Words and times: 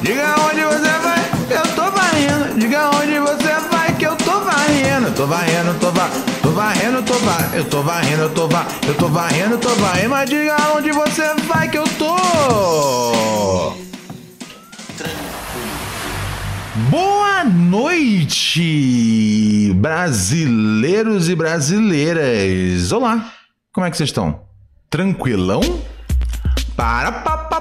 Diga 0.00 0.34
onde 0.48 0.62
você 0.62 0.98
vai, 1.02 1.20
eu 1.50 1.66
tô 1.74 1.90
varrendo. 1.90 2.58
Diga 2.58 2.90
onde 2.96 3.18
você 3.18 3.54
vai, 3.70 3.92
que 3.96 4.06
eu 4.06 4.16
tô 4.16 4.40
varrendo. 4.40 5.10
Tô 5.12 5.26
varrendo, 5.26 5.74
tô 5.78 5.90
varrendo, 5.90 6.42
tô 6.42 6.50
varrendo, 6.52 7.02
tô 7.02 7.18
varrendo. 7.18 7.56
Eu 7.56 7.64
tô 7.64 7.82
varrendo, 7.82 8.28
tô 8.30 8.48
varrendo, 8.48 8.86
eu 8.86 8.94
tô 8.94 9.08
varrendo, 9.08 9.58
tô 9.58 9.68
varrendo. 9.74 10.08
Mas 10.08 10.30
diga 10.30 10.56
onde 10.74 10.90
você 10.90 11.34
vai, 11.46 11.68
que 11.68 11.76
eu 11.76 11.84
tô. 11.98 12.16
Boa 16.90 17.44
noite, 17.44 18.62
brasileiros 19.74 21.28
e 21.28 21.34
brasileiras. 21.34 22.90
Olá, 22.92 23.30
como 23.70 23.86
é 23.86 23.90
que 23.90 23.96
vocês 23.98 24.08
estão? 24.08 24.47
Tranquilão? 24.98 25.60
Para 26.74 27.12
pa 27.12 27.38
pa 27.38 27.60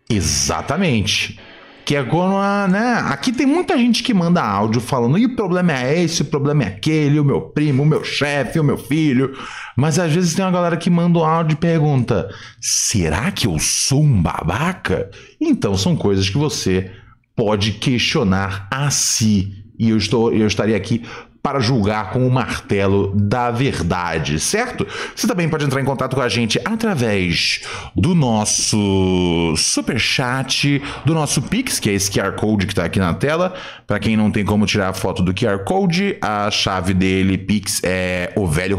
Exatamente. 0.09 1.39
Que 1.85 1.97
é 1.97 2.03
quando 2.03 2.37
a, 2.37 2.67
né? 2.67 3.03
Aqui 3.09 3.31
tem 3.31 3.47
muita 3.47 3.77
gente 3.77 4.03
que 4.03 4.15
manda 4.15 4.43
áudio 4.43 4.81
falando, 4.81 5.19
e 5.19 5.27
o 5.27 5.37
problema 5.37 5.73
é 5.73 6.03
esse, 6.03 6.23
o 6.23 6.27
problema 6.27 6.63
é 6.63 6.69
aquele, 6.69 7.21
o 7.21 7.25
meu 7.25 7.43
primo, 7.43 7.83
o 7.83 7.87
meu 7.87 8.03
chefe, 8.03 8.59
o 8.59 8.65
meu 8.65 8.79
filho. 8.79 9.37
Mas 9.77 9.99
às 9.99 10.11
vezes 10.11 10.35
tem 10.35 10.45
uma 10.45 10.51
galera 10.51 10.79
que 10.79 10.89
manda 10.89 11.19
um 11.19 11.25
áudio 11.25 11.55
e 11.55 11.57
pergunta: 11.57 12.31
será 12.59 13.31
que 13.31 13.47
eu 13.47 13.59
sou 13.59 14.03
um 14.03 14.23
babaca? 14.23 15.11
Então 15.39 15.77
são 15.77 15.95
coisas 15.95 16.31
que 16.31 16.39
você 16.39 16.91
pode 17.35 17.73
questionar 17.73 18.69
a 18.71 18.91
si. 18.91 19.65
E 19.79 19.91
eu, 19.91 19.97
estou, 19.97 20.33
eu 20.33 20.47
estaria 20.47 20.77
aqui 20.77 21.03
para 21.45 21.61
julgar 21.61 22.11
com 22.11 22.27
o 22.27 22.31
martelo 22.31 23.13
da 23.15 23.51
verdade, 23.51 24.41
certo? 24.41 24.87
Você 25.15 25.27
também 25.27 25.47
pode 25.47 25.63
entrar 25.63 25.79
em 25.79 25.85
contato 25.85 26.17
com 26.17 26.23
a 26.23 26.29
gente 26.29 26.59
através 26.65 27.61
do 27.95 28.15
nosso 28.15 29.55
super 29.55 30.01
chat, 30.01 30.81
do 31.05 31.13
nosso 31.13 31.43
Pix, 31.43 31.79
que 31.79 31.91
é 31.91 31.93
esse 31.93 32.11
QR 32.11 32.33
Code 32.33 32.65
que 32.65 32.73
está 32.73 32.87
aqui 32.87 32.99
na 32.99 33.13
tela. 33.13 33.53
Para 33.87 33.99
quem 33.99 34.17
não 34.17 34.31
tem 34.31 34.43
como 34.43 34.65
tirar 34.65 34.89
a 34.89 34.95
foto 34.95 35.23
do 35.23 35.35
QR 35.35 35.59
Code, 35.65 36.17
a 36.23 36.51
chave 36.51 36.95
dele, 36.95 37.37
Pix, 37.37 37.83
é 37.85 38.33
o 38.37 38.47
velho 38.47 38.79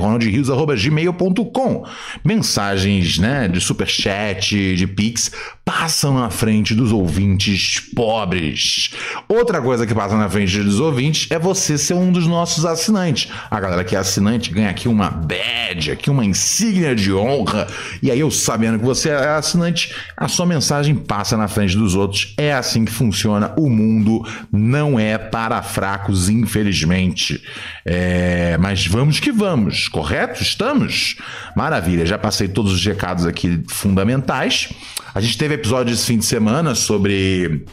gmail.com. 0.75 1.85
Mensagens, 2.23 3.19
né, 3.19 3.47
de 3.47 3.61
super 3.61 3.87
chat, 3.87 4.75
de 4.75 4.87
Pix, 4.87 5.31
passam 5.63 6.15
na 6.15 6.31
frente 6.31 6.73
dos 6.73 6.91
ouvintes 6.91 7.79
pobres. 7.95 8.89
Outra 9.27 9.61
coisa 9.61 9.85
que 9.85 9.93
passa 9.93 10.17
na 10.17 10.27
frente 10.27 10.57
dos 10.57 10.79
ouvintes 10.79 11.27
é 11.29 11.37
você 11.37 11.77
ser 11.77 11.93
um 11.93 12.11
dos 12.11 12.25
nossos 12.25 12.54
nossos 12.55 12.66
assinantes. 12.66 13.31
A 13.49 13.59
galera 13.59 13.83
que 13.83 13.95
é 13.95 13.99
assinante 13.99 14.51
ganha 14.51 14.69
aqui 14.69 14.88
uma 14.88 15.09
badge, 15.09 15.91
aqui 15.91 16.09
uma 16.09 16.25
insígnia 16.25 16.95
de 16.95 17.13
honra. 17.13 17.67
E 18.01 18.09
aí 18.09 18.19
eu 18.19 18.31
sabendo 18.31 18.79
que 18.79 18.85
você 18.85 19.09
é 19.09 19.29
assinante, 19.29 19.93
a 20.16 20.27
sua 20.27 20.45
mensagem 20.45 20.95
passa 20.95 21.35
na 21.35 21.47
frente 21.47 21.75
dos 21.75 21.95
outros. 21.95 22.33
É 22.38 22.53
assim 22.53 22.85
que 22.85 22.91
funciona. 22.91 23.53
O 23.57 23.69
mundo 23.69 24.25
não 24.51 24.99
é 24.99 25.17
para 25.17 25.61
fracos, 25.61 26.29
infelizmente. 26.29 27.41
É... 27.85 28.57
Mas 28.59 28.87
vamos 28.87 29.19
que 29.19 29.31
vamos, 29.31 29.87
correto? 29.87 30.41
Estamos? 30.41 31.17
Maravilha, 31.55 32.05
já 32.05 32.17
passei 32.17 32.47
todos 32.47 32.72
os 32.72 32.85
recados 32.85 33.25
aqui 33.25 33.63
fundamentais. 33.67 34.69
A 35.13 35.22
gente 35.22 35.37
teve 35.37 35.55
episódio 35.55 35.93
esse 35.93 36.05
fim 36.05 36.17
de 36.17 36.25
semana 36.25 36.75
sobre 36.75 37.66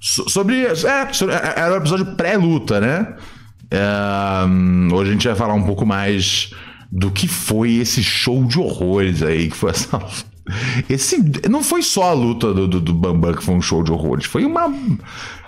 sobre. 0.00 0.64
É, 0.64 1.12
sobre, 1.12 1.34
é, 1.34 1.54
era 1.56 1.74
um 1.74 1.76
episódio 1.76 2.06
pré-luta, 2.16 2.80
né? 2.80 3.14
É, 3.70 4.94
hoje 4.94 5.10
a 5.10 5.12
gente 5.12 5.28
vai 5.28 5.36
falar 5.36 5.54
um 5.54 5.62
pouco 5.62 5.86
mais 5.86 6.50
do 6.90 7.10
que 7.10 7.28
foi 7.28 7.76
esse 7.76 8.02
show 8.02 8.44
de 8.44 8.58
horrores 8.58 9.22
aí, 9.22 9.48
que 9.48 9.56
foi 9.56 9.70
essa. 9.70 10.00
Esse 10.88 11.22
não 11.48 11.62
foi 11.62 11.80
só 11.80 12.10
a 12.10 12.12
luta 12.12 12.52
do, 12.52 12.66
do, 12.66 12.80
do 12.80 12.92
Bambam 12.92 13.34
que 13.34 13.42
foi 13.42 13.54
um 13.54 13.62
show 13.62 13.84
de 13.84 13.92
horrores, 13.92 14.24
foi 14.24 14.44
uma 14.44 14.68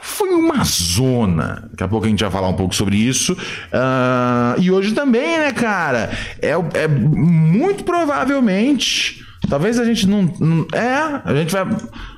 foi 0.01 0.31
uma 0.31 0.63
zona. 0.65 1.69
Daqui 1.71 1.83
a 1.83 1.89
pouco 1.89 2.07
a 2.07 2.09
gente 2.09 2.23
vai 2.23 2.31
falar 2.31 2.49
um 2.49 2.55
pouco 2.55 2.75
sobre 2.75 2.97
isso. 2.97 3.33
Uh, 3.33 4.61
e 4.61 4.71
hoje 4.71 4.93
também, 4.93 5.39
né, 5.39 5.53
cara? 5.53 6.11
É, 6.41 6.51
é 6.51 6.89
muito 6.89 7.83
provavelmente. 7.83 9.25
Talvez 9.49 9.79
a 9.79 9.85
gente 9.85 10.07
não, 10.07 10.23
não. 10.39 10.67
É, 10.73 11.21
a 11.25 11.35
gente 11.35 11.53
vai. 11.53 11.67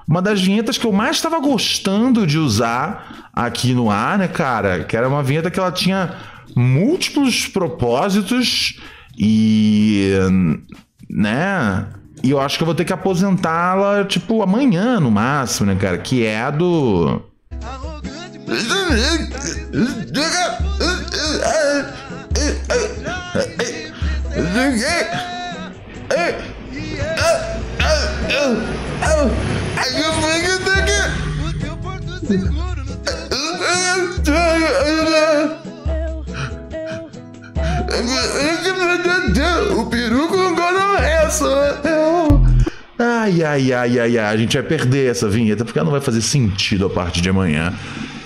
Uma 0.07 0.21
das 0.21 0.43
vinhetas 0.43 0.77
que 0.77 0.87
eu 0.87 0.93
mais 0.93 1.17
estava 1.17 1.39
gostando 1.41 2.27
de 2.27 2.39
usar 2.39 3.24
aqui 3.35 3.75
no 3.75 3.91
ar, 3.91 4.19
né, 4.19 4.29
cara? 4.29 4.85
Que 4.85 4.97
era 4.97 5.09
uma 5.09 5.23
vinheta 5.23 5.51
que 5.51 5.59
ela 5.59 5.73
tinha 5.73 6.15
múltiplos 6.55 7.47
propósitos 7.47 8.81
e. 9.19 10.11
né? 11.11 11.87
E 12.23 12.31
eu 12.31 12.41
acho 12.41 12.57
que 12.57 12.63
eu 12.63 12.67
vou 12.67 12.75
ter 12.75 12.85
que 12.85 12.93
aposentá-la, 12.93 14.05
tipo, 14.05 14.43
amanhã 14.43 14.99
no 14.99 15.11
máximo, 15.11 15.67
né, 15.67 15.77
cara? 15.79 15.99
Que 15.99 16.25
é 16.25 16.41
a 16.41 16.51
do. 16.51 17.23
O 24.37 24.43
peru 39.95 40.29
com 40.29 40.55
gonorreia 40.55 41.29
Ai, 42.99 43.43
ai, 43.43 43.73
ai, 43.73 43.99
ai, 43.99 44.19
ai. 44.19 44.35
A 44.35 44.37
gente 44.37 44.57
vai 44.57 44.67
perder 44.67 45.11
essa 45.11 45.29
vinheta 45.29 45.65
porque 45.65 45.79
ela 45.79 45.87
não 45.87 45.93
vai 45.93 46.01
fazer 46.01 46.21
sentido 46.21 46.87
a 46.87 46.91
partir 46.91 47.21
de 47.21 47.29
amanhã. 47.29 47.73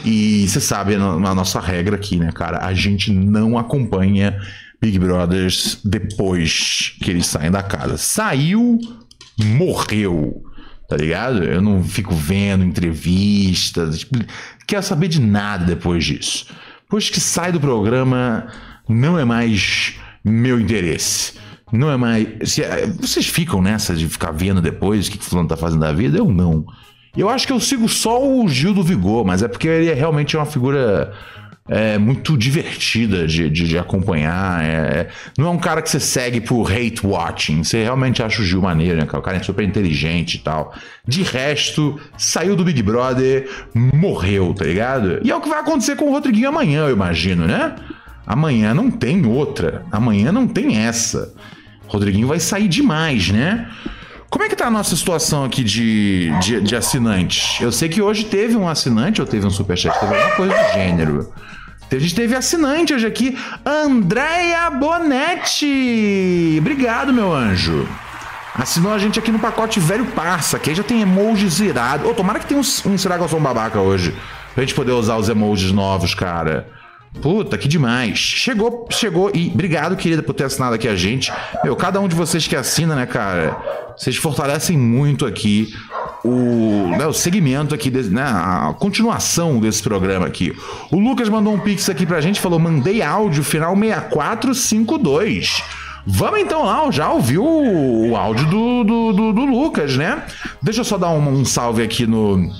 E 0.04 0.46
você 0.48 0.60
sabe 0.60 0.94
a 0.94 0.98
nossa 0.98 1.60
regra 1.60 1.96
aqui, 1.96 2.16
né, 2.16 2.30
cara? 2.32 2.64
A 2.64 2.72
gente 2.74 3.12
não 3.12 3.58
acompanha 3.58 4.38
Big 4.80 4.98
Brothers 4.98 5.80
depois 5.84 6.96
que 7.02 7.10
eles 7.10 7.26
saem 7.26 7.50
da 7.50 7.62
casa. 7.62 7.96
Saiu, 7.96 8.78
morreu. 9.38 10.42
Tá 10.88 10.96
ligado? 10.96 11.44
Eu 11.44 11.60
não 11.60 11.84
fico 11.84 12.14
vendo 12.14 12.64
entrevistas. 12.64 14.06
Quero 14.68 14.82
saber 14.82 15.08
de 15.08 15.18
nada 15.18 15.64
depois 15.64 16.04
disso. 16.04 16.46
Depois 16.82 17.08
que 17.08 17.18
sai 17.18 17.50
do 17.50 17.58
programa, 17.58 18.48
não 18.86 19.18
é 19.18 19.24
mais 19.24 19.94
meu 20.22 20.60
interesse. 20.60 21.32
Não 21.72 21.90
é 21.90 21.96
mais. 21.96 22.50
Se, 22.50 22.62
é, 22.62 22.86
vocês 22.86 23.26
ficam 23.26 23.62
nessa 23.62 23.94
de 23.94 24.06
ficar 24.06 24.30
vendo 24.30 24.60
depois 24.60 25.08
o 25.08 25.10
que, 25.10 25.16
que 25.16 25.24
o 25.24 25.26
fulano 25.26 25.48
tá 25.48 25.56
fazendo 25.56 25.80
da 25.80 25.92
vida? 25.92 26.18
Eu 26.18 26.28
não. 26.30 26.66
Eu 27.16 27.30
acho 27.30 27.46
que 27.46 27.52
eu 27.52 27.58
sigo 27.58 27.88
só 27.88 28.22
o 28.22 28.46
Gil 28.46 28.74
do 28.74 28.82
Vigor, 28.82 29.24
mas 29.24 29.42
é 29.42 29.48
porque 29.48 29.66
ele 29.66 29.90
é 29.90 29.94
realmente 29.94 30.36
uma 30.36 30.44
figura 30.44 31.14
é, 31.68 31.98
muito 31.98 32.36
divertida 32.36 33.26
de, 33.26 33.50
de, 33.50 33.68
de 33.68 33.78
acompanhar. 33.78 34.64
É, 34.64 34.68
é, 34.68 35.08
não 35.36 35.48
é 35.48 35.50
um 35.50 35.58
cara 35.58 35.82
que 35.82 35.90
você 35.90 36.00
segue 36.00 36.40
por 36.40 36.70
hate 36.72 37.06
watching. 37.06 37.62
Você 37.62 37.82
realmente 37.82 38.22
acha 38.22 38.40
o 38.40 38.44
Gil 38.44 38.62
maneiro, 38.62 38.96
né? 38.96 39.04
O 39.04 39.22
cara 39.22 39.36
é 39.36 39.42
super 39.42 39.64
inteligente 39.64 40.36
e 40.36 40.38
tal. 40.38 40.74
De 41.06 41.22
resto, 41.22 42.00
saiu 42.16 42.56
do 42.56 42.64
Big 42.64 42.82
Brother, 42.82 43.48
morreu, 43.74 44.54
tá 44.54 44.64
ligado? 44.64 45.20
E 45.22 45.30
é 45.30 45.36
o 45.36 45.40
que 45.40 45.48
vai 45.48 45.60
acontecer 45.60 45.96
com 45.96 46.06
o 46.06 46.12
Rodriguinho 46.12 46.48
amanhã, 46.48 46.86
eu 46.86 46.92
imagino, 46.92 47.46
né? 47.46 47.74
Amanhã 48.26 48.74
não 48.74 48.90
tem 48.90 49.24
outra. 49.26 49.84
Amanhã 49.90 50.32
não 50.32 50.46
tem 50.46 50.78
essa. 50.78 51.32
Rodriguinho 51.86 52.28
vai 52.28 52.38
sair 52.38 52.68
demais, 52.68 53.30
né? 53.30 53.68
Como 54.30 54.44
é 54.44 54.48
que 54.48 54.56
tá 54.56 54.66
a 54.66 54.70
nossa 54.70 54.94
situação 54.94 55.44
aqui 55.44 55.64
de, 55.64 56.30
de, 56.40 56.60
de 56.60 56.76
assinantes? 56.76 57.58
Eu 57.62 57.72
sei 57.72 57.88
que 57.88 58.02
hoje 58.02 58.26
teve 58.26 58.54
um 58.56 58.68
assinante 58.68 59.22
ou 59.22 59.26
teve 59.26 59.46
um 59.46 59.50
superchat, 59.50 59.98
teve 59.98 60.14
alguma 60.14 60.36
coisa 60.36 60.54
do 60.54 60.72
gênero. 60.74 61.32
A 61.90 61.98
gente 61.98 62.14
teve 62.14 62.34
assinante 62.34 62.92
hoje 62.92 63.06
aqui, 63.06 63.38
Andréia 63.64 64.68
Bonetti. 64.70 66.56
Obrigado, 66.58 67.14
meu 67.14 67.32
anjo. 67.32 67.88
Assinou 68.54 68.92
a 68.92 68.98
gente 68.98 69.18
aqui 69.18 69.30
no 69.30 69.38
pacote 69.38 69.80
velho 69.80 70.04
parça, 70.06 70.58
que 70.58 70.68
aí 70.68 70.76
já 70.76 70.82
tem 70.82 71.00
emojis 71.00 71.54
zerado. 71.54 72.06
Ô, 72.06 72.10
oh, 72.10 72.14
tomara 72.14 72.38
que 72.40 72.46
tenha 72.46 72.60
um, 72.60 72.90
um 72.90 73.40
babaca 73.40 73.80
hoje? 73.80 74.14
Pra 74.54 74.64
gente 74.64 74.74
poder 74.74 74.92
usar 74.92 75.16
os 75.16 75.30
emojis 75.30 75.72
novos, 75.72 76.14
cara. 76.14 76.68
Puta, 77.20 77.58
que 77.58 77.66
demais. 77.66 78.18
Chegou, 78.18 78.86
chegou 78.90 79.30
e 79.34 79.48
obrigado, 79.48 79.96
querida, 79.96 80.22
por 80.22 80.34
ter 80.34 80.44
assinado 80.44 80.74
aqui 80.74 80.86
a 80.86 80.94
gente. 80.94 81.32
Meu, 81.64 81.74
cada 81.74 82.00
um 82.00 82.06
de 82.06 82.14
vocês 82.14 82.46
que 82.46 82.54
assina, 82.54 82.94
né, 82.94 83.06
cara? 83.06 83.56
Vocês 83.96 84.16
fortalecem 84.16 84.78
muito 84.78 85.26
aqui 85.26 85.74
o, 86.24 86.96
né, 86.96 87.06
o 87.06 87.12
segmento 87.12 87.74
aqui, 87.74 87.90
né, 87.90 88.22
a 88.22 88.74
continuação 88.78 89.58
desse 89.58 89.82
programa 89.82 90.26
aqui. 90.26 90.54
O 90.90 90.98
Lucas 90.98 91.28
mandou 91.28 91.52
um 91.52 91.58
pix 91.58 91.88
aqui 91.88 92.06
pra 92.06 92.20
gente, 92.20 92.40
falou: 92.40 92.58
mandei 92.58 93.02
áudio 93.02 93.42
final 93.42 93.74
6452. 93.76 95.62
Vamos 96.06 96.40
então 96.40 96.64
lá, 96.64 96.90
já 96.90 97.10
ouviu 97.10 97.44
o 97.44 98.16
áudio 98.16 98.46
do, 98.46 98.84
do, 98.84 99.12
do, 99.12 99.32
do 99.32 99.44
Lucas, 99.44 99.96
né? 99.96 100.24
Deixa 100.62 100.80
eu 100.80 100.84
só 100.84 100.96
dar 100.96 101.10
um, 101.10 101.28
um 101.28 101.44
salve 101.44 101.82
aqui 101.82 102.06
no, 102.06 102.50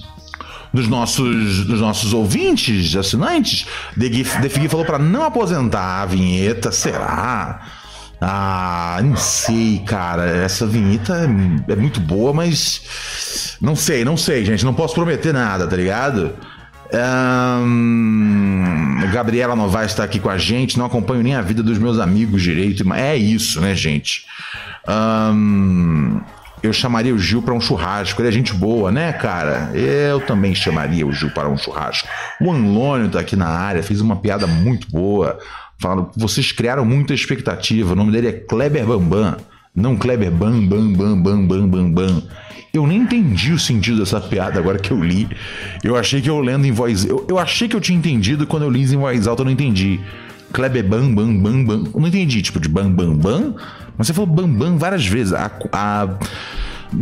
dos 0.73 0.89
nossos, 0.89 1.67
dos 1.67 1.81
nossos 1.81 2.13
ouvintes, 2.13 2.95
assinantes. 2.97 3.67
Defigui 3.97 4.69
falou 4.69 4.85
para 4.85 4.99
não 4.99 5.25
aposentar 5.25 6.03
a 6.03 6.07
vinheta, 6.07 6.71
será? 6.71 7.61
Ah, 8.21 9.01
não 9.03 9.17
sei, 9.17 9.81
cara. 9.87 10.25
Essa 10.25 10.67
vinheta 10.67 11.15
é, 11.15 11.73
é, 11.73 11.77
muito 11.77 12.01
boa, 12.01 12.33
mas. 12.33 13.57
Não 13.61 13.77
sei, 13.77 14.05
não 14.05 14.17
sei, 14.17 14.45
gente. 14.45 14.65
Não 14.65 14.75
posso 14.75 14.95
prometer 14.95 15.33
nada, 15.33 15.67
tá 15.67 15.77
ligado? 15.77 16.35
Um, 16.93 19.11
Gabriela 19.13 19.55
Novaes 19.55 19.93
está 19.93 20.03
aqui 20.03 20.19
com 20.19 20.29
a 20.29 20.39
gente. 20.39 20.79
Não 20.79 20.87
acompanho 20.87 21.23
nem 21.23 21.35
a 21.35 21.43
vida 21.43 21.63
dos 21.63 21.79
meus 21.79 22.01
amigos 22.01 22.43
direito. 22.43 22.93
É 22.93 23.17
isso, 23.17 23.61
né, 23.61 23.75
gente? 23.75 24.25
Um, 24.89 26.21
eu 26.63 26.73
chamaria 26.73 27.15
o 27.15 27.19
Gil 27.19 27.43
para 27.43 27.55
um 27.55 27.61
churrasco. 27.61 28.21
Ele 28.21 28.29
é 28.29 28.33
gente 28.33 28.53
boa, 28.55 28.91
né, 28.91 29.13
cara? 29.13 29.71
Eu 29.75 30.21
também 30.21 30.55
chamaria 30.55 31.07
o 31.07 31.13
Gil 31.13 31.31
para 31.31 31.49
um 31.49 31.57
churrasco. 31.57 32.09
O 32.41 32.51
Anlônio 32.51 33.09
tá 33.09 33.21
aqui 33.21 33.37
na 33.37 33.49
área, 33.49 33.83
fez 33.83 34.01
uma 34.01 34.17
piada 34.17 34.47
muito 34.47 34.91
boa. 34.91 35.39
Falando, 35.79 36.11
vocês 36.17 36.51
criaram 36.51 36.85
muita 36.85 37.15
expectativa. 37.15 37.93
O 37.93 37.97
nome 37.97 38.13
dele 38.13 38.29
é 38.29 38.33
Kleber 38.33 38.85
Bambam. 38.85 39.37
Não 39.75 39.97
Kleber 39.97 40.31
Bam 40.31 40.67
Bam 40.67 40.93
Bam 40.93 41.23
Bam 41.23 41.47
Bam 41.47 41.69
Bam 41.69 41.91
Bam. 41.93 42.23
Eu 42.75 42.87
nem 42.87 42.99
entendi 42.99 43.53
o 43.53 43.59
sentido 43.59 43.99
dessa 43.99 44.21
piada 44.21 44.59
agora 44.59 44.79
que 44.79 44.91
eu 44.91 45.03
li. 45.03 45.29
Eu 45.83 45.97
achei 45.97 46.21
que 46.21 46.29
eu 46.29 46.41
lendo 46.41 46.67
em 46.67 46.73
voz. 46.73 47.05
Eu, 47.05 47.25
eu 47.29 47.39
achei 47.39 47.69
que 47.69 47.77
eu 47.77 47.81
tinha 47.81 47.97
entendido 47.97 48.47
quando 48.47 48.65
eu 48.65 48.71
li 48.71 48.83
em 48.83 48.97
voz 48.97 49.27
alta, 49.27 49.43
eu 49.43 49.45
não 49.45 49.53
entendi. 49.53 50.01
Kleber 50.53 50.85
Bam 50.85 51.15
Bam 51.15 51.39
Bam 51.39 51.65
Bam. 51.65 51.85
Eu 51.95 52.01
não 52.01 52.09
entendi, 52.09 52.43
tipo, 52.43 52.59
de 52.59 52.69
Bam 52.69 52.91
Bam 52.91 53.15
Bam. 53.15 53.55
Você 53.99 54.15
falou 54.15 54.31
Bam 54.31 54.49
Bam 54.49 54.79
várias 54.79 55.05
vezes. 55.05 55.33
A, 55.33 55.51
a, 55.73 56.09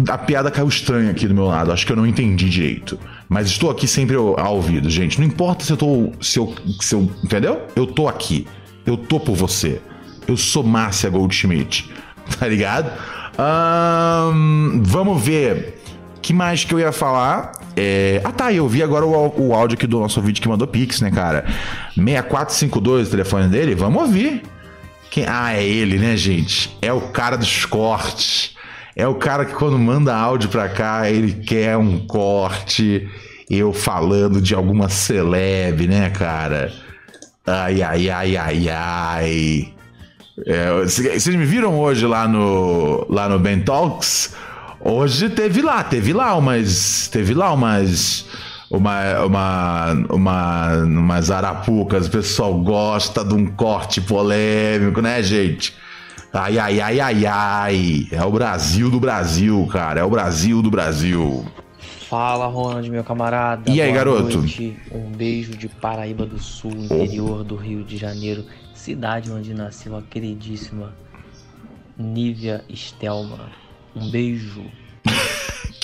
a 0.08 0.18
piada 0.18 0.50
caiu 0.50 0.66
estranha 0.66 1.10
aqui 1.10 1.28
do 1.28 1.34
meu 1.34 1.44
lado. 1.44 1.70
Acho 1.70 1.86
que 1.86 1.92
eu 1.92 1.96
não 1.96 2.06
entendi 2.06 2.48
direito. 2.48 2.98
Mas 3.28 3.48
estou 3.48 3.70
aqui 3.70 3.86
sempre 3.86 4.16
ao, 4.16 4.38
ao 4.40 4.56
ouvido, 4.56 4.88
gente. 4.88 5.20
Não 5.20 5.26
importa 5.26 5.64
se 5.64 5.72
eu 5.72 5.76
tô. 5.76 6.12
Se 6.20 6.38
eu, 6.38 6.54
se 6.80 6.94
eu, 6.94 7.10
entendeu? 7.22 7.62
Eu 7.76 7.86
tô 7.86 8.08
aqui. 8.08 8.46
Eu 8.84 8.96
tô 8.96 9.20
por 9.20 9.36
você. 9.36 9.80
Eu 10.26 10.36
sou 10.36 10.62
Márcia 10.62 11.10
Goldschmidt. 11.10 11.90
Tá 12.40 12.48
ligado? 12.48 12.90
Um, 13.38 14.82
vamos 14.82 15.22
ver. 15.22 15.80
que 16.20 16.32
mais 16.32 16.64
que 16.64 16.74
eu 16.74 16.80
ia 16.80 16.90
falar? 16.90 17.52
É... 17.76 18.20
Ah 18.24 18.32
tá, 18.32 18.52
eu 18.52 18.66
vi 18.66 18.82
agora 18.82 19.06
o, 19.06 19.48
o 19.48 19.54
áudio 19.54 19.76
aqui 19.76 19.86
do 19.86 20.00
nosso 20.00 20.20
vídeo 20.20 20.42
que 20.42 20.48
mandou 20.48 20.66
Pix, 20.66 21.00
né, 21.00 21.12
cara? 21.12 21.44
6452, 21.94 23.06
o 23.06 23.10
telefone 23.12 23.46
dele. 23.46 23.76
Vamos 23.76 24.02
ouvir. 24.02 24.42
Quem... 25.10 25.24
Ah, 25.26 25.54
é 25.54 25.64
ele, 25.64 25.98
né, 25.98 26.16
gente? 26.16 26.76
É 26.80 26.92
o 26.92 27.00
cara 27.00 27.36
dos 27.36 27.64
cortes. 27.64 28.54
É 28.94 29.06
o 29.06 29.14
cara 29.14 29.44
que 29.44 29.54
quando 29.54 29.78
manda 29.78 30.16
áudio 30.16 30.48
pra 30.48 30.68
cá, 30.68 31.10
ele 31.10 31.32
quer 31.32 31.76
um 31.76 31.98
corte. 32.06 33.08
Eu 33.48 33.72
falando 33.72 34.40
de 34.40 34.54
alguma 34.54 34.88
celeb, 34.88 35.86
né, 35.86 36.10
cara? 36.10 36.72
Ai, 37.46 37.82
ai, 37.82 38.10
ai, 38.10 38.36
ai, 38.36 38.68
ai. 38.68 39.74
É, 40.46 40.72
vocês 40.82 41.26
me 41.28 41.44
viram 41.44 41.78
hoje 41.78 42.06
lá 42.06 42.26
no, 42.26 43.06
lá 43.08 43.28
no 43.28 43.38
Ben 43.38 43.60
Talks? 43.60 44.34
Hoje 44.80 45.28
teve 45.30 45.62
lá, 45.62 45.82
teve 45.82 46.12
lá 46.12 46.34
umas. 46.34 47.08
Teve 47.08 47.34
lá 47.34 47.52
umas. 47.52 48.26
Uma, 48.70 49.24
uma, 49.24 49.92
uma, 50.10 50.72
umas 50.84 51.30
arapucas. 51.30 52.08
O 52.08 52.10
pessoal 52.10 52.54
gosta 52.58 53.24
de 53.24 53.34
um 53.34 53.46
corte 53.46 54.00
polêmico, 54.00 55.00
né, 55.00 55.22
gente? 55.22 55.74
Ai, 56.32 56.58
ai, 56.58 56.80
ai, 56.80 57.00
ai, 57.00 57.26
ai. 57.26 58.08
É 58.10 58.24
o 58.24 58.30
Brasil 58.30 58.90
do 58.90 58.98
Brasil, 59.00 59.66
cara. 59.70 60.00
É 60.00 60.04
o 60.04 60.10
Brasil 60.10 60.60
do 60.60 60.70
Brasil. 60.70 61.46
Fala, 62.08 62.46
Ronald, 62.46 62.88
meu 62.90 63.02
camarada. 63.02 63.70
E 63.70 63.80
aí, 63.80 63.88
Boa 63.90 64.04
garoto? 64.04 64.38
Noite. 64.38 64.76
Um 64.92 65.10
beijo 65.10 65.56
de 65.56 65.68
Paraíba 65.68 66.26
do 66.26 66.38
Sul, 66.38 66.72
interior 66.72 67.42
do 67.42 67.56
Rio 67.56 67.82
de 67.82 67.96
Janeiro, 67.96 68.44
cidade 68.74 69.30
onde 69.30 69.54
nasceu 69.54 69.96
a 69.96 70.02
queridíssima 70.02 70.92
Nívia 71.98 72.64
Stelman. 72.72 73.50
Um 73.94 74.10
beijo. 74.10 74.64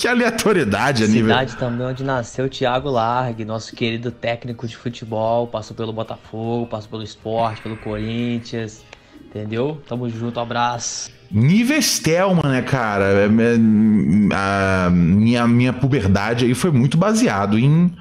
Que 0.02 0.08
aleatoriedade, 0.08 1.04
a 1.04 1.06
Cidade 1.06 1.56
também 1.56 1.86
onde 1.86 2.02
nasceu 2.02 2.46
o 2.46 2.48
Thiago 2.48 2.90
Largue, 2.90 3.44
nosso 3.44 3.72
querido 3.76 4.10
técnico 4.10 4.66
de 4.66 4.76
futebol, 4.76 5.46
passou 5.46 5.76
pelo 5.76 5.92
Botafogo, 5.92 6.66
passou 6.66 6.90
pelo 6.90 7.04
esporte, 7.04 7.62
pelo 7.62 7.76
Corinthians. 7.76 8.82
Entendeu? 9.24 9.80
Tamo 9.88 10.10
junto, 10.10 10.40
abraço. 10.40 11.08
Nível 11.30 11.80
Stelman, 11.80 12.50
né, 12.50 12.62
cara? 12.62 13.04
É, 13.04 13.26
é, 13.26 14.36
a 14.36 14.90
minha, 14.90 15.46
minha 15.46 15.72
puberdade 15.72 16.46
aí 16.46 16.54
foi 16.54 16.72
muito 16.72 16.98
baseado 16.98 17.56
em, 17.56 17.94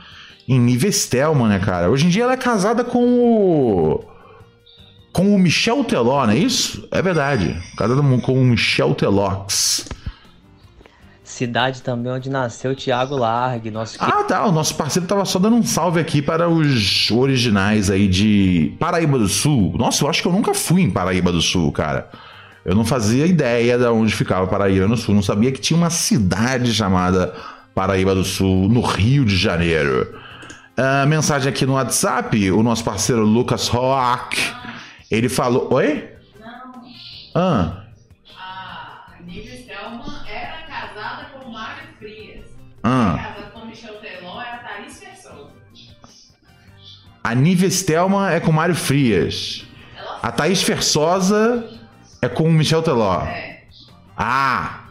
em 0.47 0.91
Stelman, 0.91 1.49
né, 1.49 1.59
cara? 1.59 1.87
Hoje 1.87 2.07
em 2.07 2.09
dia 2.09 2.23
ela 2.23 2.33
é 2.33 2.37
casada 2.37 2.83
com 2.83 3.03
o. 3.03 4.03
Com 5.13 5.35
o 5.35 5.37
Michel 5.37 5.83
Teló, 5.83 6.25
não 6.25 6.33
é 6.33 6.37
isso? 6.37 6.87
É 6.89 6.99
verdade. 6.99 7.61
Casada 7.77 8.01
com 8.01 8.33
o 8.33 8.43
Michel 8.43 8.95
Telox. 8.95 9.85
Cidade 11.41 11.81
também 11.81 12.11
onde 12.11 12.29
nasceu 12.29 12.71
o 12.71 12.75
Thiago 12.75 13.15
Largue, 13.15 13.71
nosso 13.71 13.97
Ah, 13.99 14.23
tá. 14.23 14.45
O 14.45 14.51
nosso 14.51 14.75
parceiro 14.75 15.07
tava 15.07 15.25
só 15.25 15.39
dando 15.39 15.55
um 15.55 15.63
salve 15.63 15.99
aqui 15.99 16.21
para 16.21 16.47
os 16.47 17.09
originais 17.09 17.89
aí 17.89 18.07
de 18.07 18.75
Paraíba 18.79 19.17
do 19.17 19.27
Sul. 19.27 19.73
Nossa, 19.75 20.03
eu 20.03 20.09
acho 20.09 20.21
que 20.21 20.27
eu 20.27 20.31
nunca 20.31 20.53
fui 20.53 20.83
em 20.83 20.91
Paraíba 20.91 21.31
do 21.31 21.41
Sul, 21.41 21.71
cara. 21.71 22.07
Eu 22.63 22.75
não 22.75 22.85
fazia 22.85 23.25
ideia 23.25 23.75
de 23.75 23.85
onde 23.85 24.13
ficava 24.13 24.45
Paraíba 24.45 24.87
do 24.87 24.95
Sul. 24.95 25.15
Não 25.15 25.23
sabia 25.23 25.51
que 25.51 25.59
tinha 25.59 25.75
uma 25.75 25.89
cidade 25.89 26.71
chamada 26.71 27.33
Paraíba 27.73 28.13
do 28.13 28.23
Sul, 28.23 28.69
no 28.69 28.81
Rio 28.81 29.25
de 29.25 29.35
Janeiro. 29.35 30.13
Uh, 30.77 31.07
mensagem 31.07 31.49
aqui 31.49 31.65
no 31.65 31.73
WhatsApp, 31.73 32.51
o 32.51 32.61
nosso 32.61 32.83
parceiro 32.83 33.25
Lucas 33.25 33.67
Rock. 33.67 34.37
Ele 35.09 35.27
falou. 35.27 35.73
Oi? 35.73 36.07
Não. 36.39 37.41
Ah. 37.41 37.81
Ah. 42.83 43.35
Com 43.53 43.65
Michel 43.65 43.95
Telon, 43.95 44.41
era 44.41 44.57
Thaís 44.57 44.99
Fersosa. 44.99 45.47
A 47.23 47.35
Nívia 47.35 47.69
Stelman 47.69 48.31
é 48.31 48.39
com 48.39 48.51
Mário 48.51 48.75
Frias. 48.75 49.65
A 50.21 50.31
Thaís 50.31 50.61
Fersosa 50.61 51.67
é 52.21 52.29
com 52.29 52.43
o 52.43 52.51
Michel 52.51 52.81
Teló. 52.81 53.21
É. 53.23 53.63
Ah! 54.17 54.81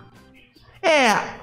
É. 0.82 1.40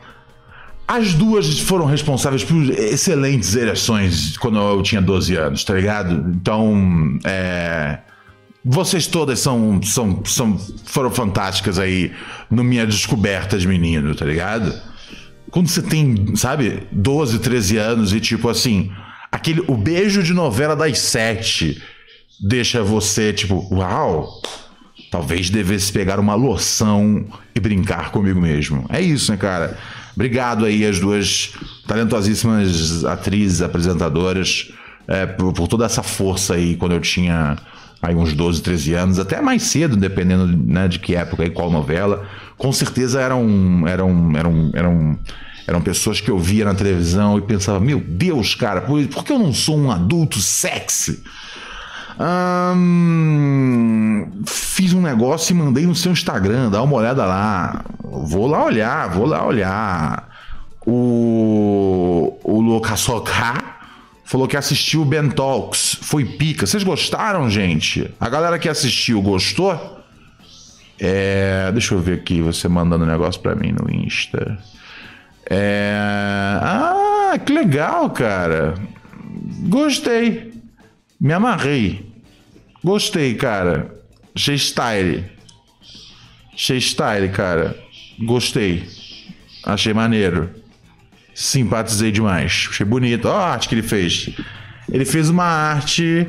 As 0.87 1.13
duas 1.13 1.59
foram 1.59 1.85
responsáveis 1.85 2.43
por 2.43 2.55
excelentes 2.71 3.55
ereções 3.55 4.37
quando 4.37 4.57
eu 4.57 4.81
tinha 4.81 5.01
12 5.01 5.35
anos, 5.35 5.63
tá 5.63 5.73
ligado? 5.73 6.31
Então, 6.33 7.19
é. 7.25 7.99
Vocês 8.63 9.07
todas 9.07 9.39
são, 9.39 9.81
são, 9.83 10.21
são, 10.25 10.57
foram 10.85 11.09
fantásticas 11.09 11.79
aí 11.79 12.11
no 12.49 12.63
minha 12.63 12.85
descoberta 12.85 13.57
de 13.57 13.65
menino, 13.67 14.13
tá 14.13 14.25
ligado? 14.25 14.73
Quando 15.51 15.67
você 15.67 15.81
tem, 15.81 16.35
sabe, 16.35 16.83
12, 16.91 17.39
13 17.39 17.77
anos 17.77 18.13
e 18.13 18.19
tipo 18.19 18.49
assim, 18.49 18.91
aquele 19.31 19.63
o 19.67 19.75
beijo 19.75 20.21
de 20.21 20.33
novela 20.33 20.75
das 20.75 20.99
sete 20.99 21.81
deixa 22.39 22.83
você 22.83 23.33
tipo, 23.33 23.67
uau, 23.73 24.41
talvez 25.11 25.49
devesse 25.49 25.91
pegar 25.91 26.19
uma 26.19 26.35
loção 26.35 27.25
e 27.55 27.59
brincar 27.59 28.11
comigo 28.11 28.39
mesmo. 28.39 28.85
É 28.89 29.01
isso, 29.01 29.31
né, 29.31 29.37
cara? 29.37 29.77
Obrigado 30.13 30.65
aí 30.65 30.85
as 30.85 30.99
duas 30.99 31.53
talentosíssimas 31.87 33.05
atrizes, 33.05 33.61
apresentadoras, 33.61 34.71
é, 35.07 35.25
por, 35.25 35.53
por 35.53 35.67
toda 35.67 35.85
essa 35.85 36.03
força 36.03 36.55
aí 36.55 36.75
quando 36.75 36.93
eu 36.93 36.99
tinha 36.99 37.55
aí 38.01 38.15
uns 38.15 38.33
12, 38.33 38.61
13 38.61 38.93
anos, 38.93 39.19
até 39.19 39.41
mais 39.41 39.63
cedo, 39.63 39.95
dependendo 39.95 40.47
né, 40.47 40.87
de 40.87 40.99
que 40.99 41.15
época 41.15 41.45
e 41.45 41.49
qual 41.49 41.71
novela. 41.71 42.25
Com 42.57 42.71
certeza 42.71 43.21
eram, 43.21 43.87
eram, 43.87 44.31
eram, 44.35 44.71
eram, 44.73 45.19
eram 45.67 45.81
pessoas 45.81 46.21
que 46.21 46.29
eu 46.29 46.37
via 46.37 46.65
na 46.65 46.73
televisão 46.73 47.37
e 47.37 47.41
pensava, 47.41 47.79
meu 47.79 47.99
Deus, 47.99 48.55
cara, 48.55 48.81
por, 48.81 49.05
por 49.07 49.23
que 49.23 49.31
eu 49.31 49.39
não 49.39 49.53
sou 49.53 49.77
um 49.77 49.91
adulto 49.91 50.39
sexy? 50.39 51.23
Hum, 52.75 54.41
fiz 54.47 54.93
um 54.93 55.01
negócio 55.01 55.53
e 55.53 55.55
mandei 55.55 55.85
no 55.85 55.93
seu 55.93 56.11
Instagram, 56.11 56.69
dá 56.69 56.81
uma 56.81 56.95
olhada 56.95 57.25
lá. 57.25 57.83
Vou 58.03 58.47
lá 58.47 58.65
olhar, 58.65 59.09
vou 59.09 59.25
lá 59.27 59.45
olhar. 59.45 60.29
O, 60.85 62.39
o 62.43 62.61
Lucaçocá 62.61 63.76
falou 64.27 64.45
que 64.45 64.57
assistiu 64.57 65.01
o 65.01 65.05
Ben 65.05 65.29
Talks. 65.29 65.97
Foi 66.01 66.23
pica. 66.25 66.67
Vocês 66.67 66.83
gostaram, 66.83 67.49
gente? 67.49 68.13
A 68.19 68.29
galera 68.29 68.59
que 68.59 68.67
assistiu 68.67 69.21
gostou? 69.21 70.03
É, 70.99 71.71
deixa 71.71 71.93
eu 71.95 71.99
ver 71.99 72.19
aqui, 72.19 72.41
você 72.41 72.67
mandando 72.67 73.05
um 73.05 73.07
negócio 73.07 73.39
pra 73.39 73.55
mim 73.55 73.71
no 73.71 73.89
Insta. 73.89 74.57
É, 75.49 75.95
ah, 76.61 77.39
que 77.43 77.53
legal, 77.53 78.09
cara. 78.09 78.75
Gostei. 79.69 80.53
Me 81.19 81.31
amarrei. 81.33 82.11
Gostei, 82.83 83.33
cara. 83.35 83.95
Achei 84.35 84.57
style. 84.57 85.23
Achei 86.53 86.81
style, 86.81 87.29
cara. 87.29 87.77
Gostei. 88.19 88.87
Achei 89.63 89.93
maneiro. 89.93 90.49
Simpatizei 91.37 92.11
demais. 92.11 92.67
Achei 92.67 92.83
bonito. 92.83 93.27
Olha 93.27 93.37
a 93.37 93.51
arte 93.51 93.69
que 93.69 93.75
ele 93.75 93.83
fez. 93.83 94.31
Ele 94.91 95.05
fez 95.05 95.29
uma 95.29 95.43
arte 95.43 96.27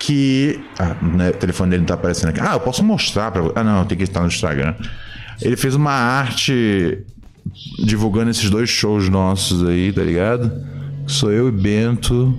que. 0.00 0.58
Ah, 0.76 0.96
né, 1.00 1.30
o 1.30 1.34
telefone 1.34 1.70
dele 1.70 1.82
não 1.82 1.86
tá 1.86 1.94
aparecendo 1.94 2.30
aqui. 2.30 2.40
Ah, 2.40 2.54
eu 2.54 2.60
posso 2.60 2.82
mostrar 2.82 3.30
pra 3.30 3.40
Ah, 3.54 3.62
não, 3.62 3.84
tem 3.84 3.96
que 3.96 4.02
estar 4.02 4.20
no 4.20 4.26
Instagram. 4.26 4.74
Ele 5.40 5.56
fez 5.56 5.76
uma 5.76 5.92
arte 5.92 7.04
divulgando 7.84 8.32
esses 8.32 8.50
dois 8.50 8.68
shows 8.68 9.08
nossos 9.08 9.62
aí, 9.62 9.92
tá 9.92 10.02
ligado? 10.02 10.50
Sou 11.06 11.30
eu 11.30 11.48
e 11.48 11.52
Bento. 11.52 12.36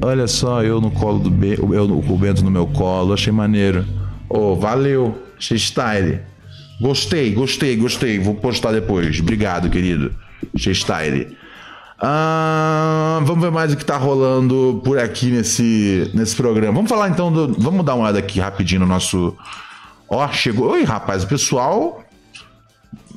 Olha 0.00 0.26
só, 0.26 0.62
eu 0.62 0.80
no 0.80 0.90
colo 0.90 1.18
do 1.18 1.30
Bento, 1.30 1.74
eu, 1.74 1.84
o 1.90 2.16
Bento 2.16 2.42
no 2.42 2.50
meu 2.50 2.66
colo, 2.66 3.12
achei 3.12 3.30
maneiro. 3.30 3.84
Oh, 4.30 4.56
valeu, 4.56 5.22
achei 5.36 5.58
style. 5.58 6.20
Gostei, 6.80 7.34
gostei, 7.34 7.76
gostei. 7.76 8.18
Vou 8.18 8.34
postar 8.34 8.72
depois. 8.72 9.20
Obrigado, 9.20 9.68
querido. 9.68 10.10
Achei 10.54 10.72
style. 10.72 11.36
Ah, 12.02 13.20
vamos 13.24 13.42
ver 13.42 13.50
mais 13.50 13.72
o 13.72 13.76
que 13.76 13.84
tá 13.84 13.98
rolando 13.98 14.80
por 14.82 14.98
aqui 14.98 15.26
nesse, 15.26 16.10
nesse 16.14 16.34
programa. 16.34 16.72
Vamos 16.72 16.88
falar 16.88 17.10
então 17.10 17.30
do. 17.30 17.54
Vamos 17.60 17.84
dar 17.84 17.94
uma 17.94 18.04
olhada 18.04 18.18
aqui 18.18 18.40
rapidinho 18.40 18.80
no 18.80 18.86
nosso. 18.86 19.36
Ó, 20.08 20.26
chegou. 20.28 20.70
Oi, 20.70 20.82
rapaz, 20.84 21.24
o 21.24 21.26
pessoal. 21.26 22.02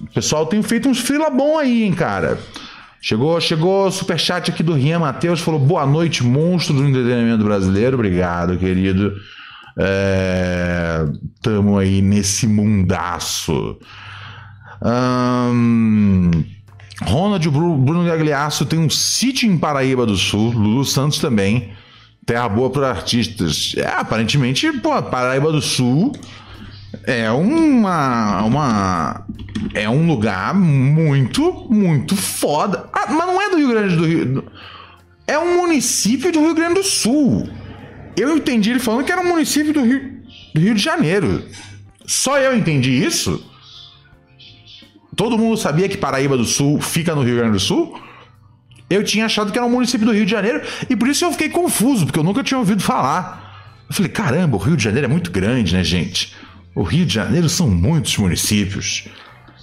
O 0.01 0.13
pessoal 0.13 0.45
tem 0.45 0.61
feito 0.61 0.89
uns 0.89 0.99
frila 0.99 1.29
bom 1.29 1.57
aí, 1.57 1.83
hein, 1.83 1.93
cara. 1.93 2.37
Chegou, 3.01 3.39
chegou 3.39 3.91
superchat 3.91 4.51
aqui 4.51 4.63
do 4.63 4.73
Rian 4.73 4.99
Matheus, 4.99 5.41
falou 5.41 5.59
boa 5.59 5.85
noite, 5.85 6.23
monstro 6.23 6.75
do 6.75 6.85
entretenimento 6.85 7.43
brasileiro. 7.43 7.95
Obrigado, 7.95 8.57
querido. 8.57 9.13
É, 9.77 11.05
tamo 11.41 11.77
aí 11.77 12.01
nesse 12.01 12.47
mundaço. 12.47 13.77
Hum, 14.81 16.31
Ronald 17.01 17.49
Bruno 17.49 18.05
Gagliasso 18.05 18.65
tem 18.65 18.79
um 18.79 18.89
sítio 18.89 19.49
em 19.49 19.57
Paraíba 19.57 20.05
do 20.05 20.15
Sul, 20.15 20.51
Lulu 20.51 20.85
Santos 20.85 21.19
também. 21.19 21.71
Terra 22.25 22.47
boa 22.47 22.69
para 22.69 22.89
artistas. 22.89 23.73
É, 23.75 23.85
aparentemente, 23.87 24.71
pô, 24.73 25.01
Paraíba 25.03 25.51
do 25.51 25.61
Sul 25.61 26.13
é 27.03 27.29
uma, 27.31 28.43
uma 28.43 29.25
é 29.73 29.89
um 29.89 30.07
lugar 30.07 30.53
muito, 30.53 31.67
muito 31.69 32.15
foda. 32.15 32.87
Ah, 32.93 33.11
mas 33.11 33.27
não 33.27 33.41
é 33.41 33.49
do 33.49 33.57
Rio 33.57 33.69
Grande 33.69 33.95
do 33.95 34.05
Rio. 34.05 34.45
É 35.27 35.37
um 35.39 35.61
município 35.61 36.31
do 36.31 36.39
Rio 36.39 36.53
Grande 36.53 36.75
do 36.75 36.83
Sul. 36.83 37.49
Eu 38.15 38.37
entendi 38.37 38.69
ele 38.69 38.79
falando 38.79 39.05
que 39.05 39.11
era 39.11 39.21
um 39.21 39.27
município 39.27 39.73
do 39.73 39.81
Rio, 39.81 40.21
do 40.53 40.61
Rio 40.61 40.75
de 40.75 40.81
Janeiro. 40.81 41.43
Só 42.05 42.37
eu 42.37 42.55
entendi 42.55 42.91
isso? 42.91 43.43
Todo 45.15 45.37
mundo 45.37 45.57
sabia 45.57 45.87
que 45.87 45.97
Paraíba 45.97 46.35
do 46.35 46.45
Sul 46.45 46.81
fica 46.81 47.13
no 47.13 47.21
Rio 47.21 47.37
Grande 47.37 47.53
do 47.53 47.59
Sul? 47.59 47.99
Eu 48.89 49.03
tinha 49.03 49.25
achado 49.25 49.51
que 49.51 49.57
era 49.57 49.65
um 49.65 49.71
município 49.71 50.05
do 50.05 50.13
Rio 50.13 50.25
de 50.25 50.31
Janeiro 50.31 50.61
e 50.89 50.95
por 50.95 51.07
isso 51.07 51.25
eu 51.25 51.31
fiquei 51.31 51.49
confuso, 51.49 52.05
porque 52.05 52.19
eu 52.19 52.23
nunca 52.23 52.43
tinha 52.43 52.57
ouvido 52.57 52.81
falar. 52.81 53.83
Eu 53.89 53.95
falei, 53.95 54.11
caramba, 54.11 54.55
o 54.55 54.59
Rio 54.59 54.77
de 54.77 54.83
Janeiro 54.83 55.05
é 55.05 55.09
muito 55.09 55.31
grande, 55.31 55.73
né, 55.73 55.83
gente? 55.83 56.33
O 56.75 56.83
Rio 56.83 57.05
de 57.05 57.13
Janeiro 57.13 57.49
são 57.49 57.67
muitos 57.67 58.17
municípios. 58.17 59.07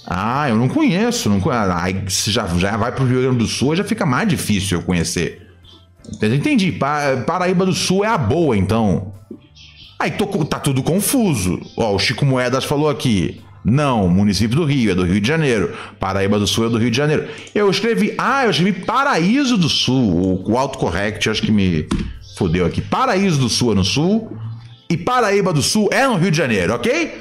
Ah, 0.06 0.48
eu 0.48 0.56
não 0.56 0.68
conheço. 0.68 1.28
Não 1.28 1.40
conheço. 1.40 1.72
Aí 1.72 2.04
se 2.08 2.30
já, 2.30 2.46
já 2.46 2.76
vai 2.76 2.92
para 2.92 3.04
o 3.04 3.06
Rio 3.06 3.22
Grande 3.22 3.38
do 3.38 3.46
Sul, 3.46 3.76
já 3.76 3.84
fica 3.84 4.06
mais 4.06 4.28
difícil 4.28 4.78
eu 4.78 4.84
conhecer. 4.84 5.48
Entendi. 6.22 6.72
Paraíba 7.26 7.66
do 7.66 7.72
Sul 7.72 8.04
é 8.04 8.08
a 8.08 8.18
boa, 8.18 8.56
então. 8.56 9.12
Aí 9.98 10.12
tô, 10.12 10.26
tá 10.44 10.58
tudo 10.58 10.82
confuso. 10.82 11.60
Ó, 11.76 11.94
o 11.94 11.98
Chico 11.98 12.24
Moedas 12.24 12.64
falou 12.64 12.88
aqui. 12.88 13.40
Não, 13.64 14.08
município 14.08 14.56
do 14.56 14.64
Rio, 14.64 14.92
é 14.92 14.94
do 14.94 15.04
Rio 15.04 15.20
de 15.20 15.28
Janeiro. 15.28 15.74
Paraíba 15.98 16.38
do 16.38 16.46
Sul 16.46 16.66
é 16.66 16.68
do 16.70 16.78
Rio 16.78 16.90
de 16.90 16.96
Janeiro. 16.96 17.28
Eu 17.54 17.70
escrevi, 17.70 18.14
ah, 18.16 18.44
eu 18.44 18.50
escrevi 18.50 18.84
Paraíso 18.84 19.56
do 19.58 19.68
Sul. 19.68 20.42
O, 20.46 20.56
autocorrect 20.56 21.28
acho 21.28 21.42
que 21.42 21.52
me 21.52 21.86
fodeu 22.36 22.64
aqui. 22.64 22.80
Paraíso 22.80 23.38
do 23.38 23.48
Sul 23.48 23.72
é 23.72 23.74
no 23.74 23.84
Sul 23.84 24.36
e 24.88 24.96
Paraíba 24.96 25.52
do 25.52 25.60
Sul 25.60 25.88
é 25.92 26.06
no 26.06 26.16
Rio 26.16 26.30
de 26.30 26.36
Janeiro, 26.38 26.74
ok? 26.74 27.20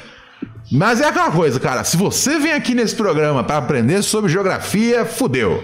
Mas 0.72 1.02
é 1.02 1.08
aquela 1.08 1.32
coisa, 1.32 1.60
cara. 1.60 1.84
Se 1.84 1.98
você 1.98 2.40
vem 2.40 2.54
aqui 2.54 2.74
nesse 2.74 2.96
programa 2.96 3.44
para 3.44 3.58
aprender 3.58 4.02
sobre 4.02 4.32
geografia, 4.32 5.04
fudeu. 5.04 5.64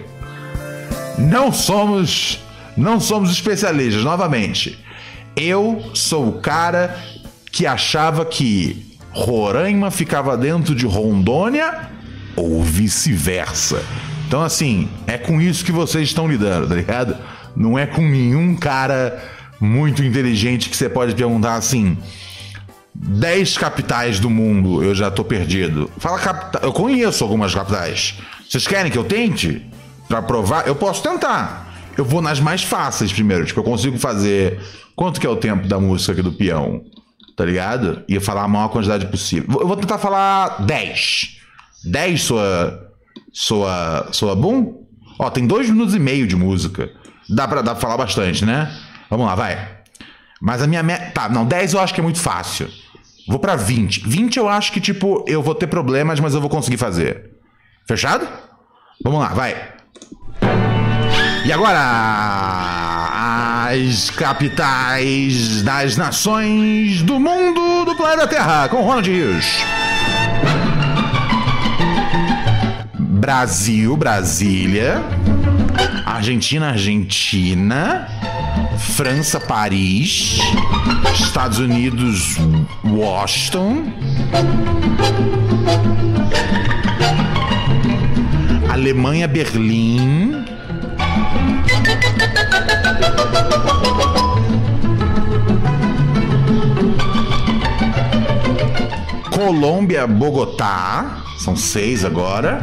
Não 1.18 1.54
somos, 1.54 2.40
não 2.76 3.00
somos 3.00 3.32
especialistas. 3.32 4.04
Novamente, 4.04 4.78
eu 5.38 5.92
sou 5.94 6.28
o 6.28 6.42
cara 6.42 7.00
que 7.52 7.66
achava 7.66 8.26
que 8.26 8.95
Roraima 9.16 9.90
ficava 9.90 10.38
dentro 10.38 10.76
de 10.76 10.86
Rondônia 10.86 11.90
ou 12.36 12.62
vice-versa. 12.62 13.82
Então, 14.28 14.42
assim, 14.42 14.90
é 15.08 15.18
com 15.18 15.40
isso 15.40 15.64
que 15.64 15.72
vocês 15.72 16.10
estão 16.10 16.28
lidando, 16.28 16.68
tá 16.68 16.76
ligado? 16.76 17.16
Não 17.56 17.80
é 17.80 17.86
com 17.86 18.02
nenhum 18.02 18.56
cara 18.58 19.24
muito 19.60 20.04
inteligente 20.04 20.70
que 20.70 20.76
você 20.76 20.90
pode 20.90 21.16
perguntar 21.16 21.56
assim. 21.56 21.98
10 22.94 23.58
capitais 23.58 24.20
do 24.20 24.30
mundo, 24.30 24.84
eu 24.84 24.94
já 24.94 25.10
tô 25.10 25.24
perdido. 25.24 25.90
Fala 25.98 26.20
capital. 26.20 26.62
Eu 26.62 26.74
conheço 26.74 27.24
algumas 27.24 27.56
capitais. 27.56 28.16
Vocês 28.50 28.68
querem 28.68 28.92
que 28.92 28.98
eu 28.98 29.04
tente? 29.06 29.66
Pra 30.10 30.22
provar? 30.22 30.68
Eu 30.68 30.76
posso 30.76 31.02
tentar. 31.02 31.74
Eu 31.98 32.04
vou 32.04 32.22
nas 32.22 32.40
mais 32.42 32.64
fáceis 32.64 33.14
primeiro. 33.14 33.46
Tipo, 33.46 33.62
eu 33.62 33.64
consigo 33.64 33.98
fazer. 33.98 34.60
Quanto 34.94 35.22
que 35.22 35.28
é 35.28 35.30
o 35.30 35.36
tempo 35.38 35.68
da 35.68 35.80
música 35.80 36.12
aqui 36.12 36.22
do 36.22 36.34
peão? 36.34 36.84
Tá 37.36 37.46
ligado? 37.46 38.04
Ia 38.08 38.22
falar 38.22 38.44
a 38.44 38.48
maior 38.48 38.70
quantidade 38.70 39.06
possível. 39.08 39.60
Eu 39.60 39.68
vou 39.68 39.76
tentar 39.78 39.98
falar 39.98 40.66
10. 40.66 41.38
10 41.86 42.22
sua. 42.22 42.92
Sua. 43.32 44.08
Sua 44.12 44.36
bom? 44.36 44.86
Ó, 45.20 45.30
tem 45.30 45.46
dois 45.46 45.70
minutos 45.70 45.96
e 45.96 46.00
meio 46.00 46.28
de 46.28 46.36
música. 46.36 46.90
Dá 47.30 47.48
pra, 47.48 47.62
dá 47.62 47.72
pra 47.72 47.82
falar 47.82 47.98
bastante, 47.98 48.46
né? 48.46 48.72
Vamos 49.10 49.26
lá, 49.26 49.36
vai. 49.36 49.76
Mas 50.42 50.62
a 50.62 50.68
minha 50.68 50.84
meta. 50.84 51.12
Tá, 51.12 51.30
não, 51.30 51.46
10 51.46 51.74
eu 51.74 51.80
acho 51.80 51.94
que 51.94 52.00
é 52.00 52.04
muito 52.04 52.20
fácil. 52.20 52.70
Vou 53.28 53.40
pra 53.40 53.56
20. 53.56 54.08
20 54.08 54.38
eu 54.38 54.48
acho 54.48 54.72
que, 54.72 54.80
tipo, 54.80 55.26
eu 55.28 55.42
vou 55.42 55.56
ter 55.56 55.68
problemas, 55.68 56.20
mas 56.20 56.34
eu 56.34 56.42
vou 56.42 56.50
conseguir 56.50 56.78
fazer. 56.78 57.32
Fechado? 57.88 58.28
Vamos 59.04 59.20
lá, 59.20 59.30
vai. 59.30 59.74
E 61.46 61.52
agora? 61.52 63.05
As 63.68 64.12
capitais 64.12 65.64
das 65.64 65.98
nações 65.98 67.02
do 67.02 67.20
mundo 67.20 67.84
do 67.84 67.96
planeta 67.96 68.28
Terra, 68.28 68.70
com 68.70 68.84
Ronald 68.84 69.10
Rios. 69.10 69.58
Brasil, 73.00 73.98
Brasília. 73.98 75.04
Argentina, 76.06 76.68
Argentina. 76.70 78.08
França, 78.78 79.40
Paris. 79.40 80.38
Estados 81.20 81.58
Unidos, 81.58 82.38
Washington. 82.84 83.92
Alemanha, 88.70 89.28
Berlim. 89.28 90.46
Colômbia, 99.32 100.08
Bogotá. 100.08 101.24
São 101.38 101.56
seis 101.56 102.04
agora. 102.04 102.62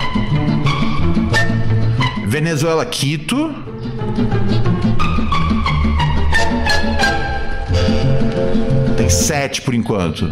Venezuela, 2.27 2.85
Quito. 2.85 3.55
Tem 8.97 9.09
sete 9.09 9.62
por 9.62 9.75
enquanto. 9.75 10.29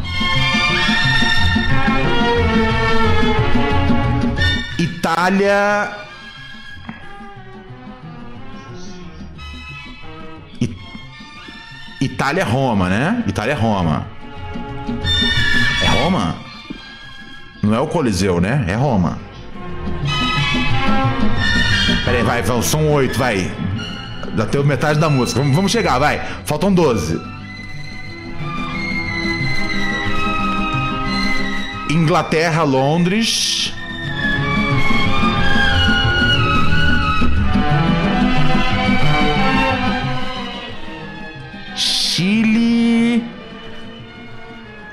Itália. 4.78 6.09
Itália 12.00 12.44
Roma, 12.44 12.88
né? 12.88 13.22
Itália 13.26 13.54
Roma. 13.54 14.06
É 15.82 15.86
Roma? 15.86 16.34
Não 17.62 17.74
é 17.74 17.80
o 17.80 17.86
Coliseu, 17.86 18.40
né? 18.40 18.64
É 18.66 18.74
Roma. 18.74 19.18
Peraí, 22.04 22.22
vai, 22.22 22.42
vai, 22.42 22.62
são 22.62 22.90
oito, 22.92 23.18
vai. 23.18 23.52
Já 24.36 24.46
tem 24.46 24.64
metade 24.64 24.98
da 24.98 25.10
música. 25.10 25.40
Vamos, 25.40 25.54
vamos 25.54 25.70
chegar, 25.70 25.98
vai. 25.98 26.24
Faltam 26.46 26.72
doze. 26.72 27.20
Inglaterra, 31.90 32.62
Londres. 32.62 33.74
Chile. 42.20 43.24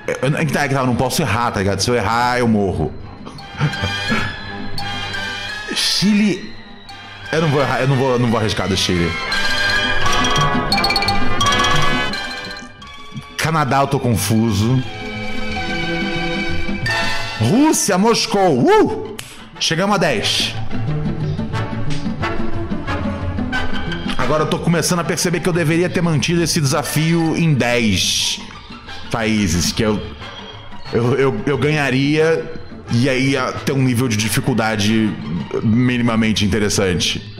Eu, 0.07 0.29
eu, 0.29 0.47
tá, 0.49 0.65
eu 0.65 0.85
não 0.85 0.95
posso 0.95 1.21
errar, 1.21 1.51
tá 1.51 1.59
ligado? 1.59 1.81
Se 1.81 1.91
eu 1.91 1.95
errar, 1.95 2.39
eu 2.39 2.47
morro. 2.47 2.93
Chile. 5.75 6.55
Eu 7.29 7.41
não 7.41 7.49
vou 7.49 7.59
errar, 7.59 7.81
eu 7.81 7.87
não 7.89 7.97
vou, 7.97 8.11
eu 8.11 8.19
não 8.19 8.29
vou 8.29 8.39
arriscar 8.39 8.69
do 8.69 8.77
Chile. 8.77 9.11
Canadá, 13.35 13.81
eu 13.81 13.87
tô 13.87 13.99
confuso. 13.99 14.81
Rússia, 17.41 17.97
Moscou. 17.97 18.57
Uh! 18.57 19.17
Chegamos 19.59 19.95
a 19.95 19.99
10. 19.99 20.56
Agora 24.27 24.43
eu 24.43 24.47
tô 24.47 24.59
começando 24.59 24.99
a 24.99 25.05
perceber 25.05 25.39
que 25.39 25.47
eu 25.47 25.53
deveria 25.53 25.89
ter 25.89 26.01
mantido 26.01 26.43
esse 26.43 26.59
desafio 26.59 27.37
em 27.37 27.53
10 27.53 28.41
países, 29.09 29.71
que 29.71 29.81
eu, 29.81 30.01
eu, 30.91 31.13
eu, 31.13 31.41
eu 31.45 31.57
ganharia 31.57 32.59
e 32.91 33.07
aí 33.07 33.29
ia 33.29 33.53
ter 33.53 33.71
um 33.71 33.81
nível 33.81 34.05
de 34.09 34.17
dificuldade 34.17 35.15
minimamente 35.63 36.43
interessante. 36.43 37.39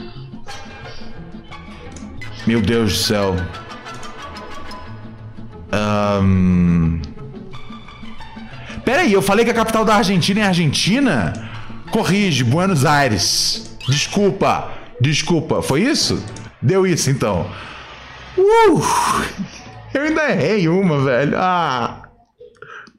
Meu 2.46 2.62
Deus 2.62 2.92
do 2.92 2.98
céu. 2.98 3.36
Um... 6.22 7.02
Peraí, 8.82 9.12
eu 9.12 9.20
falei 9.20 9.44
que 9.44 9.50
a 9.50 9.54
capital 9.54 9.84
da 9.84 9.96
Argentina 9.96 10.40
é 10.40 10.44
Argentina? 10.44 11.50
Corrige, 11.90 12.42
Buenos 12.42 12.86
Aires. 12.86 13.76
Desculpa, 13.86 14.70
desculpa, 14.98 15.60
foi 15.60 15.82
isso? 15.82 16.37
Deu 16.60 16.86
isso 16.86 17.10
então. 17.10 17.50
Uh, 18.36 18.82
eu 19.94 20.02
ainda 20.02 20.30
errei 20.30 20.68
uma, 20.68 21.04
velho. 21.04 21.36
Ah, 21.36 22.08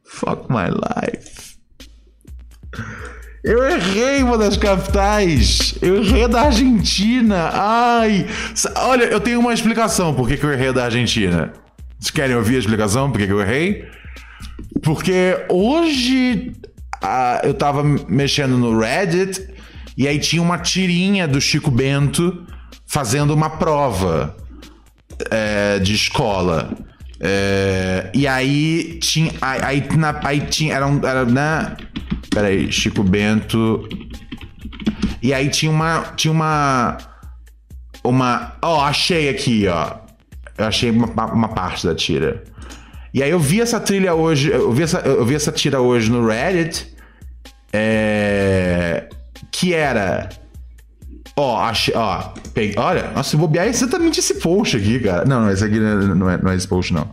fuck 0.06 0.48
my 0.50 0.70
life. 0.70 1.58
Eu 3.44 3.64
errei 3.64 4.22
uma 4.22 4.38
das 4.38 4.58
capitais. 4.58 5.76
Eu 5.82 5.98
errei 5.98 6.28
da 6.28 6.44
Argentina. 6.44 7.50
Ai. 7.54 8.28
Olha, 8.76 9.06
eu 9.06 9.20
tenho 9.20 9.40
uma 9.40 9.54
explicação 9.54 10.14
por 10.14 10.28
que, 10.28 10.38
que 10.38 10.44
eu 10.46 10.52
errei 10.52 10.74
da 10.74 10.86
Argentina. 10.86 11.54
Vocês 11.98 12.12
querem 12.12 12.36
ouvir 12.36 12.58
a 12.58 12.60
explicação 12.60 13.12
por 13.12 13.18
que, 13.18 13.28
que 13.28 13.34
eu 13.34 13.42
errei? 13.42 13.88
Porque 14.84 15.38
hoje 15.50 16.54
ah, 17.02 17.42
eu 17.44 17.54
tava 17.54 17.84
mexendo 17.84 18.58
no 18.58 18.78
Reddit 18.78 19.48
e 19.98 20.08
aí 20.08 20.20
tinha 20.20 20.42
uma 20.42 20.58
tirinha 20.58 21.28
do 21.28 21.40
Chico 21.40 21.72
Bento 21.72 22.46
fazendo 22.90 23.34
uma 23.34 23.52
prova 23.52 24.36
é, 25.30 25.80
de 25.80 25.94
escola. 25.94 26.72
É, 27.22 28.10
e 28.14 28.28
aí 28.28 28.98
tinha. 29.00 29.32
Aí, 29.42 29.88
na, 29.96 30.20
aí 30.24 30.42
tinha. 30.42 30.74
Era, 30.74 30.88
um, 30.88 31.06
era 31.06 31.24
né? 31.24 31.78
Peraí, 32.32 32.72
Chico 32.72 33.04
Bento. 33.04 33.88
E 35.22 35.34
aí 35.34 35.50
tinha 35.50 35.72
uma. 35.72 36.02
Tinha 36.16 36.32
uma. 36.32 36.98
Uma. 38.04 38.58
Ó, 38.62 38.84
achei 38.84 39.30
aqui, 39.30 39.68
ó. 39.68 39.98
Eu 40.58 40.66
achei 40.66 40.90
uma, 40.90 41.08
uma 41.32 41.50
parte 41.50 41.86
da 41.86 41.94
tira. 41.94 42.44
E 43.14 43.22
aí 43.22 43.30
eu 43.30 43.40
vi 43.40 43.62
essa 43.62 43.80
trilha 43.80 44.14
hoje. 44.14 44.50
Eu 44.50 44.72
vi 44.72 44.84
essa, 44.84 45.00
eu 45.00 45.26
vi 45.26 45.36
essa 45.36 45.52
tira 45.52 45.80
hoje 45.80 46.10
no 46.12 46.26
Reddit. 46.26 46.94
É, 47.72 49.08
que 49.52 49.74
era. 49.74 50.30
Ó, 51.40 51.58
achei, 51.58 51.94
ó, 51.96 52.34
olha, 52.76 53.12
nossa, 53.12 53.30
se 53.30 53.38
bobear 53.38 53.66
é 53.66 53.70
exatamente 53.70 54.20
esse 54.20 54.36
post 54.42 54.76
aqui, 54.76 55.00
cara. 55.00 55.24
Não, 55.24 55.44
não, 55.44 55.50
esse 55.50 55.64
aqui 55.64 55.80
não 55.80 56.30
é, 56.30 56.38
não 56.38 56.52
é 56.52 56.56
esse 56.56 56.68
post, 56.68 56.94
não. 56.94 57.10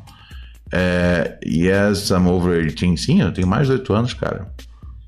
É, 0.72 1.38
yes, 1.46 2.10
I'm 2.10 2.26
over 2.26 2.66
18. 2.66 3.00
Sim, 3.00 3.22
eu 3.22 3.32
tenho 3.32 3.46
mais 3.46 3.68
de 3.68 3.74
8 3.74 3.92
anos, 3.92 4.14
cara. 4.14 4.48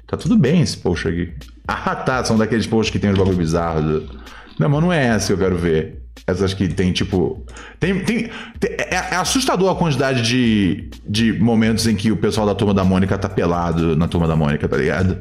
Tá 0.07 0.16
tudo 0.16 0.38
bem 0.38 0.62
esse 0.62 0.76
post 0.76 1.09
aqui. 1.09 1.35
Ah, 1.70 1.94
tá, 1.94 2.24
são 2.24 2.38
daqueles 2.38 2.66
posts 2.66 2.90
que 2.90 2.98
tem 2.98 3.11
uns 3.11 3.18
bagulho 3.18 3.37
bizarros. 3.37 3.85
Do... 3.85 4.20
Não, 4.59 4.70
mas 4.70 4.81
não 4.81 4.90
é 4.90 5.04
essa 5.09 5.26
que 5.26 5.33
eu 5.35 5.37
quero 5.38 5.59
ver. 5.59 6.02
Essas 6.26 6.54
que 6.54 6.66
tem, 6.66 6.92
tipo. 6.92 7.44
Tem, 7.78 8.02
tem, 8.02 8.31
tem 8.59 8.70
é, 8.70 8.94
é, 8.94 9.16
assustador 9.16 9.70
a 9.70 9.74
quantidade 9.74 10.22
de, 10.22 10.88
de 11.07 11.35
momentos 11.35 11.87
em 11.87 11.94
que 11.94 12.11
o 12.11 12.16
pessoal 12.16 12.46
da 12.46 12.54
turma 12.54 12.72
da 12.72 12.85
Mônica 12.85 13.18
tá 13.18 13.28
pelado 13.28 13.94
na 13.94 14.09
turma 14.09 14.26
da 14.26 14.35
Mônica, 14.35 14.66
tá 14.66 14.78
ligado? 14.78 15.18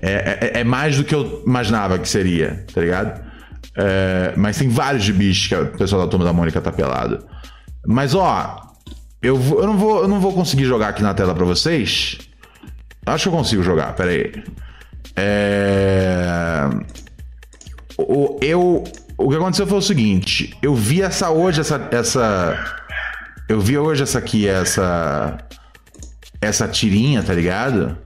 É, 0.00 0.52
é, 0.56 0.60
é, 0.60 0.64
mais 0.64 0.96
do 0.96 1.04
que 1.04 1.14
eu 1.14 1.42
imaginava 1.46 1.98
que 1.98 2.08
seria, 2.08 2.64
tá 2.72 2.80
ligado? 2.80 3.20
É, 3.76 4.32
mas 4.36 4.56
tem 4.56 4.68
vários 4.68 5.08
bichos 5.10 5.48
que 5.48 5.54
o 5.54 5.66
pessoal 5.78 6.02
da 6.02 6.08
turma 6.08 6.24
da 6.24 6.32
Mônica 6.32 6.60
tá 6.60 6.70
pelado. 6.70 7.24
Mas 7.86 8.14
ó, 8.14 8.74
eu, 9.22 9.36
eu, 9.36 9.66
não, 9.66 9.76
vou, 9.76 10.02
eu 10.02 10.08
não 10.08 10.20
vou 10.20 10.32
conseguir 10.32 10.64
jogar 10.64 10.88
aqui 10.88 11.02
na 11.02 11.14
tela 11.14 11.34
pra 11.34 11.44
vocês. 11.44 12.18
Acho 13.04 13.24
que 13.24 13.28
eu 13.28 13.38
consigo 13.38 13.62
jogar, 13.62 13.94
pera 13.94 14.10
aí. 14.10 14.32
É... 15.16 16.68
O, 17.96 18.38
eu, 18.40 18.84
o 19.16 19.28
que 19.28 19.36
aconteceu 19.36 19.66
foi 19.66 19.78
o 19.78 19.82
seguinte: 19.82 20.56
eu 20.62 20.74
vi 20.74 21.02
essa 21.02 21.30
hoje, 21.30 21.60
essa. 21.60 21.88
essa 21.90 22.76
eu 23.48 23.60
vi 23.60 23.76
hoje 23.76 24.02
essa 24.04 24.18
aqui, 24.18 24.46
essa. 24.46 25.38
Essa 26.40 26.68
tirinha, 26.68 27.20
tá 27.20 27.34
ligado? 27.34 27.98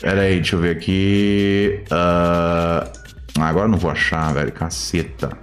Pera 0.00 0.22
aí, 0.22 0.36
deixa 0.36 0.56
eu 0.56 0.60
ver 0.60 0.76
aqui. 0.76 1.82
Uh... 1.90 3.00
Agora 3.38 3.68
não 3.68 3.78
vou 3.78 3.90
achar, 3.90 4.32
velho. 4.32 4.52
Caceta. 4.52 5.36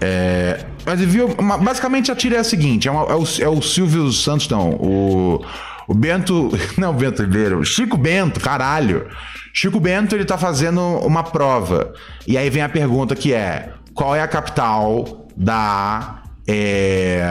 É... 0.00 0.64
Mas 0.84 1.00
viu, 1.00 1.28
basicamente 1.62 2.10
a 2.10 2.16
tira 2.16 2.36
é 2.36 2.38
a 2.40 2.44
seguinte: 2.44 2.88
é, 2.88 2.90
uma, 2.90 3.02
é, 3.02 3.14
o, 3.14 3.24
é 3.40 3.48
o 3.48 3.62
Silvio 3.62 4.10
Santos, 4.12 4.48
não. 4.48 4.70
O, 4.70 5.44
o 5.86 5.94
Bento. 5.94 6.50
Não, 6.78 6.90
o 6.90 6.94
Bento 6.94 7.22
Ribeiro. 7.22 7.64
Chico 7.64 7.96
Bento, 7.96 8.40
caralho. 8.40 9.08
Chico 9.52 9.80
Bento, 9.80 10.14
ele 10.14 10.24
tá 10.24 10.38
fazendo 10.38 10.80
uma 10.80 11.22
prova. 11.22 11.92
E 12.26 12.38
aí 12.38 12.48
vem 12.48 12.62
a 12.62 12.68
pergunta 12.68 13.14
que 13.14 13.32
é: 13.32 13.70
qual 13.92 14.14
é 14.14 14.22
a 14.22 14.28
capital 14.28 15.28
da. 15.36 16.22
É, 16.46 17.22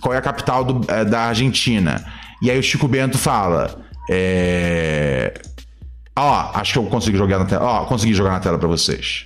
qual 0.00 0.14
é 0.14 0.18
a 0.18 0.22
capital 0.22 0.64
do, 0.64 0.92
é, 0.92 1.04
da 1.04 1.22
Argentina? 1.22 2.04
E 2.42 2.50
aí 2.50 2.58
o 2.58 2.62
Chico 2.62 2.86
Bento 2.86 3.18
fala. 3.18 3.84
É, 4.10 5.34
Ó, 6.16 6.50
acho 6.54 6.72
que 6.72 6.78
eu 6.78 6.84
consigo 6.84 7.18
jogar 7.18 7.38
na 7.38 7.44
tela. 7.44 7.64
Ó, 7.64 7.84
consegui 7.84 8.14
jogar 8.14 8.30
na 8.30 8.40
tela 8.40 8.58
para 8.58 8.68
vocês. 8.68 9.24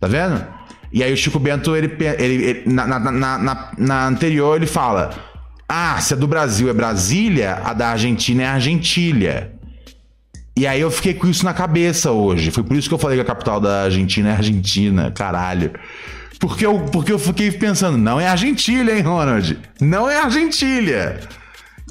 Tá 0.00 0.08
vendo? 0.08 0.44
E 0.92 1.02
aí 1.02 1.12
o 1.12 1.16
Chico 1.16 1.38
Bento, 1.38 1.76
ele, 1.76 1.94
ele, 2.18 2.44
ele 2.44 2.62
na, 2.66 2.86
na, 2.86 3.38
na, 3.38 3.70
na, 3.76 4.06
anterior, 4.06 4.56
ele 4.56 4.66
fala: 4.66 5.10
Ah, 5.68 6.00
se 6.00 6.14
a 6.14 6.16
do 6.16 6.26
Brasil 6.26 6.68
é 6.68 6.72
Brasília, 6.72 7.60
a 7.64 7.72
da 7.72 7.90
Argentina 7.90 8.42
é 8.42 8.46
Argentília. 8.46 9.52
E 10.56 10.66
aí 10.66 10.80
eu 10.80 10.90
fiquei 10.90 11.14
com 11.14 11.28
isso 11.28 11.44
na 11.44 11.54
cabeça 11.54 12.10
hoje. 12.10 12.50
Foi 12.50 12.64
por 12.64 12.76
isso 12.76 12.88
que 12.88 12.94
eu 12.94 12.98
falei 12.98 13.16
que 13.16 13.22
a 13.22 13.24
capital 13.24 13.60
da 13.60 13.82
Argentina 13.84 14.30
é 14.30 14.32
Argentina, 14.32 15.12
caralho. 15.12 15.72
Porque 16.40 16.66
eu, 16.66 16.80
porque 16.92 17.12
eu 17.12 17.18
fiquei 17.18 17.52
pensando, 17.52 17.96
não 17.96 18.18
é 18.18 18.26
Argentília, 18.26 18.96
hein, 18.96 19.02
Ronald? 19.02 19.56
Não 19.80 20.10
é 20.10 20.18
Argentília. 20.18 21.20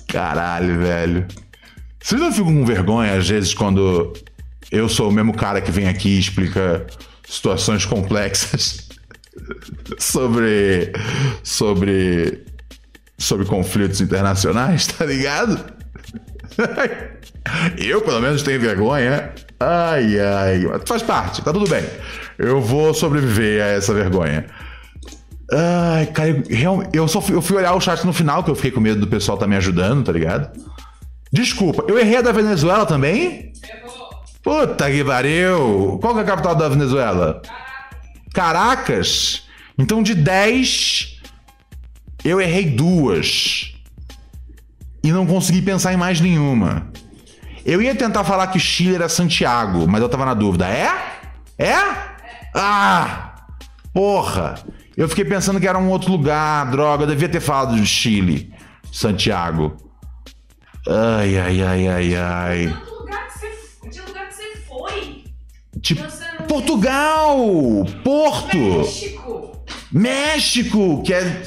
Caralho, 0.07 0.79
velho. 0.79 1.27
Vocês 1.99 2.21
não 2.21 2.31
ficam 2.31 2.53
com 2.53 2.65
vergonha, 2.65 3.17
às 3.17 3.27
vezes, 3.27 3.53
quando 3.53 4.13
eu 4.71 4.87
sou 4.87 5.09
o 5.09 5.11
mesmo 5.11 5.33
cara 5.33 5.61
que 5.61 5.71
vem 5.71 5.87
aqui 5.87 6.09
e 6.09 6.19
explica 6.19 6.85
situações 7.27 7.85
complexas 7.85 8.87
sobre. 9.99 10.91
sobre. 11.43 12.43
sobre 13.17 13.45
conflitos 13.45 14.01
internacionais, 14.01 14.87
tá 14.87 15.05
ligado? 15.05 15.59
Eu, 17.77 18.01
pelo 18.01 18.19
menos, 18.19 18.43
tenho 18.43 18.59
vergonha. 18.59 19.31
Ai, 19.59 20.19
ai. 20.19 20.61
Faz 20.85 21.01
parte, 21.01 21.41
tá 21.41 21.53
tudo 21.53 21.69
bem. 21.69 21.83
Eu 22.37 22.61
vou 22.61 22.93
sobreviver 22.93 23.63
a 23.63 23.67
essa 23.67 23.93
vergonha. 23.93 24.45
Ai, 25.51 26.07
cara, 26.07 26.43
eu, 26.49 26.83
eu, 26.91 27.07
só 27.07 27.21
fui, 27.21 27.35
eu 27.35 27.41
fui 27.41 27.55
olhar 27.55 27.73
o 27.73 27.79
chat 27.79 28.03
no 28.05 28.11
final, 28.11 28.43
que 28.43 28.51
eu 28.51 28.55
fiquei 28.55 28.71
com 28.71 28.81
medo 28.81 28.99
do 28.99 29.07
pessoal 29.07 29.37
tá 29.37 29.47
me 29.47 29.55
ajudando, 29.55 30.05
tá 30.05 30.11
ligado? 30.11 30.51
Desculpa, 31.31 31.83
eu 31.87 31.97
errei 31.97 32.17
a 32.17 32.21
da 32.21 32.31
Venezuela 32.31 32.85
também? 32.85 33.51
Puta 34.43 34.89
que 34.89 35.03
pariu! 35.03 35.97
Qual 36.01 36.13
que 36.13 36.19
é 36.21 36.23
a 36.23 36.25
capital 36.25 36.55
da 36.55 36.69
Venezuela? 36.69 37.41
Caracas? 38.33 39.43
Então 39.77 40.01
de 40.01 40.15
10, 40.15 41.21
eu 42.23 42.39
errei 42.39 42.65
duas. 42.71 43.73
E 45.03 45.11
não 45.11 45.25
consegui 45.25 45.61
pensar 45.61 45.93
em 45.93 45.97
mais 45.97 46.19
nenhuma. 46.19 46.91
Eu 47.65 47.81
ia 47.81 47.93
tentar 47.93 48.23
falar 48.23 48.47
que 48.47 48.59
Chile 48.59 48.95
era 48.95 49.09
Santiago, 49.09 49.85
mas 49.87 50.01
eu 50.01 50.07
tava 50.07 50.25
na 50.25 50.33
dúvida. 50.33 50.67
É? 50.67 50.89
É? 51.57 51.75
Ah! 52.55 53.35
Porra! 53.93 54.55
Eu 54.95 55.07
fiquei 55.09 55.25
pensando 55.25 55.59
que 55.59 55.67
era 55.67 55.77
um 55.77 55.89
outro 55.89 56.11
lugar, 56.11 56.71
droga. 56.71 57.03
Eu 57.03 57.07
devia 57.07 57.29
ter 57.29 57.39
falado 57.39 57.75
de 57.75 57.85
Chile, 57.85 58.53
Santiago. 58.91 59.75
Ai, 60.89 61.37
ai, 61.37 61.61
ai, 61.61 61.87
ai, 61.87 62.15
ai. 62.15 62.77
De 63.89 63.99
lugar 64.01 64.27
que 64.27 64.35
você 64.35 64.55
foi. 64.67 65.23
Tipo, 65.81 66.03
Portugal! 66.47 67.37
Porto! 68.03 68.57
México! 68.57 69.51
México, 69.91 71.03
que 71.03 71.13
é. 71.13 71.41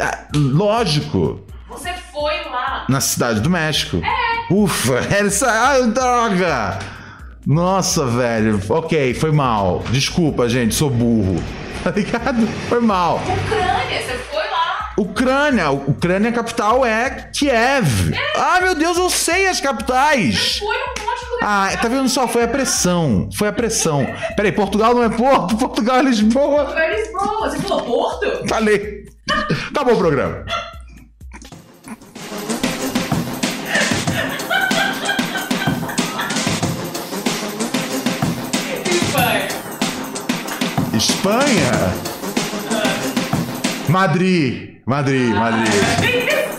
Ah, 0.00 0.28
lógico. 0.34 1.40
Você 1.68 1.92
foi 2.12 2.44
lá. 2.44 2.86
Na 2.88 3.00
cidade 3.00 3.40
do 3.40 3.50
México. 3.50 3.96
É. 3.98 4.52
Ufa, 4.52 4.94
era 4.98 5.26
isso. 5.28 5.44
Ai, 5.46 5.86
droga! 5.88 6.78
Nossa, 7.46 8.06
velho. 8.06 8.60
Ok, 8.68 9.14
foi 9.14 9.32
mal. 9.32 9.82
Desculpa, 9.90 10.48
gente, 10.48 10.74
sou 10.74 10.90
burro. 10.90 11.42
Tá 11.82 11.90
ligado? 11.92 12.46
Foi 12.68 12.78
mal. 12.78 13.16
Ucrânia, 13.16 14.02
você 14.02 14.12
foi. 14.18 14.29
Ucrânia. 15.00 15.70
Ucrânia 15.70 16.30
capital 16.30 16.84
é 16.84 17.30
Kiev. 17.32 18.12
É. 18.12 18.38
Ah, 18.38 18.60
meu 18.60 18.74
Deus, 18.74 18.98
eu 18.98 19.08
sei 19.08 19.48
as 19.48 19.58
capitais. 19.58 20.60
Ah, 21.42 21.70
tá 21.80 21.88
vendo 21.88 22.06
só? 22.06 22.28
Foi 22.28 22.42
a 22.42 22.48
pressão. 22.48 23.30
Foi 23.34 23.48
a 23.48 23.52
pressão. 23.52 24.06
Peraí, 24.36 24.52
Portugal 24.52 24.94
não 24.94 25.02
é 25.02 25.08
Porto, 25.08 25.56
Portugal 25.56 26.00
é 26.00 26.02
Lisboa. 26.02 26.66
Portugal 26.66 26.84
é 26.84 27.00
Lisboa. 27.00 27.48
Você 27.48 27.58
falou 27.60 27.82
Porto? 27.82 28.46
Falei. 28.46 29.06
Acabou 29.70 29.94
o 29.94 29.96
programa. 29.96 30.44
Espanha? 40.94 41.72
Madrid. 43.88 44.70
Madrid, 44.90 45.32
Madrid. 45.32 45.70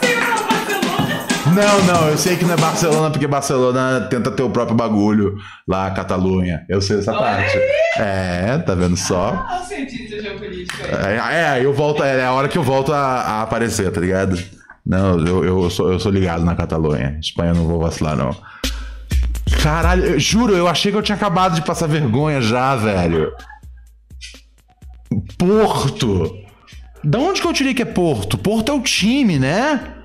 Não, 1.53 1.83
não, 1.83 2.07
eu 2.07 2.17
sei 2.17 2.37
que 2.37 2.45
não 2.45 2.53
é 2.53 2.57
Barcelona, 2.57 3.11
porque 3.11 3.27
Barcelona 3.27 4.07
tenta 4.09 4.31
ter 4.31 4.41
o 4.41 4.49
próprio 4.49 4.73
bagulho 4.73 5.35
lá, 5.67 5.91
Catalunha. 5.91 6.63
Eu 6.69 6.79
sei 6.81 6.99
essa 6.99 7.11
parte. 7.11 7.57
É, 7.97 8.57
tá 8.59 8.73
vendo 8.73 8.95
só? 8.95 9.45
Ah, 9.49 9.61
cientista 9.67 10.21
geopolítico 10.21 10.81
aí. 10.81 11.17
É, 11.17 11.59
é, 11.59 11.65
eu 11.65 11.73
volto, 11.73 12.01
é 12.03 12.23
a 12.23 12.31
hora 12.31 12.47
que 12.47 12.57
eu 12.57 12.63
volto 12.63 12.93
a, 12.93 12.99
a 12.99 13.41
aparecer, 13.41 13.91
tá 13.91 13.99
ligado? 13.99 14.41
Não, 14.85 15.19
eu, 15.19 15.43
eu, 15.43 15.69
sou, 15.69 15.91
eu 15.91 15.99
sou 15.99 16.09
ligado 16.09 16.45
na 16.45 16.55
Catalunha. 16.55 17.17
Espanha 17.19 17.53
não 17.53 17.65
vou 17.65 17.79
vacilar, 17.79 18.15
não. 18.15 18.33
Caralho, 19.61 20.05
eu, 20.05 20.19
juro, 20.21 20.55
eu 20.55 20.69
achei 20.69 20.89
que 20.89 20.97
eu 20.97 21.03
tinha 21.03 21.17
acabado 21.17 21.55
de 21.55 21.63
passar 21.63 21.87
vergonha 21.87 22.39
já, 22.39 22.77
velho. 22.77 23.33
Porto. 25.37 26.41
Da 27.03 27.17
onde 27.17 27.41
que 27.41 27.47
eu 27.47 27.53
tirei 27.53 27.73
que 27.73 27.81
é 27.81 27.85
Porto? 27.85 28.37
Porto 28.37 28.71
é 28.71 28.75
o 28.75 28.81
time, 28.81 29.39
né? 29.39 29.95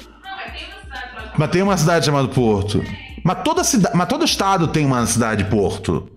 Mas 1.36 1.50
tem 1.50 1.62
uma 1.62 1.76
cidade 1.76 2.06
chamada 2.06 2.28
Porto. 2.28 2.82
Mas 3.22 3.42
toda 3.42 3.62
cidade, 3.64 3.96
mas 3.96 4.08
todo 4.08 4.24
estado 4.24 4.68
tem 4.68 4.86
uma 4.86 5.04
cidade 5.06 5.44
Porto. 5.44 6.10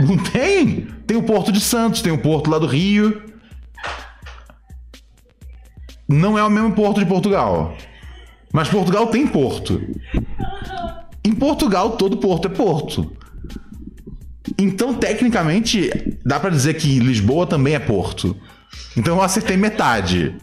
Não 0.00 0.16
tem? 0.16 0.82
Tem 1.06 1.16
o 1.16 1.22
Porto 1.22 1.50
de 1.50 1.60
Santos, 1.60 2.02
tem 2.02 2.12
o 2.12 2.18
Porto 2.18 2.50
lá 2.50 2.58
do 2.58 2.66
Rio. 2.66 3.22
Não 6.08 6.38
é 6.38 6.44
o 6.44 6.50
mesmo 6.50 6.72
Porto 6.72 7.00
de 7.00 7.06
Portugal. 7.06 7.74
Mas 8.52 8.68
Portugal 8.68 9.08
tem 9.08 9.26
porto. 9.26 9.80
Em 11.22 11.34
Portugal, 11.34 11.96
todo 11.96 12.16
porto 12.16 12.46
é 12.46 12.48
porto. 12.48 13.12
Então, 14.56 14.94
tecnicamente, 14.94 15.90
dá 16.24 16.38
para 16.38 16.50
dizer 16.50 16.74
que 16.74 16.98
Lisboa 16.98 17.46
também 17.46 17.74
é 17.74 17.78
porto. 17.78 18.36
Então 18.96 19.16
eu 19.16 19.22
acertei 19.22 19.56
metade. 19.56 20.36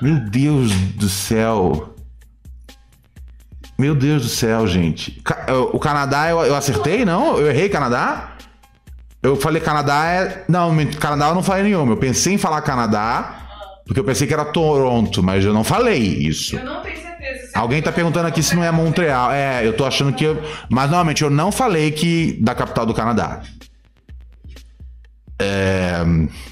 Meu 0.00 0.20
Deus 0.20 0.72
do 0.72 1.08
céu. 1.08 1.94
Meu 3.78 3.94
Deus 3.94 4.22
do 4.22 4.28
céu, 4.28 4.66
gente. 4.66 5.22
O 5.72 5.78
Canadá 5.78 6.30
eu, 6.30 6.40
eu 6.40 6.54
acertei, 6.54 7.04
não? 7.04 7.38
Eu 7.38 7.48
errei 7.48 7.68
Canadá? 7.68 8.36
Eu 9.22 9.36
falei 9.36 9.60
Canadá 9.60 10.06
é. 10.06 10.44
Não, 10.48 10.74
Canadá 10.98 11.28
eu 11.28 11.34
não 11.34 11.42
falei 11.42 11.64
nenhuma. 11.64 11.92
Eu 11.92 11.96
pensei 11.96 12.34
em 12.34 12.38
falar 12.38 12.62
Canadá, 12.62 13.46
porque 13.84 14.00
eu 14.00 14.04
pensei 14.04 14.26
que 14.26 14.32
era 14.32 14.44
Toronto, 14.44 15.22
mas 15.22 15.44
eu 15.44 15.52
não 15.52 15.64
falei 15.64 15.98
isso. 15.98 16.56
Eu 16.56 16.64
não 16.64 16.82
tenho 16.82 17.05
Alguém 17.56 17.80
tá 17.80 17.90
perguntando 17.90 18.28
aqui 18.28 18.42
se 18.42 18.54
não 18.54 18.62
é 18.62 18.70
Montreal. 18.70 19.32
É, 19.32 19.66
eu 19.66 19.72
tô 19.72 19.84
achando 19.84 20.12
que. 20.12 20.24
Eu... 20.24 20.42
Mas 20.68 20.90
normalmente 20.90 21.22
eu 21.22 21.30
não 21.30 21.50
falei 21.50 21.90
que 21.90 22.38
da 22.40 22.54
capital 22.54 22.84
do 22.84 22.92
Canadá. 22.92 23.42
É... 25.38 26.02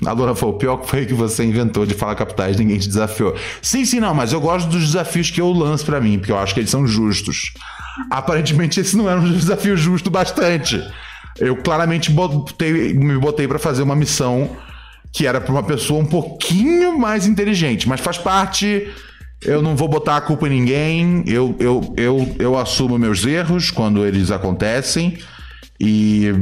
A 0.05 0.13
Laura 0.13 0.35
falou: 0.35 0.55
o 0.55 0.59
pior 0.59 0.83
foi 0.85 1.07
que 1.07 1.15
você 1.15 1.45
inventou 1.45 1.85
de 1.85 1.95
falar 1.95 2.15
capitais, 2.15 2.57
ninguém 2.57 2.79
te 2.79 2.89
desafiou. 2.89 3.35
Sim, 3.61 3.85
sim, 3.85 4.01
não, 4.01 4.15
mas 4.15 4.33
eu 4.33 4.41
gosto 4.41 4.69
dos 4.69 4.85
desafios 4.87 5.31
que 5.31 5.41
eu 5.41 5.53
lanço 5.53 5.85
para 5.85 6.01
mim, 6.01 6.19
porque 6.19 6.33
eu 6.33 6.39
acho 6.39 6.55
que 6.55 6.61
eles 6.61 6.71
são 6.71 6.87
justos. 6.87 7.53
Aparentemente, 8.11 8.81
esse 8.81 8.97
não 8.97 9.09
era 9.09 9.21
um 9.21 9.33
desafio 9.33 9.77
justo 9.77 10.11
bastante. 10.11 10.83
Eu 11.39 11.57
claramente 11.57 12.11
botei, 12.11 12.95
me 12.95 13.19
botei 13.19 13.49
para 13.49 13.59
fazer 13.59 13.83
uma 13.83 13.97
missão 13.97 14.51
que 15.13 15.27
era 15.27 15.41
para 15.41 15.53
uma 15.53 15.63
pessoa 15.63 16.01
um 16.01 16.07
pouquinho 16.07 16.99
mais 16.99 17.27
inteligente, 17.27 17.89
mas 17.89 18.01
faz 18.01 18.19
parte 18.19 18.89
eu 19.43 19.61
não 19.61 19.77
vou 19.77 19.89
botar 19.89 20.17
a 20.17 20.21
culpa 20.21 20.47
em 20.47 20.51
ninguém, 20.51 21.25
eu, 21.27 21.55
eu, 21.59 21.95
eu, 21.97 22.37
eu 22.39 22.59
assumo 22.59 22.99
meus 22.99 23.25
erros 23.27 23.71
quando 23.71 24.05
eles 24.05 24.31
acontecem. 24.31 25.19
E, 25.79 26.33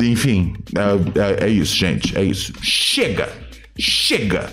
enfim, 0.00 0.54
é, 0.74 1.44
é, 1.44 1.46
é, 1.46 1.48
isso, 1.48 1.76
gente. 1.76 2.16
É 2.16 2.22
isso. 2.22 2.52
Chega! 2.62 3.28
Chega! 3.78 4.50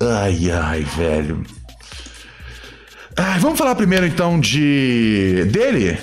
Ai, 0.00 0.50
ai, 0.50 0.82
velho. 0.82 1.42
Ai, 3.16 3.38
vamos 3.38 3.58
falar 3.58 3.74
primeiro 3.74 4.06
então 4.06 4.38
de. 4.38 5.44
dele? 5.50 5.98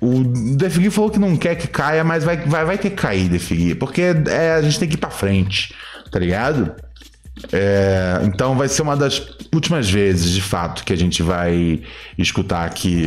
O 0.00 0.24
Defigui 0.56 0.90
falou 0.90 1.10
que 1.10 1.18
não 1.18 1.36
quer 1.36 1.54
que 1.54 1.68
caia, 1.68 2.02
mas 2.02 2.24
vai, 2.24 2.36
vai, 2.38 2.64
vai 2.64 2.78
ter 2.78 2.90
que 2.90 2.96
cair, 2.96 3.28
Defigui. 3.28 3.74
Porque 3.74 4.02
é, 4.02 4.52
a 4.52 4.62
gente 4.62 4.78
tem 4.78 4.88
que 4.88 4.94
ir 4.94 4.98
pra 4.98 5.10
frente, 5.10 5.74
tá 6.10 6.18
ligado? 6.18 6.74
É, 7.52 8.20
então 8.24 8.56
vai 8.56 8.68
ser 8.68 8.82
uma 8.82 8.96
das 8.96 9.22
últimas 9.54 9.88
vezes, 9.88 10.32
de 10.32 10.42
fato, 10.42 10.84
que 10.84 10.92
a 10.92 10.96
gente 10.96 11.22
vai 11.22 11.80
escutar 12.16 12.64
aqui. 12.64 13.06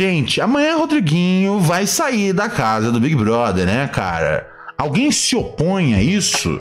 Gente, 0.00 0.40
amanhã 0.40 0.78
Rodriguinho 0.78 1.60
vai 1.60 1.86
sair 1.86 2.32
da 2.32 2.48
casa 2.48 2.90
do 2.90 2.98
Big 2.98 3.14
Brother, 3.14 3.66
né, 3.66 3.86
cara? 3.86 4.48
Alguém 4.78 5.12
se 5.12 5.36
opõe 5.36 5.92
a 5.92 6.02
isso? 6.02 6.58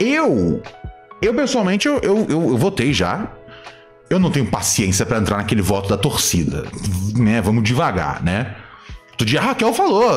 Eu, 0.00 0.60
eu 1.22 1.32
pessoalmente, 1.32 1.86
eu, 1.86 2.00
eu, 2.00 2.26
eu 2.28 2.58
votei 2.58 2.92
já. 2.92 3.28
Eu 4.10 4.18
não 4.18 4.32
tenho 4.32 4.46
paciência 4.46 5.06
para 5.06 5.18
entrar 5.18 5.36
naquele 5.36 5.62
voto 5.62 5.88
da 5.88 5.96
torcida, 5.96 6.64
né? 7.16 7.40
Vamos 7.40 7.62
devagar, 7.62 8.20
né? 8.20 8.56
Outro 9.12 9.26
dia 9.26 9.38
a 9.38 9.44
Raquel 9.44 9.72
falou, 9.72 10.10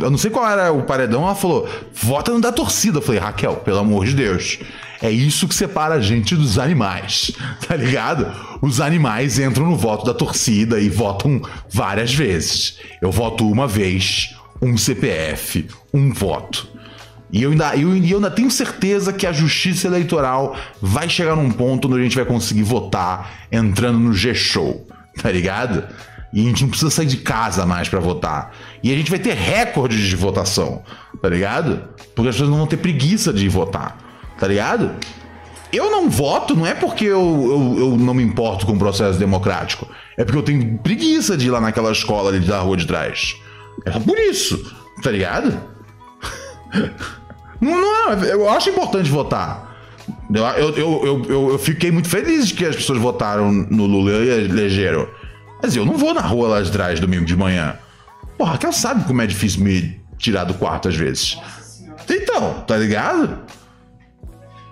eu 0.00 0.10
não 0.10 0.16
sei 0.16 0.30
qual 0.30 0.48
era 0.48 0.72
o 0.72 0.84
paredão, 0.84 1.22
ela 1.22 1.34
falou: 1.34 1.68
vota 1.92 2.32
no 2.32 2.40
da 2.40 2.50
torcida. 2.50 2.96
Eu 2.96 3.02
falei, 3.02 3.20
Raquel, 3.20 3.56
pelo 3.56 3.80
amor 3.80 4.06
de 4.06 4.14
Deus. 4.14 4.58
É 5.02 5.10
isso 5.10 5.46
que 5.46 5.54
separa 5.54 5.94
a 5.94 6.00
gente 6.00 6.34
dos 6.34 6.58
animais, 6.58 7.32
tá 7.66 7.76
ligado? 7.76 8.32
Os 8.62 8.80
animais 8.80 9.38
entram 9.38 9.66
no 9.66 9.76
voto 9.76 10.06
da 10.06 10.14
torcida 10.14 10.80
e 10.80 10.88
votam 10.88 11.40
várias 11.68 12.14
vezes. 12.14 12.78
Eu 13.00 13.10
voto 13.10 13.48
uma 13.50 13.66
vez, 13.66 14.34
um 14.60 14.76
CPF, 14.76 15.66
um 15.92 16.12
voto. 16.12 16.76
E 17.32 17.42
eu 17.42 17.50
ainda, 17.50 17.76
eu, 17.76 17.94
eu 17.96 18.16
ainda 18.16 18.30
tenho 18.30 18.50
certeza 18.50 19.12
que 19.12 19.26
a 19.26 19.32
justiça 19.32 19.88
eleitoral 19.88 20.56
vai 20.80 21.08
chegar 21.08 21.36
num 21.36 21.50
ponto 21.50 21.88
onde 21.88 22.00
a 22.00 22.02
gente 22.02 22.16
vai 22.16 22.24
conseguir 22.24 22.62
votar 22.62 23.46
entrando 23.50 23.98
no 23.98 24.14
G-Show, 24.14 24.86
tá 25.20 25.30
ligado? 25.30 25.84
E 26.32 26.40
a 26.40 26.44
gente 26.44 26.62
não 26.62 26.70
precisa 26.70 26.90
sair 26.90 27.06
de 27.06 27.18
casa 27.18 27.66
mais 27.66 27.88
para 27.88 27.98
votar. 27.98 28.52
E 28.82 28.92
a 28.92 28.96
gente 28.96 29.10
vai 29.10 29.18
ter 29.18 29.34
recordes 29.34 30.00
de 30.06 30.14
votação, 30.14 30.82
tá 31.20 31.28
ligado? 31.28 31.82
Porque 32.14 32.28
as 32.28 32.36
pessoas 32.36 32.50
não 32.50 32.58
vão 32.58 32.66
ter 32.66 32.76
preguiça 32.76 33.32
de 33.32 33.48
votar, 33.48 33.98
tá 34.38 34.46
ligado? 34.46 34.94
Eu 35.72 35.90
não 35.90 36.08
voto, 36.08 36.54
não 36.54 36.66
é 36.66 36.74
porque 36.74 37.04
eu, 37.04 37.74
eu, 37.78 37.78
eu 37.78 37.96
não 37.96 38.14
me 38.14 38.22
importo 38.22 38.64
com 38.64 38.72
o 38.72 38.78
processo 38.78 39.18
democrático. 39.18 39.86
É 40.16 40.24
porque 40.24 40.38
eu 40.38 40.42
tenho 40.42 40.78
preguiça 40.78 41.36
de 41.36 41.46
ir 41.48 41.50
lá 41.50 41.60
naquela 41.60 41.92
escola 41.92 42.30
ali 42.30 42.40
da 42.40 42.60
rua 42.60 42.76
de 42.76 42.86
trás. 42.86 43.36
É 43.84 43.90
por 43.98 44.18
isso, 44.18 44.74
tá 45.02 45.10
ligado? 45.10 45.58
Não, 47.58 47.80
não, 47.80 48.22
eu 48.24 48.48
acho 48.50 48.68
importante 48.68 49.10
votar. 49.10 49.74
Eu, 50.32 50.44
eu, 50.44 51.24
eu, 51.26 51.50
eu, 51.52 51.58
fiquei 51.58 51.90
muito 51.90 52.06
feliz 52.06 52.48
de 52.48 52.54
que 52.54 52.66
as 52.66 52.76
pessoas 52.76 52.98
votaram 52.98 53.50
no 53.50 53.86
Lula 53.86 54.10
e 54.12 54.44
elegeram. 54.44 55.08
Mas 55.62 55.74
eu 55.74 55.86
não 55.86 55.96
vou 55.96 56.12
na 56.12 56.20
rua 56.20 56.48
lá 56.48 56.62
de 56.62 56.70
trás 56.70 57.00
domingo 57.00 57.24
de 57.24 57.34
manhã. 57.34 57.78
Porra, 58.36 58.58
ela 58.62 58.72
sabe 58.72 59.04
como 59.04 59.22
é 59.22 59.26
difícil 59.26 59.64
me 59.64 59.98
tirar 60.18 60.44
do 60.44 60.52
quarto 60.52 60.88
às 60.88 60.94
vezes. 60.94 61.38
Então, 62.08 62.60
tá 62.66 62.76
ligado? 62.76 63.38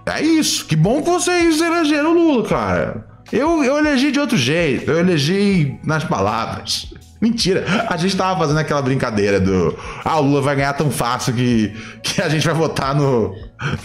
É 0.06 0.20
isso. 0.22 0.66
Que 0.66 0.76
bom 0.76 1.02
que 1.02 1.10
vocês 1.10 1.60
elegeram 1.60 2.12
o 2.12 2.14
Lula, 2.14 2.48
cara. 2.48 3.06
Eu, 3.32 3.64
eu 3.64 3.78
elegi 3.78 4.10
de 4.12 4.20
outro 4.20 4.36
jeito. 4.36 4.90
Eu 4.90 4.98
elegi 4.98 5.78
nas 5.84 6.04
palavras. 6.04 6.92
Mentira. 7.24 7.64
A 7.88 7.96
gente 7.96 8.14
tava 8.14 8.38
fazendo 8.38 8.58
aquela 8.58 8.82
brincadeira 8.82 9.40
do. 9.40 9.74
Ah, 10.04 10.20
o 10.20 10.22
Lula 10.22 10.42
vai 10.42 10.56
ganhar 10.56 10.74
tão 10.74 10.90
fácil 10.90 11.32
que, 11.32 11.74
que 12.02 12.20
a 12.20 12.28
gente 12.28 12.44
vai 12.44 12.54
votar 12.54 12.94
no, 12.94 13.34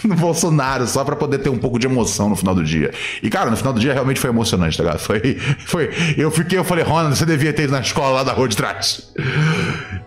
no 0.04 0.14
Bolsonaro 0.14 0.86
só 0.86 1.02
pra 1.04 1.16
poder 1.16 1.38
ter 1.38 1.48
um 1.48 1.56
pouco 1.56 1.78
de 1.78 1.86
emoção 1.86 2.28
no 2.28 2.36
final 2.36 2.54
do 2.54 2.62
dia. 2.62 2.92
E, 3.22 3.30
cara, 3.30 3.50
no 3.50 3.56
final 3.56 3.72
do 3.72 3.80
dia 3.80 3.94
realmente 3.94 4.20
foi 4.20 4.28
emocionante, 4.28 4.76
tá 4.76 4.82
ligado? 4.82 4.98
Foi. 4.98 5.38
foi 5.64 5.90
eu 6.18 6.30
fiquei, 6.30 6.58
eu 6.58 6.64
falei, 6.64 6.84
Ronald, 6.84 7.16
você 7.16 7.24
devia 7.24 7.50
ter 7.50 7.62
ido 7.62 7.72
na 7.72 7.80
escola 7.80 8.16
lá 8.16 8.22
da 8.24 8.32
rua 8.32 8.46
de 8.46 8.56
trás. 8.58 9.10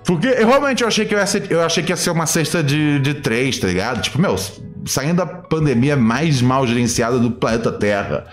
Porque 0.06 0.28
eu, 0.28 0.48
realmente 0.48 0.84
eu 0.84 0.88
achei 0.88 1.04
que 1.04 1.16
eu, 1.16 1.26
ser, 1.26 1.52
eu 1.52 1.62
achei 1.64 1.82
que 1.82 1.92
ia 1.92 1.98
ser 1.98 2.12
uma 2.12 2.28
cesta 2.28 2.62
de, 2.62 3.00
de 3.00 3.16
três, 3.16 3.58
tá 3.58 3.66
ligado? 3.66 4.00
Tipo, 4.00 4.22
meu, 4.22 4.36
saindo 4.86 5.18
da 5.18 5.26
pandemia 5.26 5.96
mais 5.96 6.42
mal 6.42 6.66
gerenciada 6.68 7.20
do 7.20 7.32
planeta 7.32 7.72
Terra. 7.72 8.26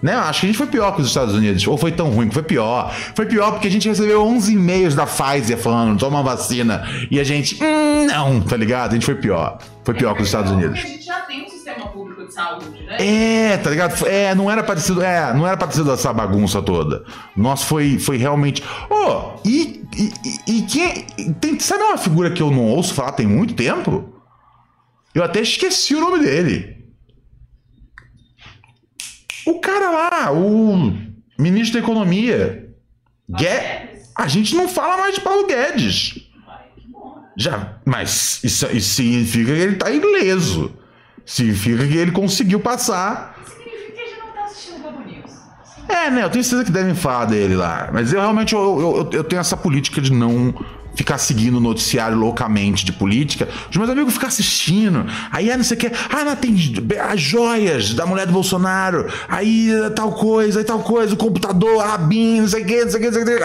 Né? 0.00 0.12
Acho 0.12 0.40
que 0.40 0.46
a 0.46 0.48
gente 0.48 0.58
foi 0.58 0.66
pior 0.68 0.94
que 0.94 1.00
os 1.00 1.08
Estados 1.08 1.34
Unidos. 1.34 1.66
Ou 1.66 1.76
foi 1.76 1.90
tão 1.90 2.10
ruim, 2.10 2.30
foi 2.30 2.42
pior. 2.42 2.94
Foi 3.14 3.26
pior 3.26 3.52
porque 3.52 3.66
a 3.66 3.70
gente 3.70 3.88
recebeu 3.88 4.22
11 4.22 4.52
e-mails 4.52 4.94
da 4.94 5.06
Pfizer 5.06 5.58
falando, 5.58 5.98
toma 5.98 6.22
vacina. 6.22 6.84
E 7.10 7.18
a 7.18 7.24
gente, 7.24 7.58
hum, 7.62 8.06
não, 8.06 8.40
tá 8.40 8.56
ligado? 8.56 8.92
A 8.92 8.94
gente 8.94 9.06
foi 9.06 9.16
pior. 9.16 9.58
Foi 9.84 9.94
pior 9.94 10.12
é 10.12 10.14
que 10.14 10.22
os 10.22 10.28
Estados 10.28 10.52
Unidos. 10.52 10.78
a 10.78 10.82
gente 10.82 11.04
já 11.04 11.20
tem 11.22 11.44
um 11.44 11.48
sistema 11.48 11.88
público 11.88 12.26
de 12.26 12.32
saúde, 12.32 12.82
né? 12.86 12.96
É, 13.52 13.56
tá 13.56 13.70
ligado? 13.70 14.06
É, 14.06 14.34
não 14.34 14.50
era 14.50 14.62
parecido, 14.62 15.02
é, 15.02 15.32
não 15.34 15.46
era 15.46 15.56
parecido 15.56 15.90
essa 15.90 16.12
bagunça 16.12 16.62
toda. 16.62 17.04
Nossa, 17.36 17.64
foi, 17.64 17.98
foi 17.98 18.18
realmente. 18.18 18.62
Oh, 18.88 19.40
e, 19.44 19.84
e, 19.96 20.12
e 20.46 20.62
quem. 20.62 21.06
Tem, 21.40 21.58
sabe 21.58 21.82
uma 21.82 21.98
figura 21.98 22.30
que 22.30 22.42
eu 22.42 22.50
não 22.50 22.66
ouço 22.66 22.94
falar 22.94 23.12
tem 23.12 23.26
muito 23.26 23.54
tempo? 23.54 24.17
Eu 25.18 25.24
até 25.24 25.40
esqueci 25.40 25.96
o 25.96 26.00
nome 26.00 26.20
dele. 26.20 26.76
O 29.44 29.58
cara 29.58 29.90
lá, 29.90 30.32
o 30.32 30.96
ministro 31.36 31.80
da 31.80 31.84
Economia, 31.84 32.72
Guedes, 33.28 34.12
a 34.14 34.28
gente 34.28 34.54
não 34.54 34.68
fala 34.68 34.96
mais 34.96 35.16
de 35.16 35.20
Paulo 35.20 35.44
Guedes. 35.44 36.20
Já, 37.36 37.80
mas 37.84 38.38
isso, 38.44 38.64
isso 38.66 38.94
significa 38.94 39.52
que 39.52 39.60
ele 39.60 39.72
está 39.72 39.90
ileso. 39.90 40.72
Significa 41.26 41.84
que 41.84 41.96
ele 41.96 42.12
conseguiu 42.12 42.60
passar. 42.60 43.36
Significa 43.44 43.92
que 43.92 44.00
a 44.00 44.04
gente 44.04 44.20
não 44.20 44.32
tá 44.32 44.44
assistindo 44.44 44.82
Globo 44.82 45.00
News. 45.00 45.32
É, 45.88 46.10
né? 46.10 46.22
Eu 46.22 46.30
tenho 46.30 46.44
certeza 46.44 46.64
que 46.64 46.70
devem 46.70 46.94
falar 46.94 47.24
dele 47.24 47.56
lá. 47.56 47.90
Mas 47.92 48.12
eu 48.12 48.20
realmente 48.20 48.54
eu, 48.54 48.80
eu, 48.80 49.10
eu 49.12 49.24
tenho 49.24 49.40
essa 49.40 49.56
política 49.56 50.00
de 50.00 50.12
não 50.12 50.54
ficar 50.98 51.16
seguindo 51.16 51.58
o 51.58 51.60
noticiário 51.60 52.18
loucamente 52.18 52.84
de 52.84 52.92
política. 52.92 53.48
Os 53.70 53.76
meus 53.76 53.88
amigos 53.88 54.14
ficam 54.14 54.28
assistindo. 54.28 55.06
Aí, 55.30 55.48
ah, 55.48 55.56
não 55.56 55.62
sei 55.62 55.76
o 55.76 55.80
que. 55.80 55.86
Ah, 55.86 56.24
não, 56.24 56.34
tem 56.34 56.56
as 57.08 57.20
joias 57.20 57.94
da 57.94 58.04
mulher 58.04 58.26
do 58.26 58.32
Bolsonaro. 58.32 59.06
Aí, 59.28 59.70
tal 59.94 60.10
coisa, 60.10 60.58
aí 60.58 60.64
tal 60.64 60.80
coisa. 60.80 61.14
O 61.14 61.16
computador, 61.16 61.80
a 61.84 61.96
BIM, 61.96 62.40
não 62.40 62.48
sei 62.48 62.64
o 62.64 62.66
que, 62.66 62.84
não 62.84 62.90
sei 62.90 62.98
o 62.98 63.02
que, 63.02 63.06
não 63.06 63.12
sei 63.14 63.22
o 63.22 63.38
que. 63.38 63.44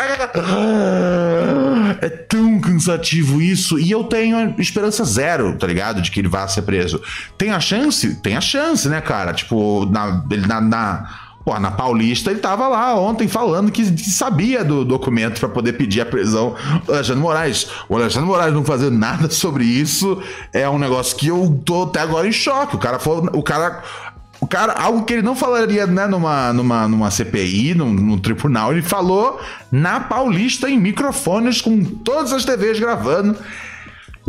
É 2.02 2.10
tão 2.10 2.60
cansativo 2.60 3.40
isso. 3.40 3.78
E 3.78 3.92
eu 3.92 4.04
tenho 4.06 4.56
esperança 4.58 5.06
zero, 5.06 5.56
tá 5.56 5.68
ligado? 5.68 6.02
De 6.02 6.10
que 6.10 6.20
ele 6.22 6.28
vá 6.28 6.48
ser 6.48 6.64
preso. 6.64 7.00
Tem 7.38 7.52
a 7.52 7.60
chance? 7.60 8.16
Tem 8.16 8.36
a 8.36 8.42
chance, 8.42 8.90
né, 8.90 9.00
cara? 9.00 9.32
Tipo, 9.32 9.86
na, 9.86 10.24
na, 10.48 10.60
na 10.60 11.23
Pô, 11.46 11.60
na 11.60 11.72
Paulista 11.72 12.32
ele 12.32 12.40
tava 12.40 12.68
lá 12.70 12.96
ontem 12.98 13.28
falando 13.28 13.70
que, 13.72 13.84
sabia 13.98 14.64
do 14.64 14.86
documento 14.86 15.40
para 15.40 15.50
poder 15.50 15.74
pedir 15.74 16.00
a 16.00 16.06
prisão 16.06 16.56
do 16.86 16.94
Alexandre 16.94 17.22
Moraes. 17.22 17.68
O 17.90 17.98
Alexandre 17.98 18.28
Moraes 18.28 18.54
não 18.54 18.64
fazer 18.64 18.90
nada 18.90 19.30
sobre 19.32 19.66
isso 19.66 20.22
é 20.54 20.70
um 20.70 20.80
negócio 20.80 21.18
que 21.18 21.28
eu 21.28 21.62
tô 21.66 21.84
até 21.84 22.00
agora 22.00 22.28
em 22.28 22.32
choque. 22.32 22.76
O 22.76 22.80
cara 22.80 22.98
falou, 22.98 23.30
o 23.34 23.44
cara 23.44 23.84
o 24.40 24.48
cara, 24.48 24.74
algo 24.74 25.06
que 25.06 25.14
ele 25.14 25.22
não 25.22 25.38
falaria 25.38 25.88
né, 25.88 26.06
numa, 26.06 26.52
numa, 26.52 26.86
numa 26.86 27.10
CPI, 27.10 27.76
num, 27.76 27.94
num, 27.94 28.18
tribunal, 28.18 28.74
ele 28.74 28.82
falou 28.82 29.40
na 29.72 30.02
Paulista 30.02 30.70
em 30.70 30.78
microfones 30.78 31.62
com 31.62 31.82
todas 31.82 32.34
as 32.34 32.44
TVs 32.44 32.78
gravando. 32.78 33.38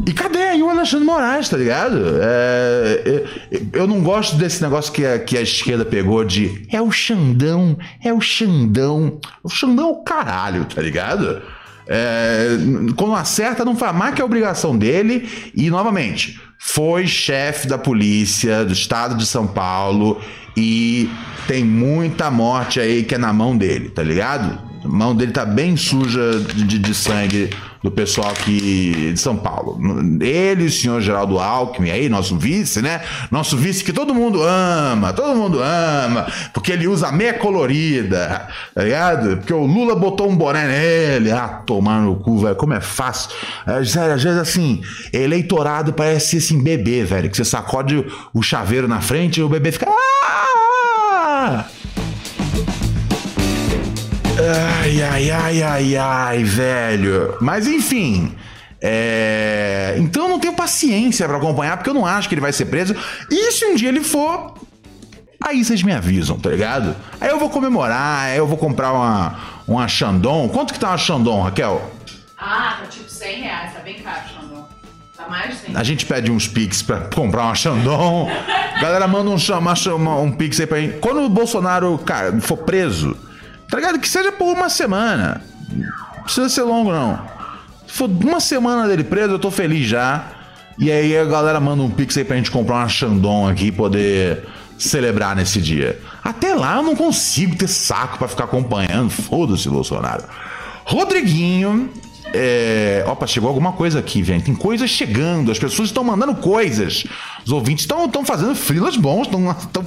E 0.06 0.12
cadê 0.12 0.42
aí 0.42 0.62
o 0.62 0.68
Alexandre 0.68 1.06
Moraes, 1.06 1.48
tá 1.48 1.56
ligado? 1.56 1.98
É, 2.20 3.02
é, 3.06 3.62
eu 3.72 3.86
não 3.86 4.02
gosto 4.02 4.36
desse 4.36 4.60
negócio 4.62 4.92
que 4.92 5.04
a, 5.04 5.18
que 5.18 5.36
a 5.36 5.40
esquerda 5.40 5.84
pegou 5.84 6.24
de 6.24 6.66
é 6.70 6.80
o 6.82 6.90
Xandão, 6.90 7.78
é 8.02 8.12
o 8.12 8.20
Xandão. 8.20 9.20
O 9.42 9.48
Xandão 9.48 9.88
é 9.88 9.90
o 9.92 10.02
caralho, 10.02 10.64
tá 10.64 10.82
ligado? 10.82 11.40
É, 11.86 12.48
quando 12.96 13.14
acerta, 13.14 13.64
não 13.64 13.76
faz 13.76 13.94
mais 13.94 14.14
que 14.14 14.22
a 14.22 14.24
obrigação 14.24 14.76
dele. 14.76 15.28
E, 15.54 15.70
novamente, 15.70 16.40
foi 16.58 17.06
chefe 17.06 17.68
da 17.68 17.78
polícia 17.78 18.64
do 18.64 18.72
estado 18.72 19.16
de 19.16 19.26
São 19.26 19.46
Paulo 19.46 20.20
e 20.56 21.10
tem 21.46 21.64
muita 21.64 22.30
morte 22.30 22.80
aí 22.80 23.04
que 23.04 23.14
é 23.14 23.18
na 23.18 23.32
mão 23.32 23.56
dele, 23.56 23.90
tá 23.90 24.02
ligado? 24.02 24.58
A 24.84 24.88
mão 24.88 25.14
dele 25.14 25.32
tá 25.32 25.44
bem 25.44 25.76
suja 25.76 26.40
de, 26.40 26.78
de 26.78 26.94
sangue 26.94 27.50
do 27.84 27.90
pessoal 27.90 28.30
aqui 28.30 29.12
de 29.12 29.20
São 29.20 29.36
Paulo. 29.36 29.78
Ele, 30.18 30.64
o 30.64 30.70
senhor 30.70 31.02
Geraldo 31.02 31.38
Alckmin, 31.38 31.90
aí, 31.90 32.08
nosso 32.08 32.34
vice, 32.34 32.80
né? 32.80 33.02
Nosso 33.30 33.58
vice 33.58 33.84
que 33.84 33.92
todo 33.92 34.14
mundo 34.14 34.42
ama, 34.42 35.12
todo 35.12 35.36
mundo 35.36 35.60
ama, 35.62 36.26
porque 36.54 36.72
ele 36.72 36.88
usa 36.88 37.12
meia 37.12 37.34
colorida, 37.34 38.48
tá 38.74 38.82
ligado? 38.82 39.36
Porque 39.36 39.52
o 39.52 39.66
Lula 39.66 39.94
botou 39.94 40.30
um 40.30 40.34
boné 40.34 40.66
nele. 40.66 41.30
Ah, 41.30 41.62
tomar 41.66 42.00
no 42.00 42.16
cu, 42.16 42.38
velho, 42.38 42.56
como 42.56 42.72
é 42.72 42.80
fácil. 42.80 43.28
É, 43.66 43.84
sério, 43.84 44.14
às 44.14 44.22
vezes 44.22 44.38
assim, 44.38 44.80
eleitorado 45.12 45.92
parece 45.92 46.38
assim, 46.38 46.62
bebê, 46.62 47.04
velho, 47.04 47.28
que 47.28 47.36
você 47.36 47.44
sacode 47.44 48.02
o 48.32 48.42
chaveiro 48.42 48.88
na 48.88 49.02
frente 49.02 49.40
e 49.40 49.42
o 49.42 49.48
bebê 49.48 49.70
fica. 49.70 49.86
Ah! 49.90 51.66
Ai, 54.54 55.02
ai, 55.02 55.30
ai, 55.30 55.62
ai, 55.62 55.96
ai, 55.96 56.44
velho. 56.44 57.36
Mas 57.40 57.66
enfim. 57.66 58.34
É... 58.80 59.94
Então 59.98 60.24
eu 60.24 60.28
não 60.28 60.38
tenho 60.38 60.52
paciência 60.52 61.26
para 61.26 61.38
acompanhar, 61.38 61.76
porque 61.76 61.90
eu 61.90 61.94
não 61.94 62.04
acho 62.04 62.28
que 62.28 62.34
ele 62.34 62.40
vai 62.40 62.52
ser 62.52 62.66
preso. 62.66 62.94
E 63.30 63.50
se 63.52 63.64
um 63.64 63.74
dia 63.74 63.88
ele 63.88 64.04
for, 64.04 64.54
aí 65.42 65.64
vocês 65.64 65.82
me 65.82 65.92
avisam, 65.92 66.38
tá 66.38 66.50
ligado? 66.50 66.94
Aí 67.20 67.30
eu 67.30 67.38
vou 67.38 67.48
comemorar, 67.48 68.26
aí 68.26 68.36
eu 68.36 68.46
vou 68.46 68.58
comprar 68.58 68.92
uma, 68.92 69.36
uma 69.66 69.88
Xandon. 69.88 70.48
Quanto 70.50 70.72
que 70.72 70.78
tá 70.78 70.88
uma 70.88 70.98
Xandon, 70.98 71.42
Raquel? 71.42 71.90
Ah, 72.36 72.78
tá 72.80 72.86
tipo 72.86 73.08
100 73.08 73.40
reais, 73.40 73.72
tá 73.72 73.80
bem 73.80 73.94
caro, 74.00 74.20
Xandon. 74.34 74.68
Tá 75.16 75.28
mais 75.28 75.50
de 75.50 75.56
100 75.66 75.76
A 75.76 75.82
gente 75.82 76.04
pede 76.04 76.30
uns 76.30 76.46
pix 76.46 76.82
pra 76.82 77.00
comprar 77.14 77.44
uma 77.44 77.54
Xandon. 77.54 78.28
Galera, 78.82 79.08
manda 79.08 79.30
um, 79.30 79.38
chama, 79.38 79.74
chama, 79.74 80.18
um 80.18 80.30
pix 80.30 80.60
aí 80.60 80.66
pra 80.66 80.78
gente. 80.78 80.98
Quando 80.98 81.22
o 81.22 81.28
Bolsonaro, 81.30 81.96
cara, 81.98 82.38
for 82.40 82.58
preso, 82.58 83.16
tá 83.74 83.80
ligado? 83.80 83.98
Que 83.98 84.08
seja 84.08 84.30
por 84.30 84.52
uma 84.52 84.68
semana. 84.68 85.42
Não 85.68 86.22
precisa 86.22 86.48
ser 86.48 86.62
longo, 86.62 86.92
não. 86.92 87.18
Se 87.88 87.94
for 87.94 88.08
uma 88.08 88.38
semana 88.38 88.86
dele 88.86 89.02
preso, 89.02 89.32
eu 89.32 89.38
tô 89.38 89.50
feliz 89.50 89.88
já. 89.88 90.26
E 90.78 90.92
aí 90.92 91.18
a 91.18 91.24
galera 91.24 91.58
manda 91.58 91.82
um 91.82 91.90
pix 91.90 92.16
aí 92.16 92.24
pra 92.24 92.36
gente 92.36 92.52
comprar 92.52 92.76
uma 92.76 92.88
Xandon 92.88 93.48
aqui 93.48 93.66
e 93.66 93.72
poder 93.72 94.46
celebrar 94.78 95.34
nesse 95.34 95.60
dia. 95.60 96.00
Até 96.22 96.54
lá 96.54 96.76
eu 96.76 96.84
não 96.84 96.94
consigo 96.94 97.56
ter 97.56 97.66
saco 97.66 98.16
para 98.16 98.28
ficar 98.28 98.44
acompanhando. 98.44 99.10
Foda-se, 99.10 99.68
Bolsonaro. 99.68 100.22
Rodriguinho. 100.84 101.90
É... 102.32 103.04
Opa, 103.08 103.26
chegou 103.26 103.48
alguma 103.48 103.72
coisa 103.72 103.98
aqui, 103.98 104.22
velho. 104.22 104.40
Tem 104.40 104.54
coisas 104.54 104.88
chegando, 104.88 105.50
as 105.50 105.58
pessoas 105.58 105.88
estão 105.88 106.04
mandando 106.04 106.36
coisas. 106.36 107.04
Os 107.44 107.50
ouvintes 107.50 107.84
estão 107.84 108.24
fazendo 108.24 108.54
frilas 108.54 108.96
bons, 108.96 109.26
tão, 109.26 109.52
tão... 109.72 109.84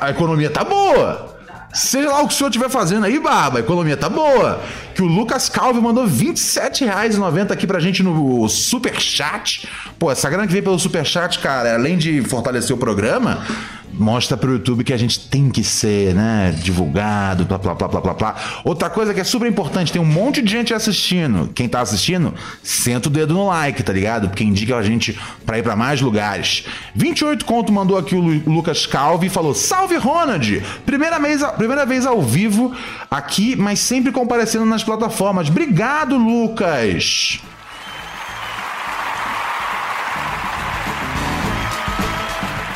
a 0.00 0.10
economia 0.10 0.50
tá 0.50 0.64
boa. 0.64 1.39
Seja 1.72 2.08
lá 2.08 2.22
o 2.22 2.26
que 2.26 2.34
o 2.34 2.36
senhor 2.36 2.48
estiver 2.48 2.68
fazendo 2.68 3.06
aí, 3.06 3.18
Barba, 3.20 3.58
a 3.58 3.60
economia 3.60 3.96
tá 3.96 4.08
boa. 4.08 4.60
Que 4.94 5.02
o 5.02 5.06
Lucas 5.06 5.48
Calvi 5.48 5.80
mandou 5.80 6.04
R$ 6.04 6.10
27,90 6.10 7.52
aqui 7.52 7.66
pra 7.66 7.78
gente 7.78 8.02
no 8.02 8.48
Super 8.48 9.00
Chat. 9.00 9.68
Pô, 9.98 10.10
essa 10.10 10.28
grana 10.28 10.46
que 10.46 10.52
veio 10.52 10.64
pelo 10.64 10.78
Super 10.78 11.06
Chat, 11.06 11.38
cara, 11.38 11.74
além 11.74 11.96
de 11.96 12.22
fortalecer 12.22 12.74
o 12.74 12.78
programa, 12.78 13.46
mostra 14.00 14.36
pro 14.36 14.52
YouTube 14.52 14.82
que 14.82 14.92
a 14.92 14.96
gente 14.96 15.28
tem 15.28 15.50
que 15.50 15.62
ser, 15.62 16.14
né, 16.14 16.54
divulgado, 16.62 17.44
blá, 17.44 17.58
blá, 17.58 17.74
blá, 17.74 17.88
blá, 17.88 18.00
blá, 18.00 18.14
blá. 18.14 18.36
Outra 18.64 18.88
coisa 18.88 19.12
que 19.12 19.20
é 19.20 19.24
super 19.24 19.48
importante, 19.48 19.92
tem 19.92 20.00
um 20.00 20.06
monte 20.06 20.40
de 20.40 20.50
gente 20.50 20.72
assistindo. 20.72 21.50
Quem 21.54 21.68
tá 21.68 21.80
assistindo, 21.80 22.34
senta 22.62 23.08
o 23.08 23.12
dedo 23.12 23.34
no 23.34 23.46
like, 23.46 23.82
tá 23.82 23.92
ligado? 23.92 24.28
Porque 24.28 24.42
indica 24.42 24.76
a 24.76 24.82
gente 24.82 25.18
pra 25.44 25.58
ir 25.58 25.62
pra 25.62 25.76
mais 25.76 26.00
lugares. 26.00 26.64
28 26.94 27.44
conto 27.44 27.72
mandou 27.72 27.98
aqui 27.98 28.14
o 28.14 28.20
Lucas 28.20 28.86
Calvi 28.86 29.26
e 29.26 29.30
falou, 29.30 29.54
salve 29.54 29.96
Ronald! 29.96 30.62
Primeira 30.86 31.18
vez, 31.18 31.42
primeira 31.56 31.84
vez 31.84 32.06
ao 32.06 32.22
vivo 32.22 32.74
aqui, 33.10 33.54
mas 33.54 33.78
sempre 33.80 34.10
comparecendo 34.10 34.64
nas 34.64 34.82
plataformas. 34.82 35.48
Obrigado, 35.48 36.16
Lucas! 36.16 37.40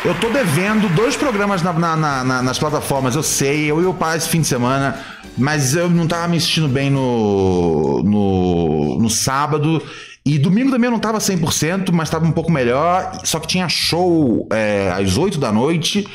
Eu 0.05 0.15
tô 0.21 0.29
devendo 0.29 0.87
dois 0.95 1.17
programas 1.17 1.63
na, 1.63 1.73
na, 1.73 1.97
na, 1.97 2.43
nas 2.43 2.59
plataformas, 2.59 3.17
eu 3.17 3.23
sei, 3.23 3.71
eu 3.71 3.81
e 3.81 3.87
o 3.87 3.95
pai 3.95 4.19
esse 4.19 4.29
fim 4.29 4.43
de 4.43 4.47
semana, 4.47 5.01
mas 5.35 5.75
eu 5.75 5.89
não 5.89 6.07
tava 6.07 6.29
me 6.29 6.37
assistindo 6.37 6.69
bem 6.69 6.91
no, 6.91 8.03
no, 8.03 8.99
no 8.99 9.09
sábado. 9.09 9.83
E 10.23 10.39
domingo 10.39 10.71
também 10.71 10.89
eu 10.89 10.93
não 10.93 10.99
tava 10.99 11.17
100%, 11.17 11.91
mas 11.91 12.11
tava 12.11 12.27
um 12.27 12.33
pouco 12.33 12.53
melhor. 12.53 13.19
Só 13.25 13.41
que 13.41 13.47
tinha 13.47 13.67
show 13.67 14.47
é, 14.53 14.93
às 14.95 15.17
8 15.17 15.39
da 15.39 15.51
noite. 15.51 16.07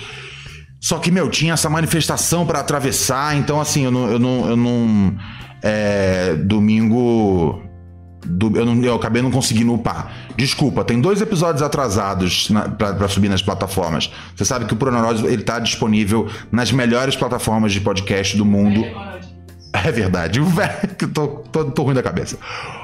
Só 0.80 1.00
que, 1.00 1.10
meu, 1.10 1.28
tinha 1.28 1.54
essa 1.54 1.70
manifestação 1.70 2.46
para 2.46 2.60
atravessar. 2.60 3.36
Então, 3.38 3.60
assim, 3.60 3.86
eu 3.86 3.92
não. 3.92 4.10
Eu 4.10 4.20
não, 4.20 4.50
eu 4.50 4.56
não 4.56 5.16
é, 5.62 6.36
domingo 6.36 7.62
do, 8.26 8.56
eu, 8.58 8.66
não, 8.66 8.84
eu 8.84 8.96
acabei 8.96 9.22
não 9.22 9.32
conseguindo 9.32 9.74
upar. 9.74 10.12
Desculpa, 10.36 10.84
tem 10.84 11.00
dois 11.00 11.22
episódios 11.22 11.62
atrasados 11.62 12.50
para 12.78 13.08
subir 13.08 13.30
nas 13.30 13.42
plataformas. 13.42 14.12
Você 14.36 14.46
sabe 14.46 14.66
que 14.66 14.74
o 14.74 14.78
Proneurose 14.78 15.26
ele 15.26 15.44
tá 15.44 15.60
disponível 15.60 16.28
nas 16.52 16.72
melhores 16.72 17.16
plataformas 17.16 17.72
de 17.72 17.82
podcast 17.82 18.38
do 18.38 18.46
mundo. 18.46 18.86
É 19.72 19.92
verdade. 19.92 20.40
O 20.40 20.46
velho. 20.46 20.90
Tô, 21.14 21.28
tô, 21.28 21.66
tô 21.66 21.84
ruim 21.84 21.94
da 21.94 22.04
cabeça. 22.04 22.38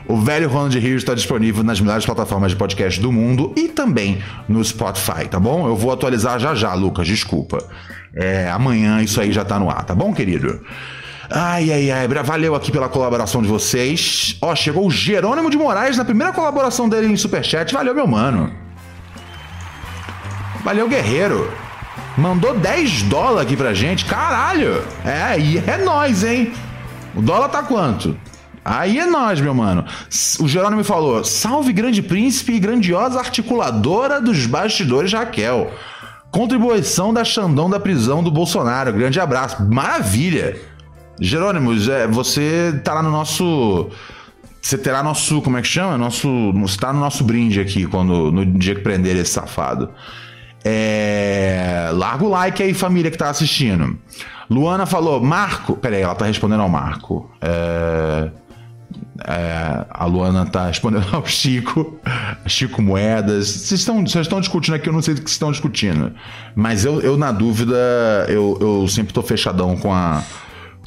O 0.07 0.17
velho 0.17 0.47
Ronald 0.47 0.77
Rios 0.79 1.03
está 1.03 1.13
disponível 1.13 1.63
nas 1.63 1.79
melhores 1.81 2.05
plataformas 2.05 2.51
de 2.51 2.57
podcast 2.57 2.99
do 3.01 3.11
mundo 3.11 3.53
e 3.55 3.67
também 3.67 4.21
no 4.47 4.63
Spotify, 4.63 5.27
tá 5.29 5.39
bom? 5.39 5.67
Eu 5.67 5.75
vou 5.75 5.91
atualizar 5.91 6.39
já 6.39 6.55
já, 6.55 6.73
Lucas. 6.73 7.07
Desculpa. 7.07 7.63
É, 8.15 8.49
amanhã 8.49 9.01
isso 9.01 9.19
aí 9.19 9.31
já 9.31 9.43
tá 9.43 9.59
no 9.59 9.69
ar, 9.69 9.83
tá 9.83 9.93
bom, 9.93 10.13
querido? 10.13 10.61
Ai, 11.29 11.71
ai, 11.71 11.91
ai. 11.91 12.07
Valeu 12.07 12.55
aqui 12.55 12.71
pela 12.71 12.89
colaboração 12.89 13.41
de 13.41 13.47
vocês. 13.47 14.37
Ó, 14.41 14.55
chegou 14.55 14.85
o 14.85 14.91
Jerônimo 14.91 15.49
de 15.49 15.57
Moraes 15.57 15.97
na 15.97 16.05
primeira 16.05 16.33
colaboração 16.33 16.87
dele 16.87 17.07
em 17.07 17.17
Superchat. 17.17 17.73
Valeu, 17.73 17.95
meu 17.95 18.07
mano. 18.07 18.51
Valeu, 20.63 20.87
guerreiro. 20.87 21.51
Mandou 22.17 22.57
10 22.57 23.03
dólares 23.03 23.41
aqui 23.41 23.57
pra 23.57 23.73
gente. 23.73 24.05
Caralho. 24.05 24.83
É, 25.03 25.39
e 25.39 25.57
é 25.57 25.77
nós, 25.77 26.23
hein? 26.23 26.53
O 27.13 27.21
dólar 27.21 27.49
tá 27.49 27.63
quanto? 27.63 28.17
Aí 28.63 28.97
é 28.97 29.05
nós, 29.05 29.39
meu 29.39 29.53
mano. 29.53 29.85
O 30.39 30.47
Jerônimo 30.47 30.83
falou: 30.83 31.23
salve 31.23 31.71
grande 31.71 32.01
príncipe 32.01 32.53
e 32.53 32.59
grandiosa 32.59 33.19
articuladora 33.19 34.19
dos 34.19 34.45
bastidores 34.47 35.13
Raquel. 35.13 35.71
Contribuição 36.31 37.13
da 37.13 37.23
Xandão 37.23 37.69
da 37.69 37.79
prisão 37.79 38.23
do 38.23 38.31
Bolsonaro. 38.31 38.91
Grande 38.91 39.19
abraço. 39.19 39.63
Maravilha. 39.63 40.59
Jerônimos, 41.19 41.87
é, 41.87 42.07
você 42.07 42.79
tá 42.83 42.93
lá 42.93 43.03
no 43.03 43.11
nosso. 43.11 43.89
Você 44.61 44.77
terá 44.77 45.03
nosso. 45.03 45.41
Como 45.41 45.57
é 45.57 45.61
que 45.61 45.67
chama? 45.67 45.97
Nosso. 45.97 46.51
Você 46.53 46.77
tá 46.77 46.91
no 46.91 46.99
nosso 46.99 47.23
brinde 47.23 47.59
aqui 47.59 47.85
quando, 47.85 48.31
no 48.31 48.45
dia 48.45 48.75
que 48.75 48.81
prender 48.81 49.15
esse 49.15 49.31
safado. 49.31 49.89
É, 50.63 51.91
larga 51.93 52.25
o 52.25 52.29
like 52.29 52.61
aí, 52.61 52.73
família 52.73 53.11
que 53.11 53.17
tá 53.17 53.29
assistindo. 53.29 53.97
Luana 54.49 54.85
falou, 54.85 55.21
Marco. 55.21 55.75
Peraí, 55.75 56.01
ela 56.01 56.15
tá 56.15 56.25
respondendo 56.25 56.61
ao 56.61 56.69
Marco. 56.69 57.29
É, 57.39 58.31
é, 59.27 59.85
a 59.89 60.05
Luana 60.05 60.45
tá 60.45 60.67
respondendo 60.67 61.05
ao 61.13 61.25
Chico, 61.25 61.99
Chico 62.45 62.81
Moedas. 62.81 63.47
Vocês 63.47 63.79
estão, 63.79 64.05
vocês 64.05 64.25
estão 64.25 64.39
discutindo 64.39 64.73
aqui, 64.73 64.89
eu 64.89 64.93
não 64.93 65.01
sei 65.01 65.13
o 65.13 65.17
que 65.17 65.21
vocês 65.21 65.33
estão 65.33 65.51
discutindo. 65.51 66.13
Mas 66.55 66.83
eu, 66.83 66.99
eu 67.01 67.17
na 67.17 67.31
dúvida, 67.31 67.75
eu, 68.27 68.57
eu 68.59 68.87
sempre 68.87 69.13
tô 69.13 69.21
fechadão 69.21 69.77
com 69.77 69.93
a, 69.93 70.23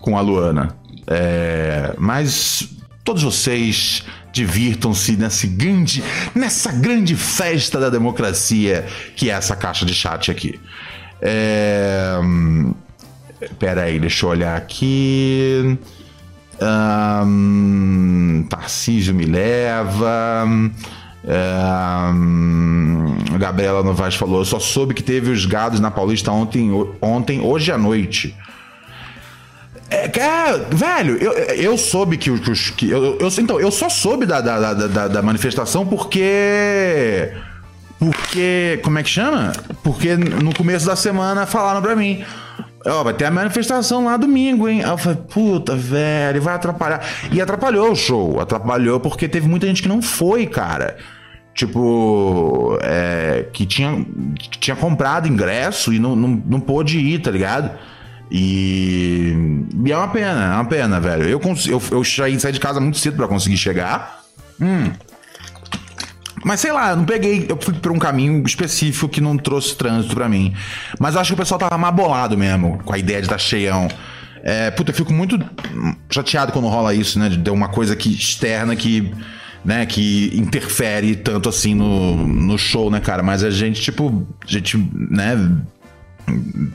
com 0.00 0.16
a 0.16 0.20
Luana. 0.20 0.76
É, 1.06 1.94
mas 1.98 2.68
todos 3.04 3.22
vocês 3.22 4.04
divirtam-se 4.32 5.16
nessa 5.16 5.46
grande, 5.46 6.04
nessa 6.34 6.70
grande 6.70 7.16
festa 7.16 7.80
da 7.80 7.88
democracia 7.88 8.86
que 9.16 9.30
é 9.30 9.32
essa 9.32 9.56
caixa 9.56 9.86
de 9.86 9.94
chat 9.94 10.30
aqui. 10.30 10.60
É, 11.20 12.18
pera 13.58 13.82
aí, 13.82 13.98
deixa 13.98 14.26
eu 14.26 14.30
olhar 14.30 14.56
aqui. 14.56 15.78
Um, 16.60 18.46
Tarcísio 18.48 19.14
me 19.14 19.24
leva. 19.24 20.44
Um, 20.44 20.72
Gabriela 23.38 23.82
Novaes 23.82 24.14
falou: 24.14 24.40
Eu 24.40 24.44
só 24.44 24.58
soube 24.58 24.94
que 24.94 25.02
teve 25.02 25.30
os 25.30 25.46
gados 25.46 25.80
na 25.80 25.90
Paulista 25.90 26.32
ontem, 26.32 26.70
ontem 27.00 27.40
hoje 27.40 27.70
à 27.70 27.78
noite. 27.78 28.36
É, 29.90 30.04
é, 30.04 30.58
velho, 30.70 31.16
eu, 31.16 31.32
eu 31.32 31.78
soube 31.78 32.18
que 32.18 32.30
os. 32.30 32.70
Que, 32.70 32.90
eu, 32.90 33.18
eu, 33.18 33.28
então, 33.38 33.58
eu 33.58 33.70
só 33.70 33.88
soube 33.88 34.26
da, 34.26 34.40
da, 34.40 34.74
da, 34.74 35.08
da, 35.08 35.22
manifestação 35.22 35.86
porque. 35.86 37.32
Porque. 37.98 38.80
Como 38.82 38.98
é 38.98 39.02
que 39.02 39.08
chama? 39.08 39.52
Porque 39.82 40.14
no 40.16 40.54
começo 40.54 40.84
da 40.84 40.94
semana 40.94 41.46
falaram 41.46 41.80
pra 41.80 41.96
mim. 41.96 42.22
Ó, 42.86 43.00
oh, 43.00 43.04
vai 43.04 43.14
ter 43.14 43.24
a 43.24 43.30
manifestação 43.30 44.04
lá 44.04 44.16
domingo, 44.16 44.68
hein? 44.68 44.84
Aí 44.84 44.90
eu 44.90 44.98
falei, 44.98 45.18
puta, 45.28 45.74
velho, 45.74 46.40
vai 46.40 46.54
atrapalhar. 46.54 47.02
E 47.32 47.40
atrapalhou 47.40 47.90
o 47.90 47.96
show. 47.96 48.40
Atrapalhou 48.40 49.00
porque 49.00 49.26
teve 49.26 49.48
muita 49.48 49.66
gente 49.66 49.82
que 49.82 49.88
não 49.88 50.00
foi, 50.00 50.46
cara. 50.46 50.96
Tipo, 51.54 52.78
é, 52.82 53.46
que, 53.52 53.66
tinha, 53.66 54.06
que 54.38 54.58
tinha 54.60 54.76
comprado 54.76 55.26
ingresso 55.26 55.92
e 55.92 55.98
não, 55.98 56.14
não, 56.14 56.42
não 56.46 56.60
pôde 56.60 56.98
ir, 56.98 57.20
tá 57.20 57.32
ligado? 57.32 57.72
E, 58.30 59.34
e 59.84 59.92
é 59.92 59.96
uma 59.96 60.08
pena, 60.08 60.44
é 60.44 60.54
uma 60.54 60.64
pena, 60.64 61.00
velho. 61.00 61.24
Eu, 61.24 61.40
eu, 61.66 61.82
eu 61.90 62.04
saí 62.04 62.36
de 62.36 62.60
casa 62.60 62.80
muito 62.80 62.98
cedo 62.98 63.16
para 63.16 63.28
conseguir 63.28 63.56
chegar. 63.56 64.20
Hum. 64.60 64.90
Mas 66.44 66.60
sei 66.60 66.72
lá, 66.72 66.90
eu 66.90 66.96
não 66.96 67.04
peguei. 67.04 67.46
Eu 67.48 67.58
fui 67.60 67.74
por 67.74 67.92
um 67.92 67.98
caminho 67.98 68.42
específico 68.46 69.08
que 69.08 69.20
não 69.20 69.36
trouxe 69.36 69.76
trânsito 69.76 70.14
para 70.14 70.28
mim. 70.28 70.54
Mas 70.98 71.16
acho 71.16 71.30
que 71.30 71.34
o 71.34 71.36
pessoal 71.36 71.58
tava 71.58 71.78
mais 71.78 71.94
bolado 71.94 72.36
mesmo 72.36 72.78
com 72.84 72.92
a 72.92 72.98
ideia 72.98 73.20
de 73.20 73.26
estar 73.26 73.38
cheião. 73.38 73.88
É, 74.42 74.70
puta, 74.70 74.90
eu 74.90 74.94
fico 74.94 75.12
muito 75.12 75.38
chateado 76.10 76.52
quando 76.52 76.68
rola 76.68 76.94
isso, 76.94 77.18
né? 77.18 77.28
De 77.28 77.50
uma 77.50 77.68
coisa 77.68 77.96
que 77.96 78.10
externa 78.12 78.76
que. 78.76 79.12
Né, 79.64 79.84
que 79.84 80.30
interfere 80.34 81.16
tanto 81.16 81.48
assim 81.48 81.74
no, 81.74 82.16
no 82.26 82.56
show, 82.56 82.90
né, 82.90 83.00
cara? 83.00 83.24
Mas 83.24 83.42
a 83.42 83.50
gente, 83.50 83.82
tipo, 83.82 84.26
a 84.42 84.50
gente, 84.50 84.78
né, 84.94 85.36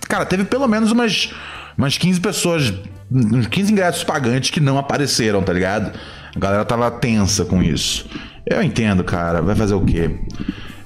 Cara, 0.07 0.25
teve 0.25 0.45
pelo 0.45 0.67
menos 0.67 0.91
umas, 0.91 1.33
umas 1.77 1.97
15 1.97 2.19
pessoas, 2.19 2.73
uns 3.11 3.47
15 3.47 3.71
ingressos 3.71 4.03
pagantes 4.03 4.49
que 4.49 4.59
não 4.59 4.77
apareceram, 4.77 5.41
tá 5.41 5.53
ligado? 5.53 5.91
A 6.35 6.39
galera 6.39 6.65
tava 6.65 6.89
tensa 6.89 7.45
com 7.45 7.61
isso. 7.61 8.09
Eu 8.45 8.61
entendo, 8.61 9.03
cara. 9.03 9.41
Vai 9.41 9.55
fazer 9.55 9.73
o 9.73 9.81
quê? 9.85 10.19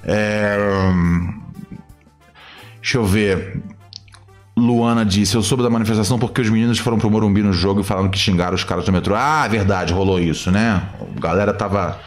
É... 0.04 0.58
Deixa 2.82 2.98
eu 2.98 3.06
ver. 3.06 3.62
Luana 4.56 5.06
disse: 5.06 5.36
Eu 5.36 5.44
soube 5.44 5.64
da 5.64 5.70
manifestação 5.70 6.18
porque 6.18 6.42
os 6.42 6.50
meninos 6.50 6.80
foram 6.80 6.98
pro 6.98 7.10
Morumbi 7.10 7.44
no 7.44 7.54
jogo 7.54 7.82
e 7.82 7.84
falaram 7.84 8.10
que 8.10 8.18
xingaram 8.18 8.56
os 8.56 8.64
caras 8.64 8.86
do 8.86 8.92
metrô. 8.92 9.16
Ah, 9.16 9.44
é 9.46 9.50
verdade, 9.50 9.94
rolou 9.94 10.20
isso, 10.20 10.52
né? 10.52 10.82
A 11.16 11.20
galera 11.20 11.54
tava 11.54 12.00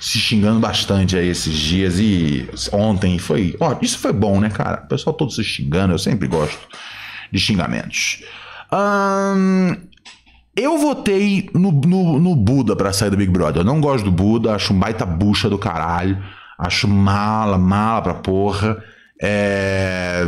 se 0.00 0.18
xingando 0.18 0.58
bastante 0.58 1.16
aí 1.16 1.28
esses 1.28 1.54
dias 1.54 1.98
e 1.98 2.48
ontem 2.72 3.18
foi. 3.18 3.54
Ó, 3.60 3.76
isso 3.82 3.98
foi 3.98 4.12
bom, 4.12 4.40
né, 4.40 4.48
cara? 4.48 4.82
O 4.84 4.88
pessoal 4.88 5.14
todo 5.14 5.30
se 5.30 5.44
xingando, 5.44 5.92
eu 5.92 5.98
sempre 5.98 6.26
gosto 6.26 6.58
de 7.30 7.38
xingamentos. 7.38 8.22
Eu 10.56 10.78
votei 10.78 11.48
no, 11.54 11.70
no, 11.70 12.18
no 12.18 12.34
Buda 12.34 12.74
pra 12.74 12.92
sair 12.92 13.10
do 13.10 13.16
Big 13.16 13.30
Brother. 13.30 13.60
Eu 13.60 13.64
não 13.64 13.80
gosto 13.80 14.04
do 14.04 14.10
Buda, 14.10 14.54
acho 14.54 14.72
um 14.72 14.78
baita 14.78 15.04
bucha 15.04 15.48
do 15.48 15.58
caralho. 15.58 16.18
Acho 16.58 16.88
mala, 16.88 17.58
mala 17.58 18.02
pra 18.02 18.14
porra. 18.14 18.82
É 19.22 20.24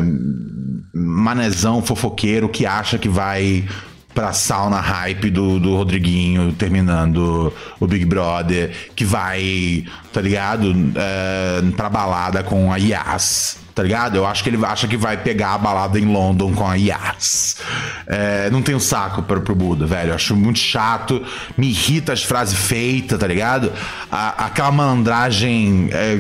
manezão 0.95 1.83
fofoqueiro 1.83 2.49
que 2.49 2.67
acha 2.67 2.99
que 2.99 3.09
vai 3.09 3.67
pra 4.15 4.33
sauna 4.33 4.81
hype 4.81 5.31
do, 5.31 5.59
do 5.59 5.77
Rodriguinho 5.77 6.53
terminando 6.53 7.53
o 7.81 7.87
Big 7.87 8.05
Brother, 8.05 8.71
que 8.95 9.05
vai, 9.05 9.85
tá 10.13 10.21
ligado? 10.21 10.75
É, 10.95 11.63
pra 11.77 11.89
balada 11.89 12.43
com 12.43 12.73
a 12.73 12.77
Yas, 12.77 13.59
tá 13.75 13.83
ligado? 13.83 14.17
Eu 14.17 14.27
acho 14.27 14.43
que 14.43 14.51
ele 14.51 14.65
acha 14.65 14.87
que 14.87 14.97
vai 14.97 15.17
pegar 15.17 15.55
a 15.55 15.59
balada 15.59 15.99
em 15.99 16.05
London 16.05 16.53
com 16.53 16.67
a 16.67 16.75
Yas. 16.75 17.57
É, 18.07 18.51
não 18.51 18.63
tenho 18.63 18.79
saco 18.79 19.23
pro, 19.23 19.41
pro 19.41 19.55
Buda, 19.55 19.87
velho. 19.87 20.11
Eu 20.11 20.15
acho 20.15 20.37
muito 20.37 20.59
chato, 20.59 21.25
me 21.57 21.69
irrita 21.69 22.13
as 22.13 22.23
frases 22.23 22.59
feitas, 22.59 23.19
tá 23.19 23.27
ligado? 23.27 23.73
A, 24.11 24.47
aquela 24.47 24.71
malandragem. 24.71 25.89
É, 25.91 26.17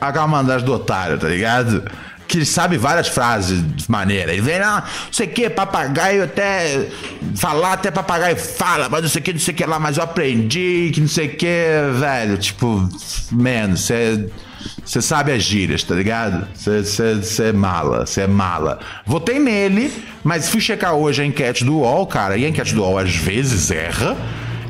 aquela 0.00 0.26
malandragem 0.26 0.64
do 0.64 0.72
otário, 0.72 1.18
tá 1.18 1.28
ligado? 1.28 1.82
Que 2.26 2.44
sabe 2.44 2.76
várias 2.76 3.08
frases 3.08 3.62
maneiras. 3.88 4.32
Ele 4.32 4.42
vem, 4.42 4.58
lá, 4.58 4.84
não 5.06 5.12
sei 5.12 5.26
o 5.26 5.30
que, 5.30 5.48
papagaio 5.50 6.24
até. 6.24 6.88
Falar 7.36 7.74
até 7.74 7.90
papagaio 7.90 8.36
fala, 8.36 8.88
mas 8.88 9.02
não 9.02 9.08
sei 9.08 9.20
o 9.20 9.24
que, 9.24 9.32
não 9.32 9.40
sei 9.40 9.54
o 9.54 9.56
que 9.56 9.64
lá, 9.64 9.78
mas 9.78 9.96
eu 9.96 10.04
aprendi 10.04 10.90
que 10.92 11.00
não 11.00 11.08
sei 11.08 11.26
o 11.26 11.36
que, 11.36 11.66
velho. 11.98 12.38
Tipo, 12.38 12.88
menos, 13.32 13.82
você. 13.82 14.28
Você 14.84 15.00
sabe 15.00 15.32
as 15.32 15.42
gírias, 15.42 15.82
tá 15.82 15.94
ligado? 15.94 16.46
Você 16.54 17.44
é 17.44 17.52
mala, 17.52 18.04
você 18.04 18.22
é 18.22 18.26
mala. 18.26 18.80
Votei 19.04 19.38
nele, 19.38 19.92
mas 20.24 20.48
fui 20.48 20.60
checar 20.60 20.92
hoje 20.92 21.22
a 21.22 21.24
enquete 21.24 21.64
do 21.64 21.76
UOL, 21.78 22.06
cara, 22.06 22.36
e 22.36 22.44
a 22.44 22.48
enquete 22.48 22.74
do 22.74 22.82
UOL 22.82 22.98
às 22.98 23.14
vezes 23.14 23.70
erra. 23.70 24.16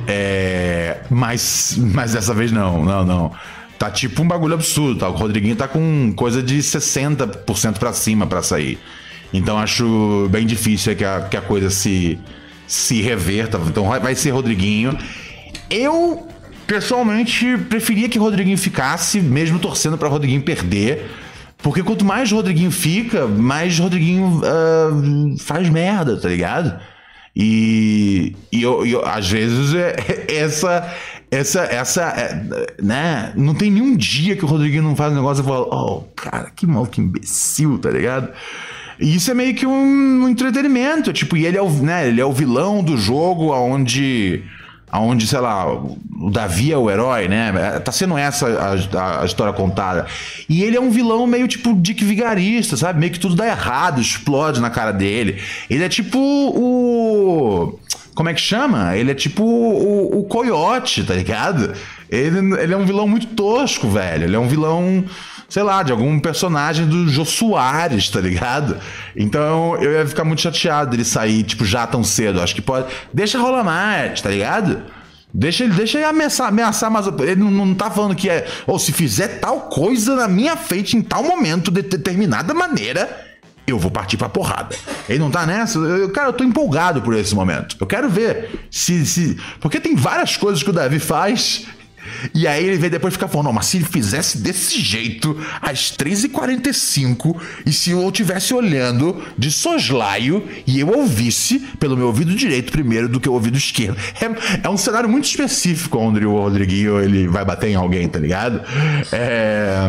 É, 0.06 0.98
mas, 1.10 1.76
mas 1.78 2.12
dessa 2.12 2.32
vez 2.32 2.52
não, 2.52 2.84
não, 2.84 3.04
não. 3.04 3.32
Tá 3.78 3.90
tipo 3.90 4.22
um 4.22 4.28
bagulho 4.28 4.54
absurdo, 4.54 5.00
tá? 5.00 5.08
O 5.08 5.12
Rodriguinho 5.12 5.56
tá 5.56 5.68
com 5.68 6.12
coisa 6.16 6.42
de 6.42 6.58
60% 6.58 7.78
para 7.78 7.92
cima 7.92 8.26
para 8.26 8.42
sair. 8.42 8.78
Então 9.32 9.58
acho 9.58 10.28
bem 10.30 10.46
difícil 10.46 10.96
que 10.96 11.04
a, 11.04 11.22
que 11.22 11.36
a 11.36 11.42
coisa 11.42 11.68
se, 11.68 12.18
se 12.66 13.02
reverta. 13.02 13.60
Então 13.66 13.86
vai 14.00 14.14
ser 14.14 14.30
Rodriguinho. 14.30 14.96
Eu, 15.68 16.26
pessoalmente, 16.66 17.58
preferia 17.68 18.08
que 18.08 18.18
Rodriguinho 18.18 18.56
ficasse, 18.56 19.20
mesmo 19.20 19.58
torcendo 19.58 19.98
para 19.98 20.08
Rodriguinho 20.08 20.42
perder. 20.42 21.10
Porque 21.58 21.82
quanto 21.82 22.04
mais 22.04 22.30
Rodriguinho 22.30 22.70
fica, 22.70 23.26
mais 23.26 23.78
Rodriguinho 23.78 24.40
uh, 24.40 25.38
faz 25.38 25.68
merda, 25.68 26.16
tá 26.16 26.28
ligado? 26.28 26.78
E, 27.34 28.34
e 28.50 28.62
eu, 28.62 28.86
eu, 28.86 29.04
às 29.04 29.28
vezes 29.30 29.74
é, 29.74 29.96
essa 30.32 30.94
essa, 31.30 31.62
essa, 31.62 32.02
é, 32.02 32.82
né? 32.82 33.32
Não 33.36 33.54
tem 33.54 33.70
nenhum 33.70 33.96
dia 33.96 34.36
que 34.36 34.44
o 34.44 34.48
Rodriguinho 34.48 34.82
não 34.82 34.96
faz 34.96 35.12
um 35.12 35.16
negócio 35.16 35.42
e 35.42 35.46
fala, 35.46 35.66
oh, 35.70 36.02
cara, 36.14 36.50
que 36.54 36.66
maluco 36.66 37.00
imbecil, 37.00 37.78
tá 37.78 37.90
ligado? 37.90 38.32
E 39.00 39.14
isso 39.14 39.30
é 39.30 39.34
meio 39.34 39.54
que 39.54 39.66
um, 39.66 40.24
um 40.24 40.28
entretenimento, 40.28 41.12
tipo, 41.12 41.36
e 41.36 41.44
ele 41.44 41.56
é 41.56 41.62
o, 41.62 41.68
né, 41.68 42.08
ele 42.08 42.20
é 42.20 42.24
o 42.24 42.32
vilão 42.32 42.82
do 42.82 42.96
jogo 42.96 43.52
onde 43.52 44.42
aonde, 44.90 45.26
sei 45.26 45.40
lá, 45.40 45.70
o 45.72 46.30
Davi 46.30 46.72
é 46.72 46.78
o 46.78 46.90
herói, 46.90 47.28
né? 47.28 47.52
É, 47.54 47.78
tá 47.78 47.92
sendo 47.92 48.16
essa 48.16 48.46
a, 48.46 49.22
a, 49.22 49.26
história 49.26 49.52
contada. 49.52 50.06
E 50.48 50.62
ele 50.62 50.76
é 50.76 50.80
um 50.80 50.90
vilão 50.90 51.26
meio 51.26 51.46
tipo 51.48 51.74
Dick 51.74 52.04
Vigarista, 52.04 52.76
sabe? 52.76 53.00
Meio 53.00 53.12
que 53.12 53.20
tudo 53.20 53.34
dá 53.34 53.46
errado, 53.46 54.00
explode 54.00 54.60
na 54.60 54.70
cara 54.70 54.92
dele. 54.92 55.42
Ele 55.68 55.84
é 55.84 55.88
tipo 55.88 56.18
o. 56.18 57.78
Como 58.16 58.30
é 58.30 58.34
que 58.34 58.40
chama? 58.40 58.96
Ele 58.96 59.10
é 59.10 59.14
tipo 59.14 59.44
o, 59.44 60.20
o 60.20 60.24
Coyote, 60.24 61.04
tá 61.04 61.14
ligado? 61.14 61.74
Ele, 62.10 62.38
ele 62.60 62.72
é 62.72 62.76
um 62.76 62.86
vilão 62.86 63.06
muito 63.06 63.26
tosco, 63.28 63.88
velho. 63.88 64.24
Ele 64.24 64.34
é 64.34 64.38
um 64.38 64.48
vilão 64.48 65.04
sei 65.48 65.62
lá, 65.62 65.82
de 65.82 65.92
algum 65.92 66.18
personagem 66.18 66.86
do 66.86 67.08
Jô 67.08 67.24
Soares, 67.24 68.08
tá 68.08 68.20
ligado? 68.20 68.78
Então 69.14 69.76
eu 69.76 69.92
ia 69.92 70.06
ficar 70.06 70.24
muito 70.24 70.42
chateado 70.42 70.90
dele 70.90 71.04
sair, 71.04 71.44
tipo, 71.44 71.64
já 71.64 71.86
tão 71.86 72.02
cedo. 72.02 72.40
Acho 72.40 72.54
que 72.54 72.62
pode. 72.62 72.92
Deixa 73.12 73.38
rolar 73.38 73.62
mais, 73.62 74.20
tá 74.20 74.30
ligado? 74.30 74.82
Deixa 75.32 75.64
ele, 75.64 75.74
deixa 75.74 75.98
ele 75.98 76.06
ameaçar, 76.06 76.48
ameaçar 76.48 76.90
mas 76.90 77.06
ele 77.06 77.36
não, 77.36 77.50
não 77.50 77.74
tá 77.74 77.90
falando 77.90 78.14
que 78.14 78.30
é. 78.30 78.46
Ou 78.66 78.78
se 78.78 78.92
fizer 78.92 79.38
tal 79.38 79.62
coisa 79.62 80.16
na 80.16 80.26
minha 80.26 80.56
frente 80.56 80.96
em 80.96 81.02
tal 81.02 81.22
momento, 81.22 81.70
de 81.70 81.82
determinada 81.82 82.54
maneira, 82.54 83.25
eu 83.66 83.78
vou 83.78 83.90
partir 83.90 84.16
pra 84.16 84.28
porrada. 84.28 84.76
Ele 85.08 85.18
não 85.18 85.30
tá 85.30 85.46
nessa? 85.46 85.78
Eu, 85.78 86.10
cara, 86.10 86.28
eu 86.28 86.32
tô 86.32 86.44
empolgado 86.44 87.02
por 87.02 87.14
esse 87.14 87.34
momento. 87.34 87.76
Eu 87.80 87.86
quero 87.86 88.08
ver 88.08 88.66
se, 88.70 89.04
se. 89.06 89.36
Porque 89.60 89.80
tem 89.80 89.94
várias 89.94 90.36
coisas 90.36 90.62
que 90.62 90.70
o 90.70 90.72
Davi 90.72 90.98
faz 90.98 91.66
e 92.34 92.46
aí 92.46 92.64
ele 92.64 92.76
vem 92.76 92.90
depois 92.90 93.14
ficar 93.14 93.28
falando, 93.28 93.46
não, 93.46 93.52
mas 93.52 93.66
se 93.66 93.78
ele 93.78 93.84
fizesse 93.84 94.38
desse 94.38 94.80
jeito, 94.80 95.36
às 95.60 95.92
3h45, 95.92 97.36
e 97.64 97.72
se 97.72 97.90
eu 97.90 98.06
estivesse 98.08 98.54
olhando 98.54 99.22
de 99.36 99.50
soslaio 99.50 100.46
e 100.66 100.80
eu 100.80 100.88
ouvisse 100.88 101.58
pelo 101.78 101.96
meu 101.96 102.06
ouvido 102.06 102.34
direito 102.34 102.72
primeiro 102.72 103.08
do 103.08 103.20
que 103.20 103.28
o 103.28 103.32
ouvido 103.32 103.56
esquerdo. 103.56 103.96
É, 104.20 104.66
é 104.66 104.70
um 104.70 104.76
cenário 104.76 105.08
muito 105.08 105.24
específico 105.24 105.98
onde 105.98 106.24
o 106.24 106.36
Rodriguinho 106.36 107.00
ele 107.00 107.28
vai 107.28 107.44
bater 107.44 107.70
em 107.70 107.74
alguém, 107.74 108.08
tá 108.08 108.18
ligado? 108.18 108.62
É 109.12 109.88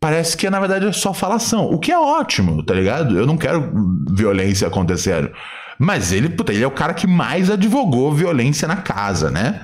parece 0.00 0.36
que 0.36 0.48
na 0.48 0.60
verdade 0.60 0.86
é 0.86 0.92
só 0.92 1.12
falação, 1.12 1.66
o 1.66 1.78
que 1.78 1.92
é 1.92 1.98
ótimo, 1.98 2.62
tá 2.62 2.74
ligado? 2.74 3.16
Eu 3.18 3.26
não 3.26 3.36
quero 3.36 3.72
violência 4.10 4.68
acontecendo. 4.68 5.30
Mas 5.78 6.12
ele, 6.12 6.28
puta, 6.28 6.52
ele 6.52 6.64
é 6.64 6.66
o 6.66 6.72
cara 6.72 6.92
que 6.92 7.06
mais 7.06 7.50
advogou 7.50 8.12
violência 8.12 8.66
na 8.66 8.76
casa, 8.76 9.30
né? 9.30 9.60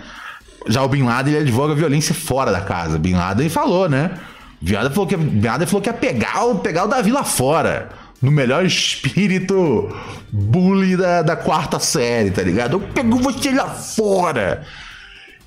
Já 0.67 0.83
o 0.83 0.89
Bin 0.89 1.03
Laden, 1.03 1.35
ele 1.35 1.43
advoga 1.43 1.75
violência 1.75 2.15
fora 2.15 2.53
da 2.53 2.61
casa. 2.61 2.99
Bin 2.99 3.15
Laden 3.15 3.49
falou, 3.49 3.89
né? 3.89 4.13
Bin 4.61 4.75
Laden 4.75 4.93
falou 4.93 5.07
que, 5.07 5.17
Bin 5.17 5.47
Laden 5.47 5.67
falou 5.67 5.83
que 5.83 5.89
ia 5.89 5.95
pegar 5.95 6.45
o, 6.45 6.61
pegar 6.61 6.85
o 6.85 6.89
Davi 6.89 7.11
lá 7.11 7.25
fora. 7.25 7.91
No 8.23 8.31
melhor 8.31 8.65
espírito 8.65 9.95
bully 10.33 10.97
da, 10.97 11.21
da 11.23 11.37
quarta 11.37 11.79
série, 11.79 12.31
tá 12.31 12.43
ligado? 12.43 12.75
Eu 12.75 12.81
pego 12.81 13.19
você 13.19 13.51
lá 13.51 13.69
fora. 13.69 14.65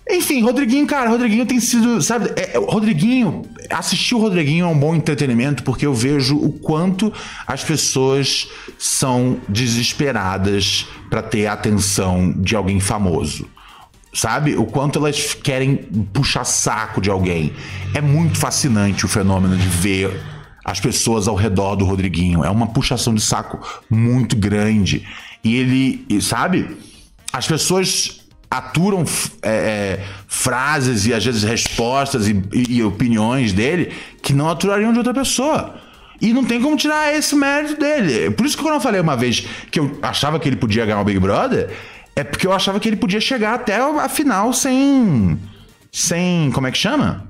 Enfim, 0.09 0.41
Rodriguinho, 0.41 0.87
cara, 0.87 1.09
Rodriguinho 1.09 1.45
tem 1.45 1.59
sido, 1.59 2.01
sabe, 2.01 2.31
é, 2.37 2.55
é, 2.55 2.57
Rodriguinho, 2.57 3.41
assistir 3.69 4.15
o 4.15 4.19
Rodriguinho 4.19 4.65
é 4.65 4.67
um 4.67 4.77
bom 4.77 4.95
entretenimento 4.95 5.63
porque 5.63 5.85
eu 5.85 5.93
vejo 5.93 6.37
o 6.37 6.51
quanto 6.53 7.11
as 7.45 7.63
pessoas 7.63 8.47
são 8.77 9.37
desesperadas 9.49 10.87
para 11.09 11.21
ter 11.21 11.47
a 11.47 11.53
atenção 11.53 12.33
de 12.37 12.55
alguém 12.55 12.79
famoso 12.79 13.47
sabe? 14.13 14.55
O 14.55 14.65
quanto 14.65 14.97
elas 14.97 15.35
querem 15.35 15.75
puxar 16.11 16.43
saco 16.43 16.99
de 16.99 17.09
alguém. 17.09 17.53
É 17.93 18.01
muito 18.01 18.39
fascinante 18.39 19.05
o 19.05 19.07
fenômeno 19.07 19.55
de 19.55 19.67
ver 19.67 20.19
as 20.65 20.79
pessoas 20.79 21.27
ao 21.27 21.35
redor 21.35 21.75
do 21.75 21.85
Rodriguinho. 21.85 22.43
É 22.43 22.49
uma 22.49 22.65
puxação 22.65 23.13
de 23.13 23.21
saco 23.21 23.59
muito 23.87 24.35
grande. 24.35 25.07
E 25.43 25.55
ele, 25.55 26.19
sabe? 26.19 26.77
As 27.31 27.45
pessoas 27.45 28.16
aturam 28.49 29.03
é, 29.41 29.49
é, 29.49 30.05
frases 30.27 31.05
e 31.05 31.13
às 31.13 31.23
vezes 31.23 31.43
respostas 31.43 32.27
e, 32.27 32.41
e, 32.53 32.77
e 32.77 32.83
opiniões 32.83 33.51
dele 33.53 33.91
que 34.21 34.33
não 34.33 34.49
aturariam 34.49 34.91
de 34.91 34.97
outra 34.97 35.13
pessoa. 35.13 35.75
E 36.19 36.33
não 36.33 36.43
tem 36.43 36.59
como 36.59 36.75
tirar 36.75 37.13
esse 37.15 37.35
mérito 37.35 37.79
dele. 37.79 38.31
Por 38.31 38.45
isso 38.45 38.57
que 38.57 38.63
quando 38.63 38.75
eu 38.75 38.81
falei 38.81 38.99
uma 38.99 39.15
vez 39.15 39.45
que 39.69 39.79
eu 39.79 39.99
achava 40.01 40.39
que 40.39 40.49
ele 40.49 40.55
podia 40.55 40.85
ganhar 40.85 40.99
o 40.99 41.03
Big 41.03 41.19
Brother, 41.19 41.69
é 42.15 42.23
porque 42.23 42.47
eu 42.47 42.53
achava 42.53 42.79
que 42.79 42.89
ele 42.89 42.95
podia 42.95 43.21
chegar 43.21 43.53
até 43.53 43.77
a 43.77 44.09
final 44.09 44.51
sem. 44.51 45.39
Sem. 45.91 46.49
Como 46.51 46.65
é 46.65 46.71
que 46.71 46.77
chama? 46.77 47.23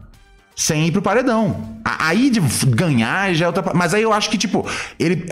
Sem 0.55 0.87
ir 0.87 0.91
pro 0.91 1.01
paredão. 1.01 1.77
Aí 1.83 2.29
de 2.29 2.39
ganhar 2.67 3.33
já 3.33 3.45
é 3.45 3.47
outra. 3.47 3.73
Mas 3.75 3.93
aí 3.93 4.03
eu 4.03 4.13
acho 4.13 4.29
que, 4.29 4.37
tipo, 4.37 4.65
ele. 4.97 5.25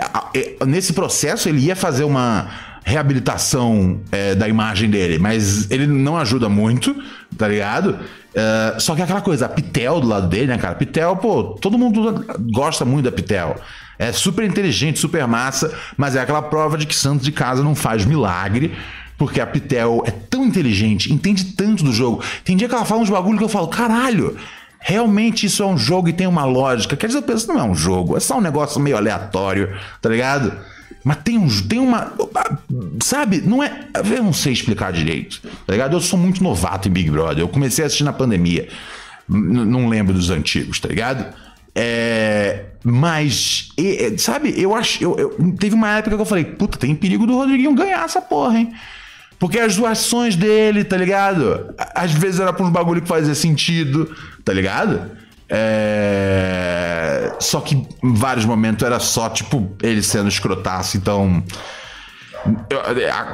Nesse 0.68 0.92
processo 0.92 1.48
ele 1.48 1.62
ia 1.62 1.76
fazer 1.76 2.04
uma 2.04 2.50
reabilitação 2.86 4.00
é, 4.12 4.36
da 4.36 4.48
imagem 4.48 4.90
dele, 4.92 5.18
mas 5.18 5.70
ele 5.72 5.88
não 5.88 6.16
ajuda 6.16 6.48
muito, 6.48 6.96
tá 7.36 7.48
ligado? 7.48 7.98
Uh, 8.36 8.80
só 8.80 8.94
que 8.94 9.02
é 9.02 9.04
aquela 9.04 9.22
coisa, 9.22 9.48
a 9.48 9.50
Pitel 9.50 10.00
do 10.00 10.08
lado 10.08 10.28
dele, 10.28 10.48
né, 10.48 10.58
cara? 10.58 10.76
Pitel, 10.76 11.16
pô, 11.16 11.44
todo 11.60 11.80
mundo 11.80 12.24
gosta 12.54 12.86
muito 12.86 13.06
da 13.06 13.12
Pitel. 13.12 13.56
É 13.98 14.12
super 14.12 14.44
inteligente, 14.46 15.00
super 15.00 15.26
massa, 15.26 15.74
mas 15.98 16.16
é 16.16 16.20
aquela 16.20 16.44
prova 16.44 16.78
de 16.78 16.86
que 16.86 16.94
Santos 16.94 17.26
de 17.26 17.32
casa 17.32 17.64
não 17.64 17.74
faz 17.74 18.06
milagre. 18.06 18.72
Porque 19.18 19.40
a 19.40 19.48
Pitel 19.48 20.04
é 20.06 20.12
tão 20.12 20.46
inteligente, 20.46 21.12
entende 21.12 21.46
tanto 21.54 21.86
do 21.86 21.94
jogo. 21.94 22.22
Tem 22.44 22.58
dia 22.58 22.68
que 22.68 22.76
ela 22.76 22.84
fala 22.84 23.02
uns 23.02 23.10
bagulho 23.10 23.38
que 23.38 23.44
eu 23.46 23.50
falo, 23.50 23.70
caralho, 23.70 24.36
realmente 24.78 25.46
isso 25.46 25.64
é 25.64 25.66
um 25.66 25.78
jogo 25.78 26.10
e 26.10 26.14
tem 26.14 26.28
uma 26.28 26.44
lógica. 26.44 26.98
Quer 26.98 27.08
dizer, 27.08 27.20
eu 27.20 27.24
penso, 27.24 27.48
não 27.48 27.58
é 27.58 27.64
um 27.64 27.74
jogo, 27.74 28.18
é 28.18 28.20
só 28.20 28.38
um 28.38 28.42
negócio 28.42 28.80
meio 28.82 28.98
aleatório, 28.98 29.74
tá 30.02 30.10
ligado? 30.10 30.52
Mas 31.06 31.18
tem, 31.18 31.38
um, 31.38 31.48
tem 31.68 31.78
uma. 31.78 32.12
Sabe? 33.00 33.40
Não 33.40 33.64
é. 33.64 33.86
Eu 33.94 34.24
não 34.24 34.34
sei 34.34 34.52
explicar 34.52 34.92
direito. 34.92 35.40
Tá 35.68 35.74
ligado? 35.74 35.96
Eu 35.96 36.02
sou 36.02 36.18
muito 36.18 36.44
novato 36.44 36.88
em 36.88 36.92
Big 36.92 37.12
Brother. 37.12 37.44
Eu 37.44 37.48
comecei 37.48 37.84
a 37.84 37.86
assistir 37.86 38.04
na 38.04 38.12
pandemia. 38.12 38.68
N 39.30 39.66
não 39.66 39.88
lembro 39.88 40.16
dos 40.16 40.32
antigos, 40.32 40.80
tá 40.80 40.88
ligado? 40.88 41.32
É, 41.76 42.66
mas, 42.84 43.70
e, 43.78 44.18
sabe, 44.18 44.60
eu 44.60 44.74
acho. 44.74 45.04
Eu, 45.04 45.16
eu, 45.20 45.56
teve 45.60 45.76
uma 45.76 45.96
época 45.96 46.16
que 46.16 46.22
eu 46.22 46.26
falei, 46.26 46.44
puta, 46.44 46.80
tem 46.80 46.96
perigo 46.96 47.28
do 47.28 47.36
Rodriguinho 47.36 47.76
ganhar 47.76 48.04
essa 48.04 48.20
porra, 48.20 48.58
hein? 48.58 48.74
Porque 49.38 49.60
as 49.60 49.76
doações 49.76 50.36
dele, 50.36 50.84
tá 50.84 50.98
ligado? 50.98 51.72
Às 51.94 52.14
vezes 52.14 52.40
era 52.40 52.52
pra 52.52 52.66
uns 52.66 52.72
bagulho 52.72 53.02
que 53.02 53.08
fazia 53.08 53.36
sentido, 53.36 54.10
tá 54.44 54.52
ligado? 54.52 55.12
É... 55.50 57.34
Só 57.40 57.62
que 57.62 57.76
em 57.76 58.14
vários 58.14 58.46
momentos 58.46 58.86
era 58.86 59.00
só, 59.00 59.30
tipo, 59.30 59.76
ele 59.82 60.02
sendo 60.02 60.28
escrotaço, 60.28 60.98
então. 60.98 61.44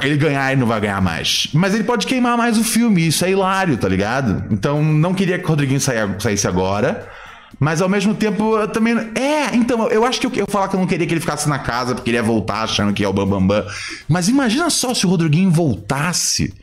Ele 0.02 0.16
ganhar, 0.16 0.52
ele 0.52 0.60
não 0.60 0.66
vai 0.66 0.80
ganhar 0.80 1.00
mais. 1.02 1.48
Mas 1.52 1.74
ele 1.74 1.84
pode 1.84 2.06
queimar 2.06 2.36
mais 2.36 2.56
o 2.56 2.64
filme, 2.64 3.06
isso 3.06 3.24
é 3.24 3.30
hilário, 3.30 3.76
tá 3.76 3.86
ligado? 3.86 4.44
Então 4.50 4.82
não 4.82 5.12
queria 5.12 5.38
que 5.38 5.44
o 5.44 5.48
Rodriguinho 5.48 5.80
saísse 5.80 6.48
agora. 6.48 7.08
Mas 7.60 7.80
ao 7.80 7.88
mesmo 7.88 8.14
tempo, 8.14 8.56
eu 8.56 8.68
também. 8.68 8.94
É, 9.14 9.54
então, 9.54 9.88
eu 9.88 10.04
acho 10.04 10.20
que 10.20 10.26
eu, 10.26 10.32
eu 10.34 10.46
falar 10.48 10.68
que 10.68 10.74
eu 10.74 10.80
não 10.80 10.86
queria 10.86 11.06
que 11.06 11.12
ele 11.12 11.20
ficasse 11.20 11.48
na 11.48 11.58
casa, 11.58 11.94
porque 11.94 12.10
ele 12.10 12.16
ia 12.16 12.22
voltar 12.22 12.62
achando 12.62 12.92
que 12.92 13.04
é 13.04 13.08
o 13.08 13.12
Bambambam. 13.12 13.46
Bam, 13.46 13.62
bam. 13.62 13.72
Mas 14.08 14.28
imagina 14.28 14.70
só 14.70 14.94
se 14.94 15.06
o 15.06 15.08
Rodriguinho 15.08 15.50
voltasse 15.50 16.54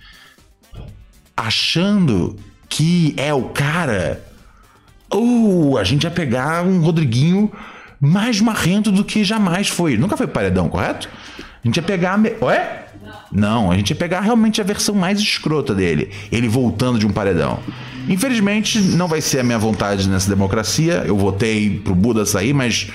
achando 1.37 2.35
que 2.67 3.13
é 3.15 3.33
o 3.33 3.43
cara. 3.43 4.28
Uh, 5.14 5.78
a 5.78 5.84
gente 5.84 6.03
ia 6.03 6.12
pegar 6.12 6.64
um 6.64 6.80
Rodriguinho 6.82 7.51
mais 7.99 8.39
marrento 8.39 8.91
do 8.91 9.03
que 9.03 9.24
jamais 9.24 9.68
foi. 9.68 9.97
Nunca 9.97 10.16
foi 10.16 10.28
paredão, 10.28 10.70
correto? 10.70 11.10
A 11.38 11.68
gente 11.68 11.78
ia 11.78 11.84
pegar. 11.84 12.18
Me... 12.18 12.34
Ué? 12.41 12.86
Não, 13.32 13.72
a 13.72 13.76
gente 13.76 13.91
ia 13.91 13.95
pegar 13.95 14.22
realmente 14.22 14.62
a 14.62 14.64
versão 14.64 14.95
mais 14.95 15.20
escrota 15.20 15.76
dele. 15.76 16.12
Ele 16.32 16.47
voltando 16.47 16.97
de 16.97 17.05
um 17.05 17.12
paredão. 17.12 17.60
Infelizmente, 18.07 18.80
não 18.80 19.07
vai 19.07 19.22
ser 19.22 19.39
a 19.39 19.43
minha 19.43 19.60
vontade 19.60 20.10
nessa 20.10 20.30
democracia. 20.30 21.03
Eu 21.05 21.18
votei 21.18 21.80
pro 21.80 21.93
Buda 21.93 22.26
sair, 22.26 22.53
mas 22.53 22.89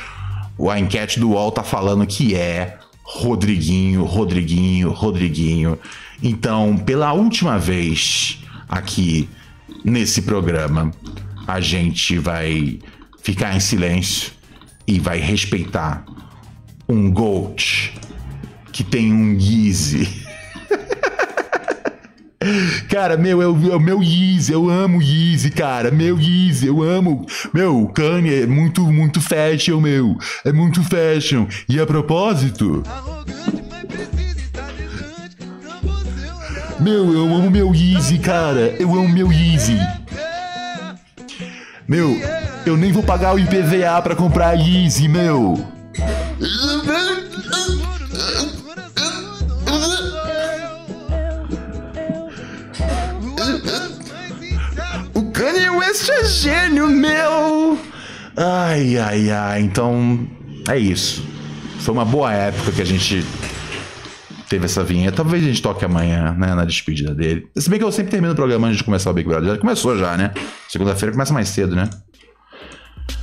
a 0.71 0.79
enquete 0.79 1.21
do 1.21 1.31
UOL 1.31 1.53
tá 1.53 1.63
falando 1.63 2.07
que 2.07 2.35
é 2.35 2.79
Rodriguinho, 3.03 4.05
Rodriguinho, 4.05 4.91
Rodriguinho. 4.91 5.79
Então, 6.23 6.77
pela 6.77 7.13
última 7.13 7.59
vez 7.59 8.43
aqui 8.69 9.29
nesse 9.85 10.23
programa, 10.23 10.91
a 11.47 11.61
gente 11.61 12.19
vai 12.19 12.79
ficar 13.23 13.55
em 13.57 13.61
silêncio 13.61 14.33
e 14.87 14.99
vai 14.99 15.19
respeitar 15.19 16.05
um 16.89 17.11
Gold 17.11 17.93
que 18.73 18.83
tem 18.85 19.13
um 19.13 19.39
Yeezy 19.39 20.25
Cara, 22.89 23.17
meu, 23.17 23.41
é 23.41 23.47
o, 23.47 23.81
meu 23.81 24.03
Yeezy, 24.03 24.53
eu 24.53 24.69
amo 24.69 25.01
Yeezy, 25.01 25.51
cara. 25.51 25.91
Meu 25.91 26.19
Yeezy, 26.19 26.67
eu 26.67 26.83
amo. 26.83 27.27
Meu, 27.53 27.87
Kanye 27.89 28.43
é 28.43 28.47
muito, 28.47 28.83
muito 28.83 29.21
fashion, 29.21 29.81
meu. 29.81 30.17
É 30.45 30.53
muito 30.53 30.83
fashion. 30.85 31.47
E 31.69 31.81
a 31.81 31.87
propósito. 31.87 32.83
Meu, 36.81 37.13
eu 37.15 37.35
amo 37.35 37.51
meu 37.51 37.75
Yeezy, 37.75 38.19
cara. 38.19 38.75
Eu 38.79 38.93
amo 38.93 39.09
meu 39.09 39.33
Yeezy. 39.33 39.79
Meu, 41.87 42.17
eu 42.65 42.77
nem 42.77 42.93
vou 42.93 43.03
pagar 43.03 43.35
o 43.35 43.39
IPVA 43.39 44.01
pra 44.03 44.17
comprar 44.17 44.55
Yeezy, 44.55 45.09
meu. 45.09 45.75
West 55.95 56.09
é 56.09 56.25
gênio, 56.25 56.89
meu! 56.89 57.79
Ai, 58.37 58.99
ai, 58.99 59.31
ai. 59.31 59.61
Então, 59.61 60.27
é 60.69 60.77
isso. 60.77 61.25
Foi 61.79 61.95
uma 61.95 62.05
boa 62.05 62.33
época 62.33 62.73
que 62.73 62.83
a 62.83 62.85
gente 62.85 63.25
teve 64.55 64.67
essa 64.67 64.85
vinheta. 64.85 65.17
Talvez 65.17 65.43
a 65.43 65.47
gente 65.49 65.61
toque 65.61 65.85
amanhã, 65.85 66.33
né, 66.39 66.55
na 66.55 66.65
despedida 66.65 67.13
dele. 67.15 67.49
Se 67.57 67.69
bem 67.69 67.79
que 67.79 67.85
eu 67.85 67.91
sempre 67.91 68.13
termino 68.13 68.33
o 68.33 68.37
programa 68.37 68.69
antes 68.69 68.79
de 68.79 68.85
começar 68.85 69.11
o 69.11 69.13
Big 69.13 69.29
Brother. 69.29 69.51
Já 69.51 69.59
começou 69.59 69.99
já, 69.99 70.17
né? 70.17 70.33
Segunda-feira 70.69 71.13
começa 71.13 71.33
mais 71.33 71.49
cedo, 71.49 71.75
né? 71.75 71.91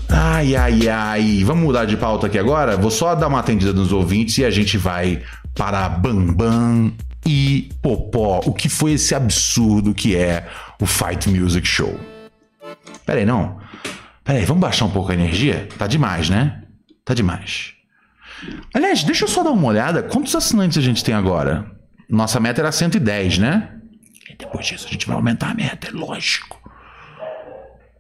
Ai, 0.10 0.56
ai, 0.56 0.90
ai. 0.90 1.44
Vamos 1.46 1.64
mudar 1.64 1.86
de 1.86 1.96
pauta 1.96 2.28
aqui 2.28 2.38
agora? 2.38 2.76
Vou 2.76 2.92
só 2.92 3.16
dar 3.16 3.28
uma 3.28 3.40
atendida 3.40 3.72
nos 3.72 3.94
ouvintes 3.94 4.38
e 4.40 4.46
a 4.46 4.52
gente 4.52 4.78
vai 4.78 5.24
para 5.56 5.88
Bambam 5.88 6.92
e 7.26 7.70
Popó. 7.82 8.42
O 8.46 8.54
que 8.54 8.68
foi 8.68 8.94
esse 8.94 9.16
absurdo 9.16 9.94
que 9.94 10.18
é 10.18 10.50
o 10.82 10.86
Fight 10.86 11.30
Music 11.30 11.66
Show? 11.66 11.98
Pera 13.06 13.20
aí, 13.20 13.26
não. 13.26 13.58
Pera 14.26 14.40
aí, 14.40 14.46
vamos 14.46 14.62
baixar 14.62 14.84
um 14.84 14.92
pouco 14.92 15.12
a 15.12 15.14
energia? 15.14 15.70
Tá 15.78 15.88
demais, 15.88 16.30
né? 16.30 16.62
Tá 17.06 17.14
demais. 17.14 17.74
Aliás, 18.74 19.04
deixa 19.04 19.26
eu 19.26 19.28
só 19.28 19.44
dar 19.44 19.52
uma 19.52 19.68
olhada. 19.68 20.04
Quantos 20.04 20.36
assinantes 20.36 20.78
a 20.78 20.82
gente 20.82 21.04
tem 21.04 21.14
agora? 21.14 21.70
Nossa 22.10 22.40
meta 22.40 22.62
era 22.62 22.72
110, 22.72 23.38
né? 23.38 23.70
E 24.30 24.36
depois 24.36 24.66
disso 24.66 24.88
a 24.88 24.92
gente 24.92 25.08
vai 25.08 25.16
aumentar 25.16 25.52
a 25.52 25.54
meta, 25.54 25.88
é 25.88 25.92
lógico. 25.92 26.60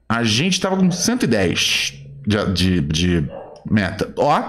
A 0.08 0.24
gente 0.24 0.60
tava 0.60 0.76
com 0.76 0.92
110 0.92 1.94
de, 2.28 2.54
de, 2.54 2.82
de 2.82 3.32
meta. 3.70 4.14
Ó, 4.18 4.44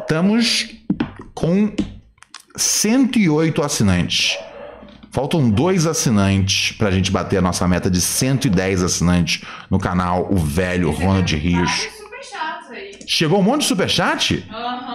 estamos 0.00 0.74
com 1.34 1.74
108 2.56 3.62
assinantes. 3.62 4.38
Faltam 5.10 5.48
dois 5.48 5.86
assinantes 5.86 6.72
para 6.72 6.88
a 6.88 6.90
gente 6.90 7.10
bater 7.10 7.36
a 7.36 7.40
nossa 7.40 7.66
meta 7.68 7.88
de 7.88 8.00
110 8.00 8.82
assinantes 8.82 9.42
no 9.70 9.78
canal 9.78 10.28
O 10.30 10.36
Velho 10.36 10.90
Ronald 10.90 11.34
Rios. 11.36 11.88
Chegou 13.06 13.38
um 13.38 13.42
monte 13.42 13.60
de 13.60 13.68
superchat? 13.68 14.44
Uhum. 14.50 14.63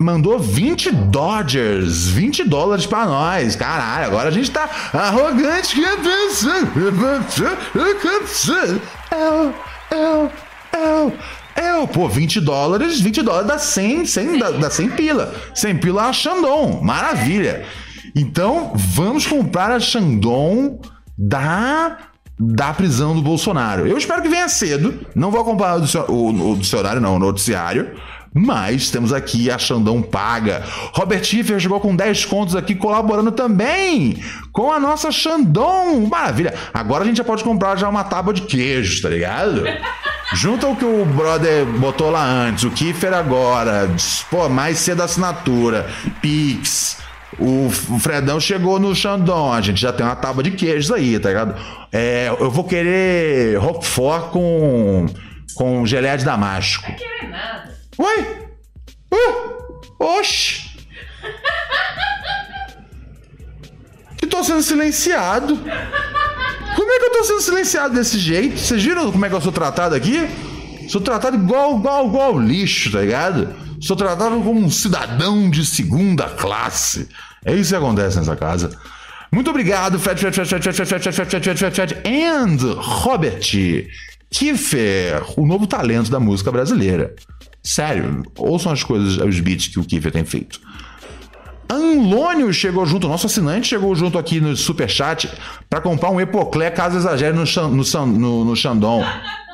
mandou 0.00 0.38
20 0.38 0.90
Dodgers, 0.92 2.08
20 2.08 2.44
dólares 2.44 2.86
pra 2.86 3.04
nós. 3.04 3.54
Caralho, 3.54 4.06
agora 4.06 4.30
a 4.30 4.32
gente 4.32 4.50
tá 4.50 4.68
arrogante. 4.94 5.78
Eu, 9.10 9.54
eu, 9.90 10.32
eu, 10.72 11.12
eu, 11.54 11.88
pô, 11.88 12.08
20 12.08 12.40
dólares, 12.40 12.98
20 13.00 13.22
dólares 13.22 13.46
dá 13.46 13.58
100, 13.58 14.06
100 14.06 14.38
dá, 14.38 14.50
dá 14.52 14.70
100 14.70 14.90
pila. 14.90 15.34
100 15.54 15.76
pila 15.76 16.08
a 16.08 16.12
Shandong, 16.14 16.82
maravilha. 16.82 17.66
Então, 18.16 18.72
vamos 18.74 19.26
comprar 19.26 19.70
a 19.70 19.78
Shandong 19.78 20.80
da 21.16 21.98
da 22.42 22.72
prisão 22.72 23.14
do 23.14 23.20
Bolsonaro. 23.20 23.86
Eu 23.86 23.98
espero 23.98 24.22
que 24.22 24.28
venha 24.28 24.48
cedo. 24.48 25.06
Não 25.14 25.30
vou 25.30 25.44
o, 26.08 26.52
o 26.52 26.56
dicionário, 26.56 26.98
não, 26.98 27.16
o 27.16 27.18
noticiário. 27.18 27.94
Mas 28.32 28.90
temos 28.90 29.12
aqui 29.12 29.50
a 29.50 29.58
Xandão 29.58 30.00
Paga. 30.00 30.62
Robert 30.92 31.24
Schiffer 31.24 31.58
chegou 31.58 31.80
com 31.80 31.96
10 31.96 32.24
contos 32.26 32.54
aqui, 32.54 32.74
colaborando 32.74 33.32
também 33.32 34.22
com 34.52 34.72
a 34.72 34.78
nossa 34.78 35.10
Xandão. 35.10 36.06
Maravilha. 36.06 36.54
Agora 36.72 37.02
a 37.02 37.06
gente 37.06 37.16
já 37.16 37.24
pode 37.24 37.42
comprar 37.42 37.76
já 37.76 37.88
uma 37.88 38.04
tábua 38.04 38.32
de 38.32 38.42
queijo, 38.42 39.02
tá 39.02 39.08
ligado? 39.08 39.64
Junto 40.32 40.64
ao 40.64 40.76
que 40.76 40.84
o 40.84 41.04
brother 41.04 41.66
botou 41.66 42.08
lá 42.08 42.24
antes, 42.24 42.62
o 42.62 42.70
Kiffer 42.70 43.12
agora, 43.12 43.90
pô, 44.30 44.48
mais 44.48 44.78
cedo 44.78 45.02
assinatura, 45.02 45.90
Pix, 46.22 46.98
o, 47.36 47.68
Fredão 47.98 48.38
chegou 48.38 48.78
no 48.78 48.94
Xandão, 48.94 49.52
a 49.52 49.60
gente 49.60 49.80
já 49.80 49.92
tem 49.92 50.06
uma 50.06 50.14
tábua 50.14 50.42
de 50.42 50.52
queijos 50.52 50.92
aí, 50.92 51.18
tá 51.18 51.30
ligado? 51.30 51.54
É, 51.90 52.28
eu 52.28 52.48
vou 52.48 52.62
querer 52.62 53.58
Roquefort 53.58 54.30
com, 54.30 55.06
com 55.54 55.84
geleia 55.84 56.16
de 56.16 56.24
damasco. 56.24 56.88
Não 56.88 56.96
querer 56.96 57.28
nada. 57.28 57.69
Ué? 58.00 58.48
Uh, 59.12 59.80
oxi! 59.98 60.70
que 64.16 64.26
tô 64.26 64.42
sendo 64.42 64.62
silenciado. 64.62 65.56
Como 65.56 66.92
é 66.92 66.98
que 66.98 67.04
eu 67.04 67.12
tô 67.12 67.24
sendo 67.24 67.40
silenciado 67.42 67.94
desse 67.94 68.18
jeito? 68.18 68.58
Vocês 68.58 68.82
viram 68.82 69.12
como 69.12 69.26
é 69.26 69.28
que 69.28 69.34
eu 69.34 69.40
sou 69.40 69.52
tratado 69.52 69.94
aqui? 69.94 70.28
Sou 70.88 71.00
tratado 71.00 71.36
igual, 71.36 71.78
igual, 71.78 72.06
igual 72.06 72.38
lixo, 72.38 72.90
tá 72.90 73.00
ligado? 73.00 73.54
Sou 73.80 73.96
tratado 73.96 74.40
como 74.42 74.60
um 74.60 74.70
cidadão 74.70 75.50
de 75.50 75.64
segunda 75.64 76.24
classe. 76.24 77.08
É 77.44 77.54
isso 77.54 77.70
que 77.70 77.76
acontece 77.76 78.18
nessa 78.18 78.36
casa. 78.36 78.70
Muito 79.30 79.50
obrigado, 79.50 79.98
Fred, 79.98 80.20
Fred, 80.20 80.34
Fred, 80.34 80.48
Fred, 80.48 80.62
Fred, 80.62 80.76
Fred, 80.76 81.02
Fred, 81.02 81.26
Fred, 81.26 81.40
Fred, 81.40 81.58
Fred, 81.58 81.74
Fred, 81.74 82.08
and 82.08 82.80
Robert 83.04 83.52
Kiefer, 84.30 85.22
o 85.36 85.46
novo 85.46 85.66
talento 85.66 86.10
da 86.10 86.20
música 86.20 86.50
brasileira. 86.50 87.14
Sério, 87.62 88.22
ouçam 88.38 88.72
as 88.72 88.82
coisas, 88.82 89.18
os 89.18 89.40
beats 89.40 89.68
que 89.68 89.78
o 89.78 89.84
Kiefer 89.84 90.12
tem 90.12 90.24
feito. 90.24 90.60
Anlônio 91.70 92.52
chegou 92.52 92.84
junto, 92.84 93.06
nosso 93.06 93.26
assinante 93.26 93.68
chegou 93.68 93.94
junto 93.94 94.18
aqui 94.18 94.40
no 94.40 94.56
superchat 94.56 95.30
para 95.68 95.80
comprar 95.80 96.10
um 96.10 96.20
Epoclé, 96.20 96.68
caso 96.70 96.96
exagere, 96.96 97.36
no, 97.36 97.44
no, 97.44 98.06
no, 98.06 98.44
no 98.44 98.56
Xandão. 98.56 99.04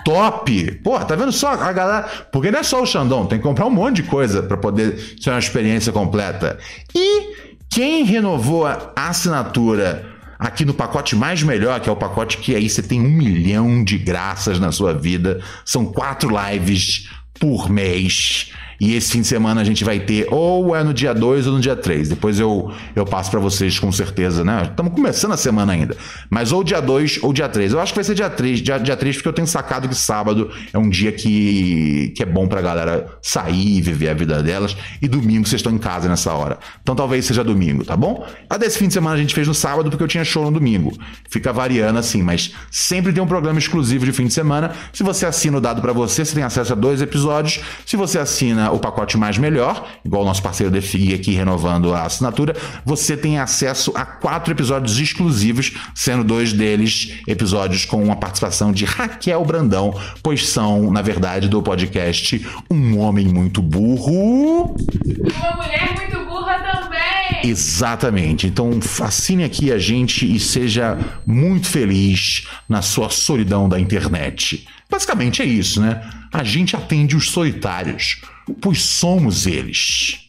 Top! 0.03 0.73
Pô, 0.83 0.99
tá 1.01 1.15
vendo 1.15 1.33
só 1.33 1.51
a 1.51 1.73
galera? 1.73 2.09
Porque 2.33 2.51
não 2.51 2.61
é 2.61 2.63
só 2.63 2.81
o 2.81 2.87
Xandão, 2.87 3.27
tem 3.27 3.39
que 3.39 3.45
comprar 3.45 3.67
um 3.67 3.71
monte 3.71 3.97
de 3.97 4.05
coisa 4.05 4.43
para 4.43 4.57
poder 4.57 5.17
ser 5.21 5.31
uma 5.31 5.39
experiência 5.39 5.93
completa. 5.93 6.59
E 6.95 7.35
quem 7.69 8.05
renovou 8.05 8.67
a 8.67 8.93
assinatura 8.97 10.07
aqui 10.39 10.65
no 10.65 10.73
pacote 10.73 11.15
mais 11.15 11.43
melhor, 11.43 11.81
que 11.81 11.89
é 11.89 11.93
o 11.93 11.97
pacote 11.97 12.39
que 12.39 12.55
aí 12.55 12.71
você 12.71 12.83
tem 12.83 13.01
um 13.01 13.11
milhão 13.11 13.85
de 13.85 13.99
graças 13.99 14.59
na 14.59 14.73
sua 14.73 14.95
vida, 14.95 15.43
são 15.65 15.85
quatro 15.85 16.31
lives 16.31 17.11
por 17.39 17.70
mês. 17.70 18.51
E 18.81 18.95
esse 18.95 19.12
fim 19.12 19.20
de 19.20 19.27
semana 19.27 19.61
a 19.61 19.64
gente 19.64 19.85
vai 19.85 20.01
ter, 20.01 20.27
ou 20.31 20.74
é 20.74 20.83
no 20.83 20.93
dia 20.93 21.14
2 21.14 21.47
ou 21.47 21.55
no 21.55 21.61
dia 21.61 21.77
3. 21.77 22.11
Depois 22.11 22.39
eu, 22.39 22.72
eu 22.95 23.05
passo 23.05 23.31
para 23.31 23.41
vocês 23.41 23.79
com 23.79 23.91
certeza, 23.91 24.45
né? 24.45 24.68
Estamos 24.70 24.93
começando 24.93 25.33
a 25.33 25.37
semana 25.37 25.72
ainda. 25.72 25.97
Mas 26.29 26.53
ou 26.53 26.62
dia 26.62 26.81
2 26.81 27.20
ou 27.22 27.33
dia 27.33 27.49
3. 27.49 27.72
Eu 27.72 27.81
acho 27.81 27.93
que 27.93 27.97
vai 27.97 28.05
ser 28.05 28.14
dia 28.14 28.29
3, 28.29 28.61
dia, 28.61 28.79
dia 28.79 28.97
3, 28.97 29.16
porque 29.16 29.29
eu 29.29 29.33
tenho 29.33 29.47
sacado 29.47 29.89
que 29.89 29.95
sábado 29.95 30.51
é 30.72 30.79
um 30.79 30.89
dia 30.89 31.12
que, 31.12 32.12
que 32.16 32.22
é 32.22 32.27
bom 32.27 32.47
pra 32.47 32.61
galera 32.61 33.07
sair 33.22 33.79
e 33.79 33.81
viver 33.81 34.11
a 34.11 34.14
vida 34.14 34.43
delas. 34.43 34.77
E 35.01 35.09
domingo 35.09 35.47
vocês 35.47 35.61
estão 35.61 35.72
em 35.72 35.79
casa 35.79 36.09
nessa 36.09 36.33
hora. 36.33 36.59
Então 36.83 36.95
talvez 36.95 37.24
seja 37.24 37.43
domingo, 37.43 37.85
tá 37.85 37.97
bom? 37.97 38.27
A 38.49 38.57
desse 38.57 38.79
fim 38.79 38.89
de 38.89 38.95
semana 38.95 39.16
a 39.16 39.18
gente 39.18 39.35
fez 39.35 39.47
no 39.49 39.55
sábado 39.55 39.91
porque 39.91 40.03
eu 40.03 40.09
tinha 40.09 40.24
show 40.24 40.45
no 40.45 40.51
domingo. 40.51 40.93
Fica 41.29 41.53
variando 41.53 41.99
assim, 41.99 42.22
mas 42.22 42.53
sempre 42.70 43.12
tem 43.12 43.22
um 43.22 43.27
programa 43.27 43.59
exclusivo 43.59 44.05
de 44.05 44.12
fim 44.12 44.27
de 44.27 44.35
semana. 44.35 44.72
Se 44.93 45.03
você 45.03 45.27
assina 45.27 45.59
o 45.59 45.61
dado 45.61 45.81
para 45.81 45.93
você, 45.93 46.24
você 46.24 46.35
tem 46.35 46.45
acesso 46.45 46.72
a 46.72 46.77
dois 46.77 47.01
episódios. 47.01 47.61
Se 47.85 47.97
você 47.97 48.18
assina 48.18 48.66
o 48.71 48.79
pacote 48.79 49.17
mais 49.17 49.39
melhor, 49.39 49.87
igual 50.05 50.23
o 50.23 50.25
nosso 50.25 50.43
parceiro 50.43 50.73
Defi 50.73 51.14
aqui 51.14 51.33
renovando 51.33 51.95
a 51.95 52.03
assinatura, 52.03 52.57
você 52.85 53.17
tem 53.17 53.39
acesso 53.39 53.93
a 53.95 54.05
quatro 54.05 54.53
episódios 54.53 54.99
exclusivos, 54.99 55.73
sendo 55.95 56.25
dois 56.25 56.53
deles 56.53 57.14
episódios 57.27 57.85
com 57.85 58.03
uma 58.03 58.17
participação 58.17 58.73
de 58.73 58.85
Raquel 58.85 59.45
Brandão, 59.45 59.95
pois 60.23 60.49
são, 60.49 60.91
na 60.91 61.03
verdade, 61.03 61.49
do 61.49 61.62
podcast 61.62 62.47
Um 62.71 62.99
Homem 62.99 63.27
Muito 63.29 63.61
Burro. 63.62 64.75
Uma 64.75 65.57
mulher 65.57 65.95
muito 65.97 66.25
burra 66.27 66.59
também. 66.59 67.51
Exatamente. 67.51 68.47
Então 68.47 68.71
assine 69.03 69.45
aqui 69.45 69.73
a 69.73 69.79
gente 69.79 70.35
e 70.35 70.39
seja 70.39 70.99
muito 71.27 71.69
feliz 71.69 72.47
na 72.69 72.83
sua 72.83 73.11
solidão 73.11 73.69
da 73.69 73.79
internet. 73.79 74.67
Basicamente 74.91 75.43
é 75.43 75.45
isso, 75.45 75.81
né? 75.81 76.01
A 76.33 76.45
gente 76.45 76.77
atende 76.77 77.17
os 77.17 77.31
solitários, 77.31 78.21
pois 78.61 78.82
somos 78.82 79.47
eles. 79.47 80.26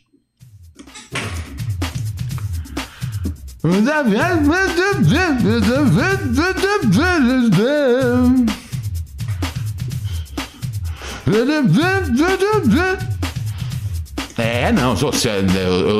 É, 14.37 14.71
não, 14.71 14.95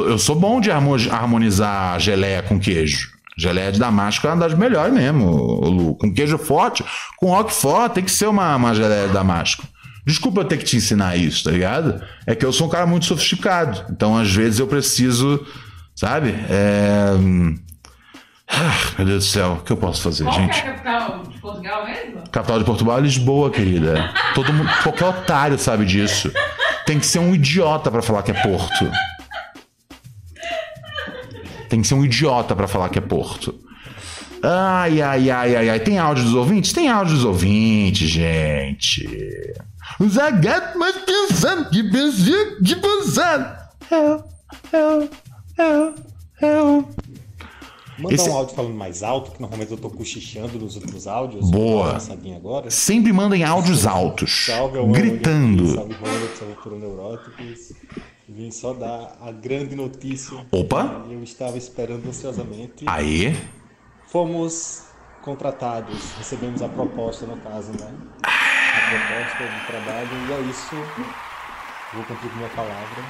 eu, 0.10 0.18
sou 0.18 0.36
bom 0.36 0.62
de 0.62 0.70
harmonizar 0.72 2.00
geleia 2.00 2.44
com 2.44 2.60
queijo. 2.60 3.10
Geleia 3.38 3.72
de 3.72 3.80
damasco 3.80 4.26
é 4.26 4.30
uma 4.32 4.38
das 4.38 4.54
melhores 4.54 4.94
mesmo, 4.94 5.30
Lu. 5.30 5.96
Com 5.96 6.14
queijo 6.14 6.38
forte, 6.38 6.84
com 7.18 7.28
roquefort, 7.28 7.94
tem 7.94 8.04
que 8.04 8.12
ser 8.12 8.28
uma, 8.28 8.56
uma 8.56 8.74
geleia 8.74 9.08
de 9.08 9.14
damasco. 9.14 9.68
Desculpa 10.08 10.40
eu 10.40 10.46
ter 10.46 10.56
que 10.58 10.64
te 10.64 10.78
ensinar 10.78 11.18
isso, 11.18 11.44
tá 11.44 11.52
ligado? 11.52 12.02
É 12.26 12.34
que 12.34 12.46
eu 12.46 12.54
sou 12.54 12.68
um 12.68 12.70
cara 12.70 12.88
muito 12.88 13.06
sofisticado. 13.06 13.86
Então, 13.92 14.18
às 14.18 14.34
vezes, 14.34 14.58
eu 14.58 14.66
preciso, 14.66 15.46
sabe? 15.94 16.30
É... 16.50 17.10
Ah, 18.50 18.74
meu 18.98 19.06
Deus 19.06 19.26
do 19.26 19.30
céu, 19.30 19.58
o 19.60 19.64
que 19.66 19.72
eu 19.74 19.76
posso 19.76 20.02
fazer, 20.02 20.24
Qual 20.24 20.34
gente? 20.34 20.58
é 20.58 20.62
a 20.62 20.74
capital 20.74 21.24
de 21.24 21.38
Portugal 21.42 21.86
mesmo? 21.86 22.24
Capital 22.32 22.60
de 22.60 22.64
Portugal 22.64 22.98
é 22.98 23.02
Lisboa, 23.02 23.52
querida. 23.52 24.14
Todo 24.34 24.54
mundo, 24.54 24.70
qualquer 24.82 25.10
otário 25.10 25.60
sabe 25.60 25.84
disso. 25.86 26.32
Tem 26.86 26.98
que 26.98 27.06
ser 27.06 27.20
um 27.20 27.36
idiota 27.36 27.92
para 27.92 28.02
falar 28.02 28.24
que 28.24 28.32
é 28.32 28.42
Porto. 28.42 28.90
Tem 31.68 31.82
que 31.82 31.88
ser 31.88 31.96
um 31.96 32.06
idiota 32.06 32.56
para 32.56 32.66
falar 32.70 32.88
que 32.88 32.98
é 32.98 33.02
Porto. 33.02 33.54
Ai, 34.42 35.02
ai, 35.02 35.30
ai, 35.30 35.56
ai, 35.58 35.70
ai. 35.70 35.80
Tem 35.82 36.00
áudio 36.00 36.24
dos 36.24 36.34
ouvintes? 36.34 36.72
Tem 36.72 36.88
áudio 36.88 37.14
dos 37.16 37.26
ouvintes, 37.26 38.08
gente. 38.10 39.06
O 40.00 40.08
Zagato 40.10 40.78
mais 40.78 40.96
pensando 40.98 41.70
que 41.70 41.84
pensou 41.84 42.58
que 42.64 42.76
pensar. 42.76 43.72
Eu, 43.90 44.24
eu, 44.74 45.10
eu, 45.58 45.96
eu. 46.42 46.90
Manda 48.00 48.14
Esse- 48.14 48.30
um 48.30 48.36
áudio 48.36 48.56
falando 48.56 48.76
mais 48.76 49.02
alto, 49.02 49.32
que 49.32 49.42
normalmente 49.42 49.72
eu 49.72 49.78
tô 49.78 49.90
cochichando 49.90 50.60
nos 50.60 50.76
últimos 50.76 51.08
áudios. 51.08 51.50
Boa. 51.50 51.98
Agora. 52.36 52.70
Sempre 52.70 53.12
mandem 53.12 53.44
áudios 53.44 53.88
altos, 53.88 54.46
Salve 54.46 54.78
gritando. 54.94 55.68
Salve 55.74 55.96
Ronald. 55.96 57.20
Vim 58.30 58.52
só 58.52 58.74
dar 58.74 59.18
a 59.22 59.32
grande 59.32 59.76
notícia. 59.76 60.46
Opa. 60.52 61.06
Eu 61.10 61.24
estava 61.24 61.58
esperando 61.58 62.08
ansiosamente. 62.08 62.84
Aí, 62.86 63.36
Fomos 64.08 64.84
contratados, 65.24 66.14
recebemos 66.18 66.62
a 66.62 66.70
proposta, 66.70 67.26
no 67.26 67.38
caso, 67.38 67.72
né? 67.72 67.92
A 68.78 68.90
proposta 68.90 69.44
de 69.48 69.66
trabalho, 69.66 70.10
e 70.28 70.34
é 70.34 70.50
isso. 70.50 70.76
Vou 71.94 72.04
cumprir 72.04 72.30
com 72.30 72.38
minha 72.38 72.50
palavra. 72.50 73.04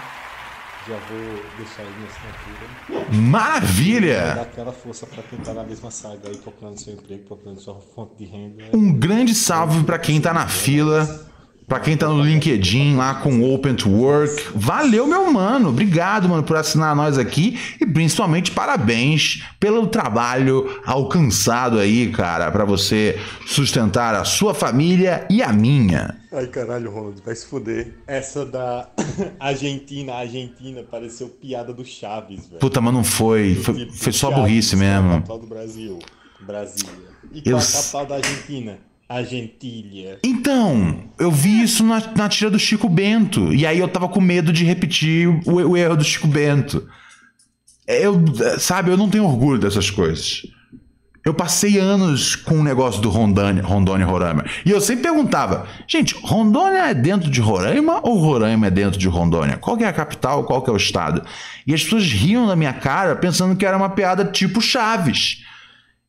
Já 0.87 0.95
vou 1.09 1.43
deixar 1.57 1.81
aí 1.81 1.93
minha 1.97 2.07
assinatura. 2.07 3.09
Dar 3.09 3.17
maravilha! 3.17 4.41
aquela 4.41 4.71
força 4.71 5.05
para 5.05 5.21
quem 5.23 5.39
tá 5.39 5.53
na 5.53 5.63
mesma 5.63 5.91
saga 5.91 6.29
aí, 6.29 6.37
procurando 6.37 6.79
seu 6.79 6.93
emprego, 6.93 7.23
procurando 7.23 7.59
sua 7.59 7.75
fonte 7.93 8.15
de 8.17 8.25
renda. 8.25 8.63
Um 8.73 8.93
grande 8.93 9.35
salve 9.35 9.83
para 9.83 9.99
quem 9.99 10.21
tá 10.21 10.33
na 10.33 10.47
fila, 10.47 11.26
para 11.67 11.81
quem 11.81 11.97
tá 11.97 12.07
no 12.07 12.23
LinkedIn 12.23 12.95
lá 12.95 13.15
com 13.15 13.43
Open 13.53 13.75
to 13.75 13.89
Work. 13.89 14.41
Valeu, 14.55 15.05
meu 15.05 15.31
mano. 15.33 15.69
Obrigado, 15.69 16.29
mano, 16.29 16.41
por 16.43 16.55
assinar 16.55 16.95
nós 16.95 17.17
aqui 17.17 17.59
e 17.81 17.85
principalmente 17.85 18.51
parabéns 18.51 19.43
pelo 19.59 19.85
trabalho 19.87 20.79
alcançado 20.85 21.77
aí, 21.77 22.09
cara, 22.11 22.49
para 22.51 22.63
você 22.63 23.19
sustentar 23.45 24.15
a 24.15 24.23
sua 24.23 24.53
família 24.53 25.27
e 25.29 25.43
a 25.43 25.51
minha. 25.51 26.15
Ai 26.31 26.47
caralho, 26.47 26.89
Ronald, 26.91 27.21
vai 27.25 27.35
se 27.35 27.45
fuder. 27.45 27.95
Essa 28.07 28.45
da 28.45 28.87
Argentina, 29.39 30.13
Argentina, 30.13 30.83
pareceu 30.89 31.27
piada 31.27 31.73
do 31.73 31.83
Chaves, 31.83 32.47
velho. 32.47 32.59
Puta, 32.59 32.79
mas 32.79 32.93
não 32.93 33.03
foi, 33.03 33.55
foi, 33.55 33.73
tipo, 33.75 33.93
foi 33.93 34.13
só 34.13 34.29
Chaves, 34.29 34.41
burrice 34.43 34.75
é 34.75 34.77
a 34.95 35.01
mesmo. 35.01 35.15
capital 35.17 35.39
do 35.39 35.47
Brasil, 35.47 35.99
Brasília. 36.45 36.93
E 37.33 37.37
Eu 37.39 37.43
qual 37.43 37.55
a 37.57 37.59
s- 37.59 37.77
capital 37.77 38.05
da 38.05 38.15
Argentina? 38.15 38.77
Argentília. 39.09 40.19
Então, 40.23 41.05
eu 41.17 41.31
vi 41.31 41.63
isso 41.63 41.83
na, 41.83 42.01
na 42.15 42.27
tira 42.27 42.51
do 42.51 42.59
Chico 42.59 42.89
Bento. 42.89 43.53
E 43.53 43.65
aí 43.65 43.79
eu 43.79 43.87
tava 43.87 44.09
com 44.09 44.19
medo 44.19 44.51
de 44.51 44.65
repetir 44.65 45.29
o, 45.45 45.69
o 45.69 45.77
erro 45.77 45.95
do 45.95 46.03
Chico 46.03 46.27
Bento. 46.27 46.85
Eu, 47.87 48.21
sabe, 48.59 48.91
eu 48.91 48.97
não 48.97 49.09
tenho 49.09 49.23
orgulho 49.23 49.59
dessas 49.59 49.89
coisas. 49.89 50.43
Eu 51.27 51.33
passei 51.33 51.77
anos 51.77 52.35
com 52.35 52.59
o 52.59 52.63
negócio 52.63 53.01
do 53.01 53.09
Rondônia, 53.09 53.63
Rondônia 53.63 54.05
e 54.05 54.07
Roraima. 54.07 54.45
E 54.65 54.71
eu 54.71 54.79
sempre 54.79 55.03
perguntava, 55.03 55.67
gente, 55.87 56.15
Rondônia 56.23 56.89
é 56.89 56.93
dentro 56.93 57.29
de 57.29 57.41
Roraima 57.41 57.99
ou 58.01 58.17
Roraima 58.17 58.67
é 58.67 58.71
dentro 58.71 58.97
de 58.97 59.09
Rondônia? 59.09 59.57
Qual 59.57 59.75
que 59.75 59.83
é 59.83 59.87
a 59.87 59.93
capital, 59.93 60.45
qual 60.45 60.61
que 60.61 60.69
é 60.69 60.73
o 60.73 60.77
estado? 60.77 61.21
E 61.65 61.73
as 61.73 61.83
pessoas 61.83 62.05
riam 62.05 62.47
da 62.47 62.55
minha 62.55 62.71
cara 62.71 63.15
pensando 63.15 63.57
que 63.57 63.65
era 63.65 63.75
uma 63.75 63.89
piada 63.89 64.23
tipo 64.23 64.61
Chaves. 64.61 65.43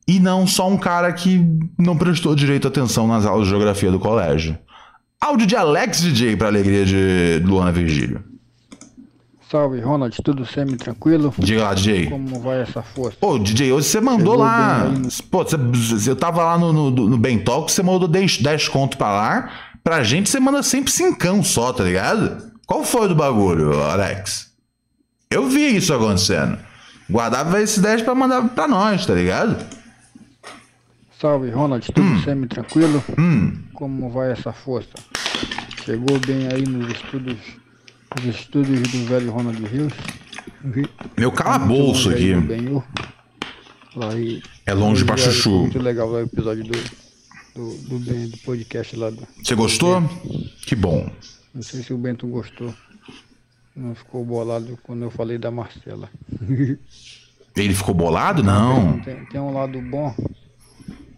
E 0.09 0.19
não 0.19 0.47
só 0.47 0.67
um 0.67 0.75
cara 0.75 1.13
que 1.13 1.39
não 1.77 1.95
prestou 1.95 2.33
direito 2.33 2.67
atenção 2.67 3.05
nas 3.05 3.27
aulas 3.27 3.43
de 3.43 3.51
geografia 3.51 3.91
do 3.91 3.99
colégio. 3.99 4.57
Áudio 5.21 5.45
de 5.45 5.55
Alex 5.55 6.01
DJ 6.01 6.35
para 6.35 6.47
alegria 6.47 6.83
de 6.83 7.39
Luana 7.45 7.71
Virgílio. 7.71 8.23
Salve, 9.51 9.79
Ronald, 9.79 10.17
tudo 10.23 10.47
semi-tranquilo? 10.47 11.31
Diga 11.37 11.65
lá, 11.65 11.73
DJ. 11.75 12.07
Como 12.07 12.39
vai 12.39 12.59
essa 12.59 12.81
força? 12.81 13.17
Ô, 13.21 13.37
DJ, 13.37 13.71
hoje 13.71 13.85
você 13.85 14.01
mandou 14.01 14.33
Chegou 14.33 14.45
lá. 14.45 14.91
Pô, 15.29 15.43
você, 15.43 16.09
eu 16.09 16.15
tava 16.15 16.43
lá 16.43 16.57
no, 16.57 16.73
no, 16.73 16.89
no 16.89 17.17
Bem 17.19 17.37
Talk, 17.37 17.71
você 17.71 17.83
mandou 17.83 18.07
10, 18.07 18.39
10 18.39 18.67
conto 18.67 18.97
pra 18.97 19.11
lá. 19.11 19.51
Pra 19.83 20.01
gente, 20.01 20.27
você 20.27 20.39
manda 20.39 20.63
sempre 20.63 20.91
cincão 20.91 21.43
só, 21.43 21.71
tá 21.71 21.83
ligado? 21.83 22.51
Qual 22.65 22.83
foi 22.83 23.07
do 23.07 23.13
bagulho, 23.13 23.79
Alex? 23.83 24.51
Eu 25.29 25.47
vi 25.47 25.75
isso 25.75 25.93
acontecendo. 25.93 26.57
Guardava 27.07 27.61
esses 27.61 27.77
10 27.77 28.01
pra 28.01 28.15
mandar 28.15 28.49
pra 28.49 28.67
nós, 28.67 29.05
tá 29.05 29.13
ligado? 29.13 29.78
Salve, 31.19 31.49
Ronald, 31.49 31.85
tudo 31.91 32.17
semi-tranquilo? 32.23 33.03
Hum, 33.17 33.51
Como 33.73 34.09
vai 34.09 34.31
essa 34.31 34.53
força? 34.53 34.93
Chegou 35.83 36.17
bem 36.25 36.47
aí 36.47 36.61
nos 36.63 36.89
estudos, 36.91 37.35
nos 38.15 38.35
estúdios 38.35 38.81
do 38.83 39.05
velho 39.05 39.29
Ronald 39.29 39.61
Rios? 39.65 39.91
Meu 41.17 41.29
calabouço 41.29 42.09
aqui. 42.09 42.31
E, 44.17 44.41
É 44.65 44.73
longe 44.73 45.03
pra 45.03 45.17
chuchu. 45.17 45.63
Muito 45.63 45.79
legal 45.79 46.09
lá 46.09 46.19
o 46.19 46.23
episódio 46.23 46.63
do, 46.63 46.71
do, 47.53 47.99
do, 47.99 48.29
do 48.29 48.37
podcast 48.45 48.95
lá 48.95 49.09
do. 49.09 49.27
Você 49.43 49.55
gostou? 49.55 50.01
Que 50.65 50.73
bom. 50.73 51.11
Não 51.53 51.61
sei 51.61 51.83
se 51.83 51.93
o 51.93 51.97
Bento 51.97 52.27
gostou. 52.27 52.73
Não 53.75 53.93
ficou 53.93 54.23
bolado 54.23 54.79
quando 54.83 55.01
eu 55.03 55.11
falei 55.11 55.37
da 55.37 55.51
Marcela. 55.51 56.09
Ele 57.57 57.73
ficou 57.73 57.93
bolado? 57.93 58.41
Não. 58.41 59.01
Tem, 59.01 59.25
tem 59.25 59.41
um 59.41 59.51
lado 59.53 59.81
bom 59.81 60.15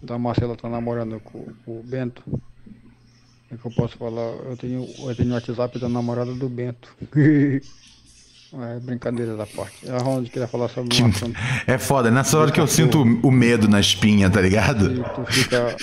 da 0.02 0.18
Marcela 0.18 0.56
tá 0.56 0.70
namorando 0.70 1.20
com, 1.20 1.46
com 1.66 1.80
o 1.80 1.84
Bento. 1.84 2.24
É 3.52 3.58
que 3.58 3.66
eu 3.66 3.72
posso 3.72 3.98
falar, 3.98 4.22
eu 4.22 4.58
tenho, 4.58 4.88
eu 5.00 5.16
tenho 5.16 5.32
o 5.32 5.34
WhatsApp 5.34 5.78
da 5.78 5.90
namorada 5.90 6.34
do 6.34 6.50
Bento. 6.50 6.90
É 8.54 8.80
brincadeira 8.82 9.38
da 9.38 9.46
parte. 9.46 9.90
A 9.90 9.98
Ronald 10.00 10.30
queria 10.30 10.46
falar 10.46 10.68
sobre 10.68 11.02
um 11.02 11.08
assunto. 11.08 11.34
É 11.66 11.78
foda, 11.78 12.12
nessa 12.12 12.38
hora 12.38 12.52
que 12.52 12.60
eu 12.60 12.68
sinto 12.68 13.02
o 13.02 13.32
medo 13.32 13.66
na 13.70 13.80
espinha, 13.80 14.30
tá 14.30 14.42
ligado? 14.42 14.92
E 14.92 15.02
tu 15.02 15.26
fica 15.32 15.78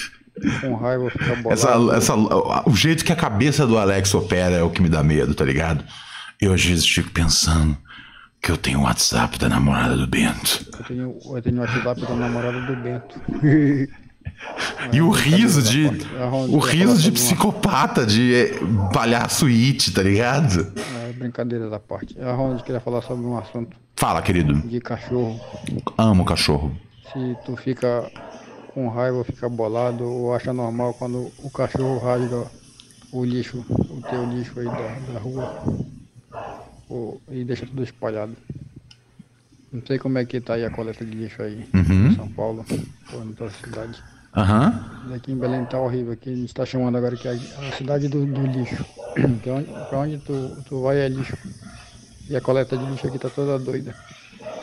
com 0.61 0.75
raiva, 0.75 1.09
fica 1.09 1.35
bolado. 1.37 1.51
Essa, 1.51 1.97
essa, 1.97 2.14
o 2.14 2.77
jeito 2.77 3.07
que 3.07 3.11
a 3.11 3.16
cabeça 3.16 3.66
do 3.66 3.79
Alex 3.79 4.12
opera 4.12 4.57
é 4.57 4.62
o 4.62 4.69
que 4.69 4.83
me 4.83 4.91
dá 4.91 5.03
medo, 5.03 5.35
tá 5.35 5.47
ligado? 5.47 5.83
Eu 6.39 6.53
às 6.53 6.62
vezes 6.62 6.87
fico 6.87 7.11
pensando 7.11 7.75
que 8.43 8.51
eu 8.51 8.57
tenho 8.59 8.81
o 8.81 8.83
WhatsApp 8.83 9.39
da 9.39 9.49
namorada 9.49 9.97
do 9.97 10.07
Bento. 10.07 10.66
Eu 10.79 10.85
tenho, 10.85 11.19
eu 11.25 11.43
tenho 11.43 11.57
o 11.57 11.61
WhatsApp 11.61 12.01
da 12.03 12.14
namorada 12.14 12.61
do 12.61 12.77
Bento. 12.77 13.19
E 14.93 15.01
o 15.03 15.11
riso 15.11 15.61
de. 15.62 15.86
Ronald 15.86 16.55
O 16.55 16.59
riso 16.59 16.97
de 17.03 17.11
psicopata, 17.12 18.07
de 18.07 18.34
eh, 18.34 18.59
palhaço 18.93 19.47
it, 19.47 19.93
tá 19.93 20.03
ligado? 20.03 20.72
É 21.09 21.12
brincadeira 21.12 21.68
da 21.68 21.78
parte. 21.80 22.18
A 22.20 22.32
Ronald 22.32 22.62
queria 22.62 22.80
falar 22.80 23.03
sobre 23.03 23.26
um 23.26 23.36
assunto 23.36 23.76
Fala, 23.97 24.22
querido. 24.22 24.55
de 24.55 24.80
cachorro. 24.80 25.39
Amo 25.99 26.24
cachorro. 26.24 26.72
Se 27.12 27.36
tu 27.45 27.57
fica 27.57 28.11
com 28.72 28.89
raiva, 28.89 29.24
fica 29.24 29.49
bolado 29.49 30.05
ou 30.05 30.34
acha 30.34 30.53
normal 30.53 30.95
quando 30.95 31.30
o 31.43 31.51
cachorro 31.51 31.99
rasga 31.99 32.47
o 33.12 33.24
lixo, 33.24 33.64
o 33.68 34.01
teu 34.09 34.24
lixo 34.26 34.61
aí 34.61 34.66
da, 34.66 35.12
da 35.14 35.18
rua 35.18 35.62
ou- 36.89 37.20
e 37.30 37.45
deixa 37.45 37.66
tudo 37.66 37.82
espalhado. 37.82 38.36
Não 39.72 39.82
sei 39.86 39.99
como 39.99 40.16
é 40.18 40.24
que 40.24 40.41
tá 40.41 40.55
aí 40.55 40.64
a 40.64 40.70
coleta 40.70 41.05
de 41.05 41.11
lixo 41.12 41.43
aí 41.43 41.68
Uhum. 41.74 42.07
em 42.09 42.14
São 42.16 42.28
Paulo 42.28 42.64
ou 43.12 43.24
na 43.24 43.32
tua 43.32 43.51
cidade. 43.51 44.03
Aham. 44.37 44.85
Daqui 45.11 45.33
em 45.33 45.37
Belém 45.37 45.64
tá 45.64 45.79
horrível, 45.81 46.12
aqui 46.12 46.31
a 46.31 46.35
gente 46.37 46.53
tá 46.55 46.66
chamando 46.66 46.97
agora 46.97 47.16
que 47.16 47.26
é 47.29 47.33
a 47.33 47.72
cidade 47.76 48.09
do, 48.09 48.26
do 48.26 48.47
lixo. 48.47 48.85
Que 49.43 49.49
onde, 49.51 49.66
pra 49.89 49.99
onde 50.01 50.18
tu, 50.18 50.51
tu 50.66 50.83
vai 50.83 50.99
é 50.99 51.09
lixo. 51.09 51.37
E 52.29 52.37
a 52.37 52.41
coleta 52.41 52.76
de 52.76 52.85
lixo 52.85 53.07
aqui 53.07 53.18
tá 53.18 53.31
toda 53.31 53.59
doida. 53.59 53.95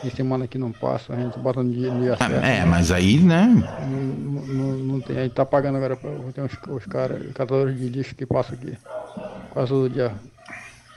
Tem 0.01 0.11
semana 0.11 0.47
que 0.47 0.57
não 0.57 0.71
passa, 0.71 1.13
a 1.13 1.19
gente 1.19 1.39
bota 1.39 1.63
no 1.63 1.71
dia, 1.71 1.89
no 1.89 1.99
dia 2.01 2.15
certo. 2.17 2.43
É, 2.45 2.63
mas 2.65 2.91
aí, 2.91 3.17
né? 3.19 3.47
Não, 3.79 3.99
não- 4.45 4.77
não, 4.77 5.01
tem, 5.01 5.17
a 5.17 5.23
gente 5.23 5.33
tá 5.33 5.45
pagando 5.45 5.77
agora 5.77 5.95
pra 5.95 6.11
tem 6.31 6.43
uns, 6.43 6.51
os 6.69 6.85
caras, 6.85 7.25
catadores 7.33 7.75
de 7.79 7.89
lixo 7.89 8.13
que 8.15 8.25
passam 8.25 8.55
aqui 8.55 8.77
quase 9.49 9.69
todo 9.69 9.89
dia. 9.89 10.13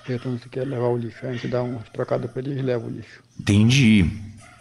Perguntando 0.07 0.39
se 0.41 0.49
quer 0.49 0.66
levar 0.66 0.89
o 0.89 0.97
lixo. 0.97 1.27
A 1.27 1.33
gente 1.33 1.49
dá 1.49 1.62
uns 1.62 1.89
trocados 1.91 2.31
pra 2.31 2.43
eles 2.43 2.59
e 2.59 2.62
leva 2.62 2.87
o 2.87 2.91
lixo. 2.91 3.23
Entendi. 3.41 4.11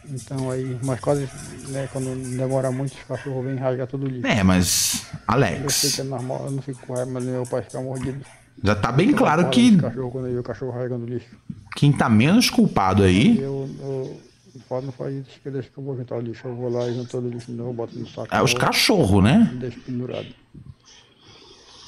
Então 0.09 0.49
aí, 0.49 0.77
mas 0.83 0.99
quase, 0.99 1.29
né, 1.69 1.89
quando 1.91 2.15
demora 2.37 2.71
muito, 2.71 2.93
os 2.93 3.03
cachorros 3.03 3.45
vêm 3.45 3.55
rasgar 3.55 3.87
todo 3.87 4.05
o 4.05 4.07
lixo. 4.07 4.25
É, 4.25 4.41
mas. 4.43 5.05
Eu 5.61 5.69
sei 5.69 5.91
que 5.91 6.01
é 6.01 6.03
Alex, 6.03 6.09
normal, 6.09 6.45
eu 6.45 6.51
não 6.51 6.61
fico 6.61 6.85
com 6.87 6.93
raiva, 6.93 7.11
mas 7.11 7.23
meu 7.23 7.43
pai 7.45 7.61
fica 7.61 7.81
mordido. 7.81 8.25
já 8.63 8.75
tá 8.75 8.91
bem 8.91 9.11
claro 9.13 9.49
que 9.49 9.77
Cachorro, 9.77 10.11
quando 10.11 10.27
eu 10.27 10.33
vi 10.33 10.39
o 10.39 10.43
cachorro 10.43 10.71
rasgando 10.71 11.05
lixo. 11.05 11.27
quem 11.75 11.91
tá 11.91 12.07
menos 12.09 12.49
culpado 12.49 13.03
aí 13.03 13.37
Eu, 13.39 13.69
eu 13.83 14.19
falo, 14.67 14.85
não 14.87 14.91
faz 14.93 15.13
isso, 15.13 15.39
que 15.43 15.49
deixa 15.49 15.69
que 15.69 15.77
eu 15.77 15.83
vou 15.83 15.95
juntar 15.97 16.15
o 16.15 16.21
lixo. 16.21 16.47
Eu 16.47 16.55
vou 16.55 16.69
lá 16.69 16.87
e 16.87 16.93
junto 16.95 17.09
todo 17.09 17.27
o 17.27 17.29
lixo 17.29 17.47
de 17.51 17.57
novo, 17.57 17.73
boto 17.73 17.97
no 17.99 18.07
saco. 18.07 18.27
é 18.31 18.41
os 18.41 18.53
eu 18.53 18.59
cachorros, 18.59 19.23
né? 19.23 19.51
Deixo 19.59 19.79
pendurado. 19.81 20.27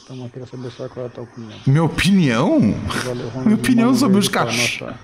Então 0.04 0.24
eu 0.24 0.30
queria 0.30 0.48
saber 0.48 0.72
só 0.72 0.90
qual 0.90 1.06
é 1.06 1.08
a 1.08 1.12
tua 1.12 1.24
opinião. 1.24 1.60
Minha 1.68 1.84
opinião? 1.84 2.60
Valeu. 3.06 3.32
Minha 3.44 3.56
opinião 3.56 3.96
sobre 3.96 4.18
os 4.18 4.28
cachorros. 4.28 4.96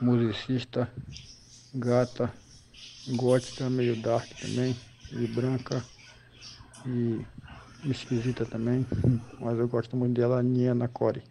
Musicista, 0.00 0.88
gata, 1.74 2.32
gótica, 3.16 3.68
meio 3.68 3.96
dark 3.96 4.28
também, 4.40 4.76
e 5.12 5.26
branca, 5.26 5.82
e 6.86 7.20
esquisita 7.84 8.44
também. 8.44 8.86
Mas 9.40 9.58
eu 9.58 9.68
gosto 9.68 9.96
muito 9.96 10.14
dela, 10.14 10.42
Niana 10.42 10.88
Core. 10.88 11.22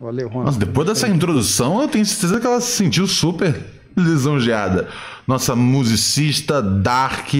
Valeu, 0.00 0.28
Ronald. 0.28 0.46
Nossa, 0.46 0.58
depois 0.58 0.88
dessa 0.88 1.08
introdução, 1.08 1.80
eu 1.80 1.88
tenho 1.88 2.04
certeza 2.04 2.40
que 2.40 2.46
ela 2.46 2.60
se 2.60 2.72
sentiu 2.72 3.06
super 3.06 3.58
lisonjeada. 3.96 4.88
Nossa 5.26 5.54
musicista 5.54 6.60
dark, 6.60 7.32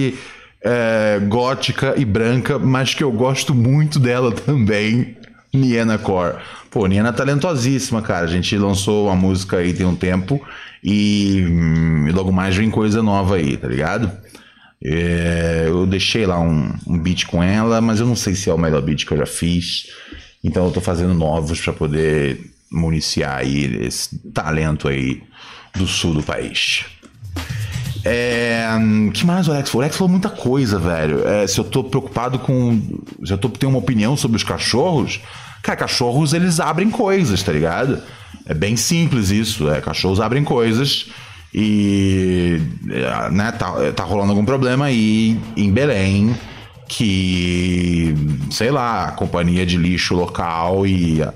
é, 0.61 1.19
gótica 1.27 1.93
e 1.97 2.05
branca, 2.05 2.57
mas 2.57 2.93
que 2.93 3.03
eu 3.03 3.11
gosto 3.11 3.53
muito 3.53 3.99
dela 3.99 4.31
também, 4.33 5.17
Niena 5.53 5.97
Core. 5.97 6.37
Pô, 6.71 6.87
Niena 6.87 7.09
é 7.09 7.11
talentosíssima, 7.11 8.01
cara. 8.01 8.25
A 8.25 8.29
gente 8.29 8.57
lançou 8.57 9.07
uma 9.07 9.15
música 9.15 9.57
aí 9.57 9.73
tem 9.73 9.85
um 9.85 9.95
tempo 9.95 10.41
e, 10.83 11.45
hum, 11.47 12.07
e 12.07 12.11
logo 12.11 12.31
mais 12.31 12.55
vem 12.55 12.69
coisa 12.69 13.01
nova 13.01 13.35
aí, 13.35 13.55
tá 13.55 13.67
ligado? 13.67 14.11
É, 14.83 15.63
eu 15.67 15.85
deixei 15.85 16.25
lá 16.25 16.39
um, 16.39 16.73
um 16.85 16.99
beat 16.99 17.25
com 17.25 17.41
ela, 17.41 17.79
mas 17.79 18.01
eu 18.01 18.05
não 18.05 18.15
sei 18.15 18.35
se 18.35 18.49
é 18.49 18.53
o 18.53 18.57
melhor 18.57 18.81
beat 18.81 19.05
que 19.05 19.13
eu 19.13 19.17
já 19.17 19.25
fiz. 19.25 19.87
Então 20.43 20.65
eu 20.65 20.71
tô 20.71 20.81
fazendo 20.81 21.13
novos 21.13 21.61
para 21.61 21.71
poder 21.71 22.51
municiar 22.69 23.37
aí 23.37 23.85
esse 23.85 24.17
talento 24.33 24.87
aí 24.89 25.23
do 25.73 25.87
sul 25.87 26.13
do 26.13 26.23
país. 26.23 26.85
É, 28.03 28.67
que 29.13 29.25
mais 29.25 29.47
o 29.47 29.53
Alex 29.53 29.69
falou? 29.69 29.81
O 29.81 29.83
Alex 29.83 29.95
falou 29.95 30.11
muita 30.11 30.29
coisa, 30.29 30.77
velho. 30.77 31.25
É, 31.25 31.47
se 31.47 31.57
eu 31.59 31.63
tô 31.63 31.85
preocupado 31.85 32.39
com. 32.39 32.81
Se 33.23 33.31
eu 33.31 33.37
tô, 33.37 33.47
tenho 33.47 33.71
uma 33.71 33.79
opinião 33.79 34.17
sobre 34.17 34.35
os 34.35 34.43
cachorros. 34.43 35.21
Cara, 35.61 35.77
cachorros 35.77 36.33
eles 36.33 36.59
abrem 36.59 36.89
coisas, 36.89 37.41
tá 37.41 37.53
ligado? 37.53 38.01
É 38.45 38.53
bem 38.53 38.75
simples 38.75 39.29
isso. 39.31 39.69
É, 39.69 39.79
cachorros 39.81 40.19
abrem 40.19 40.43
coisas 40.43 41.07
e. 41.53 42.59
Né, 43.31 43.51
tá, 43.53 43.73
tá 43.95 44.03
rolando 44.03 44.31
algum 44.31 44.45
problema 44.45 44.85
aí 44.85 45.39
em 45.55 45.71
Belém 45.71 46.35
que. 46.87 48.13
Sei 48.51 48.71
lá, 48.71 49.05
a 49.07 49.11
companhia 49.11 49.65
de 49.65 49.77
lixo 49.77 50.13
local 50.15 50.85
e. 50.85 51.21
a- 51.23 51.33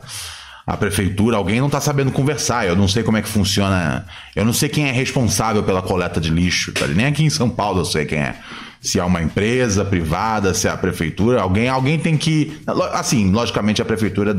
a 0.69 0.75
prefeitura, 0.75 1.37
alguém 1.37 1.61
não 1.61 1.69
tá 1.69 1.79
sabendo 1.79 2.11
conversar. 2.11 2.67
Eu 2.67 2.75
não 2.75 2.89
sei 2.89 3.01
como 3.01 3.15
é 3.15 3.21
que 3.21 3.29
funciona. 3.29 4.05
Eu 4.35 4.43
não 4.43 4.51
sei 4.51 4.67
quem 4.67 4.83
é 4.85 4.91
responsável 4.91 5.63
pela 5.63 5.81
coleta 5.81 6.19
de 6.19 6.29
lixo. 6.29 6.73
Tá? 6.73 6.85
Nem 6.87 7.05
aqui 7.05 7.23
em 7.23 7.29
São 7.29 7.49
Paulo 7.49 7.79
eu 7.79 7.85
sei 7.85 8.03
quem 8.03 8.17
é. 8.19 8.35
Se 8.81 8.99
é 8.99 9.03
uma 9.05 9.21
empresa 9.21 9.85
privada, 9.85 10.53
se 10.53 10.67
é 10.67 10.71
a 10.71 10.75
prefeitura. 10.75 11.39
Alguém, 11.41 11.69
alguém 11.69 11.97
tem 11.97 12.17
que. 12.17 12.59
Assim, 12.91 13.31
logicamente 13.31 13.81
a 13.81 13.85
prefeitura 13.85 14.37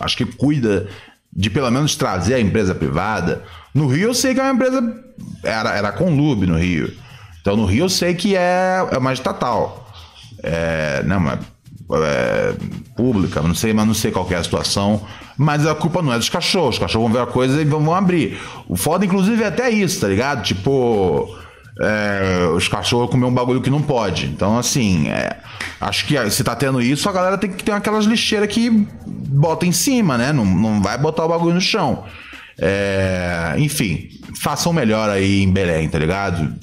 acho 0.00 0.18
que 0.18 0.26
cuida 0.26 0.86
de 1.34 1.50
pelo 1.50 1.70
menos 1.70 1.96
trazer 1.96 2.34
a 2.34 2.40
empresa 2.40 2.74
privada. 2.74 3.42
No 3.74 3.86
Rio 3.86 4.10
eu 4.10 4.14
sei 4.14 4.34
que 4.34 4.40
é 4.40 4.42
uma 4.44 4.54
empresa. 4.54 5.04
Era, 5.42 5.74
era 5.74 5.92
Conlube 5.92 6.46
no 6.46 6.56
Rio. 6.56 6.92
Então 7.40 7.56
no 7.56 7.64
Rio 7.64 7.84
eu 7.84 7.88
sei 7.88 8.14
que 8.14 8.36
é, 8.36 8.86
é 8.90 8.98
uma 8.98 9.12
estatal. 9.12 9.90
É, 10.42 11.02
não, 11.04 11.20
mas 11.20 11.40
é, 11.92 12.54
pública, 12.96 13.42
não 13.42 13.54
sei, 13.54 13.72
mas 13.72 13.86
não 13.86 13.94
sei 13.94 14.10
qual 14.10 14.26
é 14.30 14.36
a 14.36 14.44
situação. 14.44 15.02
Mas 15.36 15.66
a 15.66 15.74
culpa 15.74 16.00
não 16.00 16.12
é 16.12 16.18
dos 16.18 16.28
cachorros. 16.28 16.76
Os 16.76 16.78
cachorros 16.78 17.10
vão 17.10 17.12
ver 17.12 17.28
a 17.28 17.30
coisa 17.30 17.60
e 17.60 17.64
vão, 17.64 17.82
vão 17.82 17.94
abrir. 17.94 18.38
O 18.68 18.76
foda, 18.76 19.04
inclusive, 19.04 19.42
é 19.42 19.46
até 19.48 19.68
isso, 19.68 20.00
tá 20.00 20.08
ligado? 20.08 20.42
Tipo, 20.42 21.36
é, 21.80 22.48
os 22.54 22.68
cachorros 22.68 23.10
comer 23.10 23.26
um 23.26 23.34
bagulho 23.34 23.60
que 23.60 23.70
não 23.70 23.82
pode. 23.82 24.26
Então, 24.26 24.58
assim, 24.58 25.08
é, 25.08 25.36
acho 25.80 26.06
que 26.06 26.30
se 26.30 26.44
tá 26.44 26.54
tendo 26.54 26.80
isso, 26.80 27.08
a 27.08 27.12
galera 27.12 27.38
tem 27.38 27.50
que 27.50 27.64
ter 27.64 27.72
aquelas 27.72 28.04
lixeiras 28.04 28.48
que 28.48 28.70
bota 29.06 29.66
em 29.66 29.72
cima, 29.72 30.16
né? 30.16 30.32
Não, 30.32 30.44
não 30.44 30.82
vai 30.82 30.96
botar 30.96 31.24
o 31.24 31.28
bagulho 31.28 31.54
no 31.54 31.60
chão. 31.60 32.04
É, 32.56 33.54
enfim, 33.58 34.08
façam 34.40 34.72
melhor 34.72 35.10
aí 35.10 35.42
em 35.42 35.50
Belém, 35.50 35.88
tá 35.88 35.98
ligado? 35.98 36.54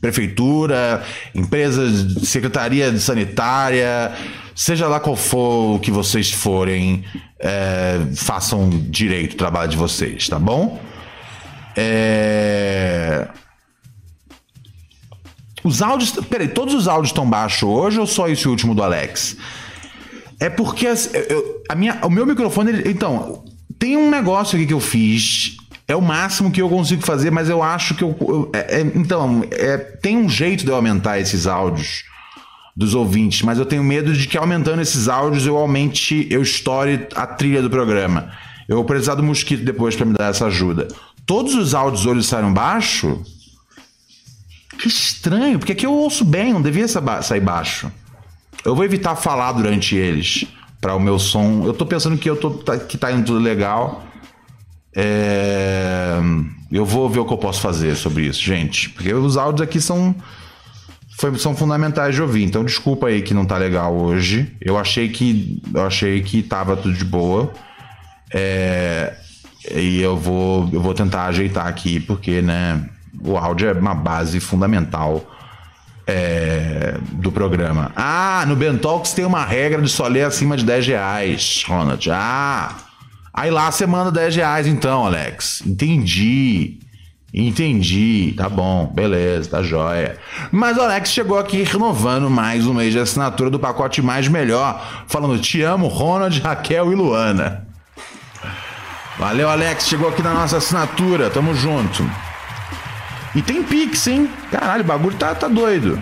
Prefeitura, 0.00 1.02
empresas, 1.34 2.28
secretaria 2.28 2.96
sanitária, 2.98 4.12
seja 4.54 4.86
lá 4.86 5.00
qual 5.00 5.16
for 5.16 5.74
o 5.74 5.78
que 5.80 5.90
vocês 5.90 6.30
forem, 6.30 7.04
é, 7.40 7.98
façam 8.14 8.70
direito 8.88 9.32
o 9.32 9.36
trabalho 9.36 9.70
de 9.70 9.76
vocês, 9.76 10.28
tá 10.28 10.38
bom? 10.38 10.80
É... 11.76 13.26
Os 15.62 15.82
áudios. 15.82 16.12
Peraí, 16.28 16.48
todos 16.48 16.74
os 16.74 16.88
áudios 16.88 17.10
estão 17.10 17.28
baixos 17.28 17.62
hoje 17.62 17.98
ou 18.00 18.06
só 18.06 18.28
esse 18.28 18.48
último 18.48 18.74
do 18.74 18.82
Alex? 18.82 19.36
É 20.38 20.48
porque 20.48 20.86
as- 20.86 21.10
eu- 21.12 21.62
a 21.68 21.74
minha, 21.74 21.98
o 22.02 22.10
meu 22.10 22.24
microfone. 22.26 22.70
ele- 22.70 22.90
então, 22.90 23.44
tem 23.78 23.96
um 23.96 24.10
negócio 24.10 24.56
aqui 24.56 24.66
que 24.66 24.72
eu 24.72 24.80
fiz. 24.80 25.56
É 25.86 25.94
o 25.96 26.00
máximo 26.00 26.50
que 26.50 26.62
eu 26.62 26.68
consigo 26.68 27.04
fazer, 27.04 27.30
mas 27.30 27.48
eu 27.48 27.62
acho 27.62 27.94
que 27.94 28.02
eu. 28.04 28.16
eu- 28.20 28.50
é- 28.54 28.80
é- 28.80 28.92
então, 28.94 29.44
é, 29.50 29.76
tem 29.76 30.16
um 30.16 30.28
jeito 30.28 30.64
de 30.64 30.70
eu 30.70 30.76
aumentar 30.76 31.18
esses 31.18 31.46
áudios 31.46 32.04
dos 32.76 32.94
ouvintes, 32.94 33.42
mas 33.42 33.58
eu 33.58 33.66
tenho 33.66 33.82
medo 33.84 34.12
de 34.14 34.26
que 34.28 34.38
aumentando 34.38 34.80
esses 34.80 35.08
áudios 35.08 35.44
eu 35.46 35.56
aumente, 35.58 36.26
eu 36.30 36.40
estoure 36.40 37.06
a 37.14 37.26
trilha 37.26 37.60
do 37.60 37.68
programa. 37.68 38.30
Eu 38.68 38.76
vou 38.76 38.84
precisar 38.84 39.16
do 39.16 39.22
mosquito 39.22 39.64
depois 39.64 39.96
para 39.96 40.06
me 40.06 40.14
dar 40.14 40.30
essa 40.30 40.46
ajuda. 40.46 40.88
todos 41.26 41.54
os 41.54 41.74
áudios 41.74 42.06
hoje 42.06 42.24
saíram 42.26 42.52
baixo? 42.52 43.20
Que 44.80 44.88
estranho, 44.88 45.58
porque 45.58 45.72
aqui 45.72 45.84
eu 45.84 45.92
ouço 45.92 46.24
bem, 46.24 46.54
não 46.54 46.62
devia 46.62 46.88
sair 46.88 47.40
baixo. 47.40 47.92
Eu 48.64 48.74
vou 48.74 48.82
evitar 48.82 49.14
falar 49.14 49.52
durante 49.52 49.94
eles 49.94 50.46
para 50.80 50.94
o 50.94 51.00
meu 51.00 51.18
som. 51.18 51.64
Eu 51.66 51.74
tô 51.74 51.84
pensando 51.84 52.16
que 52.16 52.28
eu 52.28 52.34
tô 52.34 52.50
tá, 52.50 52.78
que 52.78 52.96
tá 52.96 53.12
indo 53.12 53.26
tudo 53.26 53.40
legal. 53.40 54.02
É... 54.96 56.18
Eu 56.72 56.86
vou 56.86 57.10
ver 57.10 57.18
o 57.20 57.26
que 57.26 57.32
eu 57.32 57.36
posso 57.38 57.60
fazer 57.60 57.94
sobre 57.94 58.26
isso, 58.26 58.40
gente, 58.40 58.88
porque 58.88 59.12
os 59.12 59.36
áudios 59.36 59.68
aqui 59.68 59.80
são 59.80 60.14
são 61.36 61.54
fundamentais 61.54 62.14
de 62.14 62.22
ouvir. 62.22 62.44
Então 62.44 62.64
desculpa 62.64 63.08
aí 63.08 63.20
que 63.20 63.34
não 63.34 63.44
tá 63.44 63.58
legal 63.58 63.94
hoje. 63.94 64.50
Eu 64.62 64.78
achei 64.78 65.10
que 65.10 65.60
eu 65.74 65.86
achei 65.86 66.22
que 66.22 66.42
tava 66.42 66.74
tudo 66.74 66.94
de 66.94 67.04
boa. 67.04 67.52
É, 68.32 69.14
e 69.74 70.00
eu 70.00 70.16
vou 70.16 70.70
eu 70.72 70.80
vou 70.80 70.94
tentar 70.94 71.26
ajeitar 71.26 71.66
aqui 71.66 72.00
porque, 72.00 72.40
né, 72.40 72.88
o 73.24 73.36
áudio 73.36 73.68
é 73.68 73.72
uma 73.72 73.94
base 73.94 74.40
fundamental 74.40 75.24
é, 76.06 76.96
do 77.12 77.30
programa. 77.30 77.92
Ah, 77.94 78.44
no 78.46 78.56
Bentalks 78.56 79.12
tem 79.12 79.24
uma 79.24 79.44
regra 79.44 79.80
de 79.80 79.88
só 79.88 80.06
ler 80.06 80.24
acima 80.24 80.56
de 80.56 80.64
10 80.64 80.86
reais, 80.88 81.64
Ronald. 81.66 82.10
Ah, 82.10 82.74
aí 83.32 83.50
lá 83.50 83.70
você 83.70 83.86
manda 83.86 84.10
10 84.10 84.36
reais 84.36 84.66
então, 84.66 85.06
Alex. 85.06 85.62
Entendi. 85.66 86.78
Entendi, 87.32 88.34
tá 88.36 88.48
bom, 88.48 88.90
beleza, 88.92 89.50
tá 89.50 89.62
joia. 89.62 90.18
Mas 90.50 90.76
o 90.76 90.80
Alex 90.80 91.12
chegou 91.12 91.38
aqui 91.38 91.62
renovando 91.62 92.28
mais 92.28 92.66
um 92.66 92.74
mês 92.74 92.92
de 92.92 92.98
assinatura 92.98 93.48
do 93.48 93.58
pacote 93.58 94.02
Mais 94.02 94.26
Melhor, 94.26 95.04
falando 95.06 95.38
te 95.38 95.62
amo, 95.62 95.86
Ronald, 95.86 96.40
Raquel 96.40 96.90
e 96.90 96.96
Luana. 96.96 97.68
Valeu, 99.16 99.48
Alex, 99.48 99.86
chegou 99.86 100.08
aqui 100.08 100.22
na 100.22 100.34
nossa 100.34 100.56
assinatura, 100.56 101.30
tamo 101.30 101.54
junto. 101.54 102.02
E 103.34 103.42
tem 103.42 103.62
Pix, 103.62 104.06
hein? 104.06 104.28
Caralho, 104.50 104.82
o 104.82 104.86
bagulho 104.86 105.16
tá, 105.16 105.34
tá 105.34 105.48
doido. 105.48 106.00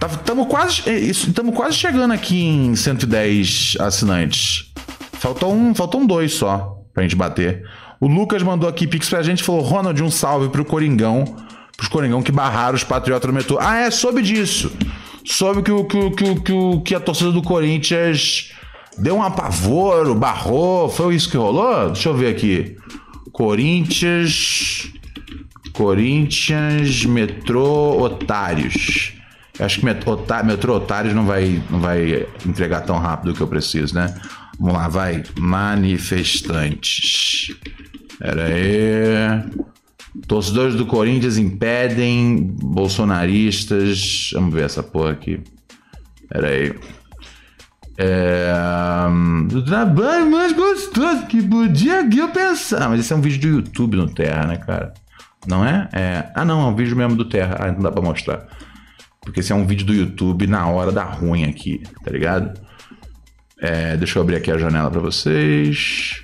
Estamos 0.00 0.46
tá, 0.46 0.50
quase, 0.50 0.82
é, 0.88 1.52
quase 1.54 1.76
chegando 1.76 2.14
aqui 2.14 2.44
em 2.44 2.74
110 2.74 3.76
assinantes. 3.80 4.72
Faltou 5.14 5.52
um, 5.52 5.74
faltam 5.74 6.06
dois 6.06 6.32
só 6.32 6.78
pra 6.94 7.02
gente 7.02 7.16
bater. 7.16 7.64
O 8.00 8.06
Lucas 8.06 8.42
mandou 8.42 8.68
aqui 8.68 8.86
Pix 8.86 9.08
pra 9.08 9.22
gente 9.22 9.42
falou: 9.42 9.60
Ronald, 9.60 10.00
um 10.02 10.10
salve 10.10 10.48
pro 10.48 10.64
Coringão. 10.64 11.24
Pros 11.76 11.88
Coringão 11.88 12.22
que 12.22 12.32
barraram 12.32 12.74
os 12.74 12.84
Patriotas 12.84 13.28
no 13.28 13.34
metrô. 13.34 13.58
Ah, 13.60 13.78
é, 13.78 13.90
soube 13.90 14.22
disso. 14.22 14.72
Soube 15.24 15.62
que, 15.62 15.84
que, 15.84 16.10
que, 16.10 16.40
que, 16.40 16.80
que 16.84 16.94
a 16.94 17.00
torcida 17.00 17.30
do 17.30 17.42
Corinthians 17.42 18.52
deu 18.96 19.16
um 19.16 19.22
apavoro, 19.22 20.14
barrou. 20.14 20.88
Foi 20.88 21.14
isso 21.14 21.30
que 21.30 21.36
rolou? 21.36 21.90
Deixa 21.90 22.08
eu 22.08 22.16
ver 22.16 22.28
aqui. 22.34 22.76
Corinthians. 23.32 24.92
Corinthians, 25.78 27.04
metrô, 27.04 28.02
otários. 28.02 29.12
Acho 29.60 29.78
que 29.78 29.84
metrô, 29.84 30.18
metrô 30.44 30.74
otários 30.74 31.14
não 31.14 31.24
vai, 31.24 31.62
não 31.70 31.78
vai 31.78 32.26
entregar 32.44 32.80
tão 32.80 32.98
rápido 32.98 33.32
que 33.32 33.40
eu 33.40 33.46
preciso, 33.46 33.94
né? 33.94 34.12
Vamos 34.58 34.74
lá, 34.74 34.88
vai. 34.88 35.22
Manifestantes. 35.38 37.56
Pera 38.18 38.46
aí. 38.46 39.44
Torcedores 40.26 40.74
do 40.74 40.84
Corinthians 40.84 41.38
impedem 41.38 42.56
bolsonaristas. 42.60 44.30
Vamos 44.32 44.52
ver 44.52 44.64
essa 44.64 44.82
porra 44.82 45.12
aqui. 45.12 45.40
Pera 46.28 46.48
aí. 46.48 46.74
É. 47.96 48.52
O 49.54 49.62
trabalho 49.62 50.28
mais 50.28 50.52
gostoso 50.52 51.26
que 51.26 51.40
podia 51.40 52.00
eu 52.00 52.28
pensar. 52.30 52.88
Mas 52.88 52.98
esse 52.98 53.12
é 53.12 53.16
um 53.16 53.20
vídeo 53.20 53.40
do 53.40 53.48
YouTube 53.58 53.96
no 53.96 54.12
Terra, 54.12 54.44
né, 54.44 54.56
cara? 54.56 54.92
Não 55.48 55.64
é? 55.64 55.88
é? 55.92 56.30
Ah, 56.34 56.44
não, 56.44 56.60
é 56.60 56.64
um 56.66 56.76
vídeo 56.76 56.94
mesmo 56.94 57.16
do 57.16 57.24
Terra. 57.24 57.56
Ah, 57.58 57.72
não 57.72 57.80
dá 57.80 57.90
pra 57.90 58.02
mostrar. 58.02 58.46
Porque 59.22 59.40
esse 59.40 59.50
é 59.50 59.54
um 59.54 59.66
vídeo 59.66 59.86
do 59.86 59.94
YouTube 59.94 60.46
na 60.46 60.68
hora 60.68 60.92
da 60.92 61.04
ruim 61.04 61.44
aqui, 61.44 61.82
tá 62.04 62.10
ligado? 62.10 62.60
É, 63.60 63.96
deixa 63.96 64.18
eu 64.18 64.22
abrir 64.22 64.36
aqui 64.36 64.50
a 64.50 64.58
janela 64.58 64.90
para 64.90 65.00
vocês. 65.00 66.22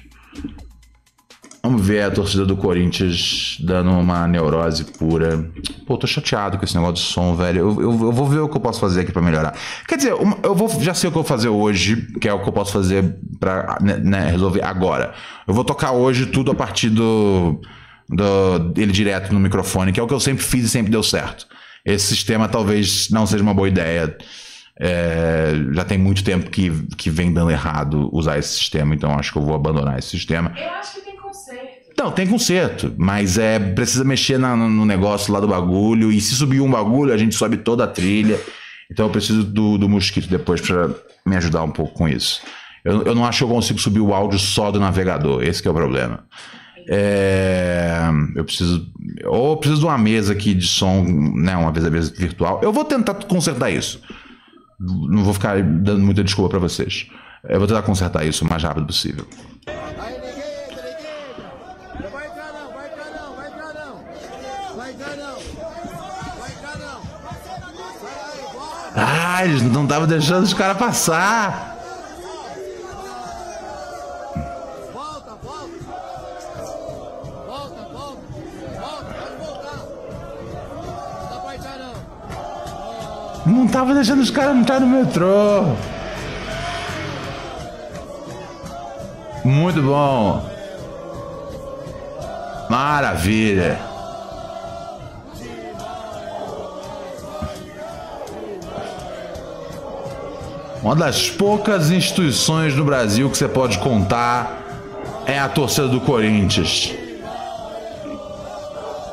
Vamos 1.62 1.86
ver 1.86 2.02
a 2.02 2.10
torcida 2.10 2.44
do 2.44 2.54
Corinthians 2.58 3.56
dando 3.60 3.90
uma 3.90 4.28
neurose 4.28 4.84
pura. 4.84 5.50
Pô, 5.86 5.96
tô 5.96 6.06
chateado 6.06 6.58
com 6.58 6.64
esse 6.64 6.74
negócio 6.74 6.96
de 6.96 7.00
som, 7.00 7.34
velho. 7.34 7.60
Eu, 7.60 7.80
eu, 7.80 7.90
eu 7.90 8.12
vou 8.12 8.26
ver 8.26 8.40
o 8.40 8.48
que 8.50 8.56
eu 8.58 8.60
posso 8.60 8.78
fazer 8.78 9.00
aqui 9.00 9.12
para 9.12 9.22
melhorar. 9.22 9.54
Quer 9.88 9.96
dizer, 9.96 10.12
eu 10.42 10.54
vou, 10.54 10.68
já 10.82 10.92
sei 10.92 11.08
o 11.08 11.10
que 11.10 11.16
eu 11.16 11.22
vou 11.22 11.28
fazer 11.28 11.48
hoje, 11.48 12.06
que 12.20 12.28
é 12.28 12.32
o 12.34 12.42
que 12.42 12.48
eu 12.48 12.52
posso 12.52 12.70
fazer 12.70 13.16
pra 13.40 13.78
né, 13.80 13.96
né, 13.96 14.30
resolver 14.30 14.62
agora. 14.62 15.14
Eu 15.48 15.54
vou 15.54 15.64
tocar 15.64 15.92
hoje 15.92 16.26
tudo 16.26 16.50
a 16.50 16.54
partir 16.54 16.90
do, 16.90 17.58
do. 18.08 18.72
ele 18.76 18.92
direto 18.92 19.32
no 19.32 19.40
microfone, 19.40 19.92
que 19.92 20.00
é 20.00 20.02
o 20.02 20.06
que 20.06 20.14
eu 20.14 20.20
sempre 20.20 20.42
fiz 20.44 20.64
e 20.64 20.68
sempre 20.68 20.90
deu 20.90 21.02
certo. 21.02 21.46
Esse 21.84 22.06
sistema 22.06 22.48
talvez 22.48 23.10
não 23.10 23.26
seja 23.26 23.42
uma 23.42 23.54
boa 23.54 23.68
ideia. 23.68 24.16
É, 24.80 25.52
já 25.72 25.84
tem 25.84 25.96
muito 25.96 26.24
tempo 26.24 26.50
que, 26.50 26.70
que 26.96 27.08
vem 27.08 27.32
dando 27.32 27.50
errado 27.50 28.08
usar 28.12 28.38
esse 28.38 28.54
sistema, 28.54 28.94
então 28.94 29.16
acho 29.16 29.32
que 29.32 29.38
eu 29.38 29.42
vou 29.42 29.54
abandonar 29.54 29.98
esse 29.98 30.08
sistema. 30.08 30.52
Eu 30.56 30.70
acho 30.70 30.94
que 30.94 31.00
tem 31.02 31.16
conserto. 31.16 31.74
Não, 31.96 32.10
tem 32.10 32.26
conserto, 32.26 32.92
mas 32.96 33.38
é 33.38 33.58
precisa 33.58 34.02
mexer 34.02 34.38
na, 34.38 34.56
no 34.56 34.84
negócio 34.84 35.32
lá 35.32 35.38
do 35.38 35.46
bagulho, 35.46 36.10
e 36.10 36.20
se 36.20 36.34
subir 36.34 36.60
um 36.60 36.70
bagulho, 36.70 37.12
a 37.12 37.16
gente 37.16 37.34
sobe 37.34 37.58
toda 37.58 37.84
a 37.84 37.86
trilha. 37.86 38.40
Então 38.90 39.06
eu 39.06 39.10
preciso 39.10 39.44
do, 39.44 39.78
do 39.78 39.88
mosquito 39.88 40.28
depois 40.28 40.60
para 40.60 40.90
me 41.24 41.36
ajudar 41.36 41.62
um 41.62 41.70
pouco 41.70 41.94
com 41.94 42.08
isso. 42.08 42.42
Eu, 42.84 43.02
eu 43.04 43.14
não 43.14 43.24
acho 43.24 43.38
que 43.38 43.44
eu 43.44 43.48
consigo 43.48 43.78
subir 43.78 44.00
o 44.00 44.12
áudio 44.12 44.38
só 44.38 44.70
do 44.70 44.80
navegador, 44.80 45.42
esse 45.42 45.66
é 45.66 45.70
o 45.70 45.74
problema. 45.74 46.24
É, 46.88 48.08
eu 48.34 48.44
preciso. 48.44 48.86
Ou 49.24 49.52
eu 49.52 49.56
preciso 49.56 49.80
de 49.80 49.86
uma 49.86 49.98
mesa 49.98 50.32
aqui 50.32 50.54
de 50.54 50.66
som, 50.66 51.02
né? 51.34 51.56
Uma 51.56 51.72
vez 51.72 51.84
a 51.84 51.90
vez 51.90 52.10
virtual. 52.10 52.60
Eu 52.62 52.72
vou 52.72 52.84
tentar 52.84 53.14
consertar 53.14 53.70
isso. 53.70 54.00
Não 54.78 55.24
vou 55.24 55.32
ficar 55.32 55.62
dando 55.62 56.00
muita 56.00 56.22
desculpa 56.22 56.50
para 56.50 56.58
vocês. 56.58 57.06
Eu 57.48 57.58
vou 57.58 57.68
tentar 57.68 57.82
consertar 57.82 58.24
isso 58.24 58.44
o 58.44 58.48
mais 58.48 58.62
rápido 58.62 58.86
possível. 58.86 59.26
Ah, 68.96 69.44
eles 69.44 69.62
não 69.62 69.82
estavam 69.82 70.06
deixando 70.06 70.44
os 70.44 70.54
caras 70.54 70.76
passar. 70.76 71.73
Não 83.46 83.66
tava 83.68 83.92
deixando 83.92 84.22
os 84.22 84.30
caras 84.30 84.56
entrar 84.56 84.80
no 84.80 84.86
metrô. 84.86 85.74
Muito 89.44 89.82
bom. 89.82 90.48
Maravilha. 92.70 93.78
Uma 100.82 100.96
das 100.96 101.30
poucas 101.30 101.90
instituições 101.90 102.74
no 102.74 102.84
Brasil 102.84 103.30
que 103.30 103.36
você 103.36 103.48
pode 103.48 103.78
contar 103.78 104.62
é 105.26 105.38
a 105.38 105.48
torcida 105.48 105.88
do 105.88 106.00
Corinthians. 106.00 106.94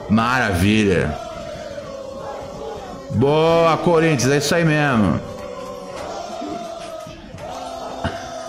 Maravilha. 0.10 1.31
Boa, 3.16 3.78
Corinthians, 3.78 4.32
é 4.32 4.38
isso 4.38 4.56
aí 4.56 4.64
mesmo. 4.64 5.20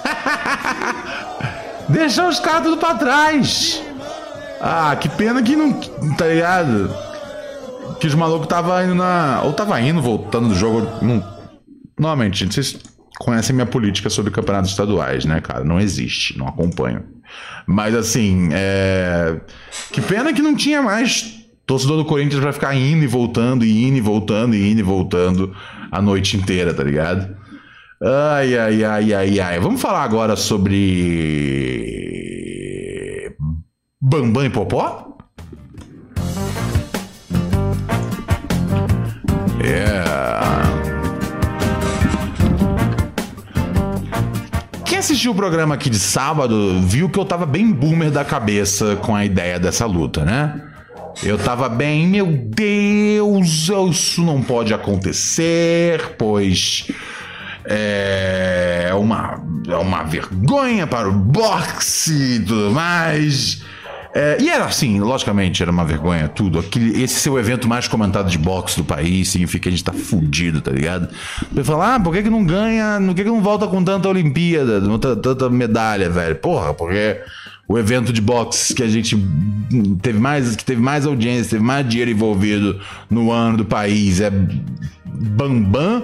Deixou 1.89 2.29
os 2.29 2.39
caras 2.41 2.63
tudo 2.63 2.77
pra 2.77 2.95
trás. 2.95 3.83
Ah, 4.61 4.95
que 4.97 5.09
pena 5.09 5.43
que 5.43 5.57
não. 5.57 5.73
Tá 6.17 6.27
ligado? 6.27 6.95
Que 7.99 8.07
os 8.07 8.15
malucos 8.15 8.47
tava 8.47 8.85
indo 8.85 8.95
na. 8.95 9.43
Ou 9.45 9.53
tava 9.53 9.81
indo, 9.81 10.01
voltando 10.01 10.49
do 10.49 10.55
jogo. 10.55 10.89
Não... 11.05 11.23
Normalmente, 11.99 12.47
vocês 12.47 12.79
conhecem 13.19 13.55
minha 13.55 13.67
política 13.67 14.09
sobre 14.09 14.31
campeonatos 14.31 14.71
estaduais, 14.71 15.25
né, 15.25 15.41
cara? 15.41 15.65
Não 15.65 15.81
existe, 15.81 16.39
não 16.39 16.47
acompanho. 16.47 17.05
Mas 17.67 17.95
assim, 17.95 18.49
é. 18.53 19.41
Que 19.91 20.01
pena 20.01 20.33
que 20.33 20.43
não 20.43 20.55
tinha 20.55 20.81
mais 20.81 21.42
torcedor 21.67 21.97
do 21.97 22.05
Corinthians 22.05 22.43
vai 22.43 22.53
ficar 22.53 22.75
indo 22.75 23.05
e 23.05 23.07
voltando, 23.07 23.65
e 23.65 23.85
indo 23.85 23.97
e 23.97 24.01
voltando, 24.01 24.55
e 24.55 24.71
indo 24.71 24.81
e 24.81 24.83
voltando 24.83 25.55
a 25.91 26.03
noite 26.03 26.37
inteira, 26.37 26.75
tá 26.75 26.83
ligado? 26.83 27.37
Ai, 28.03 28.59
ai, 28.59 28.85
ai, 28.85 29.15
ai, 29.15 29.41
ai. 29.41 29.61
Vamos 29.61 29.81
falar 29.81 30.03
agora 30.03 30.35
sobre. 30.35 30.83
Bambam 34.01 34.45
e 34.45 34.51
Popó? 34.51 35.17
É. 39.65 40.03
Quem 44.85 44.99
assistiu 44.99 45.31
o 45.31 45.35
programa 45.37 45.77
aqui 45.77 45.89
de 45.89 46.01
sábado, 46.01 46.81
viu 46.81 47.09
que 47.09 47.21
eu 47.21 47.25
tava 47.25 47.47
bem 47.47 47.71
boomer 47.71 48.11
da 48.11 48.25
cabeça 48.25 48.97
com 48.97 49.15
a 49.15 49.25
ideia 49.25 49.61
dessa 49.61 49.87
luta, 49.87 50.25
né? 50.25 50.72
Eu 51.23 51.39
tava 51.39 51.69
bem, 51.69 52.07
meu 52.07 52.27
Deus, 52.27 53.69
isso 53.91 54.23
não 54.23 54.43
pode 54.43 54.73
acontecer, 54.73 56.15
pois 56.19 56.87
é 57.65 58.91
uma, 58.95 59.41
é 59.69 59.77
uma 59.77 60.03
vergonha 60.03 60.87
para 60.87 61.09
o 61.09 61.13
boxe 61.13 62.37
e 62.37 62.41
tudo 62.41 62.71
mais. 62.73 63.63
É, 64.15 64.37
e 64.39 64.51
era 64.51 64.67
assim, 64.67 65.01
logicamente, 65.01 65.63
era 65.63 65.73
uma 65.73 65.85
vergonha 65.85 66.29
tudo. 66.29 66.59
Aquele, 66.59 67.03
esse 67.03 67.15
ser 67.15 67.31
o 67.31 67.39
evento 67.39 67.67
mais 67.67 67.89
comentado 67.89 68.29
de 68.29 68.37
boxe 68.37 68.77
do 68.77 68.85
país 68.85 69.29
significa 69.29 69.63
que 69.63 69.69
a 69.69 69.73
gente 69.73 69.85
tá 69.85 69.93
fudido, 69.93 70.61
tá 70.61 70.71
ligado? 70.71 71.09
Você 71.51 71.65
fala, 71.65 71.95
ah, 71.95 72.01
por 72.01 72.13
que, 72.13 72.23
que 72.23 72.31
não 72.31 72.45
ganha, 72.45 73.01
por 73.07 73.15
que, 73.15 73.25
que 73.25 73.31
não 73.31 73.41
volta 73.41 73.67
com 73.67 73.83
tanta 73.83 74.09
Olimpíada, 74.09 74.81
tanta, 74.83 75.17
tanta 75.17 75.49
medalha, 75.49 76.11
velho? 76.11 76.37
Porra, 76.37 76.75
porque 76.75 77.21
o 77.69 77.79
evento 77.79 78.13
de 78.13 78.21
boxe 78.21 78.75
que 78.75 78.83
a 78.83 78.89
gente 78.89 79.17
teve 80.03 80.19
mais, 80.19 80.55
que 80.57 80.65
teve 80.65 80.81
mais 80.81 81.07
audiência, 81.07 81.53
teve 81.53 81.63
mais 81.63 81.89
dinheiro 81.89 82.11
envolvido 82.11 82.81
no 83.09 83.31
ano 83.31 83.59
do 83.59 83.65
país 83.65 84.21
é 84.21 84.31
Bambam, 85.05 86.03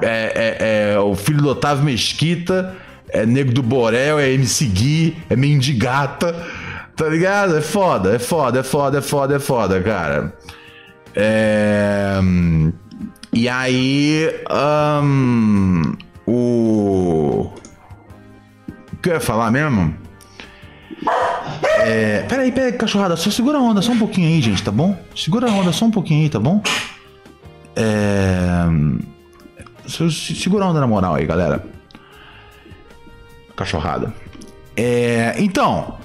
é, 0.00 0.56
é, 0.60 0.92
é 0.94 0.98
o 0.98 1.14
filho 1.14 1.42
do 1.42 1.48
Otávio 1.50 1.84
Mesquita, 1.84 2.74
é 3.08 3.24
Nego 3.24 3.52
do 3.52 3.62
Borel, 3.62 4.18
é 4.18 4.30
MC 4.32 4.66
Gui, 4.66 5.16
é 5.28 5.36
Mendigata. 5.36 6.34
Tá 6.96 7.06
ligado? 7.08 7.54
É 7.56 7.60
foda, 7.60 8.16
é 8.16 8.18
foda, 8.18 8.60
é 8.60 8.62
foda, 8.62 8.98
é 8.98 9.02
foda, 9.02 9.36
é 9.36 9.38
foda, 9.38 9.82
cara. 9.82 10.34
É... 11.14 12.18
E 13.32 13.48
aí. 13.48 14.30
Um... 14.50 15.92
O. 16.26 17.52
O 18.92 18.96
que 19.02 19.10
eu 19.10 19.14
ia 19.14 19.20
falar 19.20 19.50
mesmo? 19.50 19.94
É... 21.80 22.22
Peraí, 22.28 22.52
peraí, 22.52 22.72
cachorrada, 22.72 23.16
só 23.16 23.30
segura 23.30 23.58
a 23.58 23.60
onda 23.60 23.82
só 23.82 23.92
um 23.92 23.98
pouquinho 23.98 24.28
aí, 24.28 24.40
gente, 24.40 24.62
tá 24.62 24.72
bom? 24.72 24.96
Segura 25.14 25.48
a 25.48 25.52
onda 25.52 25.72
só 25.72 25.84
um 25.84 25.90
pouquinho 25.90 26.22
aí, 26.22 26.28
tá 26.28 26.40
bom? 26.40 26.62
É. 27.74 28.64
Segura 29.88 30.64
a 30.64 30.68
onda 30.68 30.80
na 30.80 30.86
moral 30.86 31.14
aí, 31.14 31.26
galera. 31.26 31.64
Cachorrada. 33.54 34.12
É... 34.76 35.34
Então, 35.38 35.96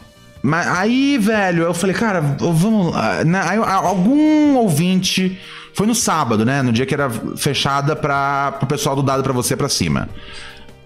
mas 0.43 0.68
aí, 0.68 1.18
velho, 1.18 1.64
eu 1.64 1.74
falei, 1.74 1.95
cara, 1.95 2.22
vamos. 2.39 2.93
Né? 3.26 3.41
Aí, 3.43 3.58
algum 3.58 4.56
ouvinte. 4.56 5.39
Foi 5.74 5.88
no 5.88 5.95
sábado, 5.95 6.43
né? 6.43 6.62
No 6.62 6.72
dia 6.74 6.86
que 6.86 6.93
era 6.93 7.10
fechada 7.38 7.95
para 7.95 8.60
o 8.62 8.66
pessoal 8.66 8.93
do 8.93 9.02
Dado 9.02 9.24
para 9.24 9.32
Você 9.32 9.56
para 9.56 9.70
cima. 9.70 10.10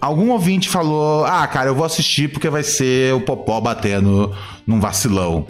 Algum 0.06 0.30
ouvinte 0.30 0.68
falou: 0.68 1.24
Ah, 1.24 1.46
cara, 1.48 1.68
eu 1.68 1.74
vou 1.74 1.84
assistir 1.84 2.28
porque 2.28 2.48
vai 2.48 2.62
ser 2.62 3.12
o 3.12 3.20
Popó 3.20 3.60
batendo 3.60 4.32
num 4.64 4.78
vacilão. 4.78 5.46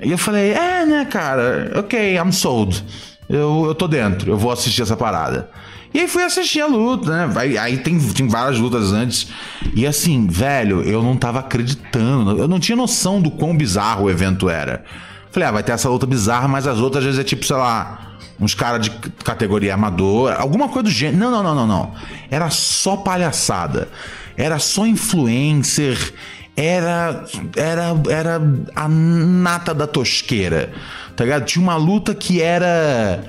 E 0.00 0.12
eu 0.12 0.18
falei: 0.18 0.52
É, 0.52 0.86
né, 0.86 1.04
cara? 1.04 1.72
Ok, 1.76 2.16
I'm 2.16 2.30
sold. 2.30 2.84
Eu, 3.28 3.64
eu 3.66 3.74
tô 3.74 3.88
dentro, 3.88 4.30
eu 4.30 4.36
vou 4.36 4.52
assistir 4.52 4.82
essa 4.82 4.96
parada. 4.96 5.50
E 5.92 5.98
aí 5.98 6.06
fui 6.06 6.22
assistir 6.22 6.60
a 6.60 6.66
luta, 6.66 7.10
né? 7.10 7.32
Aí, 7.36 7.58
aí 7.58 7.78
tem, 7.78 7.98
tem 7.98 8.28
várias 8.28 8.60
lutas 8.60 8.92
antes. 8.92 9.26
E 9.74 9.84
assim, 9.84 10.28
velho, 10.28 10.82
eu 10.82 11.02
não 11.02 11.16
tava 11.16 11.40
acreditando. 11.40 12.38
Eu 12.38 12.46
não 12.46 12.60
tinha 12.60 12.76
noção 12.76 13.20
do 13.20 13.28
quão 13.28 13.56
bizarro 13.56 14.04
o 14.04 14.10
evento 14.10 14.48
era. 14.48 14.84
Falei, 15.32 15.48
ah, 15.48 15.52
vai 15.52 15.62
ter 15.64 15.72
essa 15.72 15.88
luta 15.88 16.06
bizarra, 16.06 16.46
mas 16.46 16.68
as 16.68 16.78
outras 16.78 17.04
vezes 17.04 17.18
é 17.18 17.24
tipo, 17.24 17.44
sei 17.44 17.56
lá, 17.56 18.09
uns 18.40 18.54
caras 18.54 18.82
de 18.82 18.90
categoria 19.24 19.74
amador, 19.74 20.34
alguma 20.38 20.68
coisa 20.68 20.84
do 20.84 20.90
gênero. 20.90 21.18
Não, 21.18 21.30
não, 21.30 21.42
não, 21.42 21.54
não, 21.54 21.66
não. 21.66 21.94
Era 22.30 22.48
só 22.50 22.96
palhaçada. 22.96 23.88
Era 24.36 24.58
só 24.58 24.86
influencer. 24.86 26.14
Era, 26.56 27.24
era, 27.56 27.94
era 28.08 28.40
a 28.74 28.88
nata 28.88 29.74
da 29.74 29.86
tosqueira. 29.86 30.72
Tá 31.14 31.24
ligado? 31.24 31.44
Tinha 31.44 31.62
uma 31.62 31.76
luta 31.76 32.14
que 32.14 32.40
era 32.40 33.22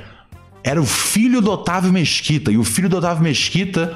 era 0.63 0.79
o 0.79 0.85
filho 0.85 1.41
do 1.41 1.51
Otávio 1.51 1.91
Mesquita. 1.91 2.51
E 2.51 2.57
o 2.57 2.63
filho 2.63 2.87
do 2.87 2.97
Otávio 2.97 3.23
Mesquita, 3.23 3.95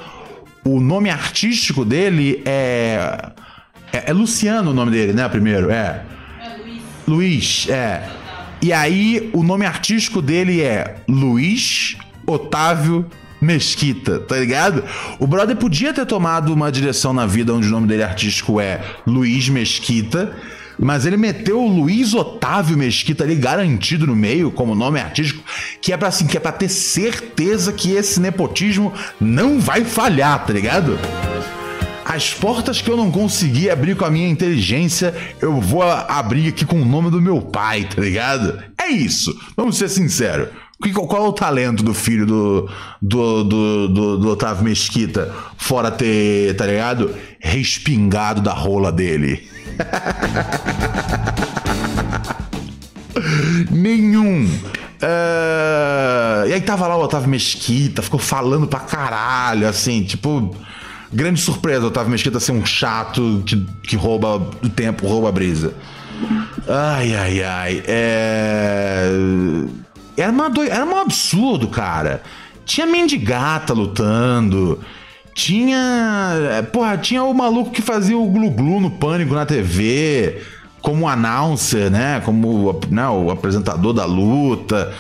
o 0.63 0.80
nome 0.80 1.09
artístico 1.09 1.86
dele 1.86 2.41
é. 2.45 3.32
É, 3.93 4.09
é 4.09 4.13
Luciano 4.13 4.72
o 4.72 4.74
nome 4.74 4.91
dele, 4.91 5.13
né? 5.13 5.28
Primeiro, 5.30 5.70
é. 5.70 6.03
É 6.41 6.57
Luiz. 6.57 6.82
Luiz, 7.07 7.70
é. 7.70 8.09
E 8.66 8.74
aí, 8.74 9.30
o 9.32 9.43
nome 9.43 9.63
artístico 9.63 10.24
dele 10.24 10.59
é 10.59 10.95
Luiz 11.07 11.95
Otávio 12.26 13.05
Mesquita, 13.39 14.18
tá 14.18 14.38
ligado? 14.38 14.84
O 15.20 15.28
brother 15.28 15.55
podia 15.55 15.93
ter 15.93 16.03
tomado 16.07 16.51
uma 16.51 16.72
direção 16.72 17.13
na 17.13 17.28
vida 17.28 17.53
onde 17.53 17.68
o 17.68 17.70
nome 17.70 17.86
dele 17.86 18.01
artístico 18.01 18.59
é 18.59 18.84
Luiz 19.05 19.49
Mesquita 19.49 20.36
mas 20.80 21.05
ele 21.05 21.16
meteu 21.16 21.61
o 21.61 21.68
Luiz 21.68 22.13
Otávio 22.13 22.76
Mesquita 22.76 23.24
ali 23.24 23.36
garantido 23.36 24.07
no 24.07 24.16
meio, 24.16 24.51
como 24.51 24.76
nome 24.76 24.99
artístico, 24.99 25.41
que 25.80 25.93
é 25.93 25.97
para 25.97 26.09
assim, 26.09 26.26
que 26.26 26.36
é 26.36 26.39
para 26.39 26.51
ter 26.51 26.68
certeza 26.68 27.72
que 27.72 27.91
esse 27.93 28.20
nepotismo 28.20 28.91
não 29.22 29.57
vai 29.57 29.86
falhar, 29.86 30.43
tá 30.45 30.51
ligado? 30.51 30.99
As 32.16 32.34
portas 32.34 32.82
que 32.82 32.89
eu 32.89 32.95
não 32.95 33.11
consegui 33.11 33.70
abrir 33.70 33.93
com 33.93 34.05
a 34.05 34.09
minha 34.09 34.30
inteligência, 34.30 35.13
eu 35.41 35.59
vou 35.59 35.84
abrir 35.84 36.47
aqui 36.47 36.63
com 36.63 36.82
o 36.82 36.86
nome 36.86 37.11
do 37.11 37.22
meu 37.22 37.41
pai, 37.41 37.89
tá 37.93 38.01
ligado? 38.01 38.63
É 38.82 38.88
isso. 38.88 39.38
Vamos 39.57 39.78
ser 39.78 39.89
sinceros. 39.89 40.47
Qual 40.93 41.26
é 41.26 41.28
o 41.28 41.34
talento 41.34 41.84
do 41.84 41.93
filho 41.93 42.26
do, 42.26 42.70
do, 43.01 43.43
do, 43.43 43.88
do, 43.89 44.18
do 44.18 44.30
Otávio 44.30 44.63
Mesquita, 44.63 45.36
fora 45.57 45.91
ter, 45.91 46.55
tá 46.55 46.66
ligado? 46.66 47.13
Respingado 47.38 48.39
da 48.39 48.53
rola 48.53 48.93
dele. 48.93 49.45
Nenhum. 53.70 54.45
Uh, 54.45 56.47
e 56.47 56.53
aí 56.53 56.61
tava 56.61 56.88
lá 56.88 56.95
o 56.95 57.01
Otávio 57.01 57.28
Mesquita, 57.28 58.01
ficou 58.01 58.22
falando 58.22 58.68
pra 58.68 58.80
caralho, 58.80 59.68
assim, 59.68 60.01
tipo. 60.01 60.55
Grande 61.16 61.39
surpresa 61.39 61.88
Otávio 61.88 62.11
Mesquita 62.11 62.41
ser 62.41 62.51
um 62.51 62.66
chato 62.66 63.41
que, 63.45 63.66
que 63.88 63.95
rouba 63.95 64.36
o 64.36 64.70
tempo, 64.70 65.07
rouba 65.07 65.30
a 65.30 65.32
brisa. 65.32 65.74
Ai, 66.68 67.16
ai, 67.16 67.41
ai. 67.41 67.84
É... 67.88 69.09
Era, 70.18 70.32
uma 70.34 70.49
do... 70.49 70.61
Era 70.61 70.84
um 70.84 70.99
absurdo, 70.99 71.70
cara. 71.70 72.22
Tinha 72.66 72.86
mendigata 72.86 73.74
lutando. 73.74 74.78
Tinha. 75.34 76.34
É, 76.51 76.61
porra, 76.61 76.97
tinha 76.97 77.24
o 77.24 77.34
maluco 77.34 77.72
que 77.72 77.82
fazia 77.82 78.18
o 78.18 78.30
glu-glu 78.30 78.82
no 78.82 78.91
pânico 78.91 79.34
na 79.34 79.45
TV, 79.45 80.41
como 80.82 81.07
announcer, 81.07 81.89
né? 81.89 82.22
Como 82.26 82.78
né, 82.89 83.07
o 83.07 83.32
apresentador 83.32 83.93
da 83.93 84.03
luta. 84.03 84.93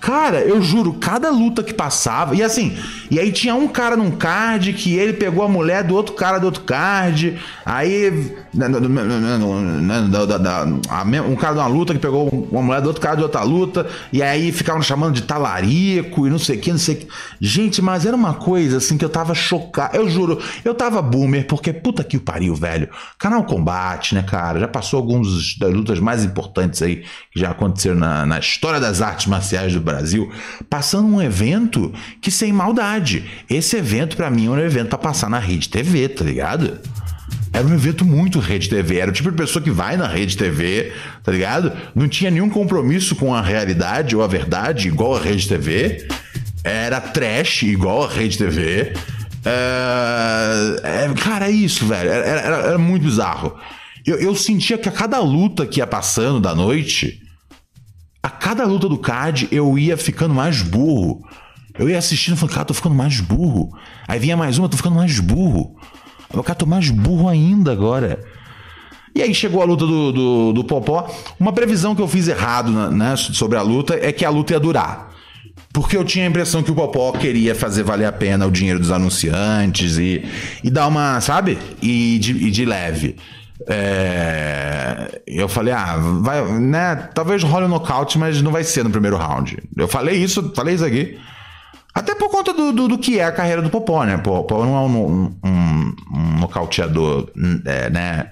Cara, 0.00 0.40
eu 0.40 0.62
juro, 0.62 0.94
cada 0.94 1.30
luta 1.30 1.62
que 1.62 1.74
passava. 1.74 2.34
E 2.34 2.42
assim, 2.42 2.76
e 3.10 3.20
aí 3.20 3.30
tinha 3.30 3.54
um 3.54 3.68
cara 3.68 3.96
num 3.96 4.10
card 4.10 4.72
que 4.72 4.94
ele 4.94 5.12
pegou 5.12 5.44
a 5.44 5.48
mulher 5.48 5.84
do 5.84 5.94
outro 5.94 6.14
cara 6.14 6.38
do 6.38 6.46
outro 6.46 6.62
card. 6.62 7.38
Aí. 7.64 8.34
Um 11.22 11.36
cara 11.36 11.54
de 11.54 11.60
uma 11.60 11.66
luta 11.66 11.92
que 11.92 12.00
pegou 12.00 12.28
uma 12.50 12.62
mulher 12.62 12.80
do 12.80 12.88
outro 12.88 13.00
cara 13.00 13.16
de 13.16 13.22
outra 13.22 13.42
luta. 13.42 13.86
E 14.12 14.22
aí 14.22 14.50
ficavam 14.50 14.82
chamando 14.82 15.14
de 15.14 15.22
talarico 15.22 16.26
e 16.26 16.30
não 16.30 16.38
sei 16.38 16.56
o 16.56 16.60
que, 16.60 16.70
não 16.70 16.78
sei 16.78 16.94
o 16.96 16.98
que. 16.98 17.08
Gente, 17.40 17.80
mas 17.80 18.04
era 18.04 18.16
uma 18.16 18.34
coisa 18.34 18.78
assim 18.78 18.98
que 18.98 19.04
eu 19.04 19.08
tava 19.08 19.34
chocado. 19.34 19.96
Eu 19.96 20.08
juro, 20.08 20.40
eu 20.64 20.74
tava 20.74 21.00
boomer, 21.00 21.46
porque 21.46 21.72
puta 21.72 22.02
que 22.02 22.16
o 22.16 22.20
pariu, 22.20 22.54
velho. 22.54 22.88
Canal 23.18 23.44
Combate, 23.44 24.14
né, 24.14 24.22
cara? 24.22 24.60
Já 24.60 24.68
passou 24.68 24.98
alguns 24.98 25.56
das 25.56 25.72
lutas 25.72 26.00
mais 26.00 26.24
importantes 26.24 26.82
aí 26.82 27.04
que 27.32 27.40
já 27.40 27.50
aconteceram 27.50 27.96
na, 27.96 28.26
na 28.26 28.38
história 28.38 28.80
das 28.80 29.00
artes 29.00 29.26
marciais 29.26 29.72
do 29.72 29.80
Brasil. 29.80 30.30
Passando 30.68 31.08
um 31.08 31.22
evento 31.22 31.92
que 32.20 32.30
sem 32.30 32.52
maldade 32.52 33.24
esse 33.48 33.76
evento 33.76 34.16
para 34.16 34.30
mim 34.30 34.50
era 34.52 34.62
um 34.62 34.64
evento 34.64 34.88
para 34.88 34.98
passar 34.98 35.30
na 35.30 35.38
rede 35.38 35.68
TV, 35.68 36.08
tá 36.08 36.24
ligado? 36.24 36.78
Era 37.52 37.66
um 37.66 37.74
evento 37.74 38.04
muito 38.04 38.38
rede 38.38 38.68
TV. 38.68 38.98
Era 38.98 39.10
o 39.10 39.14
tipo 39.14 39.30
de 39.30 39.36
pessoa 39.36 39.62
que 39.62 39.70
vai 39.70 39.96
na 39.96 40.06
rede 40.06 40.36
TV, 40.36 40.92
tá 41.22 41.32
ligado? 41.32 41.72
Não 41.94 42.08
tinha 42.08 42.30
nenhum 42.30 42.48
compromisso 42.48 43.16
com 43.16 43.34
a 43.34 43.42
realidade 43.42 44.14
ou 44.14 44.22
a 44.22 44.26
verdade, 44.26 44.88
igual 44.88 45.16
a 45.16 45.20
rede 45.20 45.48
TV. 45.48 46.06
Era 46.62 47.00
trash, 47.00 47.62
igual 47.62 48.04
a 48.04 48.08
rede 48.08 48.38
TV. 48.38 48.92
É... 49.44 50.80
É... 50.82 51.14
Cara, 51.14 51.48
é 51.48 51.50
isso, 51.50 51.86
velho. 51.86 52.08
Era, 52.08 52.26
era, 52.26 52.56
era 52.68 52.78
muito 52.78 53.02
bizarro. 53.04 53.56
Eu, 54.06 54.16
eu, 54.18 54.34
sentia 54.34 54.78
que 54.78 54.88
a 54.88 54.92
cada 54.92 55.18
luta 55.20 55.66
que 55.66 55.80
ia 55.80 55.86
passando 55.86 56.40
da 56.40 56.54
noite, 56.54 57.20
a 58.22 58.30
cada 58.30 58.64
luta 58.64 58.88
do 58.88 58.98
CAD, 58.98 59.48
eu 59.50 59.78
ia 59.78 59.96
ficando 59.96 60.34
mais 60.34 60.62
burro. 60.62 61.22
Eu 61.78 61.88
ia 61.88 61.98
assistindo 61.98 62.34
e 62.34 62.38
falei, 62.38 62.54
cara, 62.54 62.66
tô 62.66 62.74
ficando 62.74 62.94
mais 62.94 63.20
burro. 63.20 63.70
Aí 64.06 64.18
vinha 64.18 64.36
mais 64.36 64.58
uma, 64.58 64.68
tô 64.68 64.76
ficando 64.76 64.96
mais 64.96 65.18
burro. 65.20 65.76
Tô 66.58 66.66
mais 66.66 66.90
burro 66.90 67.28
ainda 67.28 67.72
agora. 67.72 68.20
E 69.14 69.22
aí 69.22 69.34
chegou 69.34 69.60
a 69.60 69.64
luta 69.64 69.86
do, 69.86 70.12
do, 70.12 70.52
do 70.52 70.64
Popó. 70.64 71.08
Uma 71.38 71.52
previsão 71.52 71.94
que 71.94 72.02
eu 72.02 72.08
fiz 72.08 72.28
errado 72.28 72.70
né, 72.90 73.16
sobre 73.16 73.58
a 73.58 73.62
luta 73.62 73.94
é 73.94 74.12
que 74.12 74.24
a 74.24 74.30
luta 74.30 74.52
ia 74.52 74.60
durar. 74.60 75.10
Porque 75.72 75.96
eu 75.96 76.04
tinha 76.04 76.24
a 76.24 76.28
impressão 76.28 76.62
que 76.62 76.70
o 76.70 76.74
Popó 76.74 77.12
queria 77.12 77.54
fazer 77.54 77.82
valer 77.82 78.06
a 78.06 78.12
pena 78.12 78.46
o 78.46 78.50
dinheiro 78.50 78.78
dos 78.78 78.90
anunciantes 78.90 79.98
e, 79.98 80.24
e 80.64 80.70
dar 80.70 80.86
uma, 80.86 81.20
sabe? 81.20 81.58
E 81.80 82.18
de, 82.18 82.32
e 82.32 82.50
de 82.50 82.64
leve. 82.64 83.16
É, 83.68 85.20
eu 85.26 85.48
falei, 85.48 85.72
ah, 85.72 85.96
vai, 86.20 86.42
né? 86.58 86.96
Talvez 87.14 87.42
role 87.42 87.66
um 87.66 87.68
nocaute, 87.68 88.18
mas 88.18 88.40
não 88.42 88.50
vai 88.50 88.64
ser 88.64 88.82
no 88.82 88.90
primeiro 88.90 89.16
round. 89.16 89.58
Eu 89.76 89.86
falei 89.86 90.16
isso, 90.16 90.52
falei 90.54 90.74
isso 90.74 90.84
aqui. 90.84 91.18
Até 91.94 92.14
por 92.14 92.30
conta 92.30 92.52
do, 92.52 92.72
do, 92.72 92.88
do 92.88 92.98
que 92.98 93.18
é 93.18 93.24
a 93.24 93.32
carreira 93.32 93.60
do 93.60 93.70
Popó, 93.70 94.04
né? 94.04 94.16
Popó 94.16 94.64
não 94.64 94.76
é 94.76 94.80
um, 94.80 95.34
um, 95.44 95.96
um, 96.14 96.40
nocauteador, 96.40 97.28
é, 97.66 97.90
né? 97.90 98.30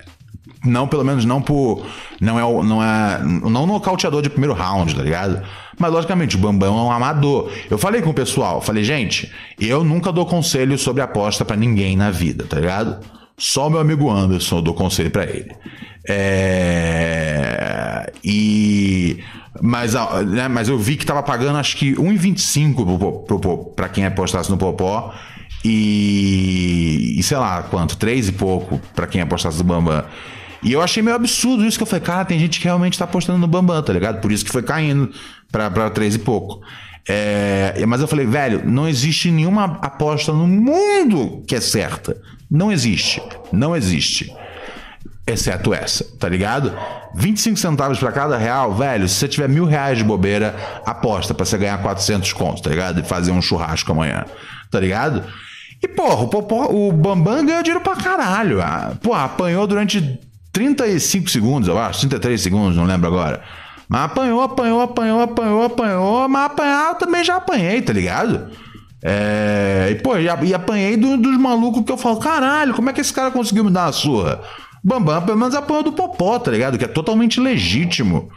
Não, 0.65 0.87
pelo 0.87 1.05
menos 1.05 1.25
não 1.25 1.41
por. 1.41 1.85
Não 2.21 2.39
é 2.39 2.65
não 2.65 2.83
é 2.83 3.23
não 3.23 3.67
nocauteador 3.67 4.23
de 4.23 4.31
primeiro 4.31 4.55
round, 4.55 4.95
tá 4.95 5.03
ligado? 5.03 5.43
Mas 5.79 5.93
logicamente, 5.93 6.37
o 6.37 6.39
Bambam 6.39 6.77
é 6.77 6.83
um 6.83 6.91
amador. 6.91 7.51
Eu 7.71 7.79
falei 7.79 8.03
com 8.03 8.11
o 8.11 8.15
pessoal, 8.15 8.61
falei, 8.61 8.83
gente, 8.83 9.33
eu 9.59 9.85
nunca 9.85 10.11
dou 10.11 10.27
conselho 10.27 10.77
sobre 10.77 11.03
aposta 11.03 11.45
para 11.45 11.57
ninguém 11.57 11.97
na 11.97 12.11
vida, 12.11 12.45
tá 12.49 12.59
ligado? 12.59 12.99
Só 13.37 13.69
o 13.69 13.71
meu 13.71 13.79
amigo 13.79 14.11
Anderson 14.11 14.57
eu 14.57 14.63
dou 14.63 14.75
conselho 14.75 15.11
para 15.11 15.25
ele. 15.25 15.55
É... 16.09 17.39
E. 18.25 19.23
Mas, 19.61 19.95
né, 20.27 20.49
mas 20.49 20.69
eu 20.69 20.79
vi 20.79 20.97
que 20.97 21.05
tava 21.05 21.23
pagando 21.23 21.59
acho 21.59 21.77
que 21.77 21.95
1,25 21.95 23.75
para 23.75 23.89
quem 23.89 24.05
apostasse 24.05 24.51
no 24.51 24.57
Popó. 24.57 25.15
E, 25.65 27.17
e 27.19 27.23
sei 27.23 27.37
lá 27.37 27.63
quanto, 27.65 27.97
3 27.97 28.29
e 28.29 28.33
pouco 28.33 28.81
para 28.95 29.07
quem 29.07 29.21
apostasse 29.21 29.59
no 29.59 29.65
Bambam. 29.65 30.05
E 30.63 30.73
eu 30.73 30.83
achei 30.83 31.03
meio 31.03 31.17
absurdo 31.17 31.65
isso 31.65 31.77
que 31.77 31.83
eu 31.83 31.87
falei, 31.87 32.05
cara, 32.05 32.25
tem 32.25 32.39
gente 32.39 32.59
que 32.59 32.65
realmente 32.65 32.99
tá 32.99 33.05
apostando 33.05 33.39
no 33.39 33.47
Bambam, 33.47 33.83
tá 33.83 33.93
ligado? 33.93 34.21
Por 34.21 34.33
isso 34.33 34.45
que 34.45 34.51
foi 34.51 34.63
caindo 34.63 35.11
pra, 35.51 35.71
pra 35.71 35.91
3 35.91 36.17
e 36.17 36.19
pouco. 36.19 36.61
É, 37.09 37.85
mas 37.87 38.01
eu 38.01 38.09
falei, 38.09 38.27
velho, 38.27 38.63
não 38.67 38.87
existe 38.87 39.31
nenhuma 39.31 39.65
aposta 39.81 40.33
no 40.33 40.47
mundo 40.47 41.43
que 41.47 41.55
é 41.55 41.61
certa. 41.61 42.21
Não 42.51 42.71
existe. 42.71 43.23
Não 43.53 43.75
existe. 43.75 44.33
Exceto 45.29 45.75
essa, 45.75 46.07
tá 46.19 46.27
ligado? 46.27 46.73
25 47.15 47.59
centavos 47.59 47.99
para 47.99 48.11
cada 48.11 48.39
real, 48.39 48.73
velho. 48.73 49.07
Se 49.07 49.17
você 49.17 49.29
tiver 49.29 49.47
mil 49.47 49.67
reais 49.67 49.99
de 49.99 50.05
bobeira, 50.05 50.57
aposta 50.87 51.35
para 51.35 51.45
você 51.45 51.59
ganhar 51.59 51.77
400 51.83 52.33
contos, 52.33 52.63
tá 52.63 52.71
ligado? 52.71 53.01
E 53.01 53.03
fazer 53.03 53.31
um 53.31 53.43
churrasco 53.43 53.93
amanhã, 53.93 54.25
tá 54.71 54.81
ligado? 54.81 55.23
E, 55.83 55.87
porra, 55.87 56.23
o, 56.23 56.29
Popó, 56.29 56.69
o 56.71 56.91
Bambam 56.91 57.45
ganhou 57.45 57.63
dinheiro 57.63 57.85
pra 57.85 57.95
caralho. 57.95 58.63
Ah, 58.63 58.95
porra, 59.03 59.25
apanhou 59.25 59.67
durante 59.67 60.19
35 60.51 61.29
segundos, 61.29 61.69
eu 61.69 61.79
acho, 61.79 62.01
33 62.01 62.41
segundos, 62.41 62.77
não 62.77 62.85
lembro 62.85 63.07
agora. 63.07 63.43
Mas 63.87 64.03
apanhou, 64.05 64.41
apanhou, 64.41 64.81
apanhou, 64.81 65.23
apanhou, 65.23 65.63
apanhou, 65.65 66.29
mas 66.29 66.47
apanhar 66.47 66.89
eu 66.89 66.95
também 66.95 67.23
já 67.23 67.37
apanhei, 67.37 67.83
tá 67.83 67.93
ligado? 67.93 68.51
É, 69.03 69.89
e, 69.91 69.95
pô, 69.97 70.17
e, 70.17 70.29
apanhei 70.55 70.97
do, 70.97 71.19
dos 71.19 71.37
malucos 71.37 71.85
que 71.85 71.93
eu 71.93 71.99
falo, 71.99 72.19
caralho, 72.19 72.73
como 72.73 72.89
é 72.89 72.93
que 72.95 73.01
esse 73.01 73.13
cara 73.13 73.31
conseguiu 73.31 73.63
me 73.63 73.71
dar 73.71 73.87
uma 73.87 73.93
surra? 73.93 74.41
Bambam, 74.83 75.23
pelo 75.23 75.39
menos 75.39 75.55
apanhou 75.55 75.83
do 75.83 75.93
Popó, 75.93 76.39
tá 76.39 76.51
ligado? 76.51 76.79
Que 76.79 76.85
é 76.85 76.89
totalmente 76.89 77.41
legítimo. 77.41 78.29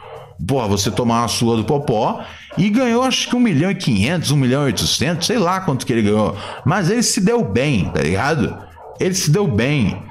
Porra, 0.46 0.66
você 0.66 0.90
tomar 0.90 1.20
uma 1.20 1.28
surra 1.28 1.56
do 1.56 1.64
Popó 1.64 2.24
e 2.58 2.68
ganhou 2.68 3.02
acho 3.02 3.28
que 3.28 3.36
1 3.36 3.40
milhão 3.40 3.70
e 3.70 3.74
500, 3.74 4.30
1 4.30 4.36
milhão 4.36 4.62
e 4.62 4.66
800, 4.66 5.26
sei 5.26 5.38
lá 5.38 5.60
quanto 5.60 5.86
que 5.86 5.92
ele 5.92 6.02
ganhou. 6.02 6.36
Mas 6.64 6.90
ele 6.90 7.02
se 7.02 7.20
deu 7.20 7.44
bem, 7.44 7.84
tá 7.90 8.02
ligado? 8.02 8.56
Ele 8.98 9.14
se 9.14 9.30
deu 9.30 9.46
bem. 9.46 10.02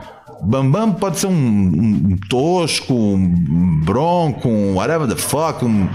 Bambam 0.42 0.94
pode 0.94 1.20
ser 1.20 1.28
um, 1.28 1.32
um, 1.32 2.18
tosco, 2.30 2.94
um 2.94 3.82
bronco, 3.84 4.48
um 4.50 4.76
whatever 4.76 5.08
the 5.08 5.16
fuck, 5.16 5.64
um, 5.64 5.88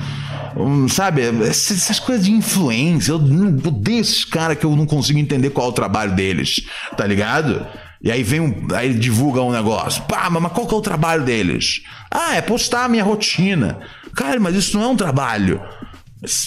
um 0.57 0.89
sabe? 0.89 1.23
Essas, 1.23 1.79
essas, 1.79 1.99
coisas 1.99 2.25
de 2.25 2.31
influência. 2.31 3.13
Eu, 3.13 3.19
eu 3.19 3.69
odeio 3.69 4.01
esses 4.01 4.25
caras 4.25 4.57
que 4.57 4.65
eu 4.65 4.77
não 4.77 4.87
consigo 4.87 5.19
entender 5.19 5.51
qual 5.51 5.67
é 5.67 5.71
o 5.71 5.73
trabalho 5.73 6.15
deles, 6.15 6.65
tá 6.97 7.05
ligado? 7.07 7.67
E 8.03 8.11
aí 8.11 8.23
vem 8.23 8.41
um, 8.41 8.69
aí 8.75 8.93
divulga 8.95 9.43
um 9.43 9.51
negócio. 9.51 10.03
Pá, 10.03 10.29
mas 10.31 10.53
qual 10.53 10.67
que 10.67 10.75
é 10.75 10.77
o 10.77 10.83
trabalho 10.83 11.25
deles? 11.25 11.83
Ah, 12.11 12.37
é 12.37 12.43
postar 12.43 12.85
a 12.85 12.89
minha 12.89 13.05
rotina. 13.05 13.79
Cara, 14.15 14.39
mas 14.39 14.55
isso 14.55 14.77
não 14.77 14.85
é 14.85 14.89
um 14.89 14.97
trabalho. 14.97 15.61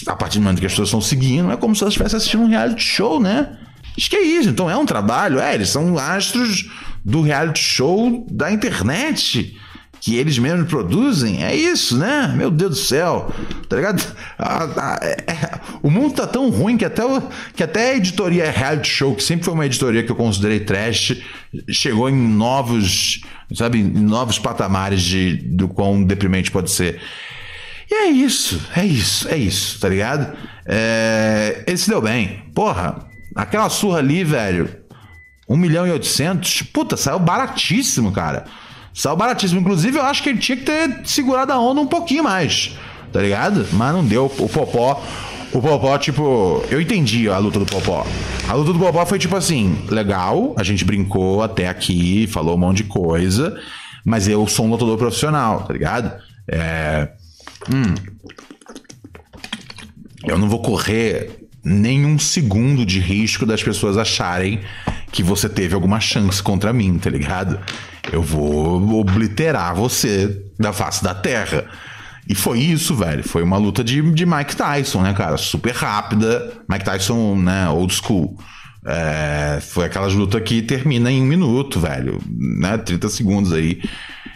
A 0.06 0.16
partir 0.16 0.38
do 0.38 0.42
momento 0.42 0.60
que 0.60 0.66
as 0.66 0.72
pessoas 0.72 0.88
estão 0.88 1.00
seguindo, 1.00 1.50
é 1.50 1.56
como 1.56 1.74
se 1.74 1.82
elas 1.82 1.92
estivessem 1.92 2.16
assistindo 2.16 2.42
um 2.42 2.48
reality 2.48 2.82
show, 2.82 3.20
né? 3.20 3.56
Acho 3.96 4.10
que 4.10 4.16
é 4.16 4.22
isso. 4.22 4.48
Então 4.48 4.70
é 4.70 4.76
um 4.76 4.86
trabalho. 4.86 5.38
É, 5.38 5.54
eles 5.54 5.70
são 5.70 5.98
astros 5.98 6.68
do 7.04 7.22
reality 7.22 7.60
show 7.60 8.26
da 8.30 8.50
internet 8.50 9.56
que 10.00 10.16
eles 10.16 10.38
mesmos 10.38 10.68
produzem. 10.68 11.44
É 11.44 11.54
isso, 11.54 11.96
né? 11.96 12.32
Meu 12.34 12.50
Deus 12.50 12.70
do 12.70 12.76
céu. 12.76 13.32
Tá 13.68 13.76
ligado? 13.76 14.02
É, 15.02 15.32
é, 15.32 15.60
o 15.82 15.90
mundo 15.90 16.14
tá 16.14 16.26
tão 16.26 16.48
ruim 16.50 16.76
que 16.76 16.84
até, 16.84 17.04
o, 17.04 17.22
que 17.54 17.62
até 17.62 17.90
a 17.90 17.96
editoria 17.96 18.50
Reality 18.50 18.88
Show, 18.88 19.14
que 19.14 19.22
sempre 19.22 19.44
foi 19.44 19.52
uma 19.52 19.66
editoria 19.66 20.02
que 20.02 20.10
eu 20.10 20.16
considerei 20.16 20.60
trash, 20.60 21.16
chegou 21.68 22.08
em 22.08 22.16
novos, 22.16 23.20
sabe, 23.54 23.78
em 23.78 23.84
novos 23.84 24.38
patamares 24.38 25.02
de, 25.02 25.36
do 25.36 25.68
quão 25.68 26.02
deprimente 26.02 26.50
pode 26.50 26.70
ser. 26.70 27.00
E 27.90 27.94
é 27.94 28.06
isso, 28.08 28.60
é 28.74 28.86
isso, 28.86 29.28
é 29.28 29.36
isso, 29.36 29.80
tá 29.80 29.88
ligado? 29.88 30.34
É, 30.64 31.64
ele 31.66 31.76
se 31.76 31.90
deu 31.90 32.00
bem. 32.00 32.44
Porra, 32.54 33.06
aquela 33.34 33.68
surra 33.68 33.98
ali, 33.98 34.24
velho, 34.24 34.68
1 35.48 35.56
milhão 35.56 35.86
e 35.86 35.90
800, 35.90 36.62
puta, 36.72 36.96
saiu 36.96 37.18
baratíssimo, 37.18 38.12
cara. 38.12 38.44
Saiu 38.92 39.16
baratíssimo. 39.16 39.60
Inclusive, 39.60 39.98
eu 39.98 40.02
acho 40.02 40.22
que 40.22 40.28
ele 40.28 40.38
tinha 40.38 40.56
que 40.56 40.64
ter 40.64 41.00
segurado 41.04 41.52
a 41.52 41.58
onda 41.58 41.80
um 41.80 41.86
pouquinho 41.86 42.24
mais, 42.24 42.76
tá 43.12 43.20
ligado? 43.20 43.66
Mas 43.72 43.94
não 43.94 44.04
deu. 44.04 44.26
O 44.26 44.48
Popó. 44.48 45.02
O 45.52 45.60
Popó, 45.60 45.98
tipo, 45.98 46.64
eu 46.70 46.80
entendi 46.80 47.28
a 47.28 47.38
luta 47.38 47.58
do 47.58 47.66
Popó. 47.66 48.06
A 48.48 48.54
luta 48.54 48.72
do 48.72 48.78
Popó 48.78 49.04
foi 49.04 49.18
tipo 49.18 49.36
assim: 49.36 49.84
legal, 49.88 50.54
a 50.56 50.62
gente 50.62 50.84
brincou 50.84 51.42
até 51.42 51.68
aqui, 51.68 52.26
falou 52.26 52.54
um 52.54 52.58
monte 52.58 52.78
de 52.78 52.84
coisa, 52.84 53.58
mas 54.04 54.28
eu 54.28 54.46
sou 54.46 54.66
um 54.66 54.70
lutador 54.70 54.96
profissional, 54.96 55.62
tá 55.62 55.72
ligado? 55.72 56.12
É. 56.48 57.08
Hum. 57.72 57.94
Eu 60.24 60.38
não 60.38 60.48
vou 60.48 60.60
correr 60.60 61.48
nenhum 61.64 62.18
segundo 62.18 62.84
de 62.86 63.00
risco 63.00 63.44
das 63.44 63.62
pessoas 63.62 63.96
acharem 63.96 64.60
que 65.12 65.22
você 65.22 65.48
teve 65.48 65.74
alguma 65.74 66.00
chance 66.00 66.42
contra 66.42 66.72
mim, 66.72 66.98
tá 66.98 67.10
ligado? 67.10 67.58
Eu 68.12 68.22
vou 68.22 69.00
obliterar 69.00 69.74
você 69.74 70.42
da 70.58 70.72
face 70.72 71.02
da 71.02 71.14
terra. 71.14 71.64
E 72.28 72.34
foi 72.34 72.60
isso, 72.60 72.94
velho. 72.94 73.26
Foi 73.26 73.42
uma 73.42 73.56
luta 73.56 73.82
de, 73.82 74.00
de 74.12 74.26
Mike 74.26 74.56
Tyson, 74.56 75.02
né, 75.02 75.12
cara? 75.14 75.36
Super 75.36 75.74
rápida. 75.74 76.52
Mike 76.68 76.84
Tyson, 76.84 77.36
né, 77.36 77.68
old 77.68 77.92
school. 77.92 78.38
É, 78.86 79.58
foi 79.60 79.84
aquelas 79.84 80.14
lutas 80.14 80.42
que 80.42 80.62
termina 80.62 81.10
em 81.10 81.22
um 81.22 81.26
minuto, 81.26 81.78
velho. 81.78 82.18
Né? 82.28 82.78
30 82.78 83.08
segundos 83.08 83.52
aí. 83.52 83.82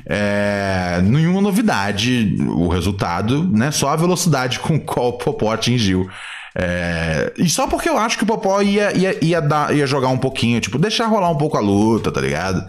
É, 0.06 1.00
nenhuma 1.02 1.40
novidade 1.40 2.36
o 2.40 2.68
resultado, 2.68 3.44
né? 3.44 3.70
Só 3.70 3.88
a 3.88 3.96
velocidade 3.96 4.60
com 4.60 4.78
qual 4.78 5.08
o 5.08 5.12
Popó 5.18 5.52
atingiu. 5.52 6.08
É, 6.56 7.32
e 7.36 7.48
só 7.48 7.66
porque 7.66 7.88
eu 7.88 7.98
acho 7.98 8.16
que 8.16 8.24
o 8.24 8.26
Popó 8.26 8.60
ia, 8.60 8.96
ia, 8.96 9.24
ia, 9.24 9.40
dar, 9.40 9.74
ia 9.74 9.86
jogar 9.86 10.08
um 10.08 10.18
pouquinho, 10.18 10.60
tipo, 10.60 10.78
deixar 10.78 11.06
rolar 11.06 11.30
um 11.30 11.38
pouco 11.38 11.56
a 11.56 11.60
luta, 11.60 12.12
tá 12.12 12.20
ligado? 12.20 12.64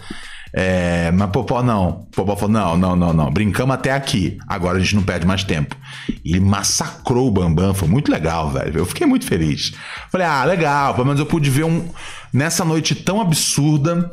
É, 0.58 1.12
mas 1.12 1.32
Popó 1.32 1.62
não. 1.62 2.08
Popó 2.16 2.34
falou: 2.38 2.54
não, 2.54 2.78
não, 2.78 2.96
não, 2.96 3.12
não. 3.12 3.30
Brincamos 3.30 3.76
até 3.76 3.92
aqui. 3.92 4.38
Agora 4.48 4.78
a 4.78 4.80
gente 4.80 4.96
não 4.96 5.04
perde 5.04 5.28
mais 5.28 5.44
tempo. 5.44 5.76
E 6.24 6.32
ele 6.32 6.40
massacrou 6.40 7.28
o 7.28 7.32
Bambam. 7.32 7.74
Foi 7.74 7.90
muito 7.90 8.10
legal, 8.10 8.50
velho. 8.50 8.78
Eu 8.78 8.86
fiquei 8.86 9.06
muito 9.06 9.26
feliz. 9.26 9.74
Falei: 10.10 10.26
ah, 10.26 10.46
legal. 10.46 10.94
Pelo 10.94 11.08
menos 11.08 11.20
eu 11.20 11.26
pude 11.26 11.50
ver 11.50 11.66
um. 11.66 11.90
Nessa 12.32 12.64
noite 12.64 12.96
tão 12.96 13.20
absurda. 13.20 14.10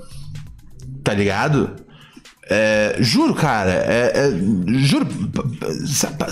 Tá 1.04 1.14
ligado? 1.14 1.76
É, 2.50 2.96
juro, 2.98 3.34
cara. 3.34 3.70
É, 3.70 4.12
é, 4.12 4.78
juro. 4.80 5.06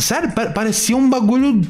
Sério, 0.00 0.32
parecia 0.52 0.96
um 0.96 1.08
bagulho. 1.08 1.62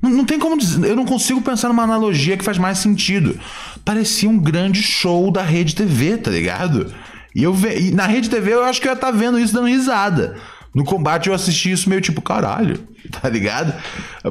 Não, 0.00 0.08
não 0.08 0.24
tem 0.24 0.38
como 0.38 0.56
dizer. 0.56 0.82
Eu 0.82 0.96
não 0.96 1.04
consigo 1.04 1.42
pensar 1.42 1.68
numa 1.68 1.82
analogia 1.82 2.38
que 2.38 2.44
faz 2.44 2.56
mais 2.56 2.78
sentido. 2.78 3.38
Parecia 3.84 4.30
um 4.30 4.38
grande 4.38 4.82
show 4.82 5.30
da 5.30 5.42
rede 5.42 5.74
TV, 5.74 6.16
tá 6.16 6.30
ligado? 6.30 6.90
E 7.34 7.42
eu 7.42 7.52
ve... 7.52 7.88
E 7.88 7.90
na 7.90 8.06
rede 8.06 8.28
TV 8.28 8.52
eu 8.52 8.64
acho 8.64 8.80
que 8.80 8.86
eu 8.86 8.92
ia 8.92 8.94
estar 8.94 9.12
tá 9.12 9.16
vendo 9.16 9.38
isso 9.38 9.54
dando 9.54 9.68
risada. 9.68 10.36
No 10.74 10.84
combate 10.84 11.28
eu 11.28 11.34
assisti 11.34 11.70
isso 11.70 11.88
meio 11.88 12.00
tipo, 12.00 12.22
caralho, 12.22 12.78
tá 13.20 13.28
ligado? 13.28 13.74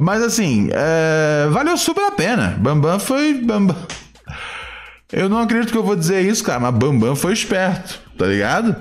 Mas 0.00 0.22
assim, 0.22 0.68
é... 0.72 1.48
valeu 1.50 1.76
super 1.76 2.04
a 2.04 2.10
pena. 2.10 2.56
Bambam 2.58 2.98
foi. 2.98 3.34
Bambam. 3.34 3.76
Eu 5.12 5.28
não 5.28 5.38
acredito 5.38 5.70
que 5.70 5.78
eu 5.78 5.84
vou 5.84 5.94
dizer 5.94 6.22
isso, 6.22 6.42
cara, 6.42 6.58
mas 6.58 6.74
Bambam 6.74 7.14
foi 7.14 7.32
esperto, 7.32 8.00
tá 8.16 8.26
ligado? 8.26 8.74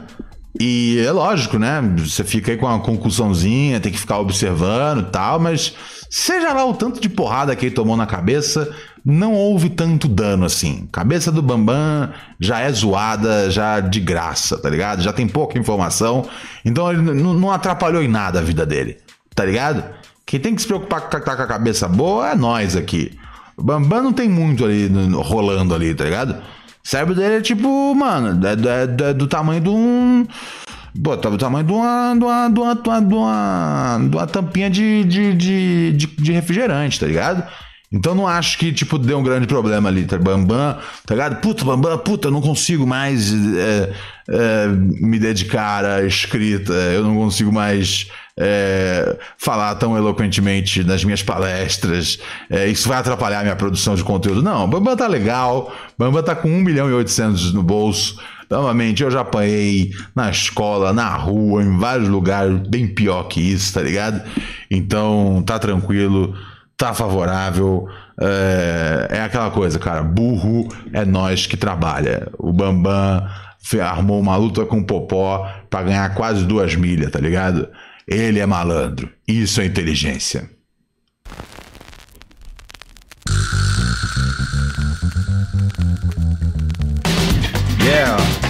E 0.59 0.99
é 0.99 1.11
lógico, 1.11 1.57
né? 1.57 1.81
Você 1.97 2.23
fica 2.23 2.51
aí 2.51 2.57
com 2.57 2.65
uma 2.65 2.79
concussãozinha, 2.79 3.79
tem 3.79 3.91
que 3.91 3.99
ficar 3.99 4.19
observando 4.19 5.01
e 5.01 5.11
tal, 5.11 5.39
mas 5.39 5.73
seja 6.09 6.53
lá 6.53 6.65
o 6.65 6.73
tanto 6.73 6.99
de 6.99 7.09
porrada 7.09 7.55
que 7.55 7.65
ele 7.65 7.75
tomou 7.75 7.97
na 7.97 8.05
cabeça, 8.05 8.73
não 9.03 9.33
houve 9.33 9.69
tanto 9.69 10.07
dano 10.07 10.45
assim. 10.45 10.87
Cabeça 10.91 11.31
do 11.31 11.41
Bambam 11.41 12.09
já 12.39 12.59
é 12.59 12.71
zoada, 12.71 13.49
já 13.49 13.79
de 13.79 13.99
graça, 13.99 14.57
tá 14.57 14.69
ligado? 14.69 15.01
Já 15.01 15.11
tem 15.11 15.27
pouca 15.27 15.57
informação. 15.57 16.27
Então 16.63 16.91
ele 16.91 17.01
não 17.01 17.51
atrapalhou 17.51 18.01
em 18.01 18.07
nada 18.07 18.39
a 18.39 18.43
vida 18.43 18.65
dele, 18.65 18.97
tá 19.35 19.43
ligado? 19.43 19.83
Quem 20.25 20.39
tem 20.39 20.55
que 20.55 20.61
se 20.61 20.67
preocupar 20.67 21.01
com 21.01 21.09
tá 21.09 21.19
com 21.19 21.41
a 21.41 21.47
cabeça 21.47 21.87
boa 21.87 22.31
é 22.31 22.35
nós 22.35 22.75
aqui. 22.75 23.17
O 23.57 23.63
Bambam 23.63 24.03
não 24.03 24.13
tem 24.13 24.29
muito 24.29 24.63
ali 24.63 24.89
rolando 25.13 25.73
ali, 25.73 25.93
tá 25.93 26.03
ligado? 26.03 26.35
O 26.83 26.87
cérebro 26.87 27.13
dele 27.13 27.35
é 27.35 27.41
tipo, 27.41 27.93
mano, 27.93 28.39
é, 28.45 28.53
é, 28.53 29.09
é 29.09 29.13
do 29.13 29.27
tamanho 29.27 29.61
de 29.61 29.69
um. 29.69 30.25
Pô, 31.03 31.15
tá 31.15 31.29
do 31.29 31.37
tamanho 31.37 31.65
de 31.65 31.71
uma, 31.71 32.15
de 32.17 32.23
uma, 32.23 32.49
de 32.49 32.59
uma, 32.59 32.75
de 32.75 32.89
uma, 32.89 33.99
de 34.09 34.15
uma, 34.15 34.27
tampinha 34.27 34.69
de, 34.69 35.03
de, 35.05 35.33
de, 35.33 35.91
de 35.93 36.31
refrigerante, 36.31 36.99
tá 36.99 37.05
ligado? 37.05 37.43
Então 37.91 38.15
não 38.15 38.25
acho 38.25 38.57
que, 38.57 38.71
tipo, 38.71 38.97
deu 38.97 39.19
um 39.19 39.23
grande 39.23 39.45
problema 39.45 39.89
ali, 39.89 40.05
tá? 40.05 40.17
Bambam, 40.17 40.77
tá 41.05 41.13
ligado? 41.13 41.41
Puta, 41.41 41.65
Bambam, 41.65 41.97
puta, 41.97 42.31
não 42.31 42.39
consigo 42.39 42.87
mais 42.87 43.33
é, 43.33 43.91
é, 44.29 44.67
me 44.67 45.19
dedicar 45.19 45.83
à 45.83 46.05
escrita, 46.05 46.71
eu 46.71 47.03
não 47.03 47.15
consigo 47.15 47.51
mais 47.51 48.07
é, 48.39 49.17
falar 49.37 49.75
tão 49.75 49.97
eloquentemente 49.97 50.85
nas 50.85 51.03
minhas 51.03 51.21
palestras, 51.21 52.17
é, 52.49 52.65
isso 52.67 52.87
vai 52.87 52.97
atrapalhar 52.97 53.43
minha 53.43 53.57
produção 53.57 53.93
de 53.93 54.05
conteúdo. 54.05 54.41
Não, 54.41 54.69
Bambam 54.69 54.95
tá 54.95 55.07
legal, 55.07 55.75
Bambam 55.97 56.23
tá 56.23 56.33
com 56.33 56.47
1 56.47 56.61
milhão 56.61 56.89
e 56.89 56.93
800 56.93 57.53
no 57.53 57.61
bolso. 57.61 58.17
Novamente, 58.49 59.01
eu 59.01 59.09
já 59.09 59.21
apanhei 59.21 59.91
na 60.13 60.29
escola, 60.29 60.91
na 60.91 61.15
rua, 61.15 61.63
em 61.63 61.77
vários 61.77 62.09
lugares, 62.09 62.57
bem 62.67 62.85
pior 62.85 63.23
que 63.23 63.39
isso, 63.39 63.73
tá 63.73 63.81
ligado? 63.81 64.21
Então, 64.69 65.41
tá 65.45 65.57
tranquilo 65.57 66.35
tá 66.81 66.95
favorável. 66.95 67.87
É, 68.19 69.07
é, 69.17 69.21
aquela 69.21 69.51
coisa, 69.51 69.77
cara. 69.77 70.01
Burro 70.01 70.67
é 70.91 71.05
nós 71.05 71.45
que 71.45 71.55
trabalha. 71.55 72.27
O 72.39 72.51
Bambam 72.51 73.23
armou 73.79 74.19
uma 74.19 74.35
luta 74.35 74.65
com 74.65 74.79
o 74.79 74.83
Popó 74.83 75.47
para 75.69 75.83
ganhar 75.83 76.15
quase 76.15 76.43
duas 76.43 76.75
milhas, 76.75 77.11
tá 77.11 77.19
ligado? 77.19 77.69
Ele 78.07 78.39
é 78.39 78.45
malandro. 78.47 79.11
Isso 79.27 79.61
é 79.61 79.65
inteligência. 79.65 80.49
Yeah. 87.83 88.40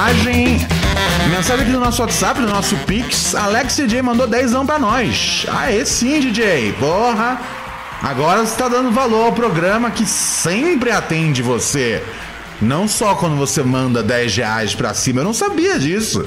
Mensagem. 0.00 0.58
Mensagem 1.30 1.62
aqui 1.62 1.72
do 1.72 1.80
nosso 1.80 2.00
WhatsApp, 2.00 2.40
do 2.40 2.46
nosso 2.46 2.76
Pix. 2.86 3.34
Alex 3.34 3.76
DJ 3.76 4.00
mandou 4.00 4.26
10 4.26 4.52
pra 4.64 4.78
nós. 4.78 5.44
Aê, 5.48 5.84
sim, 5.84 6.20
DJ. 6.20 6.72
Porra. 6.78 7.40
Agora 8.02 8.44
você 8.46 8.56
tá 8.56 8.68
dando 8.68 8.90
valor 8.90 9.26
ao 9.26 9.32
programa 9.32 9.90
que 9.90 10.06
sempre 10.06 10.90
atende 10.90 11.42
você. 11.42 12.02
Não 12.60 12.88
só 12.88 13.14
quando 13.14 13.36
você 13.36 13.62
manda 13.62 14.02
10 14.02 14.36
reais 14.36 14.74
pra 14.74 14.94
cima. 14.94 15.20
Eu 15.20 15.24
não 15.24 15.34
sabia 15.34 15.78
disso. 15.78 16.26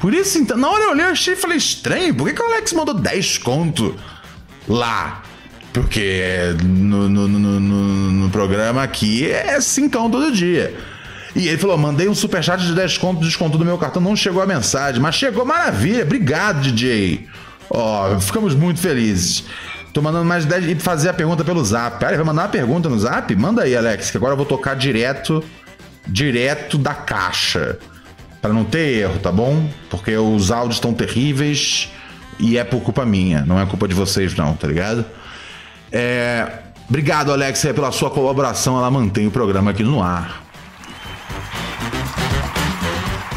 Por 0.00 0.14
isso, 0.14 0.38
então, 0.38 0.56
na 0.56 0.68
hora 0.68 0.84
eu 0.84 0.90
olhei, 0.90 1.04
eu 1.04 1.10
achei 1.10 1.34
e 1.34 1.36
falei, 1.36 1.56
estranho, 1.56 2.14
por 2.14 2.28
que, 2.28 2.34
que 2.34 2.42
o 2.42 2.46
Alex 2.46 2.72
mandou 2.72 2.94
10 2.94 3.38
conto 3.38 3.94
lá? 4.68 5.22
Porque 5.72 6.54
no, 6.62 7.08
no, 7.08 7.28
no, 7.28 7.38
no, 7.38 7.60
no 7.60 8.30
programa 8.30 8.82
aqui 8.82 9.30
é 9.30 9.60
5 9.60 9.90
todo 10.10 10.32
dia. 10.32 10.74
E 11.36 11.48
ele 11.48 11.58
falou: 11.58 11.76
mandei 11.76 12.08
um 12.08 12.14
superchat 12.14 12.64
de 12.64 12.74
10 12.74 12.96
conto, 12.96 13.20
desconto 13.20 13.58
do 13.58 13.64
meu 13.64 13.76
cartão, 13.76 14.00
não 14.00 14.16
chegou 14.16 14.42
a 14.42 14.46
mensagem, 14.46 15.00
mas 15.00 15.14
chegou 15.14 15.44
maravilha. 15.44 16.02
Obrigado, 16.02 16.62
DJ. 16.62 17.28
Ó, 17.68 18.14
oh, 18.14 18.20
ficamos 18.20 18.54
muito 18.54 18.80
felizes. 18.80 19.44
Tô 19.92 20.00
mandando 20.00 20.24
mais 20.24 20.46
10 20.46 20.66
e 20.66 20.74
fazer 20.76 21.10
a 21.10 21.14
pergunta 21.14 21.44
pelo 21.44 21.62
zap. 21.62 22.00
Cara, 22.00 22.16
vai 22.16 22.24
mandar 22.24 22.42
uma 22.42 22.48
pergunta 22.48 22.88
no 22.88 22.98
zap? 22.98 23.34
Manda 23.36 23.62
aí, 23.62 23.76
Alex, 23.76 24.10
que 24.10 24.16
agora 24.16 24.32
eu 24.32 24.36
vou 24.36 24.46
tocar 24.46 24.74
direto, 24.74 25.44
direto 26.06 26.78
da 26.78 26.94
caixa. 26.94 27.78
Para 28.40 28.54
não 28.54 28.64
ter 28.64 29.00
erro, 29.00 29.18
tá 29.18 29.30
bom? 29.30 29.68
Porque 29.90 30.16
os 30.16 30.50
áudios 30.50 30.76
estão 30.76 30.94
terríveis 30.94 31.90
e 32.38 32.56
é 32.56 32.64
por 32.64 32.80
culpa 32.80 33.04
minha, 33.04 33.44
não 33.44 33.60
é 33.60 33.66
culpa 33.66 33.88
de 33.88 33.94
vocês, 33.94 34.34
não, 34.34 34.54
tá 34.54 34.66
ligado? 34.66 35.04
É. 35.92 36.46
Obrigado, 36.88 37.32
Alex, 37.32 37.62
pela 37.74 37.90
sua 37.90 38.10
colaboração. 38.10 38.78
Ela 38.78 38.90
mantém 38.90 39.26
o 39.26 39.30
programa 39.30 39.72
aqui 39.72 39.82
no 39.82 40.00
ar. 40.00 40.45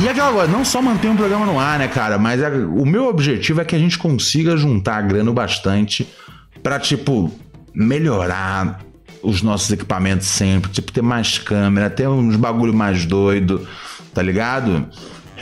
E 0.01 0.07
aquela 0.07 0.31
coisa, 0.31 0.49
não 0.49 0.63
só 0.63 0.81
manter 0.81 1.09
um 1.09 1.15
programa 1.15 1.45
no 1.45 1.59
ar, 1.59 1.77
né, 1.77 1.88
cara? 1.89 2.17
Mas 2.17 2.41
é, 2.41 2.49
o 2.49 2.85
meu 2.85 3.07
objetivo 3.07 3.59
é 3.59 3.65
que 3.65 3.76
a 3.76 3.80
gente 3.80 3.97
consiga 3.97 4.55
juntar 4.55 5.01
grana 5.01 5.30
bastante 5.34 6.07
para 6.63 6.80
tipo, 6.80 7.30
melhorar 7.73 8.80
os 9.21 9.41
nossos 9.41 9.69
equipamentos 9.71 10.27
sempre. 10.27 10.71
Tipo, 10.71 10.93
ter 10.93 11.01
mais 11.01 11.38
câmera, 11.38 11.89
ter 11.89 12.07
uns 12.07 12.38
bagulho 12.38 12.73
mais 12.73 13.05
doido, 13.05 13.67
tá 14.13 14.21
ligado? 14.21 14.88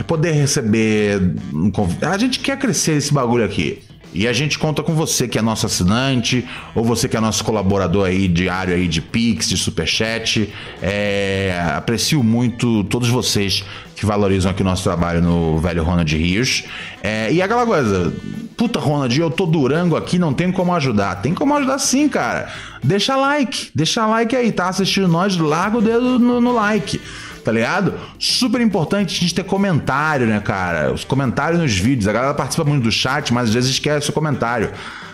Poder 0.07 0.31
receber. 0.31 1.35
Um 1.53 1.71
A 2.01 2.17
gente 2.17 2.39
quer 2.39 2.57
crescer 2.57 2.93
esse 2.93 3.13
bagulho 3.13 3.45
aqui. 3.45 3.83
E 4.13 4.27
a 4.27 4.33
gente 4.33 4.57
conta 4.57 4.81
com 4.81 4.93
você 4.93 5.27
que 5.27 5.37
é 5.37 5.41
nosso 5.41 5.65
assinante, 5.65 6.47
ou 6.73 6.83
você 6.83 7.07
que 7.07 7.15
é 7.15 7.19
nosso 7.19 7.43
colaborador 7.43 8.07
aí 8.07 8.27
diário 8.27 8.73
aí 8.73 8.87
de 8.87 9.01
Pix, 9.01 9.49
de 9.49 9.57
Superchat. 9.57 10.51
É, 10.81 11.71
aprecio 11.75 12.23
muito 12.23 12.83
todos 12.85 13.09
vocês 13.09 13.63
que 13.95 14.05
valorizam 14.05 14.51
aqui 14.51 14.61
o 14.61 14.65
nosso 14.65 14.83
trabalho 14.83 15.21
no 15.21 15.57
velho 15.59 15.83
Ronald 15.83 16.15
Rios. 16.15 16.63
É, 17.03 17.31
e 17.31 17.41
aquela 17.41 17.65
coisa, 17.65 18.13
puta 18.55 18.79
Ronald, 18.79 19.19
eu 19.19 19.29
tô 19.29 19.45
Durango 19.45 19.95
aqui, 19.95 20.17
não 20.19 20.33
tem 20.33 20.51
como 20.51 20.73
ajudar. 20.73 21.15
Tem 21.15 21.33
como 21.33 21.55
ajudar 21.55 21.79
sim, 21.79 22.07
cara. 22.07 22.47
Deixa 22.83 23.15
like, 23.15 23.69
deixa 23.73 24.05
like 24.05 24.35
aí, 24.35 24.51
tá 24.51 24.69
assistindo 24.69 25.07
nós, 25.07 25.35
larga 25.37 25.77
o 25.77 25.81
dedo 25.81 26.19
no, 26.19 26.39
no 26.39 26.53
like 26.53 27.01
tá 27.47 27.53
ligado? 27.53 27.93
Super 28.19 28.59
importante 28.59 29.15
a 29.15 29.19
gente 29.21 29.33
ter 29.33 29.45
comentário, 29.45 30.27
né, 30.27 30.41
cara? 30.41 30.91
Os 30.91 31.05
comentários 31.05 31.61
nos 31.61 31.77
vídeos. 31.77 32.05
A 32.05 32.11
galera 32.11 32.33
participa 32.33 32.65
muito 32.65 32.83
do 32.83 32.91
chat, 32.91 33.33
mas 33.33 33.47
às 33.47 33.53
vezes 33.53 33.69
esquece 33.69 34.09
o 34.09 34.13
comentário. 34.13 34.69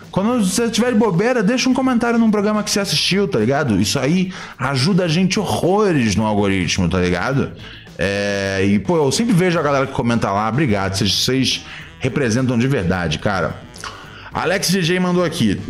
Quando 0.09 0.43
você 0.43 0.67
tiver 0.67 0.93
de 0.93 0.97
bobeira, 0.97 1.43
deixa 1.43 1.69
um 1.69 1.75
comentário 1.75 2.17
num 2.17 2.31
programa 2.31 2.63
que 2.63 2.71
você 2.71 2.79
assistiu, 2.79 3.27
tá 3.27 3.37
ligado? 3.37 3.79
Isso 3.79 3.99
aí 3.99 4.33
ajuda 4.57 5.03
a 5.03 5.07
gente 5.07 5.39
horrores 5.39 6.15
no 6.15 6.25
algoritmo, 6.25 6.89
tá 6.89 6.97
ligado? 6.99 7.51
É, 7.99 8.65
e, 8.65 8.79
pô, 8.79 8.97
eu 8.97 9.11
sempre 9.11 9.35
vejo 9.35 9.59
a 9.59 9.61
galera 9.61 9.85
que 9.85 9.93
comenta 9.93 10.31
lá, 10.31 10.49
obrigado, 10.49 10.95
vocês, 10.95 11.13
vocês 11.13 11.65
representam 11.99 12.57
de 12.57 12.67
verdade, 12.67 13.19
cara. 13.19 13.61
Alex 14.33 14.69
DJ 14.69 14.99
mandou 14.99 15.23
aqui. 15.23 15.61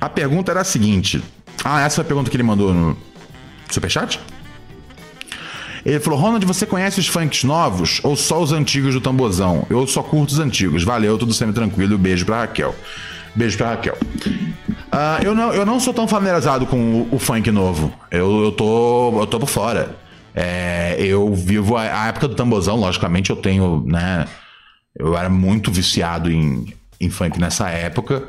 A 0.00 0.08
pergunta 0.08 0.52
era 0.52 0.60
a 0.60 0.64
seguinte. 0.64 1.20
Ah, 1.64 1.80
essa 1.80 1.96
foi 1.96 2.04
a 2.04 2.06
pergunta 2.06 2.30
que 2.30 2.36
ele 2.36 2.44
mandou 2.44 2.72
no 2.72 2.96
Superchat? 3.68 4.20
Ele 5.88 6.00
falou: 6.00 6.18
Ronald, 6.18 6.44
você 6.44 6.66
conhece 6.66 7.00
os 7.00 7.06
funks 7.06 7.44
novos 7.44 7.98
ou 8.02 8.14
só 8.14 8.42
os 8.42 8.52
antigos 8.52 8.92
do 8.92 9.00
tambozão? 9.00 9.66
Eu 9.70 9.86
só 9.86 10.02
curto 10.02 10.32
os 10.32 10.38
antigos. 10.38 10.84
Valeu, 10.84 11.16
tudo 11.16 11.32
sempre 11.32 11.54
tranquilo. 11.54 11.96
Beijo 11.96 12.26
pra 12.26 12.40
Raquel. 12.40 12.74
Beijo 13.34 13.56
pra 13.56 13.70
Raquel. 13.70 13.96
Uh, 13.96 15.24
eu, 15.24 15.34
não, 15.34 15.54
eu 15.54 15.64
não 15.64 15.80
sou 15.80 15.94
tão 15.94 16.06
familiarizado 16.06 16.66
com 16.66 16.76
o, 16.76 17.14
o 17.14 17.18
funk 17.18 17.50
novo. 17.50 17.90
Eu, 18.10 18.44
eu, 18.44 18.52
tô, 18.52 19.18
eu 19.18 19.26
tô 19.26 19.40
por 19.40 19.48
fora. 19.48 19.96
É, 20.34 20.94
eu 20.98 21.34
vivo 21.34 21.74
a, 21.74 22.04
a, 22.04 22.08
época 22.08 22.28
do 22.28 22.34
tambozão, 22.34 22.76
logicamente, 22.76 23.30
eu 23.30 23.36
tenho, 23.36 23.82
né? 23.86 24.26
Eu 24.94 25.16
era 25.16 25.30
muito 25.30 25.72
viciado 25.72 26.30
em, 26.30 26.66
em 27.00 27.08
funk 27.08 27.40
nessa 27.40 27.70
época. 27.70 28.28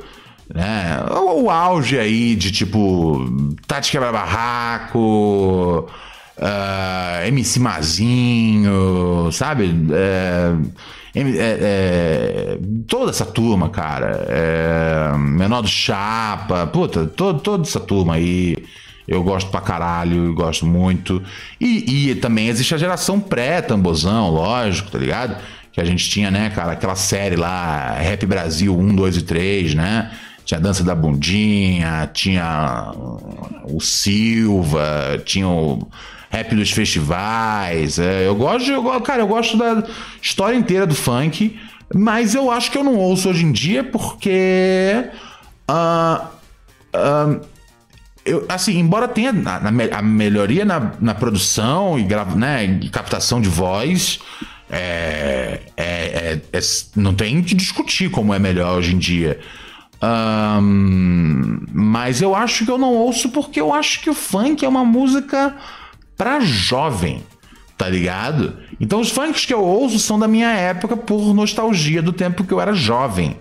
Né? 0.53 0.97
O, 1.11 1.43
o 1.43 1.49
auge 1.49 1.99
aí 1.99 2.37
de 2.37 2.53
tipo. 2.53 3.25
Tati 3.67 3.91
quebra 3.91 4.13
barraco 4.13 5.89
uh, 6.39 7.19
ah, 7.21 7.27
MC 7.27 7.59
Mazinho, 7.59 9.29
sabe? 9.31 9.69
É, 9.91 10.55
é, 11.15 11.21
é, 11.39 12.57
toda 12.87 13.11
essa 13.11 13.25
turma, 13.25 13.69
cara. 13.69 14.25
É, 14.29 15.17
Menor 15.17 15.61
do 15.61 15.67
Chapa, 15.67 16.67
puta, 16.67 17.05
todo, 17.05 17.39
toda 17.39 17.63
essa 17.63 17.79
turma 17.79 18.15
aí. 18.15 18.55
Eu 19.07 19.23
gosto 19.23 19.49
pra 19.49 19.59
caralho, 19.59 20.33
gosto 20.35 20.67
muito. 20.67 21.21
E, 21.59 22.11
e 22.11 22.15
também 22.15 22.47
existe 22.47 22.75
a 22.75 22.77
geração 22.77 23.19
pré-tambozão, 23.19 24.29
lógico, 24.29 24.91
tá 24.91 24.99
ligado? 24.99 25.35
Que 25.71 25.81
a 25.81 25.85
gente 25.85 26.07
tinha, 26.07 26.29
né, 26.29 26.51
cara, 26.51 26.73
aquela 26.73 26.95
série 26.95 27.35
lá, 27.35 27.95
Rap 27.95 28.23
Brasil 28.27 28.77
1, 28.77 28.95
2 28.95 29.17
e 29.17 29.21
3, 29.23 29.73
né? 29.73 30.11
Tinha 30.45 30.59
a 30.59 30.61
dança 30.61 30.83
da 30.83 30.93
bundinha, 30.93 32.09
tinha 32.13 32.93
o 33.65 33.79
Silva, 33.79 35.19
tinha 35.25 35.47
o 35.47 35.87
rap 36.29 36.55
dos 36.55 36.71
festivais. 36.71 37.99
É, 37.99 38.27
eu 38.27 38.35
gosto, 38.35 38.69
eu, 38.71 39.01
cara, 39.01 39.21
eu 39.21 39.27
gosto 39.27 39.57
da 39.57 39.83
história 40.21 40.55
inteira 40.55 40.85
do 40.85 40.95
funk, 40.95 41.59
mas 41.93 42.35
eu 42.35 42.51
acho 42.51 42.71
que 42.71 42.77
eu 42.77 42.83
não 42.83 42.95
ouço 42.95 43.29
hoje 43.29 43.45
em 43.45 43.51
dia 43.51 43.83
porque. 43.83 45.05
Uh, 45.69 46.25
uh, 46.95 47.41
eu, 48.25 48.45
assim, 48.47 48.77
embora 48.77 49.07
tenha 49.07 49.33
a, 49.45 49.97
a 49.97 50.01
melhoria 50.01 50.63
na, 50.63 50.91
na 50.99 51.15
produção 51.15 51.97
e, 51.97 52.05
né, 52.35 52.79
e 52.81 52.89
captação 52.89 53.41
de 53.41 53.49
voz, 53.49 54.19
é, 54.69 55.61
é, 55.75 55.83
é, 55.83 56.41
é, 56.53 56.59
não 56.95 57.13
tem 57.13 57.41
que 57.41 57.55
discutir 57.55 58.11
como 58.11 58.33
é 58.33 58.39
melhor 58.39 58.77
hoje 58.77 58.93
em 58.93 58.99
dia. 58.99 59.39
Um, 60.01 61.59
mas 61.73 62.21
eu 62.21 62.35
acho 62.35 62.65
que 62.65 62.71
eu 62.71 62.77
não 62.77 62.93
ouço 62.93 63.29
porque 63.29 63.59
eu 63.59 63.73
acho 63.73 64.01
que 64.01 64.09
o 64.09 64.13
funk 64.13 64.63
é 64.63 64.69
uma 64.69 64.85
música 64.85 65.55
para 66.19 66.41
jovem. 66.41 67.23
tá 67.77 67.87
ligado? 67.87 68.57
Então 68.77 68.99
os 68.99 69.09
funks 69.09 69.45
que 69.45 69.53
eu 69.53 69.63
ouço 69.63 69.97
são 69.99 70.19
da 70.19 70.27
minha 70.27 70.51
época 70.51 70.97
por 70.97 71.33
nostalgia 71.33 72.01
do 72.01 72.11
tempo 72.11 72.43
que 72.43 72.51
eu 72.53 72.59
era 72.59 72.73
jovem. 72.73 73.37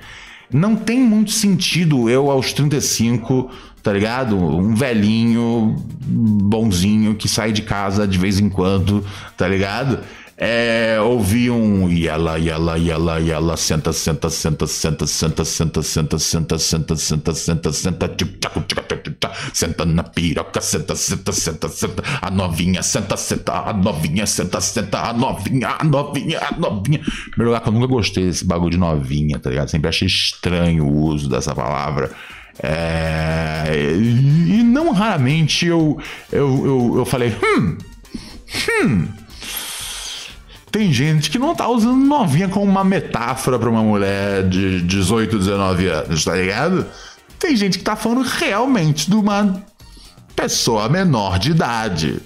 Não 0.52 0.76
tem 0.76 1.00
muito 1.00 1.32
sentido 1.32 2.08
eu 2.08 2.30
aos 2.30 2.52
35, 2.52 3.50
tá 3.82 3.92
ligado? 3.92 4.36
Um 4.36 4.76
velhinho 4.76 5.74
bonzinho 6.00 7.16
que 7.16 7.28
sai 7.28 7.50
de 7.50 7.62
casa 7.62 8.06
de 8.06 8.16
vez 8.16 8.38
em 8.38 8.48
quando, 8.48 9.04
tá 9.36 9.48
ligado? 9.48 9.98
É, 10.40 11.00
ouvi 11.00 11.50
um 11.50 11.88
e 11.88 11.98
e 11.98 12.06
ela, 12.08 12.38
e 12.38 12.48
ela, 12.48 12.78
e 13.20 13.30
ela, 13.30 13.56
senta, 13.56 13.92
senta, 13.92 14.30
senta, 14.30 14.66
senta, 14.66 15.04
senta, 15.06 15.44
senta, 15.44 15.82
senta, 15.82 16.18
senta, 16.18 16.18
senta, 16.18 16.56
senta, 16.56 17.32
senta, 17.32 17.72
senta, 17.72 19.32
senta 19.52 19.84
na 19.84 20.04
piroca, 20.04 20.60
senta, 20.60 20.94
senta, 20.94 21.32
senta, 21.32 21.68
senta, 21.68 22.02
a 22.22 22.30
novinha, 22.30 22.82
senta, 22.82 23.16
senta, 23.16 23.52
a 23.52 23.72
novinha, 23.72 24.26
senta, 24.26 24.60
senta, 24.60 25.00
a 25.00 25.12
novinha, 25.12 25.76
a 25.80 25.84
novinha, 25.84 26.38
a 26.38 26.56
novinha. 26.56 27.00
Primeiro 27.30 27.46
lugar 27.46 27.60
que 27.60 27.68
eu 27.68 27.72
nunca 27.72 27.86
gostei 27.88 28.26
desse 28.26 28.44
bagulho 28.44 28.70
de 28.70 28.78
novinha, 28.78 29.40
tá 29.40 29.50
ligado? 29.50 29.68
Sempre 29.68 29.88
achei 29.88 30.06
estranho 30.06 30.86
o 30.86 31.06
uso 31.06 31.28
dessa 31.28 31.52
palavra. 31.54 32.12
É, 32.62 33.64
e 33.74 34.62
não 34.62 34.92
raramente 34.92 35.66
eu, 35.66 35.98
eu, 36.32 36.66
eu, 36.66 36.94
eu 36.98 37.04
falei, 37.04 37.34
hum, 37.42 37.76
hum, 38.82 39.08
tem 40.70 40.92
gente 40.92 41.30
que 41.30 41.38
não 41.38 41.54
tá 41.54 41.68
usando 41.68 42.04
novinha 42.04 42.48
como 42.48 42.66
uma 42.66 42.84
metáfora 42.84 43.58
para 43.58 43.68
uma 43.68 43.82
mulher 43.82 44.46
de 44.48 44.82
18, 44.82 45.38
19 45.38 45.86
anos, 45.86 46.24
tá 46.24 46.34
ligado? 46.34 46.86
Tem 47.38 47.56
gente 47.56 47.78
que 47.78 47.84
tá 47.84 47.96
falando 47.96 48.22
realmente 48.22 49.08
de 49.08 49.16
uma 49.16 49.62
pessoa 50.36 50.88
menor 50.88 51.38
de 51.38 51.52
idade. 51.52 52.20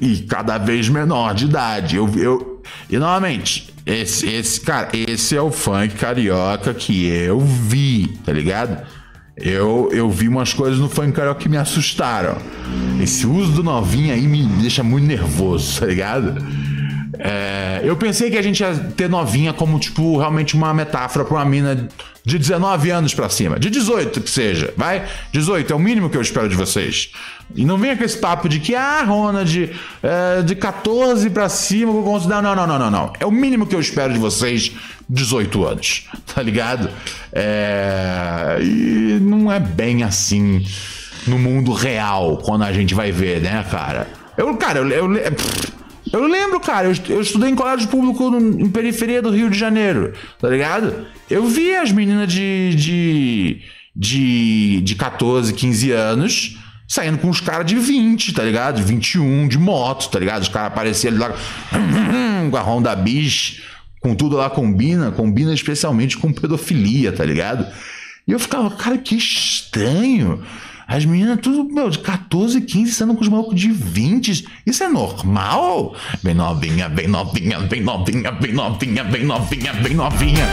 E 0.00 0.18
cada 0.18 0.58
vez 0.58 0.88
menor 0.88 1.34
de 1.34 1.44
idade. 1.46 1.96
Eu, 1.96 2.08
eu, 2.16 2.62
e 2.88 2.96
novamente, 2.98 3.74
esse, 3.84 4.26
esse, 4.28 4.60
cara, 4.60 4.88
esse 4.92 5.36
é 5.36 5.42
o 5.42 5.50
funk 5.50 5.96
carioca 5.96 6.72
que 6.72 7.06
eu 7.06 7.40
vi, 7.40 8.06
tá 8.24 8.32
ligado? 8.32 8.86
Eu, 9.36 9.88
eu 9.92 10.10
vi 10.10 10.28
umas 10.28 10.52
coisas 10.52 10.78
no 10.78 10.88
funk 10.88 11.12
carioca 11.12 11.40
que 11.40 11.48
me 11.48 11.56
assustaram. 11.56 12.38
Esse 13.02 13.26
uso 13.26 13.52
do 13.52 13.62
novinho 13.62 14.14
aí 14.14 14.26
me 14.26 14.44
deixa 14.60 14.82
muito 14.82 15.06
nervoso, 15.06 15.80
tá 15.80 15.86
ligado? 15.86 16.40
É, 17.18 17.80
eu 17.82 17.96
pensei 17.96 18.30
que 18.30 18.38
a 18.38 18.42
gente 18.42 18.60
ia 18.60 18.74
ter 18.96 19.08
novinha 19.08 19.52
como, 19.52 19.78
tipo, 19.78 20.16
realmente 20.18 20.54
uma 20.54 20.72
metáfora 20.72 21.24
pra 21.24 21.36
uma 21.36 21.44
mina 21.44 21.88
de 22.24 22.38
19 22.38 22.90
anos 22.90 23.14
pra 23.14 23.28
cima. 23.28 23.58
De 23.58 23.68
18 23.70 24.20
que 24.20 24.30
seja, 24.30 24.72
vai? 24.76 25.04
18 25.32 25.72
é 25.72 25.76
o 25.76 25.78
mínimo 25.78 26.08
que 26.08 26.16
eu 26.16 26.20
espero 26.20 26.48
de 26.48 26.54
vocês. 26.54 27.10
E 27.56 27.64
não 27.64 27.76
venha 27.76 27.96
com 27.96 28.04
esse 28.04 28.18
papo 28.18 28.48
de 28.48 28.60
que, 28.60 28.74
ah, 28.74 29.02
Rona, 29.02 29.44
de, 29.44 29.70
é, 30.02 30.42
de 30.42 30.54
14 30.54 31.28
pra 31.30 31.48
cima, 31.48 31.90
vou 31.90 32.04
considerar. 32.04 32.40
Não, 32.42 32.54
não, 32.54 32.66
não, 32.66 32.78
não, 32.78 32.90
não. 32.90 33.12
É 33.18 33.26
o 33.26 33.32
mínimo 33.32 33.66
que 33.66 33.74
eu 33.74 33.80
espero 33.80 34.12
de 34.12 34.18
vocês, 34.18 34.72
18 35.08 35.64
anos. 35.64 36.04
Tá 36.34 36.42
ligado? 36.42 36.90
É, 37.32 38.58
e 38.60 39.18
não 39.20 39.50
é 39.50 39.58
bem 39.58 40.04
assim 40.04 40.64
no 41.26 41.36
mundo 41.38 41.72
real, 41.72 42.36
quando 42.36 42.62
a 42.62 42.72
gente 42.72 42.94
vai 42.94 43.10
ver, 43.10 43.40
né, 43.40 43.64
cara? 43.68 44.06
Eu, 44.36 44.54
cara, 44.56 44.78
eu. 44.78 44.88
eu 44.88 45.14
eu 45.16 45.34
lembro, 46.26 46.60
cara, 46.60 46.88
eu, 46.88 46.94
eu 47.08 47.20
estudei 47.20 47.50
em 47.50 47.54
colégio 47.54 47.88
público 47.88 48.30
no, 48.30 48.60
em 48.60 48.70
periferia 48.70 49.20
do 49.20 49.30
Rio 49.30 49.50
de 49.50 49.58
Janeiro, 49.58 50.12
tá 50.38 50.48
ligado? 50.48 51.06
Eu 51.28 51.44
vi 51.46 51.74
as 51.74 51.92
meninas 51.92 52.32
de, 52.32 52.74
de, 52.74 53.62
de, 53.94 54.80
de 54.80 54.94
14, 54.94 55.52
15 55.52 55.90
anos 55.92 56.58
saindo 56.88 57.18
com 57.18 57.28
os 57.28 57.40
caras 57.40 57.66
de 57.66 57.74
20, 57.74 58.32
tá 58.32 58.42
ligado? 58.42 58.82
21, 58.82 59.46
de 59.46 59.58
moto, 59.58 60.08
tá 60.08 60.18
ligado? 60.18 60.42
Os 60.42 60.48
caras 60.48 60.68
apareciam 60.68 61.12
ali 61.12 61.20
lá 61.20 61.34
com 62.50 62.56
a 62.56 62.62
Honda 62.62 62.96
com 64.00 64.14
tudo 64.14 64.36
lá 64.36 64.48
combina, 64.48 65.10
combina 65.10 65.52
especialmente 65.52 66.16
com 66.16 66.32
pedofilia, 66.32 67.12
tá 67.12 67.24
ligado? 67.24 67.66
E 68.26 68.32
eu 68.32 68.38
ficava, 68.38 68.70
cara, 68.70 68.96
que 68.96 69.16
estranho. 69.16 70.42
As 70.88 71.04
meninas 71.04 71.38
tudo, 71.42 71.70
meu, 71.70 71.90
de 71.90 71.98
14, 71.98 72.62
15, 72.62 72.92
sendo 72.92 73.14
com 73.14 73.20
os 73.20 73.28
malucos 73.28 73.60
de 73.60 73.70
20. 73.70 74.48
Isso 74.64 74.82
é 74.82 74.88
normal? 74.88 75.94
Bem 76.22 76.32
novinha, 76.32 76.88
bem 76.88 77.06
novinha, 77.06 77.60
bem 77.60 77.82
novinha, 77.82 78.32
bem 78.32 78.52
novinha, 78.54 79.04
bem 79.04 79.22
novinha, 79.22 79.72
bem 79.74 79.94
novinha. 79.94 80.46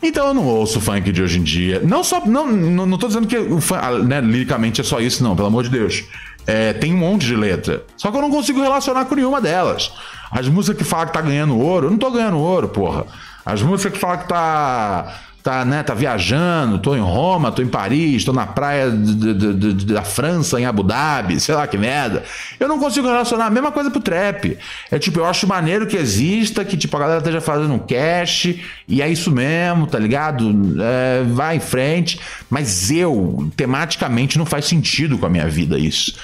Então 0.00 0.28
eu 0.28 0.34
não 0.34 0.46
ouço 0.46 0.80
funk 0.80 1.10
de 1.10 1.20
hoje 1.20 1.40
em 1.40 1.42
dia. 1.42 1.80
Não 1.80 2.04
só. 2.04 2.24
Não, 2.24 2.46
não, 2.46 2.86
não 2.86 2.96
tô 2.96 3.08
dizendo 3.08 3.26
que 3.26 3.36
o 3.36 3.60
funk, 3.60 4.04
né, 4.04 4.20
liricamente 4.20 4.80
é 4.80 4.84
só 4.84 5.00
isso, 5.00 5.24
não, 5.24 5.34
pelo 5.34 5.48
amor 5.48 5.64
de 5.64 5.70
Deus. 5.70 6.04
É, 6.46 6.72
tem 6.72 6.94
um 6.94 6.98
monte 6.98 7.26
de 7.26 7.34
letra. 7.34 7.84
Só 7.96 8.12
que 8.12 8.16
eu 8.16 8.22
não 8.22 8.30
consigo 8.30 8.62
relacionar 8.62 9.06
com 9.06 9.16
nenhuma 9.16 9.40
delas. 9.40 9.90
As 10.30 10.48
músicas 10.48 10.78
que 10.78 10.84
falam 10.84 11.06
que 11.06 11.12
tá 11.12 11.20
ganhando 11.20 11.58
ouro, 11.58 11.88
eu 11.88 11.90
não 11.90 11.98
tô 11.98 12.08
ganhando 12.12 12.38
ouro, 12.38 12.68
porra. 12.68 13.04
As 13.44 13.62
músicas 13.62 13.94
que 13.94 13.98
falam 13.98 14.18
que 14.18 14.28
tá 14.28 15.22
tá, 15.46 15.64
né, 15.64 15.80
tá 15.84 15.94
viajando, 15.94 16.76
tô 16.76 16.96
em 16.96 17.00
Roma, 17.00 17.52
tô 17.52 17.62
em 17.62 17.68
Paris, 17.68 18.24
tô 18.24 18.32
na 18.32 18.48
praia 18.48 18.90
de, 18.90 19.32
de, 19.32 19.74
de, 19.74 19.86
da 19.86 20.02
França, 20.02 20.60
em 20.60 20.64
Abu 20.64 20.82
Dhabi, 20.82 21.38
sei 21.38 21.54
lá 21.54 21.68
que 21.68 21.78
merda. 21.78 22.24
Eu 22.58 22.66
não 22.66 22.80
consigo 22.80 23.06
relacionar 23.06 23.46
a 23.46 23.50
mesma 23.50 23.70
coisa 23.70 23.88
pro 23.88 24.00
trap. 24.00 24.58
É 24.90 24.98
tipo, 24.98 25.20
eu 25.20 25.24
acho 25.24 25.46
maneiro 25.46 25.86
que 25.86 25.96
exista, 25.96 26.64
que 26.64 26.76
tipo, 26.76 26.96
a 26.96 27.00
galera 27.00 27.18
esteja 27.18 27.40
fazendo 27.40 27.72
um 27.72 27.78
cash, 27.78 28.56
e 28.88 29.00
é 29.00 29.08
isso 29.08 29.30
mesmo, 29.30 29.86
tá 29.86 30.00
ligado? 30.00 30.52
É, 30.82 31.22
vai 31.22 31.54
em 31.54 31.60
frente. 31.60 32.18
Mas 32.50 32.90
eu, 32.90 33.48
tematicamente, 33.56 34.38
não 34.38 34.46
faz 34.46 34.64
sentido 34.64 35.16
com 35.16 35.26
a 35.26 35.30
minha 35.30 35.46
vida 35.48 35.78
isso. 35.78 36.16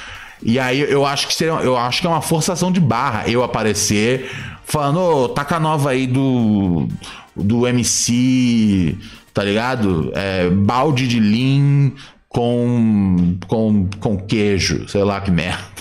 E 0.43 0.59
aí 0.59 0.81
eu 0.81 1.07
acho 1.07 1.29
que 1.29 1.35
seria, 1.35 1.53
eu 1.53 1.77
acho 1.77 2.01
que 2.01 2.09
é 2.09 2.11
uma 2.11 2.21
forçação 2.21 2.73
de 2.73 2.81
barra 2.81 3.29
eu 3.29 3.45
aparecer 3.45 4.29
falando, 4.65 4.99
ô, 4.99 5.25
oh, 5.25 5.29
taca 5.29 5.61
nova 5.61 5.91
aí 5.91 6.09
do 6.09 6.89
do 7.37 7.67
MC, 7.67 8.97
tá 9.33 9.43
ligado? 9.43 10.13
É, 10.15 10.49
balde 10.51 11.09
de 11.09 11.21
lean 11.21 11.93
com, 12.29 13.37
com, 13.47 13.89
com 14.01 14.17
queijo, 14.17 14.89
sei 14.89 15.05
lá 15.05 15.21
que 15.21 15.31
merda. 15.31 15.73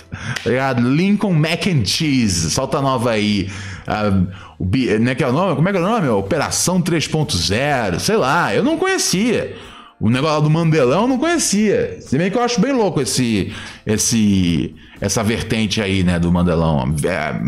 Tá 0.43 0.49
ligado? 0.49 0.81
Lincoln 0.81 1.33
Mac 1.33 1.65
and 1.67 1.85
Cheese, 1.85 2.51
solta 2.51 2.81
nova 2.81 3.11
aí. 3.11 3.49
Uh, 3.87 4.27
o, 4.59 4.65
né, 4.99 5.15
que 5.15 5.23
é 5.23 5.27
o 5.27 5.33
nome? 5.33 5.55
Como 5.55 5.67
é 5.67 5.71
que 5.71 5.77
é 5.77 5.81
o 5.81 5.83
nome? 5.83 6.07
Operação 6.09 6.81
3.0, 6.81 7.99
sei 7.99 8.17
lá, 8.17 8.53
eu 8.53 8.63
não 8.63 8.77
conhecia. 8.77 9.55
O 9.99 10.09
negócio 10.09 10.41
do 10.41 10.49
Mandelão 10.49 11.03
eu 11.03 11.07
não 11.07 11.17
conhecia. 11.17 11.99
Se 12.01 12.17
bem 12.17 12.29
que 12.29 12.37
eu 12.37 12.41
acho 12.41 12.59
bem 12.59 12.73
louco 12.73 12.99
esse, 12.99 13.53
esse, 13.85 14.75
essa 14.99 15.23
vertente 15.23 15.79
aí, 15.79 16.03
né, 16.03 16.19
do 16.19 16.31
Mandelão. 16.31 16.93
É, 17.05 17.39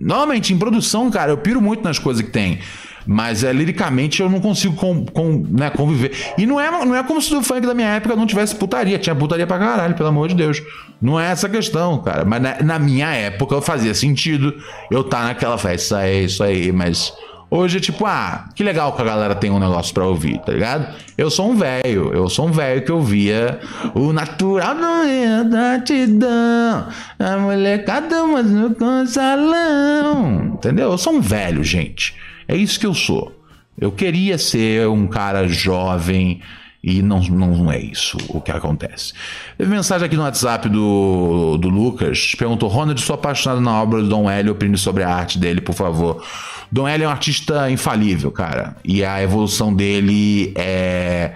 normalmente, 0.00 0.52
em 0.52 0.58
produção, 0.58 1.08
cara, 1.10 1.30
eu 1.30 1.38
piro 1.38 1.60
muito 1.60 1.82
nas 1.82 1.98
coisas 1.98 2.22
que 2.22 2.30
tem. 2.30 2.58
Mas 3.10 3.42
é, 3.42 3.50
liricamente 3.54 4.20
eu 4.20 4.28
não 4.28 4.38
consigo 4.38 4.76
com, 4.76 5.06
com, 5.06 5.42
né, 5.48 5.70
conviver. 5.70 6.12
E 6.36 6.44
não 6.44 6.60
é, 6.60 6.70
não 6.70 6.94
é 6.94 7.02
como 7.02 7.22
se 7.22 7.34
o 7.34 7.42
funk 7.42 7.66
da 7.66 7.72
minha 7.72 7.88
época 7.88 8.14
não 8.14 8.26
tivesse 8.26 8.54
putaria. 8.54 8.98
Tinha 8.98 9.16
putaria 9.16 9.46
pra 9.46 9.58
caralho, 9.58 9.94
pelo 9.94 10.10
amor 10.10 10.28
de 10.28 10.34
Deus. 10.34 10.62
Não 11.00 11.18
é 11.18 11.30
essa 11.30 11.48
questão, 11.48 12.02
cara. 12.02 12.26
Mas 12.26 12.42
na, 12.42 12.62
na 12.62 12.78
minha 12.78 13.08
época 13.14 13.62
fazia 13.62 13.94
sentido 13.94 14.54
eu 14.90 15.00
estar 15.00 15.20
tá 15.20 15.24
naquela 15.24 15.56
festa. 15.56 15.74
Isso 15.74 15.94
aí, 15.94 16.24
isso 16.26 16.44
aí, 16.44 16.70
mas. 16.70 17.14
Hoje 17.50 17.78
é 17.78 17.80
tipo, 17.80 18.04
ah, 18.04 18.50
que 18.54 18.62
legal 18.62 18.92
que 18.92 19.00
a 19.00 19.04
galera 19.06 19.34
tem 19.34 19.50
um 19.50 19.58
negócio 19.58 19.94
pra 19.94 20.04
ouvir, 20.04 20.38
tá 20.42 20.52
ligado? 20.52 20.94
Eu 21.16 21.30
sou 21.30 21.50
um 21.50 21.56
velho, 21.56 22.12
eu 22.12 22.28
sou 22.28 22.46
um 22.46 22.52
velho 22.52 22.84
que 22.84 22.92
ouvia 22.92 23.58
o 23.94 24.12
natural 24.12 24.74
não 24.74 25.02
é 25.04 25.44
da 25.44 25.80
tidão, 25.80 26.88
a 27.18 27.38
molecada 27.38 28.22
mas 28.26 28.50
no 28.50 28.74
consalão, 28.74 30.56
entendeu? 30.56 30.90
Eu 30.90 30.98
sou 30.98 31.14
um 31.14 31.22
velho, 31.22 31.64
gente. 31.64 32.14
É 32.48 32.56
isso 32.56 32.80
que 32.80 32.86
eu 32.86 32.94
sou. 32.94 33.32
Eu 33.78 33.92
queria 33.92 34.38
ser 34.38 34.88
um 34.88 35.06
cara 35.06 35.46
jovem 35.46 36.40
e 36.82 37.02
não, 37.02 37.20
não 37.20 37.70
é 37.70 37.78
isso 37.78 38.16
o 38.28 38.40
que 38.40 38.50
acontece. 38.50 39.12
Teve 39.56 39.70
mensagem 39.70 40.06
aqui 40.06 40.16
no 40.16 40.22
WhatsApp 40.22 40.68
do, 40.68 41.56
do 41.58 41.68
Lucas. 41.68 42.34
Perguntou: 42.36 42.68
Ronald, 42.68 43.00
sou 43.00 43.14
apaixonado 43.14 43.60
na 43.60 43.82
obra 43.82 44.00
do 44.02 44.08
Dom 44.08 44.28
Hélio. 44.28 44.52
Opine 44.52 44.78
sobre 44.78 45.02
a 45.02 45.14
arte 45.14 45.38
dele, 45.38 45.60
por 45.60 45.74
favor. 45.74 46.24
Dom 46.72 46.88
Hélio 46.88 47.04
é 47.04 47.08
um 47.08 47.10
artista 47.10 47.70
infalível, 47.70 48.30
cara. 48.30 48.76
E 48.84 49.04
a 49.04 49.22
evolução 49.22 49.74
dele 49.74 50.52
é 50.56 51.32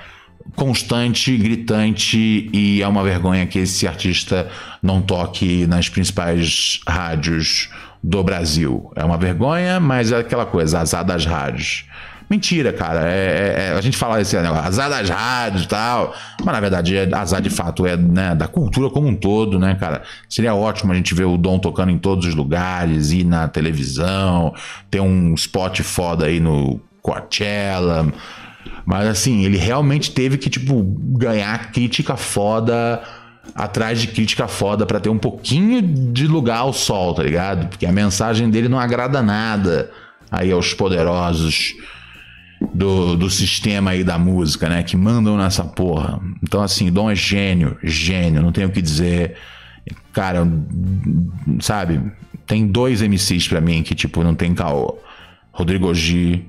constante, 0.57 1.37
gritante 1.37 2.49
e 2.53 2.83
é 2.83 2.89
uma 2.89 3.03
vergonha 3.03 3.47
que 3.47 3.59
esse 3.59 3.87
artista 3.87 4.51
não 4.83 5.01
toque 5.01 5.67
nas 5.67 5.89
principais 5.89 6.81
rádios 6.87 7.71
do 8.03 8.23
Brasil. 8.23 8.91
É 8.97 9.05
uma 9.05 9.17
vergonha, 9.17 9.79
mas 9.79 10.11
é 10.11 10.19
aquela 10.19 10.45
coisa, 10.45 10.81
azar 10.81 11.05
das 11.05 11.25
rádios. 11.25 11.87
Mentira, 12.29 12.73
cara. 12.73 13.07
É, 13.07 13.15
é, 13.15 13.69
é 13.69 13.73
a 13.77 13.81
gente 13.83 13.97
fala 13.97 14.21
esse 14.21 14.35
negócio, 14.41 14.65
azar 14.65 14.89
das 14.89 15.09
rádios 15.09 15.65
e 15.65 15.69
tal. 15.69 16.15
Mas 16.43 16.55
na 16.55 16.61
verdade, 16.61 16.97
é, 16.97 17.15
azar 17.15 17.43
de 17.43 17.51
fato 17.51 17.87
é 17.87 17.97
né, 17.97 18.35
da 18.35 18.49
cultura 18.49 18.89
como 18.89 19.07
um 19.07 19.15
todo, 19.15 19.59
né, 19.59 19.75
cara? 19.75 20.03
Seria 20.29 20.55
ótimo 20.55 20.93
a 20.93 20.97
gente 20.97 21.15
ver 21.15 21.27
o 21.27 21.37
Dom 21.37 21.59
tocando 21.59 21.91
em 21.91 21.99
todos 21.99 22.27
os 22.27 22.35
lugares, 22.35 23.13
ir 23.13 23.25
na 23.25 23.49
televisão, 23.49 24.55
ter 24.91 25.01
um 25.01 25.35
spot 25.35 25.81
foda 25.83 26.27
aí 26.27 26.41
no 26.41 26.81
Coachella. 27.03 28.11
Mas 28.85 29.07
assim, 29.07 29.45
ele 29.45 29.59
realmente 29.59 30.11
teve 30.11 30.39
que, 30.39 30.49
tipo, 30.49 30.83
ganhar 30.83 31.71
crítica 31.71 32.17
foda 32.17 33.01
atrás 33.55 34.01
de 34.01 34.09
crítica 34.09 34.47
foda 34.49 34.87
para 34.87 35.01
ter 35.01 35.09
um 35.09 35.19
pouquinho 35.19 35.83
de 35.83 36.27
lugar 36.27 36.59
ao 36.59 36.73
sol, 36.73 37.15
tá 37.15 37.23
ligado? 37.23 37.69
Porque 37.69 37.87
a 37.87 37.93
mensagem 37.93 38.49
dele 38.51 38.69
não 38.69 38.79
agrada 38.79 39.23
nada 39.23 39.91
aí 40.31 40.51
aos 40.51 40.73
poderosos 40.73 41.75
do, 42.73 43.17
do 43.17 43.29
sistema 43.29 43.91
aí 43.91 44.05
da 44.05 44.19
música, 44.19 44.69
né? 44.69 44.83
Que 44.83 44.97
mandam 44.97 45.37
nessa 45.37 45.65
porra. 45.65 46.21
Então, 46.43 46.63
assim, 46.63 46.91
Dom 46.91 47.11
é 47.11 47.15
gênio, 47.15 47.77
gênio, 47.83 48.43
não 48.43 48.53
tenho 48.53 48.69
o 48.69 48.73
que 48.73 48.81
dizer. 48.81 49.37
Cara, 50.13 50.47
sabe? 51.61 52.01
Tem 52.47 52.67
dois 52.67 53.03
MCs 53.03 53.49
para 53.49 53.61
mim 53.61 53.83
que, 53.83 53.95
tipo, 53.95 54.23
não 54.23 54.35
tem 54.35 54.55
caô. 54.55 54.99
Rodrigo 55.53 55.93
G, 55.95 56.43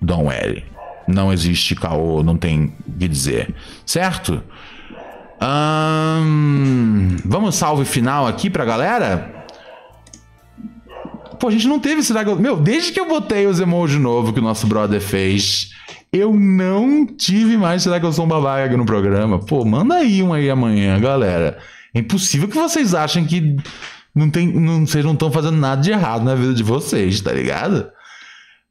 Dom 0.00 0.30
L. 0.30 0.64
Não 1.06 1.32
existe 1.32 1.74
caô, 1.74 2.22
não 2.22 2.36
tem 2.36 2.72
o 2.86 2.92
que 2.98 3.08
dizer. 3.08 3.54
Certo? 3.84 4.42
Vamos 7.24 7.54
salve 7.56 7.84
final 7.84 8.26
aqui 8.26 8.48
pra 8.48 8.64
galera? 8.64 9.44
Pô, 11.38 11.48
a 11.48 11.50
gente 11.50 11.66
não 11.66 11.78
teve 11.78 12.00
esse 12.00 12.12
dragão. 12.12 12.36
Meu, 12.36 12.56
desde 12.56 12.92
que 12.92 13.00
eu 13.00 13.08
botei 13.08 13.46
os 13.46 13.60
emojis 13.60 14.00
novo 14.00 14.32
que 14.32 14.40
o 14.40 14.42
nosso 14.42 14.66
brother 14.66 15.00
fez, 15.00 15.70
eu 16.12 16.32
não 16.32 17.04
tive 17.04 17.56
mais 17.56 17.82
Será 17.82 17.98
que 17.98 18.06
eu 18.06 18.12
sou 18.12 18.24
um 18.24 18.28
babaca 18.28 18.76
no 18.76 18.86
programa. 18.86 19.38
Pô, 19.38 19.64
manda 19.64 19.96
aí 19.96 20.22
um 20.22 20.32
aí 20.32 20.48
amanhã, 20.48 20.98
galera. 21.00 21.58
É 21.92 21.98
impossível 21.98 22.48
que 22.48 22.56
vocês 22.56 22.94
achem 22.94 23.24
que 23.24 23.56
não 24.14 24.30
tem, 24.30 24.46
não, 24.46 24.86
vocês 24.86 25.04
não 25.04 25.12
estão 25.12 25.30
fazendo 25.30 25.56
nada 25.56 25.82
de 25.82 25.90
errado 25.90 26.24
na 26.24 26.34
vida 26.34 26.54
de 26.54 26.62
vocês, 26.62 27.20
tá 27.20 27.32
ligado? 27.32 27.90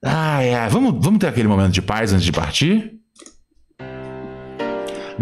Ai, 0.04 0.54
ai, 0.54 0.70
vamos, 0.70 1.04
vamos 1.04 1.20
ter 1.20 1.28
aquele 1.28 1.48
momento 1.48 1.74
de 1.74 1.82
paz 1.82 2.14
antes 2.14 2.26
de 2.26 2.32
partir? 2.32 3.03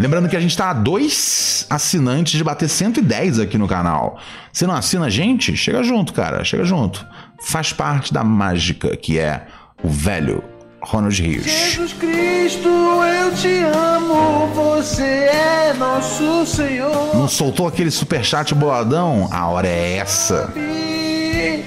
Lembrando 0.02 0.28
que 0.28 0.36
a 0.36 0.40
gente 0.40 0.50
está 0.50 0.70
a 0.70 0.72
dois 0.72 1.64
assinantes 1.70 2.32
de 2.32 2.42
bater 2.42 2.68
110 2.68 3.38
aqui 3.38 3.56
no 3.56 3.68
canal. 3.68 4.18
Se 4.52 4.66
não 4.66 4.74
assina 4.74 5.06
a 5.06 5.08
gente, 5.08 5.56
chega 5.56 5.80
junto, 5.84 6.12
cara, 6.12 6.42
chega 6.42 6.64
junto. 6.64 7.06
Faz 7.40 7.72
parte 7.72 8.12
da 8.12 8.24
mágica 8.24 8.96
que 8.96 9.16
é 9.16 9.46
o 9.80 9.88
velho 9.88 10.42
Ronald 10.82 11.22
Rios. 11.22 11.44
Jesus 11.44 11.92
Cristo, 11.92 12.68
eu 12.68 13.32
te 13.36 13.62
amo, 13.62 14.48
você 14.48 15.04
é 15.04 15.72
nosso 15.78 16.46
Senhor. 16.46 17.14
Não 17.14 17.28
soltou 17.28 17.68
aquele 17.68 17.92
superchat 17.92 18.52
boladão? 18.56 19.28
A 19.30 19.46
hora 19.46 19.68
é 19.68 19.98
essa. 19.98 20.50
Que 20.52 21.64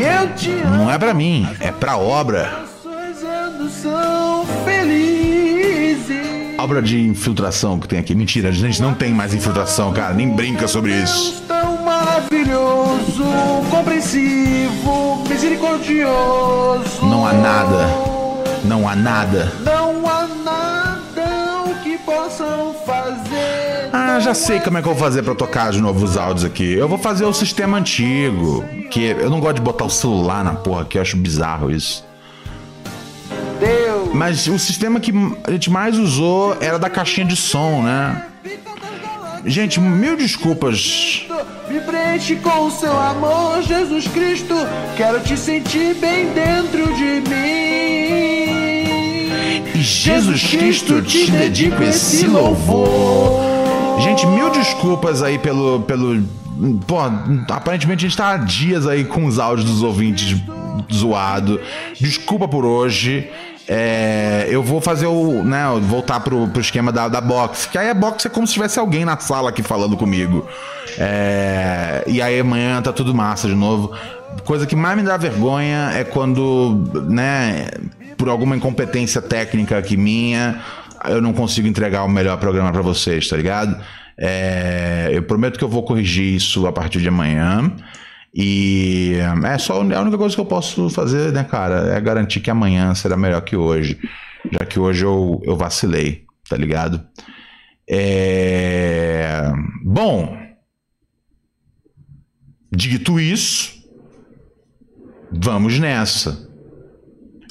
eu 0.00 0.34
te 0.34 0.52
amo. 0.52 0.78
Não 0.78 0.90
é 0.90 0.96
para 0.96 1.12
mim, 1.12 1.46
é 1.60 1.70
pra 1.70 1.98
obra. 1.98 2.64
Obra 6.62 6.80
de 6.80 6.96
infiltração 7.00 7.76
que 7.76 7.88
tem 7.88 7.98
aqui. 7.98 8.14
Mentira, 8.14 8.50
a 8.50 8.52
gente 8.52 8.80
não 8.80 8.94
tem 8.94 9.12
mais 9.12 9.34
infiltração, 9.34 9.92
cara. 9.92 10.14
Nem 10.14 10.28
brinca 10.28 10.68
sobre 10.68 10.92
isso. 10.92 11.42
Tão 11.48 11.82
maravilhoso, 11.82 13.24
compreensivo, 13.68 15.24
misericordioso. 15.28 17.04
Não 17.04 17.26
há 17.26 17.32
nada. 17.32 17.88
Não 18.64 18.88
há 18.88 18.94
nada. 18.94 19.52
Não 19.64 20.08
há 20.08 20.28
nada 20.44 21.74
que 21.82 21.98
possam 21.98 22.76
fazer. 22.86 23.90
Ah, 23.92 24.20
já 24.20 24.32
sei 24.32 24.60
como 24.60 24.78
é 24.78 24.82
que 24.82 24.86
eu 24.86 24.94
vou 24.94 25.02
fazer 25.02 25.24
para 25.24 25.34
tocar 25.34 25.72
de 25.72 25.80
novo 25.80 26.04
os 26.04 26.16
áudios 26.16 26.44
aqui. 26.44 26.74
Eu 26.74 26.88
vou 26.88 26.96
fazer 26.96 27.24
o 27.24 27.32
sistema 27.32 27.78
antigo. 27.78 28.64
Que 28.88 29.06
eu 29.06 29.28
não 29.28 29.40
gosto 29.40 29.56
de 29.56 29.62
botar 29.62 29.86
o 29.86 29.90
celular 29.90 30.44
na 30.44 30.54
porra 30.54 30.82
aqui, 30.82 30.96
eu 30.96 31.02
acho 31.02 31.16
bizarro 31.16 31.72
isso. 31.72 32.11
Mas 34.14 34.46
o 34.46 34.58
sistema 34.58 35.00
que 35.00 35.12
a 35.44 35.50
gente 35.50 35.70
mais 35.70 35.98
usou 35.98 36.56
era 36.60 36.78
da 36.78 36.90
caixinha 36.90 37.26
de 37.26 37.36
som, 37.36 37.82
né? 37.82 38.26
Gente, 39.44 39.80
mil 39.80 40.16
desculpas. 40.16 41.26
Me 41.68 41.80
preenche 41.80 42.36
com 42.36 42.66
o 42.66 42.70
seu 42.70 42.96
amor, 42.96 43.62
Jesus 43.62 44.06
Cristo. 44.06 44.54
Quero 44.96 45.20
te 45.20 45.36
sentir 45.36 45.94
bem 45.94 46.32
dentro 46.32 46.94
de 46.94 47.28
mim. 47.28 47.72
E 49.74 49.82
Jesus 49.82 50.44
Cristo 50.44 51.02
te 51.02 51.30
dedico 51.30 51.82
esse 51.82 52.26
louvor. 52.26 53.40
Gente, 54.00 54.26
mil 54.26 54.50
desculpas 54.50 55.22
aí 55.22 55.38
pelo. 55.38 55.80
pelo 55.80 56.22
pô, 56.86 56.98
aparentemente 57.50 58.04
a 58.04 58.08
gente 58.08 58.16
tá 58.16 58.30
há 58.30 58.36
dias 58.36 58.86
aí 58.86 59.04
com 59.04 59.24
os 59.24 59.38
áudios 59.38 59.68
dos 59.68 59.82
ouvintes 59.82 60.36
zoado. 60.92 61.60
Desculpa 61.98 62.46
por 62.46 62.64
hoje. 62.64 63.28
É, 63.74 64.48
eu 64.50 64.62
vou 64.62 64.82
fazer 64.82 65.06
o. 65.06 65.42
Né, 65.42 65.64
voltar 65.80 66.20
pro, 66.20 66.46
pro 66.48 66.60
esquema 66.60 66.92
da, 66.92 67.08
da 67.08 67.22
box. 67.22 67.66
Que 67.66 67.78
aí 67.78 67.88
a 67.88 67.94
box 67.94 68.26
é 68.26 68.28
como 68.28 68.46
se 68.46 68.52
tivesse 68.52 68.78
alguém 68.78 69.02
na 69.02 69.16
sala 69.18 69.48
aqui 69.48 69.62
falando 69.62 69.96
comigo. 69.96 70.46
É, 70.98 72.04
e 72.06 72.20
aí 72.20 72.38
amanhã 72.38 72.82
tá 72.82 72.92
tudo 72.92 73.14
massa 73.14 73.48
de 73.48 73.54
novo. 73.54 73.90
Coisa 74.44 74.66
que 74.66 74.76
mais 74.76 74.94
me 74.98 75.02
dá 75.02 75.16
vergonha 75.16 75.90
é 75.94 76.04
quando, 76.04 76.84
né, 77.08 77.66
por 78.18 78.28
alguma 78.28 78.54
incompetência 78.54 79.22
técnica 79.22 79.78
aqui 79.78 79.96
minha, 79.96 80.60
eu 81.06 81.22
não 81.22 81.32
consigo 81.32 81.66
entregar 81.66 82.04
o 82.04 82.08
melhor 82.10 82.36
programa 82.36 82.70
para 82.70 82.82
vocês, 82.82 83.26
tá 83.26 83.38
ligado? 83.38 83.74
É, 84.18 85.08
eu 85.12 85.22
prometo 85.22 85.58
que 85.58 85.64
eu 85.64 85.68
vou 85.68 85.82
corrigir 85.82 86.34
isso 86.34 86.66
a 86.66 86.72
partir 86.72 87.00
de 87.00 87.08
amanhã. 87.08 87.72
E 88.34 89.16
é 89.44 89.58
só 89.58 89.74
a 89.74 90.00
única 90.00 90.16
coisa 90.16 90.34
que 90.34 90.40
eu 90.40 90.46
posso 90.46 90.88
fazer, 90.88 91.32
né, 91.32 91.44
cara, 91.44 91.94
é 91.94 92.00
garantir 92.00 92.40
que 92.40 92.50
amanhã 92.50 92.94
será 92.94 93.16
melhor 93.16 93.42
que 93.42 93.56
hoje, 93.56 93.98
já 94.50 94.64
que 94.64 94.80
hoje 94.80 95.04
eu, 95.04 95.40
eu 95.44 95.54
vacilei, 95.54 96.24
tá 96.48 96.56
ligado? 96.56 97.04
É... 97.88 99.52
Bom, 99.84 100.34
dito 102.74 103.20
isso, 103.20 103.74
vamos 105.30 105.78
nessa. 105.78 106.50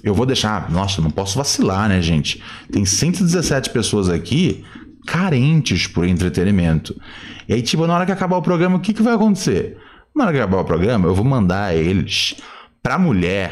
Eu 0.04 0.16
vou 0.16 0.26
deixar. 0.26 0.72
Nossa, 0.72 1.00
não 1.00 1.12
posso 1.12 1.38
vacilar, 1.38 1.88
né, 1.90 2.02
gente? 2.02 2.42
Tem 2.72 2.84
117 2.84 3.70
pessoas 3.70 4.10
aqui 4.10 4.66
carentes 5.06 5.86
por 5.86 6.08
entretenimento. 6.08 7.00
E 7.48 7.54
aí, 7.54 7.62
tipo, 7.62 7.86
na 7.86 7.94
hora 7.94 8.06
que 8.06 8.12
acabar 8.12 8.38
o 8.38 8.42
programa, 8.42 8.78
o 8.78 8.80
que, 8.80 8.94
que 8.94 9.04
vai 9.04 9.14
acontecer? 9.14 9.78
Na 10.16 10.26
hora 10.26 10.38
acabar 10.38 10.60
o 10.60 10.66
programa, 10.66 11.08
eu 11.08 11.16
vou 11.16 11.26
mandar 11.26 11.76
eles 11.76 12.36
pra 12.84 12.98
mulher 12.98 13.52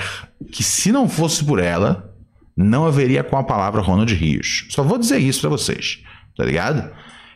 que, 0.51 0.63
se 0.63 0.91
não 0.91 1.07
fosse 1.07 1.43
por 1.43 1.59
ela, 1.59 2.13
não 2.55 2.85
haveria 2.85 3.23
com 3.23 3.37
a 3.37 3.43
palavra 3.43 3.81
Ronald 3.81 4.13
Rios. 4.13 4.65
Só 4.69 4.83
vou 4.83 4.97
dizer 4.97 5.19
isso 5.19 5.41
para 5.41 5.49
vocês, 5.49 6.03
tá 6.35 6.43
ligado? 6.43 6.91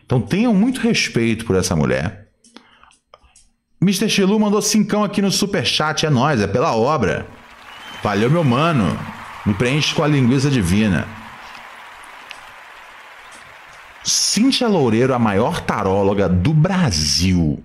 Então 0.06 0.20
tenham 0.20 0.54
muito 0.54 0.82
respeito 0.82 1.46
por 1.46 1.56
essa 1.56 1.76
mulher. 1.76 2.28
Mr. 3.82 4.10
Chilu 4.10 4.40
mandou 4.40 4.62
cincão 4.62 5.04
aqui 5.04 5.22
no 5.22 5.32
superchat, 5.32 6.06
é 6.06 6.10
nós, 6.10 6.42
é 6.42 6.48
pela 6.48 6.76
obra. 6.76 7.26
Valeu, 8.02 8.30
meu 8.30 8.44
mano. 8.44 8.98
Me 9.46 9.54
preenche 9.54 9.94
com 9.94 10.04
a 10.04 10.08
linguiça 10.08 10.50
divina. 10.50 11.08
Cíntia 14.04 14.68
Loureiro, 14.68 15.14
a 15.14 15.20
maior 15.20 15.62
taróloga 15.62 16.28
do 16.28 16.54
Brasil. 16.54 17.62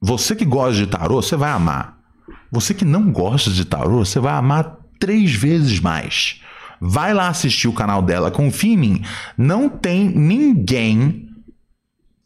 Você 0.00 0.36
que 0.36 0.44
gosta 0.44 0.74
de 0.74 0.86
tarô, 0.86 1.22
você 1.22 1.36
vai 1.36 1.50
amar. 1.50 1.98
Você 2.50 2.74
que 2.74 2.84
não 2.84 3.10
gosta 3.10 3.50
de 3.50 3.64
tarô, 3.64 4.04
você 4.04 4.20
vai 4.20 4.34
amar 4.34 4.76
três 4.98 5.32
vezes 5.34 5.80
mais. 5.80 6.40
Vai 6.80 7.14
lá 7.14 7.28
assistir 7.28 7.68
o 7.68 7.72
canal 7.72 8.02
dela, 8.02 8.30
confia 8.30 8.74
em 8.74 8.76
mim. 8.76 9.02
Não 9.36 9.68
tem 9.68 10.08
ninguém 10.08 11.28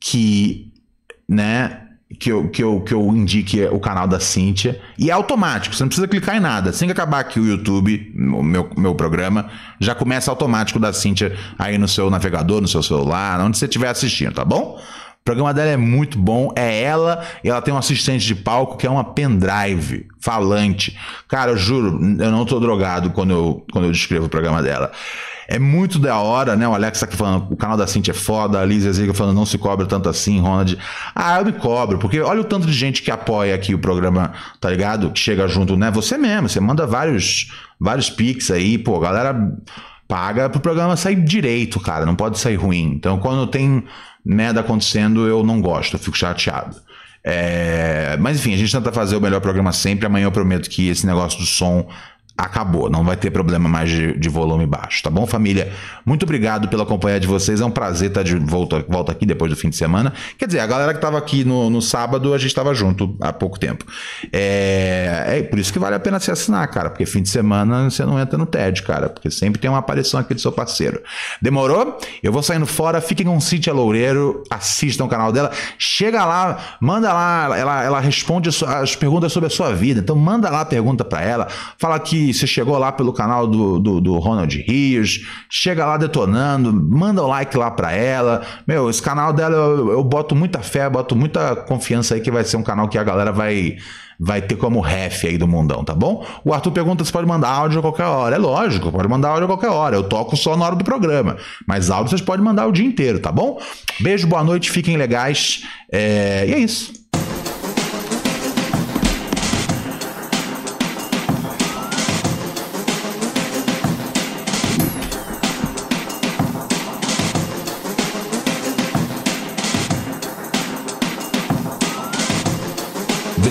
que, 0.01 0.73
né, 1.29 1.81
que 2.19 2.31
eu, 2.31 2.49
que 2.49 2.63
eu, 2.63 2.81
que 2.81 2.93
eu 2.93 3.17
indique 3.17 3.65
o 3.67 3.79
canal 3.79 4.09
da 4.09 4.19
Cíntia. 4.19 4.81
E 4.99 5.11
é 5.11 5.13
automático, 5.13 5.75
você 5.75 5.83
não 5.83 5.89
precisa 5.89 6.09
clicar 6.09 6.37
em 6.37 6.41
nada. 6.41 6.71
Assim 6.71 6.87
que 6.87 6.93
acabar 6.93 7.21
aqui 7.21 7.39
o 7.39 7.47
YouTube, 7.47 8.13
o 8.17 8.43
meu, 8.43 8.69
meu 8.77 8.95
programa, 8.95 9.49
já 9.79 9.95
começa 9.95 10.31
automático 10.31 10.81
da 10.81 10.93
Cíntia 10.93 11.37
aí 11.59 11.79
no 11.79 11.87
seu 11.87 12.11
navegador, 12.11 12.61
no 12.61 12.69
seu 12.69 12.83
celular, 12.83 13.41
onde 13.41 13.57
você 13.57 13.67
estiver 13.67 13.89
assistindo, 13.89 14.35
tá 14.35 14.45
bom? 14.45 14.81
O 15.21 15.25
programa 15.25 15.53
dela 15.53 15.71
é 15.71 15.77
muito 15.77 16.19
bom. 16.19 16.53
É 16.57 16.83
ela 16.83 17.23
e 17.45 17.49
ela 17.49 17.61
tem 17.61 17.73
um 17.73 17.79
assistente 17.79 18.27
de 18.27 18.35
palco 18.35 18.77
que 18.77 18.87
é 18.87 18.91
uma 18.91 19.05
pendrive 19.05 20.09
falante. 20.19 20.99
Cara, 21.29 21.53
eu 21.53 21.57
juro, 21.57 22.01
eu 22.19 22.31
não 22.31 22.45
tô 22.45 22.59
drogado 22.59 23.11
quando 23.11 23.31
eu, 23.31 23.67
quando 23.71 23.85
eu 23.85 23.93
descrevo 23.93 24.27
o 24.27 24.31
programa 24.31 24.63
dela. 24.63 24.91
É 25.47 25.59
muito 25.59 25.99
da 25.99 26.17
hora, 26.17 26.55
né? 26.55 26.67
O 26.67 26.73
Alex 26.73 27.01
tá 27.01 27.07
aqui 27.07 27.17
falando, 27.17 27.53
o 27.53 27.57
canal 27.57 27.77
da 27.77 27.85
Cintia 27.85 28.13
é 28.13 28.15
foda, 28.15 28.61
a 28.61 28.65
Liz 28.65 28.85
Ziga 28.85 29.13
falando, 29.13 29.35
não 29.35 29.45
se 29.45 29.59
cobra 29.59 29.85
tanto 29.85 30.09
assim, 30.09 30.41
Ronald. 30.41 30.79
Ah, 31.13 31.41
eu 31.41 31.45
me 31.45 31.53
cobro, 31.53 31.99
porque 31.99 32.21
olha 32.21 32.41
o 32.41 32.45
tanto 32.45 32.69
de 32.69 32.73
gente 32.73 33.03
que 33.03 33.11
apoia 33.11 33.53
aqui 33.53 33.75
o 33.75 33.79
programa, 33.79 34.33
tá 34.61 34.71
ligado? 34.71 35.11
Que 35.11 35.19
chega 35.19 35.49
junto, 35.49 35.77
né? 35.77 35.91
Você 35.91 36.17
mesmo, 36.17 36.49
você 36.49 36.61
manda 36.61 36.87
vários, 36.87 37.53
vários 37.81 38.09
pics 38.09 38.49
aí, 38.53 38.79
pô, 38.79 38.97
a 38.97 39.01
galera 39.01 39.53
paga 40.07 40.49
pro 40.49 40.61
programa 40.61 40.97
sair 40.97 41.17
direito, 41.17 41.81
cara, 41.81 42.07
não 42.07 42.15
pode 42.15 42.39
sair 42.39 42.55
ruim. 42.55 42.93
Então, 42.95 43.19
quando 43.19 43.45
tem 43.49 43.85
merda 44.25 44.61
acontecendo, 44.61 45.27
eu 45.27 45.43
não 45.43 45.61
gosto, 45.61 45.95
eu 45.95 45.99
fico 45.99 46.17
chateado. 46.17 46.77
É... 47.23 48.17
Mas 48.19 48.39
enfim, 48.39 48.55
a 48.55 48.57
gente 48.57 48.73
tenta 48.73 48.93
fazer 48.93 49.17
o 49.17 49.21
melhor 49.21 49.41
programa 49.41 49.73
sempre. 49.73 50.07
Amanhã 50.07 50.25
eu 50.25 50.33
prometo 50.33 50.69
que 50.69 50.89
esse 50.89 51.07
negócio 51.07 51.39
do 51.39 51.47
som 51.47 51.89
acabou, 52.41 52.89
não 52.89 53.05
vai 53.05 53.17
ter 53.17 53.31
problema 53.31 53.69
mais 53.69 53.91
de, 53.91 54.19
de, 54.19 54.29
volume 54.29 54.67
baixo, 54.67 55.03
tá 55.03 55.11
bom, 55.11 55.27
família? 55.27 55.71
Muito 56.07 56.23
obrigado 56.23 56.69
pela 56.69 56.87
companhia 56.87 57.21
de 57.21 57.27
vocês, 57.27 57.61
é 57.61 57.65
um 57.65 57.71
prazer 57.71 58.09
estar 58.09 58.23
de 58.23 58.35
volta, 58.37 58.85
volta 58.89 59.13
aqui 59.13 59.27
depois 59.27 59.51
do 59.51 59.57
fim 59.57 59.69
de 59.69 59.77
semana. 59.77 60.13
Quer 60.39 60.47
dizer, 60.47 60.61
a 60.61 60.67
galera 60.67 60.95
que 60.95 61.01
tava 61.01 61.19
aqui 61.19 61.45
no, 61.45 61.69
no 61.69 61.83
sábado, 61.83 62.33
a 62.33 62.39
gente 62.39 62.55
tava 62.55 62.75
junto 62.75 63.15
há 63.21 63.31
pouco 63.33 63.59
tempo. 63.59 63.85
É, 64.33 65.25
é 65.29 65.43
por 65.43 65.59
isso 65.59 65.71
que 65.71 65.79
vale 65.79 65.95
a 65.95 66.01
pena 66.01 66.19
se 66.19 66.31
assinar, 66.31 66.67
cara, 66.69 66.89
porque 66.89 67.05
fim 67.05 67.23
de 67.23 67.29
semana 67.29 67.91
você 67.91 68.05
não 68.07 68.19
entra 68.19 68.39
no 68.39 68.47
TED, 68.47 68.83
cara, 68.83 69.11
porque 69.11 69.31
sempre 69.31 69.61
tem 69.61 69.69
uma 69.69 69.79
aparição 69.79 70.19
aqui 70.19 70.33
do 70.33 70.41
seu 70.41 70.51
parceiro. 70.51 71.03
Demorou? 71.43 71.99
Eu 72.23 72.33
vou 72.33 72.43
saindo 72.43 72.67
fora, 72.67 73.03
fiquem 73.03 73.27
com 73.27 73.39
Cintia 73.39 73.73
Loureiro, 73.73 74.43
assistam 74.49 75.05
o 75.05 75.09
canal 75.09 75.31
dela, 75.31 75.51
chega 75.79 76.25
lá, 76.25 76.79
manda 76.81 77.13
lá, 77.13 77.59
ela, 77.59 77.85
ela 77.85 78.01
responde 78.01 78.49
as 78.49 78.97
perguntas 78.97 79.31
sobre 79.31 79.49
a 79.49 79.51
sua 79.51 79.75
vida, 79.75 80.01
então 80.01 80.17
manda 80.17 80.49
lá 80.49 80.63
a 80.63 80.65
pergunta 80.65 81.05
para 81.05 81.21
ela, 81.21 81.49
fala 81.77 81.97
você 82.33 82.47
chegou 82.47 82.77
lá 82.79 82.93
pelo 82.93 83.13
canal 83.13 83.47
do, 83.47 83.79
do, 83.79 84.01
do, 84.01 84.19
Ronald 84.19 84.57
Rios, 84.57 85.27
chega 85.49 85.87
lá 85.87 85.97
detonando, 85.97 86.73
manda 86.73 87.23
o 87.23 87.27
um 87.27 87.29
like 87.29 87.57
lá 87.57 87.71
pra 87.71 87.93
ela. 87.93 88.43
Meu, 88.67 88.89
esse 88.91 89.03
canal 89.03 89.33
dela 89.33 89.55
eu, 89.55 89.91
eu 89.91 90.05
boto 90.05 90.35
muita 90.35 90.61
fé, 90.61 90.89
boto 90.89 91.15
muita 91.17 91.57
confiança 91.57 92.15
aí 92.15 92.21
que 92.21 92.31
vai 92.31 92.45
ser 92.45 92.57
um 92.57 92.63
canal 92.63 92.89
que 92.89 92.99
a 92.99 93.05
galera 93.05 93.33
vai 93.33 93.77
vai 94.23 94.43
ter 94.43 94.57
como 94.57 94.81
ref 94.81 95.25
aí 95.25 95.39
do 95.39 95.49
mundão, 95.49 95.83
tá 95.83 95.95
bom? 95.95 96.27
O 96.45 96.53
Arthur 96.53 96.73
pergunta 96.73 97.03
se 97.03 97.11
pode 97.11 97.27
mandar 97.27 97.49
áudio 97.49 97.79
a 97.79 97.83
qualquer 97.83 98.05
hora. 98.05 98.37
É 98.37 98.39
lógico, 98.39 98.93
pode 98.93 99.09
mandar 99.09 99.31
áudio 99.31 99.45
a 99.45 99.49
qualquer 99.49 99.71
hora. 99.71 99.97
Eu 99.97 100.03
toco 100.05 100.37
só 100.37 100.59
na 100.59 100.67
hora 100.67 100.77
do 100.77 100.85
programa. 100.85 101.39
Mas 101.67 101.91
áudio 101.91 102.11
vocês 102.11 102.21
podem 102.21 102.45
mandar 102.45 102.67
o 102.67 102.73
dia 102.73 102.85
inteiro, 102.85 103.19
tá 103.19 103.33
bom? 103.33 103.59
Beijo, 103.99 104.27
boa 104.27 104.45
noite, 104.45 104.71
fiquem 104.71 104.99
legais. 104.99 105.65
É... 105.91 106.45
E 106.47 106.53
é 106.53 106.59
isso. 106.59 107.00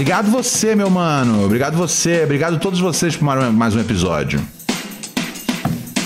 Obrigado 0.09 0.31
você, 0.31 0.73
meu 0.73 0.89
mano. 0.89 1.45
Obrigado 1.45 1.77
você. 1.77 2.23
Obrigado 2.23 2.55
a 2.55 2.57
todos 2.57 2.79
vocês 2.79 3.15
por 3.15 3.23
mais 3.51 3.75
um 3.75 3.79
episódio. 3.79 4.41